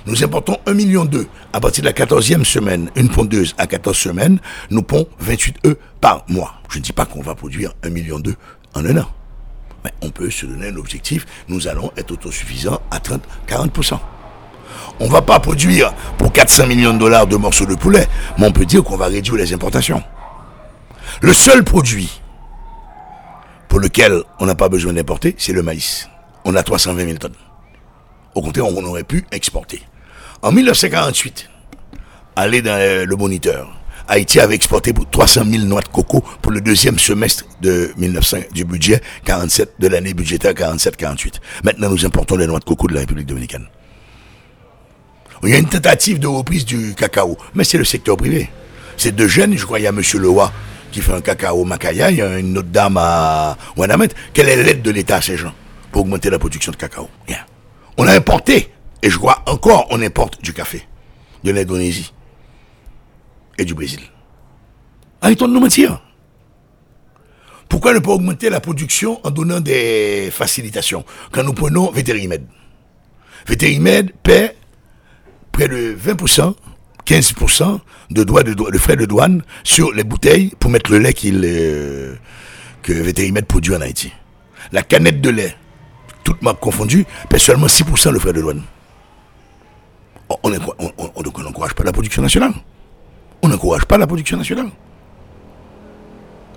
Nous 0.07 0.23
importons 0.23 0.57
1 0.67 0.75
million 0.75 1.05
d'œufs. 1.05 1.27
À 1.53 1.61
partir 1.61 1.83
de 1.83 1.89
la 1.89 1.93
14e 1.93 2.45
semaine, 2.45 2.91
une 2.97 3.09
pondeuse 3.09 3.55
à 3.59 3.67
14 3.67 3.97
semaines, 3.97 4.39
nous 4.71 4.83
pond 4.83 5.09
28 5.19 5.67
œufs 5.67 5.77
par 6.01 6.25
mois. 6.29 6.55
Je 6.71 6.79
ne 6.79 6.83
dis 6.83 6.93
pas 6.93 7.07
qu'on 7.07 7.23
va 7.23 7.35
produire 7.35 7.75
1 7.83 7.91
million 7.91 8.21
d'œufs 8.21 8.37
en 8.75 8.85
un 8.85 8.99
an. 8.99 9.11
Mais 9.85 9.93
on 10.01 10.11
peut 10.11 10.31
se 10.31 10.47
donner 10.47 10.69
un 10.69 10.77
objectif. 10.77 11.27
Nous 11.49 11.67
allons 11.67 11.91
être 11.97 12.13
autosuffisants 12.13 12.81
à 12.91 13.01
30, 13.01 13.23
40%. 13.49 13.99
On 15.01 15.09
va 15.09 15.23
pas 15.23 15.39
produire 15.41 15.93
pour 16.17 16.33
400 16.33 16.67
millions 16.67 16.93
de 16.93 16.99
dollars 16.99 17.27
de 17.27 17.37
morceaux 17.37 17.67
de 17.67 17.75
poulet, 17.75 18.07
mais 18.39 18.47
on 18.47 18.53
peut 18.53 18.67
dire 18.67 18.83
qu'on 18.83 18.97
va 18.97 19.07
réduire 19.07 19.37
les 19.37 19.53
importations. 19.53 20.03
Le 21.21 21.33
seul 21.33 21.65
produit 21.65 22.21
pour 23.69 23.81
lequel 23.81 24.23
on 24.41 24.47
n'a 24.47 24.55
pas 24.55 24.69
besoin 24.69 24.93
d'importer, 24.93 25.35
c'est 25.39 25.53
le 25.53 25.63
maïs. 25.63 26.09
On 26.45 26.55
a 26.55 26.63
320 26.63 27.05
000 27.05 27.19
tonnes. 27.19 27.35
Au 28.35 28.43
contraire, 28.43 28.67
on 28.67 28.85
aurait 28.85 29.05
pu 29.05 29.25
exporter. 29.33 29.83
En 30.43 30.53
1948, 30.53 31.49
aller 32.37 32.63
dans 32.63 33.07
le 33.07 33.17
moniteur, 33.17 33.69
Haïti 34.09 34.41
avait 34.41 34.55
exporté 34.55 34.93
pour 34.93 35.09
300 35.11 35.43
000 35.45 35.65
noix 35.65 35.83
de 35.83 35.89
coco 35.89 36.25
pour 36.41 36.51
le 36.51 36.61
deuxième 36.63 36.99
semestre 36.99 37.45
de 37.61 37.93
1900, 37.99 38.39
du 38.55 38.65
budget 38.65 39.03
47, 39.25 39.75
de 39.79 39.89
l'année 39.89 40.15
budgétaire 40.15 40.53
47-48. 40.53 41.35
Maintenant, 41.63 41.91
nous 41.91 42.07
importons 42.07 42.37
les 42.37 42.47
noix 42.47 42.59
de 42.59 42.65
coco 42.65 42.87
de 42.87 42.95
la 42.95 43.01
République 43.01 43.27
dominicaine. 43.27 43.67
Il 45.43 45.51
y 45.51 45.55
a 45.55 45.59
une 45.59 45.69
tentative 45.69 46.19
de 46.19 46.27
reprise 46.27 46.65
du 46.65 46.95
cacao, 46.95 47.37
mais 47.55 47.65
c'est 47.65 47.79
le 47.79 47.85
secteur 47.85 48.17
privé. 48.17 48.51
C'est 48.97 49.15
deux 49.15 49.29
jeunes, 49.29 49.57
je 49.57 49.65
crois, 49.65 49.79
il 49.79 49.85
y 49.85 49.87
a 49.87 49.91
M. 49.91 50.03
Leroy 50.15 50.53
qui 50.91 51.01
fait 51.01 51.13
un 51.13 51.21
cacao 51.21 51.65
Macaya, 51.65 52.11
il 52.11 52.17
y 52.17 52.23
a 52.23 52.39
une 52.39 52.57
autre 52.59 52.69
dame 52.69 52.97
à 52.97 53.57
Wanamet. 53.77 54.09
Quelle 54.33 54.49
est 54.49 54.63
l'aide 54.63 54.83
de 54.83 54.91
l'État 54.91 55.17
à 55.17 55.23
ces 55.23 55.37
gens 55.37 55.53
pour 55.93 56.03
augmenter 56.03 56.31
la 56.31 56.39
production 56.39 56.73
de 56.73 56.77
cacao? 56.77 57.09
On 57.97 58.07
a 58.07 58.15
importé, 58.15 58.71
et 59.03 59.11
je 59.11 59.19
crois 59.19 59.43
encore, 59.47 59.87
on 59.91 60.01
importe 60.03 60.41
du 60.43 60.53
café 60.53 60.87
de 61.45 61.51
l'Indonésie 61.51 62.13
et 63.59 63.65
du 63.65 63.75
Brésil. 63.75 64.01
Arrêtons 65.21 65.49
de 65.49 65.53
nous 65.53 65.61
mentir. 65.61 66.01
Pourquoi 67.69 67.93
ne 67.93 67.99
pas 67.99 68.13
augmenter 68.13 68.51
la 68.51 68.61
production 68.61 69.21
en 69.25 69.31
donnant 69.31 69.61
des 69.61 70.31
facilitations 70.33 71.05
Quand 71.33 71.43
nous 71.43 71.53
prenons 71.53 71.91
Vétérimed. 71.91 72.47
Vétérimed 73.47 74.13
paie 74.23 74.57
près 75.53 75.69
de 75.69 75.97
20%, 75.97 76.55
15% 77.07 77.79
de, 78.11 78.23
de, 78.23 78.79
frais 78.79 78.97
de 78.97 79.05
douane 79.07 79.43
sur 79.65 79.93
les 79.93 80.05
bouteilles 80.05 80.53
pour 80.59 80.71
mettre 80.71 80.91
le 80.91 80.99
lait 80.99 81.15
euh, 81.25 82.15
que 82.83 82.93
Vétérimètre 82.93 83.47
produit 83.47 83.75
en 83.75 83.81
Haïti. 83.81 84.13
La 84.73 84.83
canette 84.83 85.21
de 85.21 85.31
lait, 85.31 85.57
toute 86.25 86.43
marque 86.43 86.61
confondue, 86.61 87.07
paie 87.29 87.39
seulement 87.39 87.67
6% 87.67 88.13
de 88.13 88.19
frais 88.19 88.33
de 88.33 88.41
douane. 88.41 88.63
On 90.43 90.51
n'encourage 90.51 91.75
pas 91.75 91.85
la 91.85 91.93
production 91.93 92.23
nationale. 92.23 92.53
On 93.43 93.49
n'encourage 93.49 93.87
pas 93.87 93.97
la 93.97 94.07
production 94.07 94.37
nationale. 94.37 94.69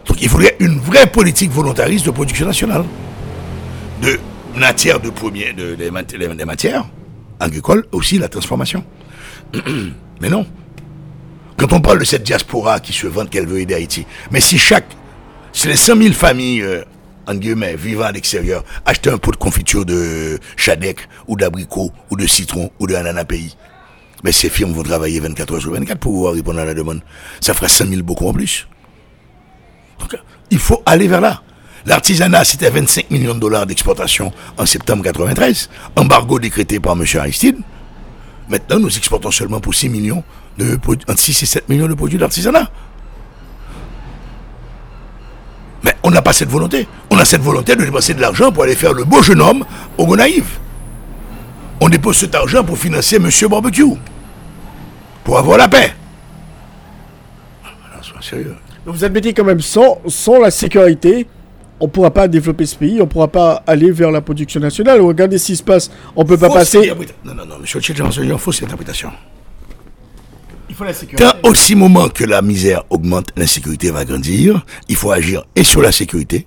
Donc 0.07 0.21
il 0.21 0.27
faudrait 0.27 0.57
une 0.59 0.79
vraie 0.79 1.07
politique 1.07 1.51
volontariste 1.51 2.05
de 2.05 2.11
production 2.11 2.45
nationale. 2.45 2.83
De 4.01 4.19
matières 4.57 4.99
de 4.99 5.09
de, 5.09 5.75
des 5.75 6.45
matières 6.45 6.85
agricole, 7.41 7.85
aussi 7.91 8.17
la 8.17 8.27
transformation. 8.29 8.83
mais 10.21 10.29
non. 10.29 10.45
Quand 11.57 11.73
on 11.73 11.81
parle 11.81 11.99
de 11.99 12.05
cette 12.05 12.23
diaspora 12.23 12.79
qui 12.79 12.93
se 12.93 13.07
vante 13.07 13.29
qu'elle 13.29 13.45
veut 13.45 13.59
aider 13.59 13.75
Haïti, 13.75 14.05
mais 14.31 14.39
si 14.39 14.57
chaque, 14.57 14.87
si 15.53 15.67
les 15.67 15.75
100 15.75 15.97
000 15.97 16.13
familles, 16.13 16.61
euh, 16.61 16.83
en 17.27 17.35
guillemets, 17.35 17.75
vivant 17.75 18.05
à 18.05 18.11
l'extérieur, 18.11 18.63
achetaient 18.85 19.11
un 19.11 19.17
pot 19.17 19.31
de 19.31 19.37
confiture 19.37 19.85
de 19.85 20.39
chadec, 20.55 21.07
ou 21.27 21.35
d'abricot, 21.35 21.91
ou 22.09 22.15
de 22.15 22.25
citron, 22.25 22.71
ou 22.79 22.87
de 22.87 22.95
ananas 22.95 23.25
pays, 23.25 23.55
mais 24.23 24.31
ces 24.31 24.49
firmes 24.49 24.73
vont 24.73 24.83
travailler 24.83 25.19
24 25.19 25.53
heures 25.53 25.61
sur 25.61 25.71
24 25.71 25.99
pour 25.99 26.13
pouvoir 26.13 26.33
répondre 26.33 26.59
à 26.59 26.65
la 26.65 26.73
demande. 26.73 27.01
Ça 27.39 27.53
fera 27.53 27.67
100 27.67 27.87
000 27.87 28.03
beaucoup 28.03 28.27
en 28.27 28.33
plus. 28.33 28.67
Donc, 29.99 30.15
il 30.49 30.59
faut 30.59 30.81
aller 30.85 31.07
vers 31.07 31.21
là. 31.21 31.41
L'artisanat, 31.85 32.43
c'était 32.43 32.69
25 32.69 33.09
millions 33.09 33.33
de 33.33 33.39
dollars 33.39 33.65
d'exportation 33.65 34.31
en 34.57 34.65
septembre 34.65 35.03
93, 35.03 35.69
embargo 35.95 36.39
décrété 36.39 36.79
par 36.79 36.93
M. 36.93 37.05
Aristide. 37.15 37.57
Maintenant, 38.49 38.79
nous 38.79 38.95
exportons 38.95 39.31
seulement 39.31 39.59
pour 39.59 39.73
6 39.73 39.89
millions 39.89 40.23
de 40.57 40.77
entre 41.07 41.19
6 41.19 41.43
et 41.43 41.45
7 41.45 41.69
millions 41.69 41.87
de 41.87 41.93
produits 41.93 42.19
d'artisanat. 42.19 42.69
Mais 45.83 45.95
on 46.03 46.11
n'a 46.11 46.21
pas 46.21 46.33
cette 46.33 46.49
volonté. 46.49 46.87
On 47.09 47.17
a 47.17 47.25
cette 47.25 47.41
volonté 47.41 47.75
de 47.75 47.83
dépenser 47.83 48.13
de 48.13 48.21
l'argent 48.21 48.51
pour 48.51 48.63
aller 48.63 48.75
faire 48.75 48.93
le 48.93 49.03
beau 49.03 49.23
jeune 49.23 49.41
homme 49.41 49.65
au 49.97 50.05
Gonaïve. 50.05 50.59
On 51.79 51.89
dépose 51.89 52.17
cet 52.17 52.35
argent 52.35 52.63
pour 52.63 52.77
financer 52.77 53.15
M. 53.15 53.29
Barbecue. 53.49 53.83
Pour 55.23 55.39
avoir 55.39 55.57
la 55.57 55.67
paix. 55.67 55.93
Alors, 57.91 58.23
sérieux. 58.23 58.55
Vous 58.85 58.99
quand 59.35 59.43
même, 59.43 59.61
sans 59.61 60.39
la 60.39 60.51
sécurité, 60.51 61.27
on 61.81 61.85
ne 61.85 61.89
pourra 61.89 62.11
pas 62.11 62.27
développer 62.27 62.67
ce 62.67 62.75
pays, 62.75 62.97
on 63.01 63.05
ne 63.05 63.09
pourra 63.09 63.27
pas 63.27 63.63
aller 63.65 63.91
vers 63.91 64.11
la 64.11 64.21
production 64.21 64.59
nationale. 64.59 65.01
Regardez 65.01 65.39
ce 65.39 65.47
qui 65.47 65.55
se 65.55 65.63
passe, 65.63 65.89
on 66.15 66.21
ne 66.21 66.27
peut 66.27 66.37
pas 66.37 66.49
passer... 66.49 66.93
Non, 67.25 67.33
non, 67.33 67.45
non, 67.45 67.57
monsieur 67.59 67.81
il 67.81 68.37
faut 68.37 68.51
cette 68.51 68.65
interprétation. 68.65 69.11
Il 70.69 70.75
faut 70.75 70.83
la 70.83 70.93
sécurité. 70.93 71.23
Quand 71.23 71.49
aussi 71.49 71.73
moment 71.73 72.07
que 72.07 72.23
la 72.23 72.43
misère 72.43 72.83
augmente, 72.91 73.31
l'insécurité 73.35 73.89
va 73.89 74.05
grandir, 74.05 74.63
il 74.89 74.95
faut 74.95 75.11
agir 75.11 75.43
et 75.55 75.63
sur 75.63 75.81
la 75.81 75.91
sécurité 75.91 76.45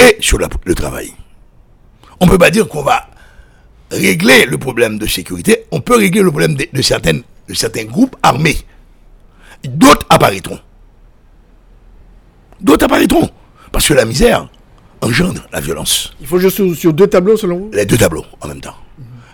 et 0.00 0.16
sur 0.18 0.38
le 0.38 0.74
travail. 0.74 1.12
On 2.18 2.26
ne 2.26 2.30
peut 2.30 2.38
pas 2.38 2.50
dire 2.50 2.68
qu'on 2.68 2.82
va 2.82 3.06
régler 3.92 4.44
le 4.46 4.58
problème 4.58 4.98
de 4.98 5.06
sécurité, 5.06 5.66
on 5.70 5.80
peut 5.80 5.96
régler 5.96 6.20
le 6.20 6.30
problème 6.30 6.56
de, 6.56 6.82
certaines, 6.82 7.22
de 7.48 7.54
certains 7.54 7.84
groupes 7.84 8.16
armés. 8.24 8.56
D'autres 9.64 10.06
apparaîtront. 10.08 10.58
D'autres 12.60 12.86
apparaîtront. 12.86 13.30
Parce 13.72 13.88
que 13.88 13.94
la 13.94 14.04
misère 14.04 14.48
engendre 15.02 15.42
la 15.52 15.60
violence. 15.60 16.14
Il 16.20 16.26
faut 16.26 16.38
jouer 16.38 16.50
sur, 16.50 16.74
sur 16.76 16.92
deux 16.92 17.08
tableaux 17.08 17.36
selon 17.36 17.58
vous? 17.58 17.70
Les 17.72 17.84
deux 17.84 17.98
tableaux 17.98 18.24
en 18.40 18.48
même 18.48 18.60
temps. 18.60 18.76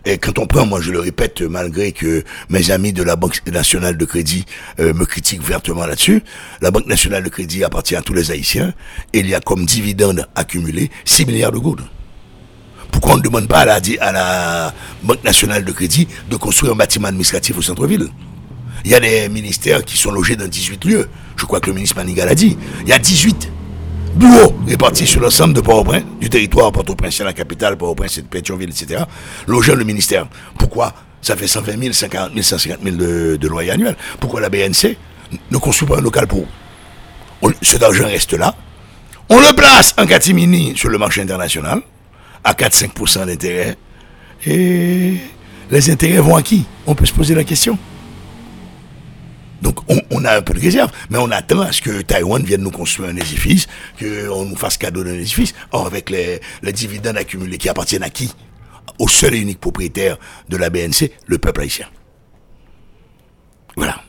Et 0.04 0.16
quand 0.16 0.38
on 0.38 0.46
prend, 0.46 0.64
moi 0.64 0.80
je 0.80 0.90
le 0.90 1.00
répète, 1.00 1.42
malgré 1.42 1.92
que 1.92 2.24
mes 2.48 2.70
amis 2.70 2.94
de 2.94 3.02
la 3.02 3.16
Banque 3.16 3.42
nationale 3.46 3.98
de 3.98 4.04
crédit 4.06 4.46
euh, 4.80 4.94
me 4.94 5.04
critiquent 5.04 5.42
vertement 5.42 5.84
là-dessus, 5.84 6.22
la 6.62 6.70
Banque 6.70 6.86
nationale 6.86 7.22
de 7.22 7.28
crédit 7.28 7.62
appartient 7.62 7.96
à 7.96 8.00
tous 8.00 8.14
les 8.14 8.30
Haïtiens 8.30 8.72
et 9.12 9.18
il 9.18 9.28
y 9.28 9.34
a 9.34 9.40
comme 9.40 9.66
dividende 9.66 10.26
accumulé 10.34 10.90
6 11.04 11.26
milliards 11.26 11.52
de 11.52 11.58
gouttes. 11.58 11.82
Pourquoi 12.90 13.14
on 13.14 13.16
ne 13.18 13.22
demande 13.22 13.48
pas 13.48 13.58
à 13.58 13.64
la, 13.66 13.80
à 14.00 14.12
la 14.12 14.74
Banque 15.02 15.22
nationale 15.24 15.64
de 15.64 15.72
crédit 15.72 16.08
de 16.30 16.36
construire 16.36 16.72
un 16.72 16.76
bâtiment 16.76 17.08
administratif 17.08 17.58
au 17.58 17.62
centre-ville? 17.62 18.08
Il 18.84 18.92
y 18.92 18.94
a 18.94 19.00
des 19.00 19.28
ministères 19.28 19.84
qui 19.84 19.98
sont 19.98 20.12
logés 20.12 20.36
dans 20.36 20.48
18 20.48 20.84
lieux. 20.86 21.08
Je 21.36 21.44
crois 21.44 21.60
que 21.60 21.66
le 21.66 21.74
ministre 21.74 21.96
Manigal 21.96 22.28
l'a 22.28 22.34
dit. 22.34 22.56
Il 22.82 22.88
y 22.88 22.92
a 22.92 22.98
18 22.98 23.50
bureaux 24.14 24.54
répartis 24.66 25.06
sur 25.06 25.20
l'ensemble 25.20 25.54
de 25.54 25.60
Port-au-Prince, 25.60 26.04
du 26.20 26.28
territoire 26.28 26.72
Port-au-Prince, 26.72 27.20
la 27.20 27.32
capitale, 27.32 27.76
Port-au-Prince, 27.76 28.20
Pétionville, 28.30 28.70
etc., 28.70 29.04
logés 29.46 29.74
le 29.74 29.84
ministère. 29.84 30.26
Pourquoi 30.58 30.94
ça 31.20 31.36
fait 31.36 31.46
120 31.46 31.80
000, 31.80 31.92
140 31.92 32.32
000, 32.32 32.42
150 32.42 32.78
000 32.82 32.96
de, 32.96 33.36
de 33.36 33.48
loyer 33.48 33.70
annuel? 33.70 33.96
Pourquoi 34.20 34.40
la 34.40 34.48
BNC 34.48 34.96
ne 35.50 35.58
construit 35.58 35.88
pas 35.88 35.98
un 35.98 36.00
local 36.00 36.26
pour 36.26 36.46
on, 37.42 37.52
Cet 37.62 37.82
argent 37.82 38.06
reste 38.06 38.34
là. 38.34 38.54
On 39.28 39.38
le 39.40 39.54
place 39.54 39.94
en 39.98 40.06
catimini 40.06 40.72
sur 40.76 40.88
le 40.88 40.98
marché 40.98 41.20
international, 41.20 41.82
à 42.44 42.52
4-5% 42.52 43.26
d'intérêt. 43.26 43.76
Et 44.46 45.16
les 45.70 45.90
intérêts 45.90 46.20
vont 46.20 46.36
à 46.36 46.42
qui? 46.42 46.64
On 46.86 46.94
peut 46.94 47.04
se 47.04 47.12
poser 47.12 47.34
la 47.34 47.44
question. 47.44 47.78
Donc 49.62 49.80
on, 50.10 50.24
a 50.24 50.36
un 50.36 50.42
peu 50.42 50.54
de 50.54 50.60
réserve, 50.60 50.92
mais 51.10 51.18
on 51.18 51.30
attend 51.30 51.60
à 51.60 51.72
ce 51.72 51.82
que 51.82 52.02
Taïwan 52.02 52.42
vienne 52.42 52.62
nous 52.62 52.70
construire 52.70 53.10
un 53.10 53.16
édifice, 53.16 53.66
qu'on 53.98 54.44
nous 54.44 54.56
fasse 54.56 54.78
cadeau 54.78 55.02
d'un 55.02 55.14
édifice. 55.14 55.54
Or, 55.72 55.86
avec 55.86 56.10
les, 56.10 56.40
les 56.62 56.72
dividendes 56.72 57.16
accumulés 57.16 57.58
qui 57.58 57.68
appartiennent 57.68 58.04
à 58.04 58.10
qui? 58.10 58.32
Au 58.98 59.08
seul 59.08 59.34
et 59.34 59.38
unique 59.38 59.60
propriétaire 59.60 60.16
de 60.48 60.56
la 60.56 60.70
BNC, 60.70 61.10
le 61.26 61.38
peuple 61.38 61.62
haïtien. 61.62 61.86
Voilà. 63.76 64.02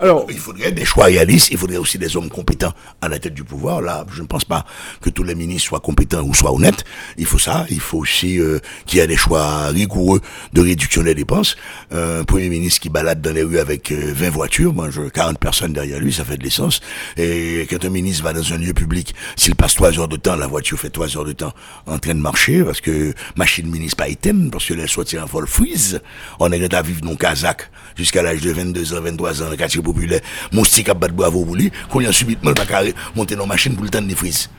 Alors, 0.00 0.26
il 0.28 0.38
faudrait 0.38 0.72
des 0.72 0.84
choix 0.84 1.04
réalistes, 1.04 1.48
il 1.52 1.56
faudrait 1.56 1.76
aussi 1.76 1.98
des 1.98 2.16
hommes 2.16 2.28
compétents 2.28 2.72
à 3.00 3.08
la 3.08 3.20
tête 3.20 3.32
du 3.32 3.44
pouvoir. 3.44 3.80
Là, 3.80 4.04
je 4.12 4.22
ne 4.22 4.26
pense 4.26 4.44
pas 4.44 4.66
que 5.00 5.08
tous 5.08 5.22
les 5.22 5.36
ministres 5.36 5.68
soient 5.68 5.78
compétents 5.80 6.22
ou 6.22 6.34
soient 6.34 6.52
honnêtes. 6.52 6.84
Il 7.16 7.26
faut 7.26 7.38
ça. 7.38 7.64
Il 7.70 7.78
faut 7.78 7.98
aussi 7.98 8.40
euh, 8.40 8.58
qu'il 8.86 8.98
y 8.98 9.02
ait 9.02 9.06
des 9.06 9.16
choix 9.16 9.68
rigoureux 9.68 10.20
de 10.52 10.60
réduction 10.60 11.04
des 11.04 11.14
dépenses. 11.14 11.56
un 11.92 12.24
premier 12.24 12.48
ministre 12.48 12.80
qui 12.80 12.88
balade 12.88 13.20
dans 13.20 13.32
les 13.32 13.44
rues 13.44 13.60
avec 13.60 13.92
20 13.92 14.26
euh, 14.26 14.30
voitures, 14.30 14.74
moi, 14.74 14.90
je, 14.90 15.02
40 15.02 15.38
personnes 15.38 15.72
derrière 15.72 16.00
lui, 16.00 16.12
ça 16.12 16.24
fait 16.24 16.38
de 16.38 16.42
l'essence. 16.42 16.80
Et 17.16 17.64
quand 17.70 17.84
un 17.84 17.90
ministre 17.90 18.24
va 18.24 18.32
dans 18.32 18.52
un 18.52 18.58
lieu 18.58 18.74
public, 18.74 19.14
s'il 19.36 19.54
passe 19.54 19.74
trois 19.74 19.96
heures 19.98 20.08
de 20.08 20.16
temps, 20.16 20.34
la 20.34 20.48
voiture 20.48 20.78
fait 20.78 20.90
trois 20.90 21.16
heures 21.16 21.24
de 21.24 21.32
temps 21.32 21.52
en 21.86 21.98
train 21.98 22.14
de 22.14 22.20
marcher, 22.20 22.64
parce 22.64 22.80
que 22.80 23.14
machine 23.36 23.70
ministre 23.70 23.96
pas 23.96 24.08
item, 24.08 24.50
parce 24.50 24.66
que 24.66 24.74
les 24.74 24.88
sorties 24.88 25.20
en 25.20 25.26
vol 25.26 25.46
freeze. 25.46 26.00
On 26.40 26.50
est 26.50 26.74
à 26.74 26.82
vivre 26.82 27.04
non 27.04 27.14
Kazakh 27.14 27.70
jusqu'à 27.94 28.22
l'âge 28.22 28.40
de 28.40 28.50
22 28.50 28.94
ans, 28.94 29.00
23 29.00 29.42
ans, 29.42 29.50
le 29.50 29.56
quartier 29.56 29.80
populaire, 29.84 30.20
moustique 30.52 30.88
à 30.88 30.94
battre 30.94 31.14
bravo 31.14 31.44
pour 31.44 31.54
lui, 31.54 31.70
qu'on 31.90 32.00
y 32.00 32.06
a 32.06 32.12
subitement 32.12 32.50
le 32.50 32.64
carré, 32.64 32.94
monter 33.14 33.36
dans 33.36 33.46
machine 33.46 33.74
pour 33.74 33.84
le 33.84 33.90
temps 33.90 34.02
de 34.02 34.14
frises. 34.14 34.50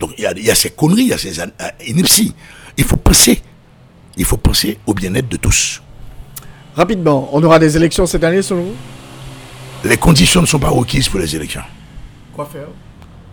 Donc 0.00 0.10
il 0.18 0.24
y 0.24 0.26
a, 0.26 0.32
y 0.36 0.50
a, 0.50 0.54
ces 0.54 0.70
conneries, 0.70 1.02
il 1.02 1.08
y 1.08 1.12
a 1.12 1.18
ces 1.18 1.40
inepties. 1.86 2.34
Il 2.76 2.84
faut 2.84 2.96
penser, 2.96 3.40
il 4.16 4.24
faut 4.24 4.38
penser 4.38 4.78
au 4.86 4.94
bien-être 4.94 5.28
de 5.28 5.36
tous. 5.36 5.80
Rapidement, 6.74 7.28
on 7.32 7.42
aura 7.42 7.58
des 7.58 7.76
élections 7.76 8.06
cette 8.06 8.24
année 8.24 8.42
selon 8.42 8.62
vous? 8.62 8.74
Les 9.84 9.96
conditions 9.96 10.40
ne 10.40 10.46
sont 10.46 10.58
pas 10.58 10.70
requises 10.70 11.08
pour 11.08 11.20
les 11.20 11.36
élections. 11.36 11.62
Quoi 12.32 12.48
faire? 12.50 12.68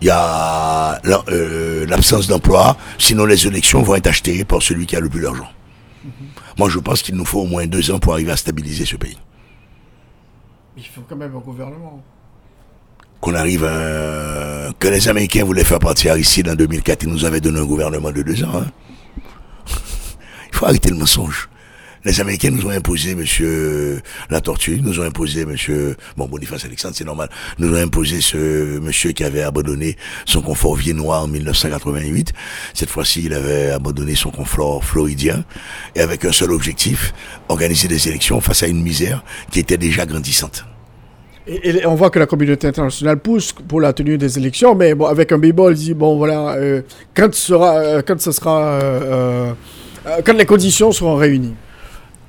Il 0.02 0.06
y 0.06 0.10
a 0.10 1.00
euh, 1.28 1.86
l'absence 1.86 2.26
d'emploi, 2.26 2.76
sinon 2.98 3.24
les 3.24 3.46
élections 3.46 3.82
vont 3.82 3.94
être 3.96 4.06
achetées 4.06 4.44
par 4.44 4.62
celui 4.62 4.86
qui 4.86 4.96
a 4.96 5.00
le 5.00 5.08
plus 5.08 5.20
d'argent. 5.22 5.48
Mhm. 6.04 6.12
Moi, 6.58 6.68
je 6.68 6.78
pense 6.78 7.02
qu'il 7.02 7.14
nous 7.14 7.24
faut 7.24 7.40
au 7.40 7.46
moins 7.46 7.66
deux 7.66 7.90
ans 7.90 7.98
pour 7.98 8.14
arriver 8.14 8.32
à 8.32 8.36
stabiliser 8.36 8.84
ce 8.84 8.96
pays. 8.96 9.16
Il 10.80 10.86
faut 10.86 11.02
quand 11.06 11.16
même 11.16 11.36
un 11.36 11.40
gouvernement. 11.40 12.02
Qu'on 13.20 13.34
arrive 13.34 13.64
à... 13.64 14.70
Que 14.78 14.88
les 14.88 15.08
Américains 15.08 15.44
voulaient 15.44 15.64
faire 15.64 15.78
partir 15.78 16.16
ici 16.16 16.42
en 16.48 16.54
2004, 16.54 17.02
ils 17.02 17.10
nous 17.10 17.26
avaient 17.26 17.42
donné 17.42 17.60
un 17.60 17.66
gouvernement 17.66 18.10
de 18.10 18.22
deux 18.22 18.42
ans. 18.44 18.62
Hein. 18.62 18.66
Il 20.50 20.56
faut 20.56 20.64
arrêter 20.64 20.88
le 20.88 20.96
mensonge. 20.96 21.50
Les 22.02 22.18
Américains 22.18 22.50
nous 22.50 22.64
ont 22.64 22.70
imposé, 22.70 23.14
monsieur, 23.14 24.00
la 24.30 24.40
tortue, 24.40 24.80
nous 24.80 25.00
ont 25.00 25.02
imposé, 25.02 25.44
monsieur, 25.44 25.96
bon, 26.16 26.28
Boniface 26.28 26.64
Alexandre, 26.64 26.94
c'est 26.96 27.04
normal, 27.04 27.28
nous 27.58 27.74
ont 27.74 27.82
imposé 27.82 28.22
ce 28.22 28.78
monsieur 28.78 29.12
qui 29.12 29.22
avait 29.22 29.42
abandonné 29.42 29.98
son 30.24 30.40
confort 30.40 30.76
viennois 30.76 31.18
en 31.18 31.28
1988. 31.28 32.32
Cette 32.72 32.88
fois-ci, 32.88 33.24
il 33.24 33.34
avait 33.34 33.70
abandonné 33.70 34.14
son 34.14 34.30
confort 34.30 34.82
floridien 34.82 35.44
et 35.94 36.00
avec 36.00 36.24
un 36.24 36.32
seul 36.32 36.52
objectif, 36.52 37.12
organiser 37.50 37.86
des 37.86 38.08
élections 38.08 38.40
face 38.40 38.62
à 38.62 38.66
une 38.66 38.82
misère 38.82 39.22
qui 39.50 39.60
était 39.60 39.76
déjà 39.76 40.06
grandissante. 40.06 40.64
Et, 41.50 41.84
on 41.84 41.96
voit 41.96 42.10
que 42.10 42.18
la 42.20 42.26
communauté 42.26 42.68
internationale 42.68 43.18
pousse 43.18 43.52
pour 43.52 43.80
la 43.80 43.92
tenue 43.92 44.16
des 44.16 44.38
élections, 44.38 44.76
mais 44.76 44.94
bon, 44.94 45.06
avec 45.06 45.32
un 45.32 45.38
bémol, 45.38 45.72
il 45.72 45.78
dit 45.78 45.94
bon 45.94 46.16
voilà, 46.16 46.54
euh, 46.54 46.82
quand 47.14 47.34
sera, 47.34 47.76
euh, 47.78 48.02
quand 48.06 48.20
ce 48.20 48.30
sera, 48.30 48.60
euh, 48.80 49.52
quand 50.24 50.34
les 50.34 50.46
conditions 50.46 50.92
seront 50.92 51.16
réunies. 51.16 51.54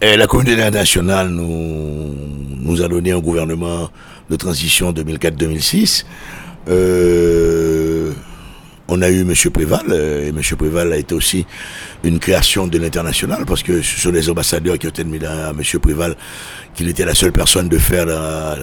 Et 0.01 0.17
la 0.17 0.25
communauté 0.25 0.59
internationale 0.59 1.29
nous, 1.29 2.81
a 2.81 2.87
donné 2.87 3.11
un 3.11 3.19
gouvernement 3.19 3.91
de 4.31 4.35
transition 4.35 4.91
2004-2006. 4.91 6.05
Euh, 6.69 8.11
on 8.87 9.01
a 9.03 9.09
eu 9.09 9.21
M. 9.21 9.33
Préval, 9.53 9.85
euh, 9.89 10.25
et 10.25 10.29
M. 10.29 10.41
Préval 10.57 10.93
a 10.93 10.97
été 10.97 11.13
aussi 11.13 11.45
une 12.03 12.17
création 12.17 12.65
de 12.65 12.79
l'international, 12.79 13.45
parce 13.45 13.61
que 13.61 13.83
ce 13.83 13.99
sont 13.99 14.11
les 14.11 14.27
ambassadeurs 14.27 14.79
qui 14.79 14.87
ont 14.87 14.93
admis 14.97 15.23
à 15.23 15.51
M. 15.51 15.79
Préval 15.79 16.15
qu'il 16.73 16.89
était 16.89 17.05
la 17.05 17.13
seule 17.13 17.31
personne 17.31 17.69
de 17.69 17.77
faire 17.77 18.07
la, 18.07 18.57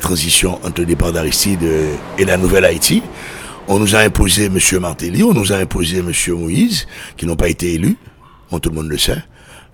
transition 0.00 0.58
entre 0.64 0.80
le 0.80 0.86
départ 0.86 1.12
d'Aristide 1.12 1.62
et 2.18 2.24
la 2.24 2.36
nouvelle 2.36 2.64
Haïti. 2.64 3.02
On 3.66 3.78
nous 3.78 3.94
a 3.94 4.00
imposé 4.00 4.46
M. 4.46 4.58
Martelly, 4.80 5.22
on 5.22 5.32
nous 5.32 5.52
a 5.52 5.56
imposé 5.56 5.98
M. 5.98 6.12
Moïse, 6.36 6.86
qui 7.16 7.24
n'ont 7.24 7.36
pas 7.36 7.48
été 7.48 7.74
élus, 7.74 7.96
bon, 8.50 8.58
tout 8.58 8.68
le 8.68 8.76
monde 8.76 8.88
le 8.88 8.98
sait 8.98 9.22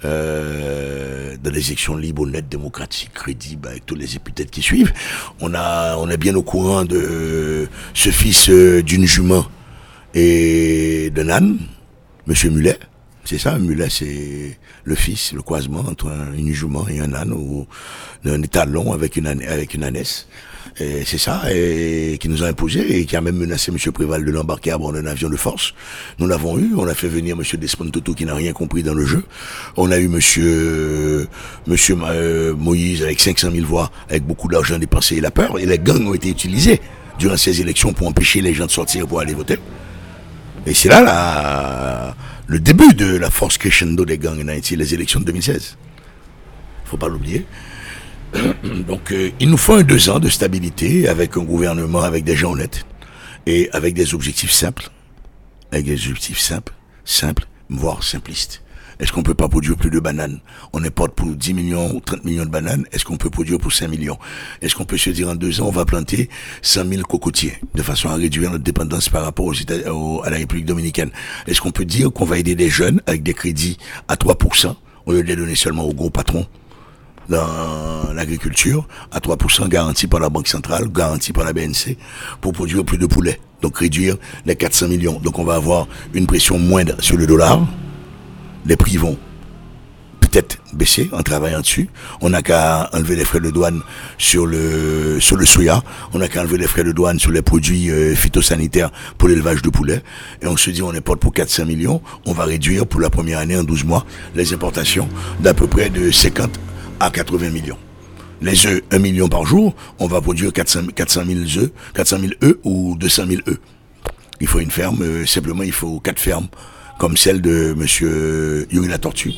euh, 0.05 1.37
dans 1.43 1.51
les 1.51 1.67
élections 1.67 1.97
libres, 1.97 2.23
honnêtes, 2.23 2.49
démocratiques, 2.49 3.13
crédibles, 3.13 3.69
avec 3.69 3.87
tous 3.87 3.95
les 3.95 4.17
épithètes 4.17 4.51
qui 4.51 4.63
suivent. 4.63 4.93
On 5.41 5.55
a, 5.55 5.97
on 5.97 6.09
est 6.09 6.17
bien 6.17 6.35
au 6.35 6.43
courant 6.43 6.85
de 6.85 7.69
ce 7.95 8.11
fils 8.11 8.49
euh, 8.49 8.83
d'une 8.83 9.07
jument 9.07 9.45
et 10.15 11.11
d'un 11.15 11.29
âne, 11.29 11.59
Monsieur 12.27 12.51
Mulet. 12.51 12.79
C'est 13.25 13.39
ça, 13.39 13.59
Mulet, 13.59 13.89
c'est 13.91 14.59
le 14.85 14.95
fils, 14.95 15.33
le 15.33 15.43
croisement 15.43 15.81
entre 15.81 16.11
une 16.37 16.53
jument 16.53 16.87
et 16.89 17.01
un 17.01 17.13
âne, 17.15 17.33
ou 17.33 17.67
un 18.25 18.43
étalon 18.43 18.93
avec 18.93 19.17
une, 19.17 19.27
avec 19.27 19.75
une 19.75 19.85
ânesse 19.85 20.27
c'est 20.77 21.19
ça, 21.19 21.43
et 21.53 22.17
qui 22.21 22.29
nous 22.29 22.43
a 22.43 22.47
imposé 22.47 23.01
et 23.01 23.05
qui 23.05 23.15
a 23.15 23.21
même 23.21 23.37
menacé 23.37 23.71
M. 23.71 23.93
Préval 23.93 24.25
de 24.25 24.31
l'embarquer 24.31 24.71
à 24.71 24.79
bord 24.79 24.93
d'un 24.93 25.05
avion 25.05 25.29
de 25.29 25.37
force. 25.37 25.75
Nous 26.19 26.27
l'avons 26.27 26.59
eu, 26.59 26.73
on 26.77 26.87
a 26.87 26.95
fait 26.95 27.09
venir 27.09 27.37
M. 27.37 27.45
Despont 27.61 27.85
Toto 27.91 28.15
qui 28.15 28.25
n'a 28.25 28.35
rien 28.35 28.53
compris 28.53 28.83
dans 28.83 28.95
le 28.95 29.05
jeu. 29.05 29.25
On 29.77 29.91
a 29.91 29.99
eu 29.99 30.07
M. 30.07 31.27
Monsieur 31.67 31.97
Moïse 32.57 33.03
avec 33.03 33.21
500 33.21 33.51
000 33.53 33.67
voix, 33.67 33.91
avec 34.09 34.25
beaucoup 34.25 34.49
d'argent 34.49 34.79
dépensé 34.79 35.17
et 35.17 35.21
la 35.21 35.31
peur, 35.31 35.59
et 35.59 35.67
les 35.67 35.79
gangs 35.79 36.07
ont 36.07 36.15
été 36.15 36.31
utilisés 36.31 36.81
durant 37.19 37.37
ces 37.37 37.61
élections 37.61 37.93
pour 37.93 38.07
empêcher 38.07 38.41
les 38.41 38.55
gens 38.55 38.67
de 38.67 38.71
sortir 38.71 39.07
pour 39.07 39.21
aller 39.21 39.35
voter. 39.35 39.59
Et 40.67 40.75
c'est 40.75 40.89
là 40.89 42.15
le 42.51 42.59
début 42.59 42.95
de 42.95 43.17
la 43.17 43.31
force 43.31 43.59
crescendo 43.59 44.05
des 44.05 44.19
gangs 44.19 44.43
en 44.43 44.49
Haïti, 44.49 44.75
les 44.75 44.93
élections 44.93 45.21
de 45.21 45.25
2016. 45.27 45.77
Faut 46.85 46.97
pas 46.97 47.07
l'oublier. 47.07 47.47
Donc, 48.89 49.13
euh, 49.13 49.31
il 49.39 49.51
nous 49.51 49.57
faut 49.57 49.75
un 49.75 49.85
deux 49.85 50.11
ans 50.11 50.19
de 50.19 50.29
stabilité 50.29 51.07
avec 51.07 51.37
un 51.37 51.45
gouvernement, 51.45 52.01
avec 52.01 52.25
des 52.25 52.35
gens 52.35 52.51
honnêtes 52.51 52.85
et 53.47 53.71
avec 53.73 53.95
des 53.95 54.15
objectifs 54.15 54.51
simples. 54.51 54.91
Avec 55.71 55.87
des 55.87 56.09
objectifs 56.09 56.41
simples, 56.41 56.73
simples, 57.05 57.47
voire 57.69 58.03
simplistes. 58.03 58.63
Est-ce 59.01 59.13
qu'on 59.13 59.23
peut 59.23 59.35
pas 59.35 59.49
produire 59.49 59.77
plus 59.77 59.91
de 59.91 59.99
bananes? 59.99 60.41
On 60.75 60.85
importe 60.85 61.15
pour 61.15 61.27
10 61.29 61.55
millions 61.55 61.95
ou 61.95 62.01
30 62.01 62.25
millions 62.25 62.45
de 62.45 62.51
bananes. 62.51 62.85
Est-ce 62.93 63.05
qu'on 63.05 63.17
peut 63.17 63.31
produire 63.31 63.59
pour 63.59 63.73
5 63.73 63.89
millions? 63.89 64.19
Est-ce 64.61 64.75
qu'on 64.75 64.85
peut 64.85 64.99
se 64.99 65.09
dire 65.09 65.31
en 65.31 65.35
deux 65.35 65.63
ans, 65.63 65.69
on 65.69 65.73
va 65.73 65.87
planter 65.87 66.29
100 66.61 66.87
000 66.87 67.03
cocotiers 67.03 67.55
de 67.75 67.83
façon 67.83 68.11
à 68.11 68.15
réduire 68.17 68.51
notre 68.51 68.63
dépendance 68.63 69.09
par 69.09 69.25
rapport 69.25 69.47
aux 69.47 70.23
à 70.23 70.31
la 70.31 70.37
République 70.37 70.67
dominicaine? 70.67 71.11
Est-ce 71.47 71.63
qu'on 71.63 71.71
peut 71.71 71.87
dire 71.87 72.13
qu'on 72.13 72.27
va 72.27 72.39
aider 72.39 72.55
des 72.55 72.69
jeunes 72.69 73.01
avec 73.07 73.23
des 73.23 73.33
crédits 73.33 73.79
à 74.07 74.17
3% 74.17 74.75
au 75.07 75.13
lieu 75.13 75.23
de 75.23 75.29
les 75.29 75.37
donner 75.37 75.55
seulement 75.55 75.85
aux 75.85 75.95
gros 75.95 76.11
patrons 76.11 76.47
dans 77.31 78.13
l'agriculture 78.13 78.87
à 79.13 79.21
3% 79.21 79.69
garanti 79.69 80.09
par 80.09 80.21
la 80.21 80.29
Banque 80.29 80.49
centrale, 80.49 80.89
garanti 80.89 81.33
par 81.33 81.45
la 81.45 81.55
BNC 81.55 81.97
pour 82.41 82.53
produire 82.53 82.85
plus 82.85 82.99
de 82.99 83.07
poulets. 83.07 83.41
Donc 83.63 83.79
réduire 83.79 84.17
les 84.45 84.57
400 84.57 84.89
millions? 84.89 85.21
Donc 85.21 85.39
on 85.39 85.45
va 85.45 85.55
avoir 85.55 85.89
une 86.13 86.27
pression 86.27 86.59
moindre 86.59 87.01
sur 87.01 87.17
le 87.17 87.27
dollar. 87.27 87.67
Les 88.67 88.77
prix 88.77 88.97
vont 88.97 89.19
peut-être 90.31 90.59
baisser 90.73 91.09
en 91.13 91.23
travaillant 91.23 91.61
dessus. 91.61 91.89
On 92.21 92.31
n'a 92.31 92.43
qu'à 92.43 92.89
enlever 92.93 93.17
les 93.17 93.25
frais 93.25 93.41
de 93.41 93.51
douane 93.51 93.81
sur 94.19 94.47
le 94.47 95.19
sur 95.21 95.37
le 95.37 95.45
soya. 95.45 95.83
On 96.13 96.19
n'a 96.19 96.29
qu'à 96.29 96.41
enlever 96.41 96.59
les 96.59 96.67
frais 96.67 96.85
de 96.85 96.93
douane 96.93 97.19
sur 97.19 97.33
les 97.33 97.43
produits 97.43 97.91
euh, 97.91 98.15
phytosanitaires 98.15 98.91
pour 99.19 99.29
l'élevage 99.29 99.63
de 99.63 99.71
poulets. 99.71 100.03
Et 100.43 100.47
on 100.47 100.57
se 100.57 100.71
dit, 100.71 100.83
on 100.83 100.91
importe 100.91 101.21
pour 101.21 101.33
400 101.33 101.67
millions. 101.67 102.01
On 102.27 102.33
va 102.33 102.45
réduire 102.45 102.87
pour 102.87 103.01
la 103.01 103.11
première 103.11 103.39
année 103.39 103.57
en 103.57 103.65
12 103.65 103.85
mois 103.85 104.07
les 104.35 104.53
importations 104.53 105.09
d'à 105.41 105.55
peu 105.55 105.67
près 105.67 105.91
de 105.91 106.11
50 106.11 106.51
à 107.01 107.11
80 107.11 107.51
millions. 107.51 107.79
Les 108.43 108.67
œufs, 108.67 108.83
1 108.91 108.99
million 109.01 109.29
par 109.29 109.45
jour, 109.45 109.75
on 109.99 110.07
va 110.07 110.21
produire 110.23 110.53
400, 110.53 110.87
400 110.95 111.23
000 111.27 111.41
œufs, 111.63 111.71
400 111.95 112.19
000 112.21 112.33
œufs 112.43 112.59
ou 112.65 112.97
200 112.99 113.25
000 113.29 113.43
œufs. 113.49 113.59
Il 114.41 114.47
faut 114.47 114.61
une 114.61 114.71
ferme, 114.71 115.03
euh, 115.03 115.27
simplement 115.27 115.63
il 115.63 115.73
faut 115.73 116.01
quatre 116.01 116.19
fermes, 116.19 116.49
comme 117.01 117.17
celle 117.17 117.41
de 117.41 117.73
monsieur 117.75 118.69
Yuri 118.71 118.87
La 118.87 118.99
Tortue. 118.99 119.33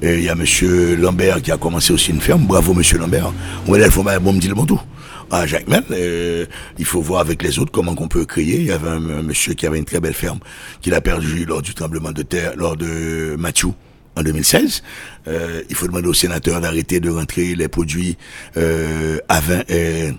Et 0.00 0.14
il 0.14 0.22
y 0.22 0.28
a 0.28 0.36
monsieur 0.36 0.94
Lambert 0.94 1.42
qui 1.42 1.50
a 1.50 1.56
commencé 1.56 1.92
aussi 1.92 2.12
une 2.12 2.20
ferme. 2.20 2.46
Bravo 2.46 2.72
monsieur 2.72 2.98
Lambert. 2.98 3.32
On 3.66 3.72
va 3.72 3.90
faut 3.90 4.04
bon 4.04 4.32
me 4.32 4.38
dire 4.38 4.54
le 4.54 4.64
tout. 4.64 4.80
À 5.28 5.44
Jacques 5.44 5.66
euh, 5.90 6.46
il 6.78 6.84
faut 6.84 7.00
voir 7.02 7.20
avec 7.20 7.42
les 7.42 7.58
autres 7.58 7.72
comment 7.72 7.96
qu'on 7.96 8.06
peut 8.06 8.24
créer. 8.24 8.60
Il 8.60 8.66
y 8.66 8.70
avait 8.70 8.88
un, 8.88 9.00
monsieur 9.22 9.54
qui 9.54 9.66
avait 9.66 9.78
une 9.78 9.84
très 9.84 9.98
belle 9.98 10.14
ferme 10.14 10.38
qu'il 10.82 10.94
a 10.94 11.00
perdu 11.00 11.44
lors 11.44 11.62
du 11.62 11.74
tremblement 11.74 12.12
de 12.12 12.22
terre, 12.22 12.52
lors 12.56 12.76
de 12.76 13.34
Mathieu 13.36 13.70
en 14.14 14.22
2016. 14.22 14.82
Euh, 15.26 15.62
il 15.68 15.74
faut 15.74 15.88
demander 15.88 16.06
aux 16.06 16.14
sénateurs 16.14 16.60
d'arrêter 16.60 17.00
de 17.00 17.10
rentrer 17.10 17.56
les 17.56 17.66
produits 17.66 18.16
euh, 18.56 19.18
euh, 19.28 20.12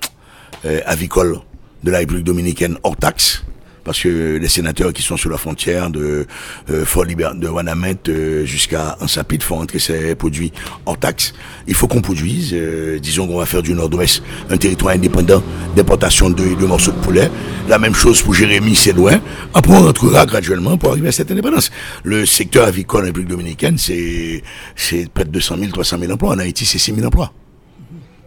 euh 0.65 0.79
avicoles 0.85 1.37
de 1.83 1.91
la 1.91 1.99
République 1.99 2.25
dominicaine 2.25 2.77
hors 2.83 2.97
taxe 2.97 3.43
parce 3.83 4.01
que 4.01 4.37
les 4.37 4.47
sénateurs 4.47 4.93
qui 4.93 5.01
sont 5.01 5.17
sur 5.17 5.29
la 5.29 5.37
frontière 5.37 5.89
de 5.89 6.27
euh, 6.69 6.85
Fort 6.85 7.05
Libert, 7.05 7.35
de 7.35 7.47
Wanamet 7.47 7.97
euh, 8.09 8.45
jusqu'à 8.45 8.97
Ansapit 9.01 9.39
font 9.39 9.59
entrer 9.59 9.79
ces 9.79 10.15
produits 10.15 10.51
en 10.85 10.95
taxe. 10.95 11.33
Il 11.67 11.73
faut 11.73 11.87
qu'on 11.87 12.01
produise, 12.01 12.51
euh, 12.53 12.99
disons 12.99 13.27
qu'on 13.27 13.37
va 13.37 13.45
faire 13.45 13.61
du 13.61 13.73
Nord-Ouest 13.73 14.23
un 14.49 14.57
territoire 14.57 14.93
indépendant 14.93 15.41
d'importation 15.75 16.29
de, 16.29 16.55
de, 16.55 16.65
morceaux 16.65 16.91
de 16.91 16.97
poulet. 16.97 17.29
La 17.67 17.79
même 17.79 17.95
chose 17.95 18.21
pour 18.21 18.33
Jérémy, 18.33 18.77
loin. 18.95 19.19
Après, 19.53 19.73
on 19.73 19.83
rentrera 19.83 20.25
graduellement 20.25 20.77
pour 20.77 20.91
arriver 20.91 21.09
à 21.09 21.11
cette 21.11 21.31
indépendance. 21.31 21.71
Le 22.03 22.25
secteur 22.25 22.67
avicole 22.67 23.03
en 23.03 23.05
République 23.05 23.29
dominicaine, 23.29 23.77
c'est 23.77 24.43
près 25.13 25.25
de 25.25 25.29
200 25.29 25.57
000, 25.59 25.71
300 25.71 25.97
000 25.99 26.11
emplois. 26.11 26.33
En 26.33 26.39
Haïti, 26.39 26.65
c'est 26.65 26.77
6 26.77 26.95
000 26.95 27.07
emplois. 27.07 27.33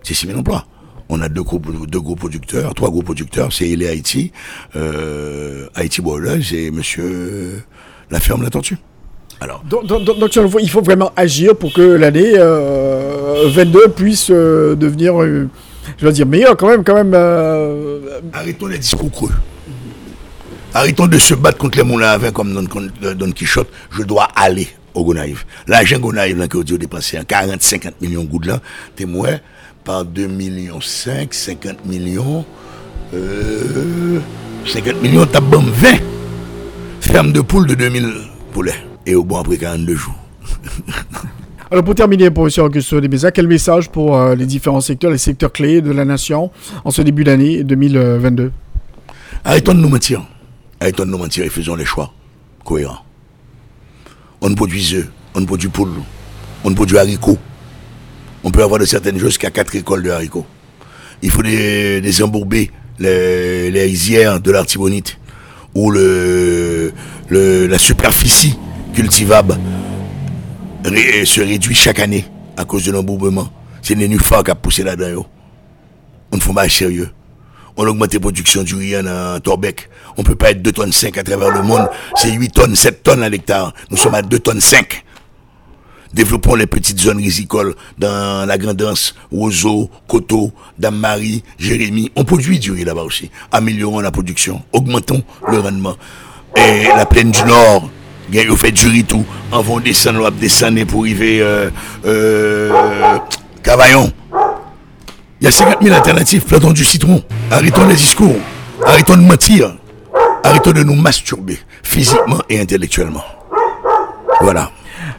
C'est 0.03 0.15
6 0.15 0.27
000 0.29 0.39
emplois. 0.39 0.67
On 1.09 1.21
a 1.21 1.29
deux 1.29 1.43
gros, 1.43 1.59
deux 1.59 2.01
gros 2.01 2.17
producteurs, 2.17 2.75
trois 2.75 2.91
gros 2.91 3.03
producteurs, 3.03 3.53
c'est 3.53 3.69
Ilé 3.69 3.89
Haïti, 3.89 4.33
euh, 4.77 5.67
Haïti 5.75 6.01
Boileuse 6.01 6.55
et 6.55 6.71
monsieur 6.71 7.63
La 8.11 8.21
Ferme 8.21 8.43
La 8.43 8.51
Tortue. 8.51 8.79
Alors. 9.41 9.63
Donc, 9.69 9.87
donc, 9.87 10.37
il 10.63 10.71
faut 10.71 10.83
vraiment 10.83 11.13
agir 11.17 11.57
pour 11.57 11.73
que 11.73 11.83
l'année 11.83 12.33
22 12.33 12.39
euh, 12.39 13.89
puisse 13.89 14.29
euh, 14.31 14.75
devenir, 14.75 15.21
euh, 15.21 15.49
je 15.99 16.07
veux 16.07 16.13
dire, 16.13 16.27
meilleure 16.27 16.57
quand 16.57 16.69
même. 16.69 16.85
Quand 16.85 16.95
même 16.95 17.15
Arrêtons 18.33 18.67
les 18.67 18.79
discours 18.79 19.11
creux. 19.11 19.33
Arrêtons 20.73 21.07
de 21.07 21.19
se 21.19 21.35
battre 21.35 21.59
contre 21.59 21.79
les 21.79 21.85
moulins 21.85 22.11
à 22.11 22.19
vin 22.19 22.31
comme 22.33 22.53
Don, 22.53 22.67
Don 23.15 23.31
Quichotte. 23.33 23.69
Je 23.91 24.03
dois 24.03 24.29
aller 24.35 24.69
au 24.95 25.05
Gonaïve. 25.05 25.45
L'argent 25.67 25.99
Gonaïve, 25.99 26.39
là, 26.39 26.49
que 26.49 26.57
vous 26.57 26.65
dépensé 26.65 27.19
40-50 27.19 27.93
millions 28.01 28.25
de 28.25 28.29
gouttes 28.29 28.47
là, 28.47 28.61
témoin, 28.97 29.39
par 29.85 30.05
2 30.05 30.27
millions 30.27 30.81
5, 30.81 31.33
50 31.33 31.85
millions, 31.87 32.45
euh, 33.13 34.19
50 34.67 35.03
millions, 35.03 35.27
t'as 35.31 35.41
bon 35.41 35.63
20 35.63 36.15
ferme 37.01 37.33
de 37.33 37.41
poules 37.43 37.67
de 37.67 37.75
2000 37.75 38.13
poulets. 38.53 38.75
Et 39.07 39.15
au 39.15 39.23
bon 39.23 39.37
après 39.39 39.57
42 39.59 39.95
jours. 39.95 40.15
Alors 41.71 41.85
pour 41.85 41.95
terminer, 41.95 42.31
professeur 42.31 42.65
Augusto 42.67 43.01
Debeza, 43.01 43.31
quel 43.31 43.47
message 43.47 43.91
pour 43.91 44.17
euh, 44.17 44.35
les 44.35 44.47
différents 44.47 44.81
secteurs, 44.81 45.11
les 45.11 45.19
secteurs 45.19 45.53
clés 45.53 45.81
de 45.81 45.91
la 45.93 46.05
nation 46.05 46.51
en 46.85 46.91
ce 46.91 47.03
début 47.03 47.25
d'année 47.25 47.63
2022 47.63 48.51
Arrêtons 49.45 49.75
de 49.75 49.81
nous 49.81 49.89
mentir. 49.89 50.23
Arrêtons 50.81 51.05
de 51.05 51.11
nous 51.11 51.19
mentir 51.19 51.45
et 51.45 51.49
faisons 51.49 51.75
les 51.75 51.85
choix 51.85 52.13
cohérents. 52.65 53.05
On 54.41 54.49
ne 54.51 54.55
produit 54.55 54.95
œufs, 54.95 55.09
on 55.35 55.41
ne 55.41 55.47
produit 55.47 55.69
poules, 55.69 55.91
on 56.65 56.71
ne 56.71 56.75
produit 56.75 56.99
haricots, 56.99 57.39
on 58.45 58.51
peut 58.51 58.63
avoir 58.63 58.79
de 58.79 58.85
certaines 58.85 59.19
choses 59.19 59.39
qu'à 59.39 59.51
quatre 59.51 59.75
écoles 59.75 60.03
de 60.03 60.11
haricots. 60.11 60.47
Il 61.23 61.31
faut 61.31 61.43
des, 61.43 62.01
des 62.01 62.23
embourber 62.23 62.71
les, 62.99 63.83
rizières 63.83 64.41
de 64.41 64.51
l'artibonite 64.51 65.19
où 65.75 65.91
le, 65.91 66.93
le, 67.29 67.67
la 67.67 67.79
superficie 67.79 68.57
cultivable 68.95 69.59
se 70.85 71.41
réduit 71.41 71.75
chaque 71.75 71.99
année 71.99 72.27
à 72.57 72.65
cause 72.65 72.85
de 72.85 72.93
l'embourbement. 72.93 73.49
C'est 73.83 73.95
les 73.95 74.09
qui 74.09 74.51
a 74.51 74.55
poussé 74.55 74.83
là-dedans. 74.83 75.27
On 76.31 76.37
ne 76.37 76.41
faut 76.41 76.53
pas 76.53 76.69
sérieux. 76.69 77.11
On 77.77 77.87
augmente 77.87 78.15
la 78.15 78.21
production 78.21 78.63
du 78.63 78.77
riz 78.77 78.97
en 78.97 79.41
Torbec. 79.41 79.89
On 80.17 80.23
ne 80.23 80.27
peut 80.27 80.37
pas 80.37 80.51
être 80.53 80.63
2 80.63 80.71
tonnes 80.71 80.93
5 80.93 81.19
à 81.19 81.25
travers 81.25 81.51
le 81.51 81.63
monde. 81.63 81.89
C'est 82.15 82.31
8 82.31 82.51
tonnes, 82.51 82.77
7 82.77 83.03
tonnes 83.03 83.23
à 83.23 83.29
l'hectare. 83.29 83.75
Nous 83.91 83.97
sommes 83.97 84.15
à 84.15 84.23
2 84.23 84.39
tonnes 84.39 84.61
5. 84.61 85.05
Développons 86.15 86.55
les 86.55 86.69
petites 86.69 87.01
zones 87.01 87.19
risicoles 87.19 87.75
dans 87.99 88.47
la 88.47 88.57
Grandance, 88.57 89.17
Roseau, 89.33 89.91
Coteau, 90.07 90.53
Dame-Marie, 90.79 91.43
Jérémy. 91.59 92.13
On 92.15 92.23
produit 92.23 92.61
du 92.61 92.71
riz 92.71 92.85
là-bas 92.85 93.03
aussi. 93.03 93.33
Améliorons 93.51 93.99
la 93.99 94.13
production, 94.13 94.63
augmentons 94.73 95.25
le 95.49 95.59
rendement. 95.59 95.97
Et 96.57 96.85
la 96.97 97.05
plaine 97.05 97.33
du 97.33 97.43
Nord, 97.43 97.91
on 98.33 98.57
fait 98.57 98.71
du 98.71 98.87
riz 98.87 99.03
tout. 99.03 99.25
On 99.51 99.61
va 99.61 99.81
descendre, 99.81 100.21
on 100.21 100.23
va 100.23 100.31
descendre 100.31 100.85
pour 100.85 101.01
arriver 101.01 101.41
euh, 101.41 101.69
euh, 102.07 103.19
Cavaillon. 103.65 104.13
Il 105.41 105.45
y 105.45 105.49
a 105.49 105.51
50 105.51 105.83
000 105.83 105.97
alternatives, 105.97 106.45
plantons 106.45 106.73
du 106.73 106.85
citron. 106.85 107.25
Arrêtons 107.51 107.89
les 107.89 107.97
discours. 107.97 108.37
Arrêtons 108.87 109.17
de 109.17 109.23
mentir. 109.23 109.75
Arrêtons 110.45 110.71
de 110.71 110.85
nous 110.85 110.95
masturber, 110.95 111.59
physiquement 111.83 112.39
et 112.49 112.61
intellectuellement. 112.61 113.25
Voilà. 114.41 114.71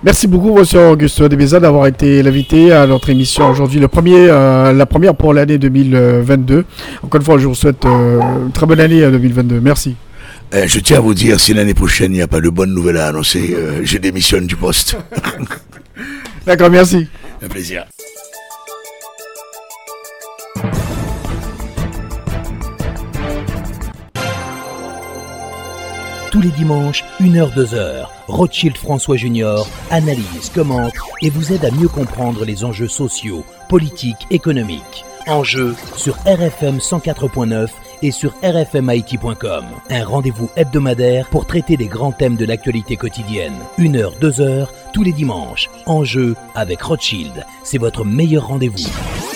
Merci 0.06 0.28
beaucoup, 0.28 0.56
monsieur 0.56 0.90
Augusto 0.90 1.28
Debeza, 1.28 1.60
d'avoir 1.60 1.88
été 1.88 2.22
l'invité 2.22 2.72
à 2.72 2.86
notre 2.86 3.10
émission 3.10 3.50
aujourd'hui, 3.50 3.80
le 3.80 3.88
premier, 3.88 4.30
euh, 4.30 4.72
la 4.72 4.86
première 4.86 5.16
pour 5.16 5.34
l'année 5.34 5.58
2022. 5.58 6.64
Encore 7.02 7.20
une 7.20 7.26
fois, 7.26 7.40
je 7.40 7.48
vous 7.48 7.56
souhaite 7.56 7.84
euh, 7.86 8.20
une 8.46 8.52
très 8.52 8.68
bonne 8.68 8.80
année 8.80 9.02
2022. 9.02 9.60
Merci. 9.62 9.96
Eh, 10.54 10.68
je 10.68 10.80
tiens 10.80 10.98
à 10.98 11.00
vous 11.00 11.16
dire, 11.16 11.40
si 11.40 11.56
l'année 11.56 11.74
prochaine, 11.74 12.12
il 12.12 12.18
n'y 12.18 12.22
a 12.22 12.28
pas 12.28 12.40
de 12.40 12.50
bonnes 12.50 12.76
nouvelles 12.76 12.98
à 12.98 13.08
annoncer, 13.08 13.56
euh, 13.58 13.82
je 13.84 13.98
démissionne 13.98 14.46
du 14.46 14.56
poste. 14.56 14.96
D'accord, 16.46 16.70
merci. 16.70 17.08
Un 17.44 17.48
plaisir. 17.48 17.86
tous 26.32 26.42
les 26.42 26.52
dimanches, 26.52 27.06
1h-2h. 27.22 28.15
Rothschild 28.28 28.78
François 28.78 29.18
Junior 29.18 29.68
analyse, 29.92 30.52
commente 30.54 30.94
et 31.22 31.30
vous 31.30 31.54
aide 31.54 31.66
à 31.66 31.72
mieux 31.72 31.88
comprendre 31.88 32.46
les 32.46 32.64
enjeux 32.64 32.88
sociaux, 32.88 33.44
politiques, 33.70 34.28
économiques. 34.32 35.06
Enjeux 35.28 35.76
sur 35.98 36.16
RFM 36.26 36.78
104.9 36.78 37.70
et 38.04 38.12
sur 38.12 38.34
rfmit.com. 38.44 39.66
Un 39.90 40.06
rendez-vous 40.06 40.50
hebdomadaire 40.56 41.30
pour 41.30 41.48
traiter 41.48 41.78
des 41.78 41.88
grands 41.88 42.12
thèmes 42.12 42.36
de 42.36 42.46
l'actualité 42.46 42.96
quotidienne. 42.96 43.56
1h, 43.80 44.20
2h, 44.20 44.68
tous 44.94 45.04
les 45.04 45.14
dimanches. 45.14 45.70
Enjeux 45.86 46.36
avec 46.54 46.82
Rothschild. 46.82 47.46
C'est 47.64 47.80
votre 47.80 48.06
meilleur 48.06 48.48
rendez-vous. 48.48 49.35